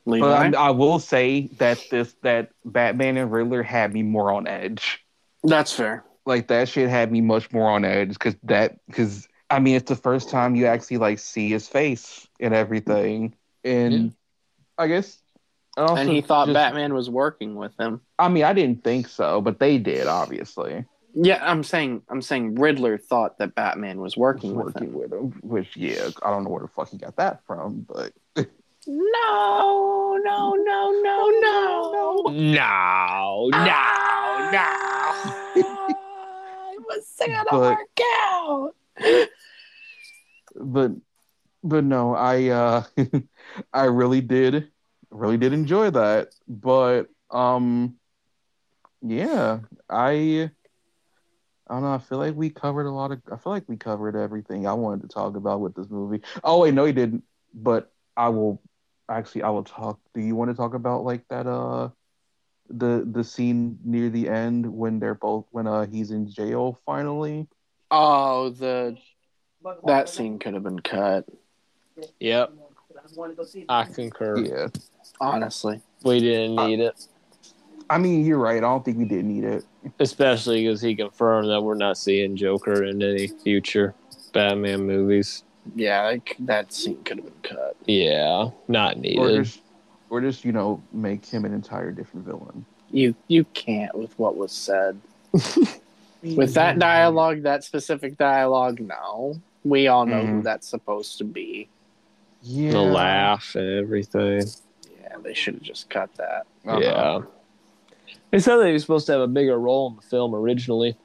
But 0.06 0.12
Levi? 0.12 0.52
I 0.58 0.70
will 0.72 1.00
say 1.00 1.48
that 1.60 1.84
this 1.90 2.14
that 2.24 2.52
Batman 2.66 3.18
and 3.18 3.32
Riddler 3.32 3.64
had 3.64 3.94
me 3.94 4.04
more 4.04 4.32
on 4.34 4.48
edge. 4.48 5.04
That's 5.44 5.74
fair. 5.74 6.04
like 6.26 6.48
that 6.48 6.70
shit 6.70 6.90
had 6.90 7.12
me 7.12 7.20
much 7.22 7.52
more 7.52 7.70
on 7.70 7.84
edge 7.86 8.10
because 8.14 8.36
that 8.44 8.78
because 8.88 9.28
I 9.50 9.60
mean 9.60 9.76
it's 9.76 9.90
the 9.90 9.96
first 9.96 10.30
time 10.30 10.56
you 10.56 10.66
actually 10.66 10.98
like 10.98 11.20
see 11.20 11.50
his 11.50 11.68
face 11.68 12.28
and 12.40 12.54
everything, 12.54 13.36
and 13.64 13.94
Yeah. 13.94 14.10
I 14.78 14.88
guess. 14.88 15.22
also 15.78 15.96
and 15.96 16.10
he 16.10 16.22
thought 16.22 16.48
just- 16.48 16.54
Batman 16.54 16.94
was 16.94 17.10
working 17.10 17.56
with 17.56 17.72
him. 17.80 18.02
I 18.20 18.28
mean, 18.30 18.44
I 18.44 18.54
didn't 18.54 18.84
think 18.84 19.08
so, 19.08 19.42
but 19.42 19.60
they 19.60 19.78
did, 19.78 20.08
obviously. 20.08 20.86
Yeah, 21.16 21.40
I'm 21.44 21.64
saying 21.64 22.02
I'm 22.10 22.22
saying 22.22 22.56
Riddler 22.56 22.98
thought 22.98 23.38
that 23.38 23.54
Batman 23.54 24.00
was 24.00 24.18
working 24.18 24.56
with 24.56 24.74
working 24.76 24.88
him. 24.90 24.94
with 24.94 25.14
him, 25.14 25.40
which 25.44 25.78
yeah, 25.78 26.10
I 26.24 26.32
don't 26.32 26.44
know 26.44 26.50
where 26.50 26.62
the 26.64 26.68
fuck 26.68 26.90
he 26.90 26.98
got 26.98 27.16
that 27.18 27.46
from, 27.46 27.86
but 27.88 28.14
No, 28.88 30.18
no, 30.24 30.54
no, 30.54 30.92
no, 31.02 31.30
no. 31.40 32.24
No, 32.32 33.50
no, 33.52 34.50
no. 34.52 34.70
it 35.56 36.82
was 36.88 37.16
gonna 37.20 37.44
But- 37.50 37.60
work 37.60 38.00
out. 38.26 38.76
but 40.56 40.92
but 41.64 41.84
no, 41.84 42.14
I 42.16 42.50
uh 42.50 42.84
I 43.74 43.86
really 43.86 44.22
did 44.22 44.72
really 45.10 45.38
did 45.38 45.54
enjoy 45.54 45.90
that. 45.92 46.30
But 46.48 47.08
um 47.32 47.96
yeah, 49.02 49.60
I 49.90 50.52
I 51.68 51.74
don't 51.76 51.84
know, 51.84 51.94
I 51.94 51.98
feel 52.00 52.18
like 52.18 52.36
we 52.36 52.50
covered 52.50 52.86
a 52.86 52.92
lot 52.92 53.12
of 53.12 53.22
I 53.32 53.38
feel 53.38 53.54
like 53.54 53.68
we 53.68 53.78
covered 53.78 54.16
everything 54.16 54.68
I 54.68 54.74
wanted 54.74 55.04
to 55.04 55.08
talk 55.08 55.36
about 55.38 55.62
with 55.62 55.74
this 55.76 55.90
movie. 55.90 56.22
Oh 56.44 56.60
wait, 56.62 56.74
no 56.74 56.86
you 56.86 56.94
didn't. 56.94 57.24
But 57.54 57.92
I 58.18 58.30
will 58.30 58.62
actually 59.10 59.44
I 59.44 59.50
will 59.50 59.64
talk 59.64 60.00
do 60.14 60.22
you 60.22 60.36
want 60.36 60.52
to 60.52 60.56
talk 60.56 60.74
about 60.74 61.04
like 61.04 61.28
that 61.30 61.48
uh 61.48 61.90
the 62.70 63.08
the 63.10 63.24
scene 63.24 63.78
near 63.84 64.10
the 64.10 64.30
end 64.30 64.66
when 64.66 65.00
they're 65.00 65.16
both 65.16 65.46
when 65.52 65.68
uh 65.68 65.86
he's 65.86 66.12
in 66.12 66.30
jail 66.30 66.80
finally? 66.86 67.48
Oh, 67.92 68.50
the 68.50 68.98
that 69.86 70.10
scene 70.10 70.40
could 70.40 70.54
have 70.54 70.64
been 70.64 70.80
cut. 70.80 71.26
Yep, 72.20 72.54
I 73.70 73.86
concur. 73.86 74.38
Yeah. 74.38 74.68
Honestly, 75.20 75.82
We 76.04 76.20
didn't 76.20 76.56
need 76.56 76.80
it, 76.80 77.08
I 77.90 77.98
mean, 77.98 78.26
you're 78.26 78.40
right. 78.40 78.58
I 78.58 78.62
don't 78.62 78.84
think 78.84 78.98
we 78.98 79.06
did 79.06 79.26
need 79.26 79.44
it. 79.44 79.66
especially 80.00 80.64
because 80.64 80.82
he 80.82 80.96
confirmed 80.96 81.50
that 81.50 81.62
we're 81.62 81.76
not 81.76 81.98
seeing 81.98 82.36
Joker 82.36 82.84
in 82.84 83.02
any 83.02 83.28
future 83.28 83.94
Batman 84.34 84.86
movies. 84.86 85.44
Yeah, 85.76 86.04
like, 86.04 86.36
that 86.40 86.72
scene 86.74 87.04
could 87.04 87.18
have 87.18 87.26
been 87.42 87.56
cut. 87.58 87.76
Yeah, 87.86 88.50
not 88.68 88.96
Or 88.98 89.00
needed. 89.00 89.44
just, 89.46 89.60
or 90.10 90.22
just, 90.22 90.44
you 90.46 90.52
know, 90.52 90.82
make 90.92 91.26
him 91.26 91.46
an 91.46 91.54
entire 91.54 91.92
different 91.92 92.26
villain. 92.26 92.66
You 92.92 93.16
you 93.28 93.44
can't 93.54 93.96
with 93.96 94.18
what 94.20 94.36
was 94.38 94.52
said. 94.52 95.00
With 96.22 96.54
that 96.54 96.80
dialogue, 96.80 97.42
that 97.42 97.66
specific 97.66 98.18
dialogue, 98.18 98.80
no. 98.80 99.42
We 99.66 99.88
all 99.88 100.06
know 100.06 100.26
who 100.26 100.40
Mhm. 100.40 100.44
that's 100.44 100.68
supposed 100.70 101.18
to 101.18 101.26
be. 101.26 101.68
Yeah. 102.44 102.72
The 102.72 102.80
laugh 102.82 103.56
and 103.56 103.80
everything. 103.80 104.44
Yeah, 105.02 105.18
they 105.22 105.34
should 105.34 105.56
have 105.56 105.64
just 105.64 105.90
cut 105.90 106.14
that. 106.16 106.46
Uh-huh. 106.66 106.80
Yeah. 106.80 107.22
They 108.32 108.40
said 108.40 108.56
they 108.58 108.72
were 108.72 108.80
supposed 108.80 109.06
to 109.08 109.12
have 109.14 109.22
a 109.22 109.28
bigger 109.28 109.60
role 109.60 109.90
in 109.90 109.96
the 109.98 110.02
film 110.02 110.34
originally, 110.34 110.96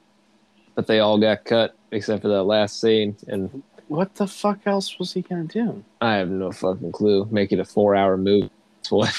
but 0.73 0.87
they 0.87 0.99
all 0.99 1.17
got 1.17 1.43
cut 1.43 1.75
except 1.91 2.21
for 2.21 2.29
that 2.29 2.43
last 2.43 2.79
scene. 2.79 3.17
And 3.27 3.61
What 3.89 4.13
the 4.15 4.27
fuck 4.27 4.59
else 4.67 4.97
was 4.99 5.13
he 5.13 5.21
gonna 5.23 5.43
do? 5.45 5.83
I 5.99 6.13
have 6.15 6.29
no 6.29 6.51
fucking 6.51 6.91
clue. 6.91 7.27
Make 7.31 7.51
it 7.51 7.59
a 7.59 7.65
four 7.65 7.95
hour 7.95 8.17
movie. 8.17 8.49
That's 8.77 8.91
what. 8.91 9.13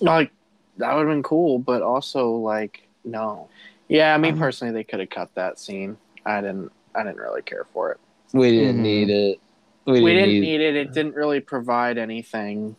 Like 0.00 0.32
that 0.78 0.94
would 0.94 1.06
have 1.06 1.14
been 1.14 1.22
cool, 1.22 1.58
but 1.58 1.82
also 1.82 2.30
like 2.32 2.88
no. 3.04 3.48
Yeah, 3.88 4.16
me 4.16 4.30
Um, 4.30 4.38
personally, 4.38 4.72
they 4.72 4.82
could 4.82 5.00
have 5.00 5.10
cut 5.10 5.30
that 5.34 5.58
scene. 5.58 5.96
I 6.24 6.40
didn't. 6.40 6.72
I 6.94 7.02
didn't 7.02 7.18
really 7.18 7.42
care 7.42 7.66
for 7.72 7.92
it. 7.92 7.98
We 8.32 8.50
didn't 8.50 8.78
Mhm. 8.78 8.82
need 8.82 9.10
it. 9.10 9.40
We 9.84 10.00
didn't 10.14 10.40
need 10.40 10.60
it. 10.60 10.74
It 10.74 10.92
didn't 10.92 11.14
really 11.14 11.40
provide 11.40 11.98
anything. 11.98 12.74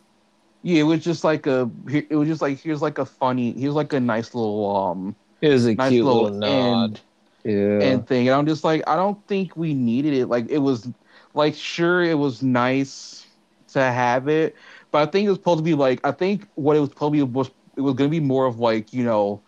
Yeah, 0.62 0.80
it 0.80 0.84
was 0.84 1.02
just 1.04 1.22
like 1.24 1.46
a. 1.46 1.70
It 1.88 2.10
was 2.10 2.26
just 2.28 2.42
like 2.42 2.58
here's 2.60 2.82
like 2.82 2.98
a 2.98 3.06
funny. 3.06 3.52
Here's 3.52 3.74
like 3.74 3.92
a 3.92 4.00
nice 4.00 4.34
little 4.34 4.68
um. 4.76 5.14
It 5.40 5.48
was 5.50 5.66
a 5.66 5.74
Nice 5.74 5.90
cute 5.90 6.04
little, 6.04 6.24
little, 6.24 6.38
nod. 6.38 6.84
end 6.84 7.00
yeah. 7.48 7.80
and 7.80 8.06
thing, 8.06 8.28
and 8.28 8.36
I'm 8.36 8.46
just 8.46 8.64
like, 8.64 8.82
I 8.86 8.96
don't 8.96 9.24
think 9.26 9.56
we 9.56 9.74
needed 9.74 10.14
it. 10.14 10.26
Like 10.26 10.50
it 10.50 10.58
was, 10.58 10.88
like 11.34 11.54
sure 11.54 12.02
it 12.02 12.18
was 12.18 12.42
nice. 12.42 13.26
to 13.68 13.82
have 13.82 14.28
it, 14.28 14.56
but 14.90 15.06
I 15.06 15.10
think 15.10 15.26
it 15.26 15.30
was 15.30 15.38
supposed 15.38 15.58
to 15.58 15.64
be 15.64 15.74
like 15.74 16.00
I 16.04 16.12
think 16.12 16.48
what 16.54 16.76
it 16.76 16.80
was 16.80 16.88
probably 16.90 17.22
was 17.22 17.50
it 17.76 17.82
was 17.82 17.94
gonna 17.94 18.10
be 18.10 18.20
more 18.20 18.46
of 18.46 18.58
like 18.58 18.92
you 18.92 19.04
know 19.04 19.40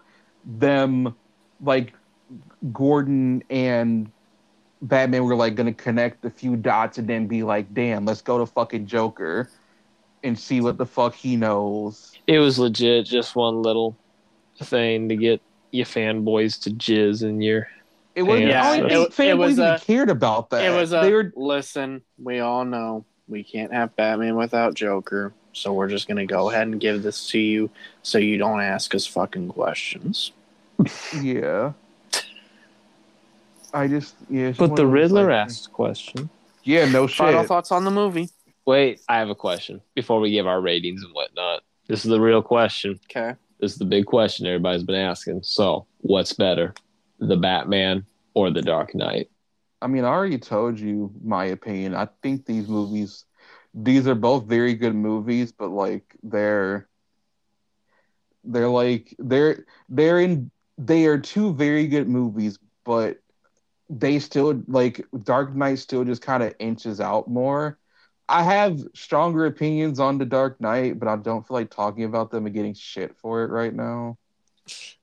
them 0.44 1.14
like 1.62 1.94
Gordon 2.72 3.42
and 3.50 4.10
Batman 4.82 5.24
were 5.24 5.34
like 5.34 5.54
gonna 5.54 5.74
connect 5.74 6.24
a 6.24 6.30
few 6.30 6.56
dots 6.56 6.98
and 6.98 7.08
then 7.08 7.26
be 7.26 7.42
like, 7.42 7.72
damn, 7.74 8.04
let's 8.04 8.22
go 8.22 8.38
to 8.38 8.46
fucking 8.46 8.86
Joker 8.86 9.50
and 10.22 10.38
see 10.38 10.60
what 10.60 10.78
the 10.78 10.86
fuck 10.86 11.14
he 11.14 11.36
knows. 11.36 12.12
It 12.26 12.38
was 12.38 12.58
legit 12.58 13.06
just 13.06 13.34
one 13.34 13.62
little 13.62 13.96
thing 14.58 15.08
to 15.08 15.16
get 15.16 15.40
you 15.70 15.84
fanboys 15.84 16.60
to 16.62 16.70
jizz 16.70 17.22
in 17.22 17.40
your. 17.40 17.68
It 18.14 18.22
was 18.22 18.40
Yeah, 18.40 18.68
I 18.68 18.78
so- 18.80 18.88
don't 18.88 19.06
it- 19.06 19.14
think 19.14 19.30
it 19.30 19.34
was 19.38 19.52
even 19.52 19.64
a- 19.64 19.68
uh, 19.68 19.78
cared 19.78 20.10
about 20.10 20.50
that. 20.50 20.64
It 20.64 20.70
was 20.78 20.92
a 20.92 21.00
they 21.00 21.12
were 21.12 21.32
listen. 21.36 22.02
We 22.18 22.40
all 22.40 22.64
know 22.64 23.04
we 23.28 23.42
can't 23.44 23.72
have 23.72 23.94
Batman 23.96 24.34
without 24.36 24.74
Joker, 24.74 25.32
so 25.52 25.72
we're 25.72 25.88
just 25.88 26.08
gonna 26.08 26.26
go 26.26 26.50
ahead 26.50 26.66
and 26.66 26.80
give 26.80 27.02
this 27.02 27.28
to 27.30 27.38
you, 27.38 27.70
so 28.02 28.18
you 28.18 28.36
don't 28.38 28.60
ask 28.60 28.94
us 28.94 29.06
fucking 29.06 29.48
questions. 29.48 30.32
yeah. 31.22 31.72
I 33.72 33.86
just 33.86 34.16
yeah. 34.28 34.52
But 34.58 34.74
the 34.76 34.86
Riddler 34.86 35.26
like- 35.30 35.46
asked 35.46 35.72
question. 35.72 36.28
Yeah, 36.64 36.90
no 36.90 37.06
shit. 37.06 37.18
Final 37.18 37.44
thoughts 37.44 37.72
on 37.72 37.84
the 37.84 37.90
movie? 37.90 38.28
Wait, 38.66 39.00
I 39.08 39.18
have 39.18 39.30
a 39.30 39.34
question 39.34 39.80
before 39.94 40.20
we 40.20 40.30
give 40.30 40.46
our 40.46 40.60
ratings 40.60 41.02
and 41.02 41.12
whatnot. 41.14 41.62
This 41.86 42.04
is 42.04 42.10
the 42.10 42.20
real 42.20 42.42
question. 42.42 43.00
Okay. 43.10 43.34
This 43.60 43.72
is 43.72 43.78
the 43.78 43.84
big 43.84 44.06
question 44.06 44.46
everybody's 44.46 44.82
been 44.82 44.94
asking. 44.96 45.42
So, 45.42 45.86
what's 46.00 46.32
better, 46.32 46.74
the 47.20 47.36
Batman 47.36 48.04
or 48.34 48.50
the 48.50 48.62
Dark 48.62 48.94
Knight? 48.94 49.30
I 49.80 49.86
mean, 49.86 50.04
I 50.04 50.08
already 50.08 50.38
told 50.38 50.78
you 50.78 51.12
my 51.22 51.46
opinion. 51.46 51.94
I 51.94 52.08
think 52.22 52.44
these 52.44 52.68
movies, 52.68 53.24
these 53.72 54.06
are 54.06 54.14
both 54.14 54.46
very 54.46 54.74
good 54.74 54.94
movies, 54.94 55.52
but 55.52 55.70
like 55.70 56.16
they're, 56.22 56.88
they're 58.44 58.68
like 58.68 59.14
they're 59.18 59.64
they're 59.88 60.20
in 60.20 60.50
they 60.78 61.06
are 61.06 61.18
two 61.18 61.54
very 61.54 61.86
good 61.86 62.08
movies, 62.08 62.58
but 62.84 63.18
they 63.90 64.18
still 64.18 64.62
like 64.66 65.04
Dark 65.24 65.54
Knight 65.54 65.78
still 65.78 66.04
just 66.04 66.22
kind 66.22 66.42
of 66.42 66.54
inches 66.58 67.00
out 67.00 67.28
more. 67.28 67.78
I 68.28 68.44
have 68.44 68.80
stronger 68.94 69.46
opinions 69.46 69.98
on 69.98 70.18
the 70.18 70.24
Dark 70.24 70.60
Knight, 70.60 70.98
but 70.98 71.08
I 71.08 71.16
don't 71.16 71.46
feel 71.46 71.56
like 71.56 71.70
talking 71.70 72.04
about 72.04 72.30
them 72.30 72.46
and 72.46 72.54
getting 72.54 72.74
shit 72.74 73.16
for 73.16 73.42
it 73.44 73.50
right 73.50 73.74
now. 73.74 74.18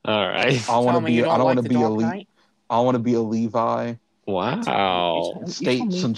All 0.05 0.27
right. 0.27 0.69
I 0.69 0.77
want 0.79 0.97
to 0.99 1.05
be 1.05 1.19
I 1.19 1.25
don't 1.25 1.37
don't 1.37 1.45
want 1.45 1.57
to 1.63 1.69
be 1.69 1.75
a 1.75 1.79
Dark 1.79 1.93
Le- 1.93 2.23
I 2.69 2.79
want 2.81 2.95
to 2.95 2.99
be 2.99 3.13
a 3.13 3.21
Levi. 3.21 3.93
Wow. 4.25 5.41
You 5.41 5.51
State 5.51 5.79
told 5.79 5.91
me- 5.91 6.15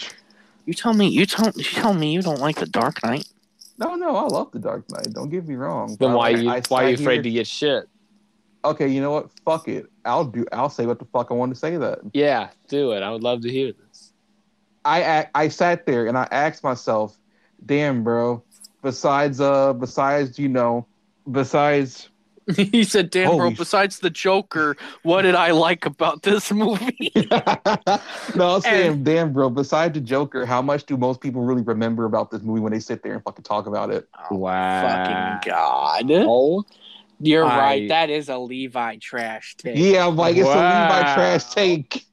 You 0.65 0.73
tell 0.73 0.93
me 0.93 1.07
you 1.07 1.25
tell 1.25 1.51
you 1.55 1.63
tell 1.63 1.93
me 1.93 2.11
you 2.13 2.21
don't 2.21 2.39
like 2.39 2.57
the 2.57 2.65
Dark 2.65 3.03
Knight. 3.03 3.27
No, 3.77 3.95
no, 3.95 4.15
I 4.15 4.23
love 4.23 4.51
the 4.51 4.59
Dark 4.59 4.89
Knight. 4.91 5.13
Don't 5.13 5.29
get 5.29 5.47
me 5.47 5.55
wrong. 5.55 5.95
Then 5.99 6.13
why 6.13 6.31
like, 6.31 6.41
you 6.41 6.49
I 6.49 6.61
why 6.67 6.83
are 6.83 6.89
you 6.89 6.97
sat 6.97 7.01
afraid 7.01 7.13
here- 7.15 7.23
to 7.23 7.31
get 7.31 7.47
shit? 7.47 7.89
Okay, 8.65 8.89
you 8.89 8.99
know 8.99 9.11
what? 9.11 9.29
Fuck 9.45 9.69
it. 9.69 9.85
I'll 10.03 10.25
do. 10.25 10.45
I'll 10.51 10.69
say 10.69 10.85
what 10.85 10.99
the 10.99 11.05
fuck 11.05 11.31
I 11.31 11.33
want 11.33 11.53
to 11.53 11.59
say. 11.59 11.77
That 11.77 11.99
Yeah, 12.13 12.49
do 12.67 12.91
it. 12.91 13.01
I 13.03 13.11
would 13.11 13.23
love 13.23 13.41
to 13.43 13.49
hear 13.51 13.71
this. 13.71 14.11
I 14.83 15.19
ac- 15.19 15.29
I 15.33 15.47
sat 15.47 15.85
there 15.85 16.07
and 16.07 16.17
I 16.17 16.27
asked 16.31 16.63
myself, 16.63 17.17
"Damn, 17.65 18.03
bro. 18.03 18.43
Besides, 18.81 19.39
uh, 19.39 19.73
besides, 19.73 20.37
you 20.39 20.49
know, 20.49 20.85
besides, 21.31 22.09
he 22.55 22.83
said, 22.83 23.09
"Damn, 23.09 23.27
bro. 23.29 23.37
Holy 23.39 23.55
sh- 23.55 23.57
Besides 23.59 23.99
the 23.99 24.09
Joker, 24.09 24.75
what 25.03 25.21
did 25.23 25.35
I 25.35 25.51
like 25.51 25.85
about 25.85 26.23
this 26.23 26.51
movie?" 26.53 27.11
no, 28.35 28.55
I'm 28.55 28.61
saying, 28.61 29.03
damn, 29.03 29.33
bro. 29.33 29.49
Besides 29.49 29.93
the 29.93 30.01
Joker, 30.01 30.45
how 30.45 30.61
much 30.61 30.85
do 30.85 30.97
most 30.97 31.21
people 31.21 31.41
really 31.43 31.61
remember 31.61 32.05
about 32.05 32.31
this 32.31 32.41
movie 32.41 32.59
when 32.61 32.71
they 32.73 32.79
sit 32.79 33.03
there 33.03 33.13
and 33.13 33.23
fucking 33.23 33.43
talk 33.43 33.67
about 33.67 33.91
it? 33.91 34.07
Oh, 34.31 34.35
wow. 34.37 34.81
Fucking 35.41 35.51
god. 35.51 36.11
Oh, 36.11 36.63
You're 37.19 37.45
I- 37.45 37.57
right. 37.57 37.89
That 37.89 38.09
is 38.09 38.29
a 38.29 38.37
Levi 38.37 38.97
trash 39.01 39.55
take. 39.57 39.77
Yeah, 39.77 40.07
I'm 40.07 40.15
like 40.15 40.35
it's 40.35 40.45
a 40.47 40.49
Levi 40.49 41.13
trash 41.13 41.45
take. 41.53 42.05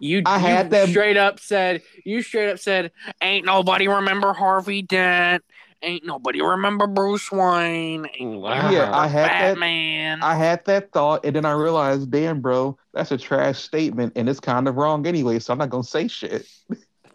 You, 0.00 0.22
I 0.26 0.36
you 0.36 0.42
had 0.42 0.70
them- 0.70 0.88
straight 0.88 1.16
up 1.16 1.38
said 1.40 1.80
you 2.04 2.20
straight 2.22 2.50
up 2.50 2.58
said 2.58 2.90
ain't 3.22 3.46
nobody 3.46 3.88
remember 3.88 4.32
Harvey 4.32 4.82
Dent, 4.82 5.42
ain't 5.84 6.04
nobody 6.04 6.40
remember 6.42 6.86
Bruce 6.86 7.30
Wayne, 7.30 8.06
ain't. 8.18 8.42
Yeah, 8.42 8.90
I 8.92 9.06
had 9.06 9.24
that- 9.30 9.40
Batman. 9.54 10.22
I 10.22 10.34
had 10.34 10.64
that 10.64 10.90
thought, 10.92 11.24
and 11.24 11.36
then 11.36 11.44
I 11.44 11.52
realized, 11.52 12.10
damn, 12.10 12.40
bro, 12.40 12.76
that's 12.92 13.12
a 13.12 13.18
trash 13.18 13.58
statement, 13.60 14.12
and 14.16 14.28
it's 14.28 14.40
kind 14.40 14.66
of 14.68 14.76
wrong 14.76 15.06
anyway. 15.06 15.38
So 15.38 15.52
I'm 15.52 15.58
not 15.58 15.70
gonna 15.70 15.84
say 15.84 16.08
shit. 16.08 16.46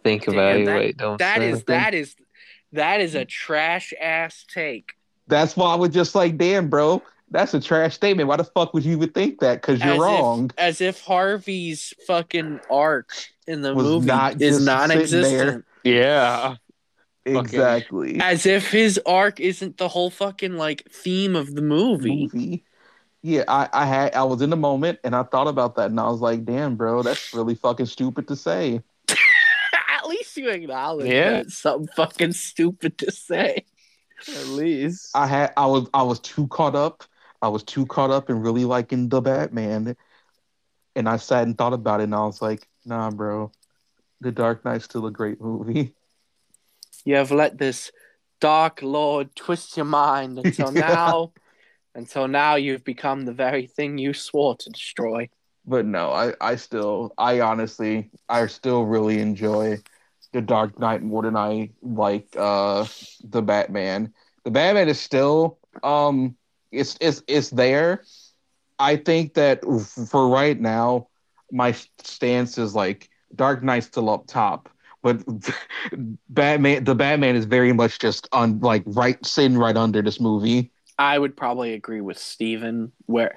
think, 0.02 0.24
Damn, 0.24 0.34
evaluate, 0.34 0.96
don't 0.96 1.18
that 1.18 1.38
say 1.38 1.48
is 1.48 1.52
anything. 1.56 1.64
that 1.76 1.94
is 1.94 2.16
that 2.72 3.00
is 3.00 3.14
a 3.14 3.24
trash 3.24 3.92
ass 4.00 4.44
take. 4.52 4.94
That's 5.26 5.56
why 5.56 5.72
I 5.72 5.74
was 5.76 5.90
just 5.90 6.14
like, 6.14 6.38
damn, 6.38 6.68
bro, 6.70 7.02
that's 7.30 7.52
a 7.54 7.60
trash 7.60 7.94
statement. 7.96 8.28
Why 8.28 8.36
the 8.36 8.44
fuck 8.44 8.72
would 8.74 8.84
you 8.84 8.92
even 8.92 9.10
think 9.10 9.40
that? 9.40 9.60
Because 9.60 9.78
you're 9.80 9.90
As 9.90 9.96
if- 9.96 10.00
wrong. 10.02 10.50
As 10.56 10.80
if 10.80 11.00
Harvey's 11.02 11.92
fucking 12.06 12.60
arc 12.70 13.10
in 13.46 13.62
the 13.62 13.74
Was 13.74 13.84
movie 13.84 14.06
not 14.06 14.40
is 14.40 14.64
non-existent. 14.64 15.64
Yeah. 15.84 16.56
Fucking- 17.34 17.44
exactly. 17.60 18.20
As 18.20 18.46
if 18.46 18.70
his 18.70 19.00
arc 19.06 19.40
isn't 19.40 19.76
the 19.78 19.88
whole 19.88 20.10
fucking 20.10 20.56
like 20.56 20.88
theme 20.90 21.36
of 21.36 21.54
the 21.54 21.62
movie. 21.62 22.28
Movie. 22.32 22.64
Yeah, 23.22 23.44
I, 23.48 23.68
I 23.72 23.84
had 23.86 24.14
I 24.14 24.24
was 24.24 24.40
in 24.40 24.48
the 24.50 24.56
moment 24.56 24.98
and 25.04 25.14
I 25.14 25.22
thought 25.24 25.46
about 25.48 25.76
that 25.76 25.90
and 25.90 26.00
I 26.00 26.08
was 26.08 26.20
like, 26.20 26.44
damn, 26.44 26.76
bro, 26.76 27.02
that's 27.02 27.34
really 27.34 27.54
fucking 27.54 27.86
stupid 27.86 28.28
to 28.28 28.36
say. 28.36 28.80
At 29.08 30.06
least 30.08 30.36
you 30.36 30.48
acknowledge 30.48 31.08
Yeah. 31.10 31.30
that 31.30 31.46
it's 31.46 31.58
something 31.58 31.88
fucking 31.94 32.32
stupid 32.32 32.96
to 32.98 33.10
say. 33.12 33.64
At 34.28 34.46
least. 34.46 35.10
I 35.14 35.26
had 35.26 35.52
I 35.56 35.66
was 35.66 35.88
I 35.92 36.02
was 36.02 36.18
too 36.20 36.46
caught 36.48 36.74
up. 36.74 37.04
I 37.42 37.48
was 37.48 37.62
too 37.62 37.86
caught 37.86 38.10
up 38.10 38.30
in 38.30 38.40
really 38.40 38.64
liking 38.64 39.08
the 39.08 39.20
Batman. 39.20 39.96
And 40.96 41.08
I 41.08 41.16
sat 41.18 41.44
and 41.44 41.56
thought 41.56 41.72
about 41.72 42.00
it 42.00 42.04
and 42.04 42.14
I 42.14 42.24
was 42.24 42.40
like, 42.42 42.66
nah, 42.84 43.10
bro. 43.10 43.52
The 44.22 44.32
Dark 44.32 44.64
Knight's 44.64 44.84
still 44.84 45.06
a 45.06 45.10
great 45.10 45.40
movie. 45.40 45.94
You 47.04 47.16
have 47.16 47.30
let 47.30 47.58
this 47.58 47.90
dark 48.40 48.82
lord 48.82 49.34
twist 49.36 49.76
your 49.76 49.86
mind 49.86 50.38
until 50.38 50.70
now. 50.72 51.32
Until 51.94 52.28
now, 52.28 52.54
you've 52.54 52.84
become 52.84 53.24
the 53.24 53.32
very 53.32 53.66
thing 53.66 53.98
you 53.98 54.12
swore 54.12 54.56
to 54.56 54.70
destroy. 54.70 55.28
But 55.66 55.86
no, 55.86 56.10
I, 56.10 56.32
I 56.40 56.56
still 56.56 57.12
I 57.18 57.40
honestly 57.40 58.10
I 58.28 58.46
still 58.46 58.84
really 58.84 59.18
enjoy 59.18 59.78
the 60.32 60.40
Dark 60.40 60.78
Knight 60.78 61.02
more 61.02 61.22
than 61.22 61.36
I 61.36 61.70
like 61.82 62.28
uh 62.36 62.86
the 63.24 63.42
Batman. 63.42 64.12
The 64.44 64.50
Batman 64.50 64.88
is 64.88 65.00
still 65.00 65.58
um 65.82 66.36
it's 66.72 66.96
it's 67.00 67.22
it's 67.26 67.50
there. 67.50 68.04
I 68.78 68.96
think 68.96 69.34
that 69.34 69.62
for 70.10 70.28
right 70.28 70.58
now, 70.58 71.08
my 71.52 71.72
stance 72.02 72.56
is 72.56 72.74
like 72.74 73.10
Dark 73.34 73.62
Knight's 73.62 73.86
still 73.86 74.08
up 74.08 74.26
top, 74.26 74.70
but 75.02 75.22
Batman 76.28 76.84
the 76.84 76.94
Batman 76.94 77.36
is 77.36 77.44
very 77.44 77.72
much 77.72 77.98
just 77.98 78.28
on 78.32 78.60
like 78.60 78.82
right 78.86 79.24
sitting 79.24 79.56
right 79.58 79.76
under 79.76 80.02
this 80.02 80.20
movie. 80.20 80.70
I 80.98 81.18
would 81.18 81.36
probably 81.36 81.72
agree 81.72 82.02
with 82.02 82.18
Steven, 82.18 82.92
where 83.06 83.36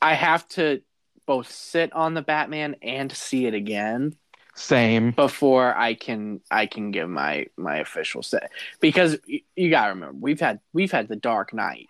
I 0.00 0.14
have 0.14 0.46
to 0.48 0.82
both 1.26 1.50
sit 1.50 1.92
on 1.92 2.14
the 2.14 2.22
Batman 2.22 2.76
and 2.82 3.12
see 3.12 3.46
it 3.46 3.54
again 3.54 4.16
Same. 4.56 5.12
before 5.12 5.72
I 5.74 5.94
can 5.94 6.40
I 6.50 6.66
can 6.66 6.90
give 6.90 7.08
my 7.08 7.46
my 7.56 7.76
official 7.78 8.22
say 8.24 8.40
because 8.80 9.16
y- 9.28 9.42
you 9.54 9.70
gotta 9.70 9.90
remember 9.90 10.16
we've 10.20 10.40
had 10.40 10.58
we've 10.72 10.90
had 10.90 11.06
the 11.06 11.16
Dark 11.16 11.54
Knight 11.54 11.86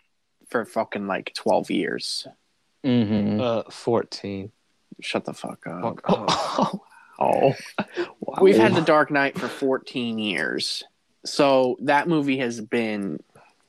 for 0.51 0.65
fucking 0.67 1.07
like 1.07 1.33
twelve 1.35 1.71
years. 1.71 2.27
Mm-hmm. 2.85 3.41
Uh, 3.41 3.63
14. 3.71 4.51
Shut 5.01 5.25
the 5.25 5.33
fuck 5.33 5.67
up. 5.69 5.83
Fuck 5.83 6.03
up. 6.11 6.29
Oh. 6.59 6.85
Wow. 7.23 7.55
We've 8.41 8.57
had 8.57 8.75
the 8.75 8.81
Dark 8.81 9.11
Knight 9.11 9.39
for 9.39 9.49
14 9.49 10.19
years. 10.19 10.83
So 11.25 11.77
that 11.83 12.09
movie 12.09 12.39
has 12.39 12.61
been 12.61 13.23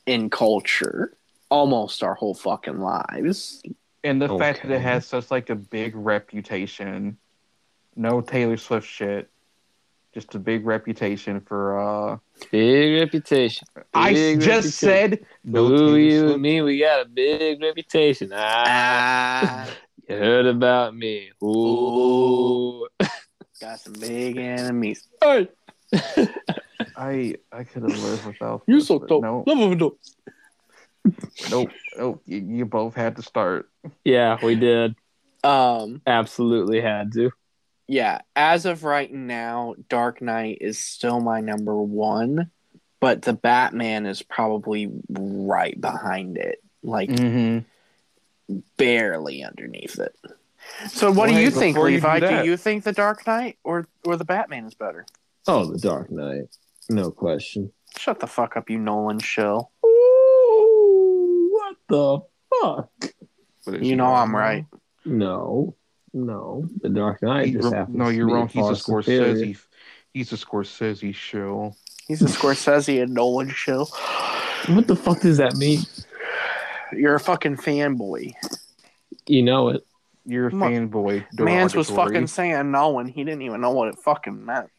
in 0.05 0.29
culture 0.29 1.15
almost 1.49 2.01
our 2.03 2.15
whole 2.15 2.33
fucking 2.33 2.79
lives. 2.79 3.61
And 4.03 4.21
the 4.21 4.37
fact 4.37 4.63
that 4.63 4.71
it 4.71 4.81
has 4.81 5.05
such 5.05 5.29
like 5.31 5.49
a 5.49 5.55
big 5.55 5.95
reputation, 5.95 7.17
no 7.95 8.21
Taylor 8.21 8.57
Swift 8.57 8.87
shit, 8.87 9.29
just 10.13 10.35
a 10.35 10.39
big 10.39 10.65
reputation 10.65 11.41
for. 11.41 11.79
uh 11.79 12.17
Big 12.51 12.99
reputation. 13.01 13.67
I 13.93 14.13
just 14.13 14.47
reputation. 14.47 14.71
said 14.71 15.25
no 15.43 15.67
Who 15.67 15.77
Taylor 15.77 15.99
you 15.99 16.19
Swift. 16.19 16.33
and 16.33 16.41
me, 16.41 16.61
we 16.61 16.79
got 16.79 17.05
a 17.05 17.09
big 17.09 17.61
reputation. 17.61 18.31
Ah, 18.33 18.63
Ah, 18.65 19.69
you 20.09 20.15
heard 20.15 20.45
about 20.47 20.95
me. 20.95 21.31
Ooh. 21.43 22.87
got 23.61 23.79
some 23.79 23.93
big 23.93 24.37
enemies. 24.37 25.07
Hey, 25.21 25.49
I 26.95 27.35
I 27.51 27.63
could 27.63 27.83
have 27.83 27.97
lived 28.03 28.25
without. 28.25 28.63
You 28.67 28.75
this, 28.77 28.87
so 28.87 28.99
but 28.99 29.09
dope. 29.09 29.23
No, 29.23 29.43
Love 29.47 29.59
of 29.59 29.71
adults. 29.71 30.15
nope, 31.49 31.69
nope. 31.97 32.21
You, 32.25 32.37
you 32.39 32.65
both 32.65 32.95
had 32.95 33.15
to 33.17 33.21
start. 33.21 33.69
yeah, 34.03 34.37
we 34.43 34.55
did. 34.55 34.95
Um, 35.43 36.01
Absolutely 36.07 36.79
had 36.81 37.11
to. 37.13 37.31
yeah, 37.87 38.21
as 38.35 38.65
of 38.65 38.83
right 38.83 39.11
now, 39.11 39.75
Dark 39.89 40.21
Knight 40.21 40.59
is 40.61 40.79
still 40.79 41.19
my 41.19 41.41
number 41.41 41.75
one. 41.75 42.49
but 43.01 43.21
the 43.23 43.33
Batman 43.33 44.05
is 44.05 44.21
probably 44.21 44.89
right 45.09 45.79
behind 45.79 46.37
it, 46.37 46.59
like 46.81 47.09
Mm-hmm. 47.09 48.59
barely 48.77 49.43
underneath 49.43 49.99
it. 49.99 50.15
So, 50.89 51.11
what 51.11 51.29
do 51.29 51.35
Wait, 51.35 51.43
you 51.43 51.51
think, 51.51 51.75
before 51.75 51.89
you 51.89 51.99
do 51.99 52.07
Levi? 52.07 52.41
Do, 52.41 52.49
you 52.49 52.57
think 52.57 52.83
the 52.83 52.91
Dark 52.91 53.25
Knight 53.25 53.57
or 53.63 53.87
or 54.05 54.17
the 54.17 54.25
Batman 54.25 54.65
is 54.65 54.73
better? 54.73 55.05
Oh, 55.47 55.65
The 55.65 55.77
Dark 55.79 56.11
Knight. 56.11 56.45
No 56.89 57.11
question. 57.11 57.71
Shut 57.97 58.19
the 58.19 58.27
fuck 58.27 58.57
up, 58.57 58.69
you 58.69 58.79
Nolan 58.79 59.19
shill. 59.19 59.71
Ooh, 59.85 61.49
what 61.51 61.75
the 61.87 62.19
fuck? 62.61 62.89
You 63.81 63.95
know 63.95 64.13
I'm 64.13 64.35
right. 64.35 64.65
No, 65.05 65.75
no. 66.13 66.67
The 66.81 66.89
Dark 66.89 67.21
Knight 67.21 67.47
He- 67.47 67.51
just 67.53 67.73
happens 67.73 67.97
no, 67.97 68.05
to 68.05 68.13
you're 68.13 68.27
be 68.27 68.33
wrong. 68.33 68.47
He's 68.47 68.63
a 68.63 68.75
far 68.75 68.75
superior. 69.01 69.35
Scorsese. 69.35 69.59
He's 70.13 70.31
a 70.33 70.35
Scorsese 70.35 71.15
show. 71.15 71.73
He's 72.07 72.21
a 72.21 72.25
Scorsese 72.25 73.01
and 73.01 73.13
Nolan 73.13 73.49
shill. 73.49 73.85
What 74.67 74.87
the 74.87 74.95
fuck 74.95 75.21
does 75.21 75.37
that 75.37 75.55
mean? 75.55 75.81
You're 76.91 77.15
a 77.15 77.19
fucking 77.19 77.57
fanboy. 77.57 78.33
You 79.25 79.43
know 79.43 79.69
it. 79.69 79.85
You're 80.25 80.47
a 80.47 80.49
Come 80.51 80.63
on. 80.63 80.71
fanboy. 80.71 81.25
Mans 81.39 81.75
was 81.75 81.89
fucking 81.89 82.27
saying 82.27 82.71
no, 82.71 82.99
and 82.99 83.09
he 83.09 83.23
didn't 83.23 83.41
even 83.41 83.59
know 83.61 83.71
what 83.71 83.89
it 83.89 83.97
fucking 83.99 84.45
meant. 84.45 84.69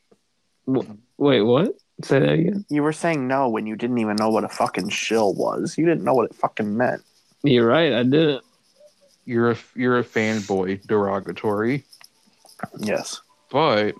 Wait, 0.66 1.42
what? 1.42 1.74
Say 2.02 2.18
that 2.18 2.28
again. 2.32 2.64
You 2.70 2.82
were 2.82 2.92
saying 2.92 3.28
no 3.28 3.48
when 3.48 3.66
you 3.66 3.76
didn't 3.76 3.98
even 3.98 4.16
know 4.16 4.30
what 4.30 4.44
a 4.44 4.48
fucking 4.48 4.88
shill 4.88 5.34
was. 5.34 5.76
You 5.78 5.84
didn't 5.84 6.02
know 6.04 6.14
what 6.14 6.30
it 6.30 6.34
fucking 6.34 6.76
meant. 6.76 7.02
You're 7.42 7.66
right. 7.66 7.92
I 7.92 8.02
didn't. 8.02 8.42
You're 9.26 9.52
a 9.52 9.56
you're 9.74 9.98
a 9.98 10.04
fanboy. 10.04 10.86
Derogatory. 10.86 11.84
Yes. 12.78 13.20
But 13.50 13.94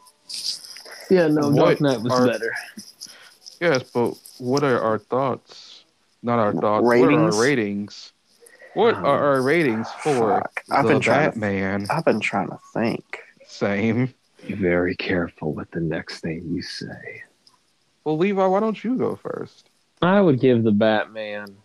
Yeah, 1.10 1.28
no. 1.28 1.50
What 1.50 1.78
Dark 1.78 1.80
Knight 1.82 2.00
was 2.02 2.12
are- 2.12 2.26
better. 2.26 2.54
yes, 3.60 3.82
but 3.92 4.14
what 4.38 4.64
are 4.64 4.80
our 4.80 4.98
thoughts? 4.98 5.84
Not 6.22 6.38
our 6.38 6.52
thoughts. 6.54 6.82
What 6.84 6.90
Ratings? 6.92 7.34
are 7.34 7.38
our 7.38 7.42
ratings? 7.42 8.12
What 8.74 8.96
are 8.96 9.18
our 9.18 9.38
oh, 9.38 9.42
ratings 9.42 9.88
for 10.02 10.40
Fuck. 10.40 10.64
I've 10.70 10.84
the 10.84 10.94
been 10.94 11.00
trying 11.00 11.32
to 11.32 11.38
Batman? 11.38 11.86
I've 11.90 12.04
been 12.04 12.20
trying 12.20 12.48
to 12.48 12.58
think. 12.72 13.20
Same. 13.46 14.12
Be 14.46 14.54
very 14.54 14.96
careful 14.96 15.54
with 15.54 15.70
the 15.70 15.80
next 15.80 16.20
thing 16.20 16.42
you 16.50 16.60
say. 16.60 17.22
Well, 18.02 18.18
Levi, 18.18 18.44
why 18.44 18.60
don't 18.60 18.82
you 18.82 18.96
go 18.96 19.16
first? 19.16 19.70
I 20.02 20.20
would 20.20 20.40
give 20.40 20.64
the 20.64 20.72
Batman 20.72 21.56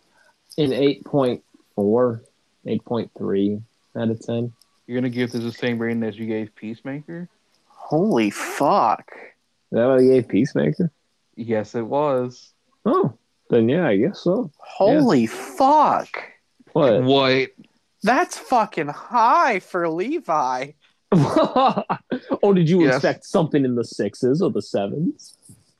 an 0.57 0.69
8.4, 0.69 1.41
8.3 1.77 3.61
out 3.97 4.09
of 4.09 4.19
10. 4.21 4.53
You're 4.87 5.01
gonna 5.01 5.09
give 5.09 5.31
this 5.31 5.43
the 5.43 5.51
same 5.51 5.79
rating 5.79 6.03
as 6.03 6.17
you 6.17 6.25
gave 6.25 6.55
Peacemaker? 6.55 7.27
Holy 7.67 8.29
fuck. 8.29 9.11
Is 9.13 9.75
that 9.75 9.87
what 9.87 10.01
you 10.01 10.13
gave 10.13 10.27
Peacemaker? 10.27 10.91
Yes, 11.35 11.75
it 11.75 11.85
was. 11.85 12.53
Oh, 12.85 13.13
then 13.49 13.67
yeah, 13.67 13.87
I 13.87 13.97
guess 13.97 14.21
so. 14.21 14.51
Holy 14.57 15.25
fuck. 15.25 16.09
What? 16.73 17.03
What? 17.03 17.49
That's 18.03 18.37
fucking 18.37 18.87
high 18.87 19.59
for 19.59 19.89
Levi. 19.89 20.71
oh, 21.11 22.53
did 22.53 22.69
you 22.69 22.85
Yes. 22.85 22.95
expect 22.97 23.25
something 23.25 23.65
in 23.65 23.75
the 23.75 23.83
sixes 23.83 24.41
or 24.41 24.51
the 24.51 24.61
sevens? 24.61 25.35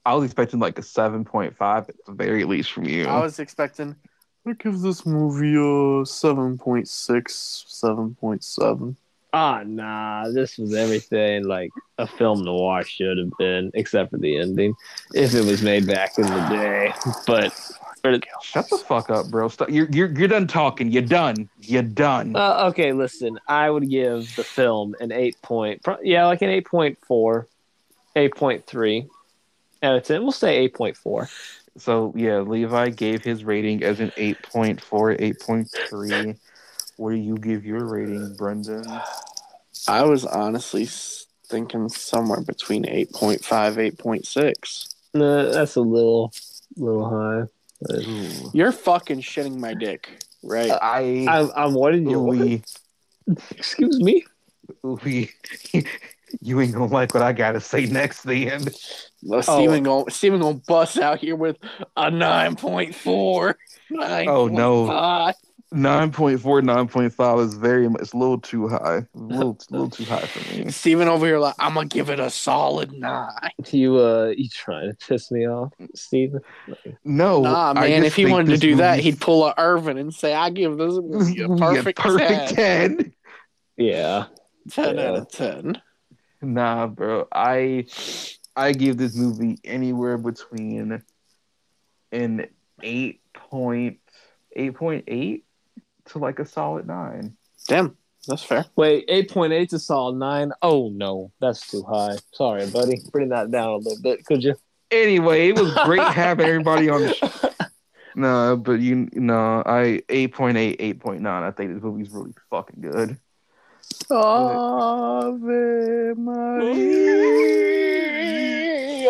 I 0.06 0.16
was 0.16 0.26
expecting 0.26 0.60
like 0.60 0.80
a 0.80 0.84
seven 0.84 1.24
point 1.24 1.56
five 1.56 1.88
at 1.90 1.96
the 2.06 2.14
very 2.14 2.44
least 2.46 2.72
from 2.72 2.86
you. 2.86 3.08
I 3.08 3.20
was 3.20 3.40
expecting 3.40 3.96
I 4.48 4.54
give 4.54 4.80
this 4.80 5.06
movie 5.06 5.54
a 5.56 6.06
7.6, 6.06 6.88
7.7. 6.88 8.96
Ah, 9.32 9.62
nah, 9.64 10.28
this 10.32 10.58
was 10.58 10.74
everything 10.74 11.44
like 11.44 11.70
a 12.00 12.08
film 12.08 12.44
noir 12.44 12.84
should 12.84 13.20
have 13.20 13.30
been, 13.38 13.70
except 13.76 14.10
for 14.10 14.18
the 14.18 14.40
ending, 14.40 14.74
if 15.14 15.36
it 15.36 15.46
was 15.46 15.62
made 15.62 15.86
back 15.86 16.18
in 16.18 16.26
the 16.26 16.48
day. 16.50 16.92
But, 17.28 17.54
but 18.02 18.24
Shut 18.42 18.70
the 18.70 18.78
fuck 18.78 19.10
up, 19.10 19.30
bro. 19.30 19.48
Stop. 19.48 19.70
You're 19.70 19.90
you're 19.92 20.12
you're 20.18 20.28
done 20.28 20.48
talking. 20.48 20.92
You're 20.92 21.02
done. 21.02 21.50
You're 21.62 21.84
done. 21.84 22.36
uh, 22.36 22.68
okay, 22.70 22.94
listen, 22.94 23.40
I 23.48 23.70
would 23.70 23.90
give 23.90 24.36
the 24.36 24.44
film 24.44 24.96
an 25.00 25.12
eight 25.12 25.42
point, 25.42 25.84
pro- 25.84 26.02
yeah, 26.02 26.26
like 26.26 26.42
an 26.42 26.50
8.4, 26.50 27.46
8.3 28.16 29.08
out 29.84 29.96
of 29.96 30.04
10. 30.04 30.22
We'll 30.24 30.32
say 30.32 30.68
8.4. 30.70 31.30
So 31.78 32.14
yeah, 32.16 32.40
Levi 32.40 32.90
gave 32.90 33.24
his 33.24 33.44
rating 33.44 33.84
as 33.84 34.00
an 34.00 34.12
8.4, 34.18 34.80
8.3. 34.80 36.38
What 36.98 37.12
do 37.12 37.16
you 37.16 37.38
give 37.38 37.66
your 37.66 37.86
rating, 37.86 38.36
Brendan? 38.36 38.86
I 39.88 40.04
was 40.04 40.26
honestly 40.26 40.88
thinking 41.48 41.88
somewhere 41.90 42.42
between 42.42 42.84
8.5, 42.84 43.40
8.6. 43.96 44.96
Nah, 45.14 45.52
that's 45.52 45.76
a 45.76 45.82
little, 45.82 46.34
little 46.76 47.10
high. 47.10 47.48
But 47.82 48.06
Ooh. 48.06 48.52
You're 48.54 48.72
fucking 48.72 49.22
shitting 49.22 49.58
my 49.58 49.74
dick, 49.74 50.24
right? 50.44 50.72
Uh, 50.72 50.80
I 50.82 51.26
I'm, 51.28 51.52
I'm 51.56 51.74
what 51.74 51.92
did 51.92 52.10
you 52.10 52.20
we, 52.20 52.64
Excuse 53.52 54.00
me? 54.00 54.26
we, 54.84 55.32
you 56.42 56.62
ain't 56.62 56.74
gonna 56.74 56.92
like 56.92 57.14
what 57.14 57.24
I 57.24 57.34
gotta 57.34 57.62
say 57.62 57.86
next 57.86 58.24
then. 58.24 58.66
Well, 59.24 59.40
oh. 59.40 59.42
Steven 59.42 59.84
gonna 59.84 60.12
Steven 60.12 60.42
gonna 60.42 60.62
bust 60.68 60.98
out 61.00 61.20
here 61.20 61.36
with 61.36 61.58
a 61.96 62.12
9.4. 62.12 63.56
Oh, 64.28 64.48
no. 64.48 65.34
9.5. 65.74 66.40
9.4, 66.40 66.62
9.5 66.64 67.46
is 67.46 67.54
very 67.54 67.88
much 67.88 68.02
it's 68.02 68.14
a 68.14 68.18
little 68.18 68.40
too 68.40 68.68
high. 68.68 69.06
A 69.14 69.20
little, 69.20 69.58
a 69.70 69.72
little 69.72 69.90
too 69.90 70.04
high 70.06 70.26
for 70.26 70.56
me. 70.56 70.72
Steven 70.72 71.08
over 71.08 71.26
here 71.26 71.38
like 71.38 71.54
I'm 71.60 71.76
gonna 71.76 71.88
give 71.88 72.10
it 72.10 72.20
a 72.20 72.30
solid 72.30 72.92
nine. 72.92 73.32
You 73.72 73.98
uh, 73.98 74.34
you 74.36 74.50
trying 74.50 74.90
to 74.90 74.96
piss 75.08 75.30
me 75.32 75.48
off, 75.48 75.74
Steven? 75.96 76.40
No, 77.04 77.42
Nah, 77.42 77.74
man, 77.74 78.04
if 78.04 78.16
he 78.16 78.26
wanted 78.26 78.46
to 78.46 78.52
this 78.54 78.60
do 78.62 78.76
that, 78.78 79.00
he'd 79.00 79.20
pull 79.22 79.46
a 79.46 79.54
Irvin 79.58 79.98
and 80.00 80.14
say, 80.14 80.34
I 80.34 80.50
give 80.50 80.78
this 80.78 80.94
movie 80.96 81.42
a 81.42 81.48
Yeah, 81.50 81.56
perfect, 81.58 82.00
perfect 82.00 82.56
10. 82.56 82.98
10. 82.98 83.14
Yeah. 83.78 84.26
10 84.72 84.98
Yeah. 84.98 85.08
out 85.10 85.16
of 85.18 85.32
10. 85.32 85.82
Nah, 86.42 86.88
bro. 86.88 87.28
I 87.32 87.86
I 88.56 88.72
give 88.72 88.98
this 88.98 89.16
movie 89.16 89.60
anywhere 89.64 90.18
between 90.18 91.04
an 92.12 92.48
eight 92.82 93.22
point 93.34 94.00
eight 94.56 94.74
point 94.76 95.04
eight 95.08 95.46
to 96.10 96.20
like 96.20 96.40
a 96.40 96.46
solid 96.46 96.88
nine. 96.88 97.36
Damn, 97.68 97.98
that's 98.28 98.44
fair. 98.44 98.66
Wait, 98.76 99.06
eight 99.08 99.32
point 99.32 99.54
eight 99.54 99.70
to 99.72 99.80
solid 99.80 100.18
nine. 100.18 100.52
Oh 100.62 100.90
no, 100.90 101.32
that's 101.40 101.70
too 101.70 101.84
high. 101.84 102.16
Sorry, 102.34 102.70
buddy. 102.70 103.02
Bring 103.12 103.30
that 103.30 103.52
down 103.52 103.70
a 103.70 103.78
little 103.78 104.02
bit, 104.02 104.26
could 104.26 104.44
you? 104.44 104.56
Anyway, 104.92 105.50
it 105.50 105.60
was 105.60 105.74
great 105.86 106.02
having 106.02 106.48
everybody 106.48 106.90
on 106.90 107.02
the 107.02 107.14
show. 107.14 107.30
No, 108.16 108.58
but 108.58 108.82
you 108.82 109.08
no, 109.14 109.64
I 109.66 110.02
8.8, 110.10 111.00
8.9. 111.00 111.26
I 111.26 111.52
think 111.52 111.74
this 111.74 111.82
movie's 111.82 112.10
really 112.10 112.34
fucking 112.50 112.82
good. 112.82 113.18
Ave 114.12 116.16
Maria. 116.18 117.70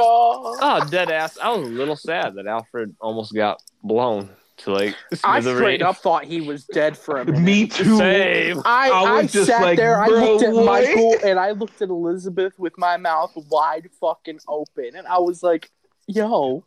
Oh, 0.01 0.85
dead 0.91 1.09
ass. 1.09 1.39
I 1.39 1.55
was 1.55 1.67
a 1.67 1.71
little 1.71 1.95
sad 1.95 2.35
that 2.35 2.45
Alfred 2.45 2.95
almost 2.99 3.33
got 3.33 3.61
blown 3.83 4.29
to 4.59 4.71
like. 4.71 4.95
I 5.23 5.39
smithereens. 5.39 5.57
straight 5.57 5.81
up 5.81 5.97
thought 5.97 6.25
he 6.25 6.41
was 6.41 6.65
dead 6.65 6.97
for 6.97 7.17
a 7.17 7.25
minute. 7.25 7.41
Me 7.41 7.67
too. 7.67 7.97
Same. 7.97 8.61
I, 8.65 8.89
I 8.89 9.03
I, 9.17 9.25
just 9.25 9.47
sat 9.47 9.61
like, 9.61 9.77
there, 9.77 10.01
I 10.01 10.07
looked 10.07 10.43
at 10.43 10.53
what?" 10.53 10.65
Michael 10.65 11.15
and 11.23 11.39
I 11.39 11.51
looked 11.51 11.81
at 11.81 11.89
Elizabeth 11.89 12.57
with 12.57 12.77
my 12.77 12.97
mouth 12.97 13.33
wide 13.49 13.89
fucking 13.99 14.39
open. 14.47 14.95
And 14.95 15.07
I 15.07 15.19
was 15.19 15.43
like, 15.43 15.69
yo, 16.07 16.63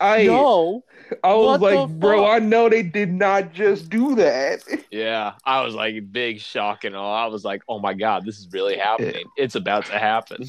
I 0.00 0.18
yo. 0.22 0.82
I 1.22 1.34
was 1.34 1.60
what 1.60 1.74
like, 1.74 1.88
bro, 1.98 2.24
fuck? 2.24 2.30
I 2.30 2.38
know 2.38 2.68
they 2.68 2.82
did 2.82 3.12
not 3.12 3.52
just 3.52 3.90
do 3.90 4.14
that. 4.16 4.62
Yeah, 4.90 5.34
I 5.44 5.62
was 5.62 5.74
like 5.74 6.10
big 6.10 6.40
shock 6.40 6.84
and 6.84 6.96
all. 6.96 7.14
I 7.14 7.26
was 7.26 7.44
like, 7.44 7.62
oh 7.68 7.78
my 7.78 7.94
god, 7.94 8.24
this 8.24 8.38
is 8.38 8.48
really 8.52 8.76
happening. 8.76 9.24
It's 9.36 9.54
about 9.54 9.84
to 9.86 9.98
happen. 9.98 10.48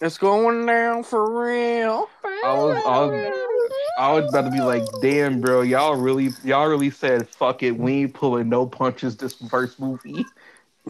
It's 0.00 0.18
going 0.18 0.66
down 0.66 1.04
for 1.04 1.42
real. 1.42 2.08
I 2.44 2.52
was, 2.52 2.82
I 2.86 3.00
was, 3.00 3.70
I 3.98 4.12
was 4.12 4.28
about 4.28 4.44
to 4.44 4.50
be 4.50 4.60
like, 4.60 4.82
damn, 5.00 5.40
bro, 5.40 5.62
y'all 5.62 5.94
really, 5.94 6.30
y'all 6.42 6.66
really 6.66 6.90
said, 6.90 7.28
fuck 7.28 7.62
it, 7.62 7.72
we 7.72 8.02
ain't 8.02 8.14
pulling 8.14 8.48
no 8.48 8.66
punches 8.66 9.16
this 9.16 9.34
first 9.34 9.80
movie. 9.80 10.24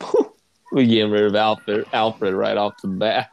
We 0.74 0.88
getting 0.88 1.12
rid 1.12 1.22
of 1.22 1.36
Alfred, 1.36 1.86
Alfred 1.92 2.34
right 2.34 2.56
off 2.56 2.82
the 2.82 2.88
bat. 2.88 3.30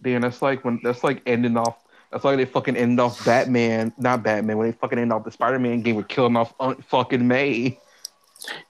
Damn, 0.00 0.20
that's 0.20 0.40
like 0.40 0.64
when 0.64 0.78
that's 0.84 1.02
like 1.02 1.20
ending 1.26 1.56
off. 1.56 1.82
That's 2.12 2.22
like 2.22 2.36
they 2.36 2.44
fucking 2.44 2.76
end 2.76 3.00
off 3.00 3.24
Batman, 3.24 3.92
not 3.98 4.22
Batman. 4.22 4.56
When 4.56 4.68
they 4.68 4.76
fucking 4.76 5.00
end 5.00 5.12
off 5.12 5.24
the 5.24 5.32
Spider-Man 5.32 5.82
game 5.82 5.96
with 5.96 6.06
killing 6.06 6.36
off 6.36 6.54
Aunt 6.60 6.84
fucking 6.84 7.26
May. 7.26 7.76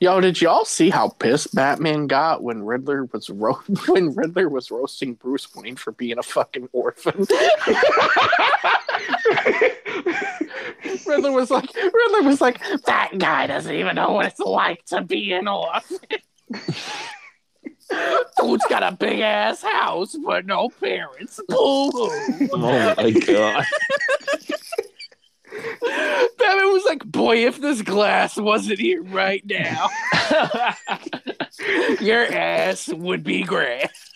Yo, 0.00 0.20
did 0.20 0.40
y'all 0.40 0.64
see 0.64 0.90
how 0.90 1.08
pissed 1.08 1.54
Batman 1.54 2.06
got 2.06 2.42
when 2.42 2.62
Riddler 2.62 3.04
was 3.12 3.28
ro- 3.30 3.60
when 3.88 4.14
Riddler 4.14 4.48
was 4.48 4.70
roasting 4.70 5.14
Bruce 5.14 5.54
Wayne 5.54 5.76
for 5.76 5.92
being 5.92 6.18
a 6.18 6.22
fucking 6.22 6.68
orphan? 6.72 7.18
Riddler 11.06 11.32
was 11.32 11.50
like, 11.50 11.74
Riddler 11.74 12.22
was 12.22 12.40
like, 12.40 12.60
that 12.84 13.12
guy 13.18 13.46
doesn't 13.46 13.74
even 13.74 13.96
know 13.96 14.12
what 14.12 14.26
it's 14.26 14.40
like 14.40 14.84
to 14.86 15.02
be 15.02 15.32
an 15.32 15.48
orphan. 15.48 15.98
Dude's 18.38 18.66
got 18.68 18.82
a 18.82 18.90
big 18.96 19.20
ass 19.20 19.62
house, 19.62 20.16
but 20.24 20.44
no 20.46 20.68
parents. 20.68 21.40
Boo 21.48 21.90
hoo. 21.90 22.48
Oh 22.52 22.94
my 22.96 23.10
god. 23.10 23.64
Batman 26.38 26.72
was 26.72 26.84
like, 26.84 27.04
boy, 27.04 27.46
if 27.46 27.60
this 27.60 27.82
glass 27.82 28.36
wasn't 28.36 28.78
here 28.78 29.02
right 29.02 29.44
now, 29.46 29.88
your 32.00 32.24
ass 32.24 32.88
would 32.88 33.22
be 33.22 33.42
grass. 33.42 34.10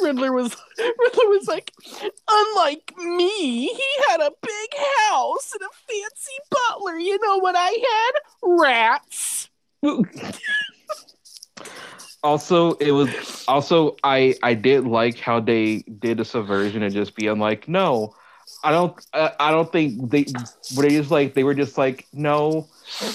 Riddler 0.00 0.32
was 0.32 0.56
Riddler 0.78 1.28
was 1.28 1.48
like, 1.48 1.72
unlike 2.30 2.92
me, 2.98 3.66
he 3.66 3.86
had 4.08 4.20
a 4.20 4.30
big 4.42 4.70
house 5.00 5.52
and 5.52 5.62
a 5.62 5.68
fancy 5.86 6.38
butler. 6.50 6.96
You 6.98 7.18
know 7.22 7.38
what 7.38 7.54
I 7.56 7.70
had? 7.70 8.12
Rats. 8.42 9.48
also, 12.22 12.72
it 12.74 12.92
was 12.92 13.44
also 13.48 13.96
I 14.04 14.34
I 14.42 14.54
did 14.54 14.84
like 14.84 15.18
how 15.18 15.40
they 15.40 15.78
did 15.98 16.20
a 16.20 16.24
subversion 16.24 16.82
and 16.82 16.94
just 16.94 17.16
being 17.16 17.38
like, 17.38 17.68
no, 17.68 18.14
I 18.64 18.70
don't 18.72 18.94
I, 19.14 19.32
I 19.38 19.50
don't 19.50 19.70
think 19.70 20.10
they 20.10 20.26
were 20.76 20.82
they 20.82 20.90
just 20.90 21.10
like 21.10 21.34
they 21.34 21.44
were 21.44 21.54
just 21.54 21.78
like 21.78 22.06
no, 22.12 22.68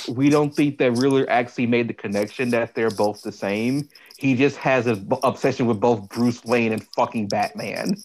we 0.07 0.29
don't 0.29 0.55
think 0.55 0.77
that 0.77 0.91
Riddler 0.93 1.29
actually 1.29 1.67
made 1.67 1.87
the 1.87 1.93
connection 1.93 2.49
that 2.51 2.75
they're 2.75 2.91
both 2.91 3.21
the 3.21 3.31
same. 3.31 3.89
He 4.17 4.35
just 4.35 4.57
has 4.57 4.87
an 4.87 5.07
obsession 5.23 5.65
with 5.65 5.79
both 5.79 6.07
Bruce 6.09 6.43
Wayne 6.45 6.71
and 6.71 6.83
fucking 6.95 7.27
Batman, 7.27 7.97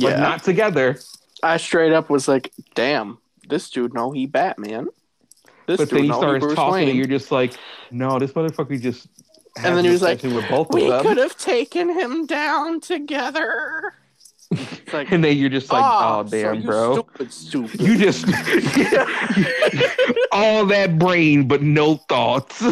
but 0.00 0.18
not 0.18 0.44
together. 0.44 1.00
I 1.42 1.56
straight 1.56 1.92
up 1.92 2.10
was 2.10 2.28
like, 2.28 2.52
damn, 2.74 3.18
this 3.48 3.68
dude 3.70 3.92
know 3.92 4.12
he 4.12 4.26
Batman. 4.26 4.88
This 5.66 5.78
But 5.78 5.88
dude 5.88 5.98
then 5.98 6.04
he 6.04 6.10
he 6.10 6.14
starts 6.14 6.44
Bruce 6.44 6.54
talking, 6.54 6.74
Wayne. 6.74 6.88
and 6.90 6.98
you're 6.98 7.06
just 7.06 7.32
like, 7.32 7.54
no, 7.90 8.18
this 8.18 8.32
motherfucker 8.32 8.80
just. 8.80 9.08
has 9.56 9.66
And 9.66 9.76
then 9.76 9.84
he 9.84 9.90
was 9.90 10.02
like, 10.02 10.22
we 10.22 10.90
could 11.00 11.16
have 11.16 11.36
taken 11.38 11.88
him 11.88 12.26
down 12.26 12.80
together. 12.80 13.94
It's 14.58 14.92
like, 14.92 15.10
and 15.12 15.24
then 15.24 15.36
you're 15.36 15.48
just 15.50 15.72
like, 15.72 15.84
"Ah, 15.84 16.18
oh 16.20 16.24
so 16.26 16.30
damn, 16.30 16.54
you 16.56 16.62
bro. 16.62 16.92
Stupid, 16.94 17.32
stupid. 17.32 17.80
You 17.80 17.96
just 17.96 18.24
all 20.32 20.66
that 20.66 20.96
brain 20.98 21.48
but 21.48 21.62
no 21.62 21.96
thoughts. 22.08 22.62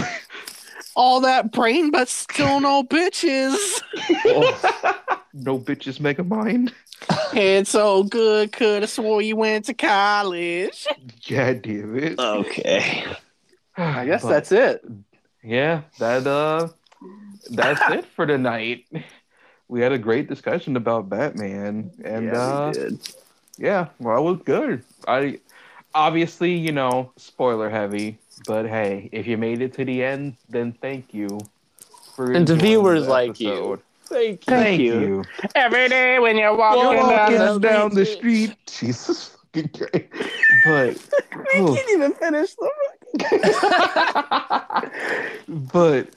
All 0.95 1.21
that 1.23 1.53
brain, 1.53 1.91
but 1.91 2.09
still 2.09 2.61
no 2.61 2.85
bitches. 2.85 3.81
no 5.33 5.59
bitches 5.59 6.01
make 6.01 6.19
a 6.19 6.25
mind. 6.25 6.75
It's 7.33 7.71
so 7.71 8.05
good, 8.05 8.53
could 8.53 8.83
have 8.83 8.91
swore 8.91 9.23
you 9.23 9.37
went 9.37 9.65
to 9.67 9.75
college. 9.75 10.87
God 11.29 11.63
damn 11.63 11.99
it. 11.99 12.19
okay. 12.19 13.05
I 13.77 14.05
guess 14.05 14.23
But, 14.23 14.29
that's 14.29 14.53
it. 14.53 14.85
yeah. 15.43 15.83
That 15.99 16.27
uh, 16.27 16.69
that's 17.51 17.81
it 17.91 18.05
for 18.15 18.27
tonight. 18.27 18.85
We 19.73 19.81
had 19.81 19.93
a 19.93 19.97
great 19.99 20.29
discussion 20.29 20.77
about 20.77 21.09
Batman, 21.09 21.91
and 22.05 22.31
uh, 22.31 22.73
did. 22.73 23.01
yeah, 23.57 23.87
well, 24.01 24.19
it 24.19 24.21
was 24.21 24.43
good. 24.45 24.85
I 25.09 25.41
obviously, 25.95 26.53
you 26.55 26.73
know, 26.73 27.11
spoiler 27.17 27.71
heavy, 27.71 28.19
but 28.47 28.69
hey, 28.69 29.09
if 29.13 29.27
you 29.27 29.39
made 29.39 29.63
it 29.63 29.73
to 29.77 29.87
the 29.87 30.05
end, 30.05 30.37
then 30.51 30.73
thank 30.83 31.15
you. 31.15 31.41
For 32.15 32.33
And 32.35 32.47
to 32.49 32.55
viewers 32.55 33.09
like 33.09 33.41
you. 33.41 33.81
Thank 34.05 34.47
you. 34.47 34.55
Thank, 34.55 34.81
you. 34.83 35.01
you. 35.01 35.25
Every 35.55 35.89
day 35.89 36.19
when 36.19 36.37
you're 36.37 36.55
walking, 36.55 36.85
Walking 36.85 37.39
down, 37.39 37.55
the 37.55 37.67
down 37.67 37.95
the 37.95 38.05
street. 38.05 38.51
street. 38.67 38.91
Jesus 39.01 39.35
fucking 39.55 39.71
Christ. 39.71 41.11
But 41.11 41.25
I 41.33 41.75
can't 41.75 41.91
even 41.93 42.13
finish 42.13 42.55
the 42.57 42.71
fucking. 45.49 45.49
but 45.73 46.11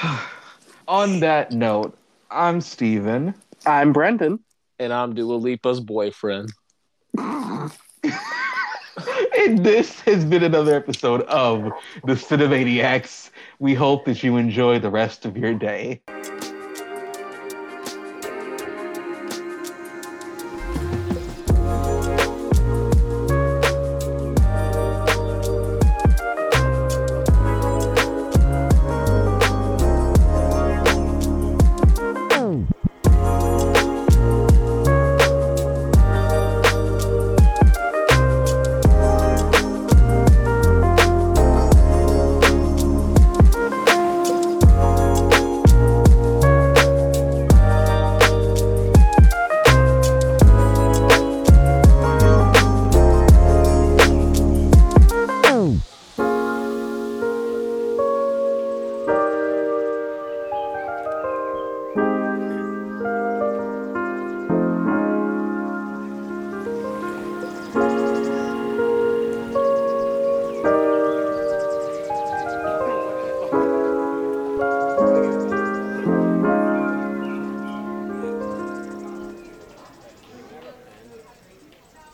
on 0.86 1.18
that 1.18 1.50
note, 1.50 1.98
I'm 2.34 2.60
Steven. 2.60 3.32
I'm 3.64 3.92
Brendan. 3.92 4.40
And 4.80 4.92
I'm 4.92 5.14
Dua 5.14 5.36
Lipa's 5.36 5.80
boyfriend. 5.80 6.52
And 9.36 9.64
this 9.64 10.00
has 10.02 10.24
been 10.24 10.42
another 10.42 10.74
episode 10.74 11.22
of 11.22 11.64
the 12.04 12.14
Cinemaniacs. 12.14 13.30
We 13.58 13.74
hope 13.74 14.04
that 14.06 14.22
you 14.22 14.36
enjoy 14.36 14.78
the 14.78 14.88
rest 14.88 15.26
of 15.26 15.36
your 15.36 15.52
day. 15.52 16.00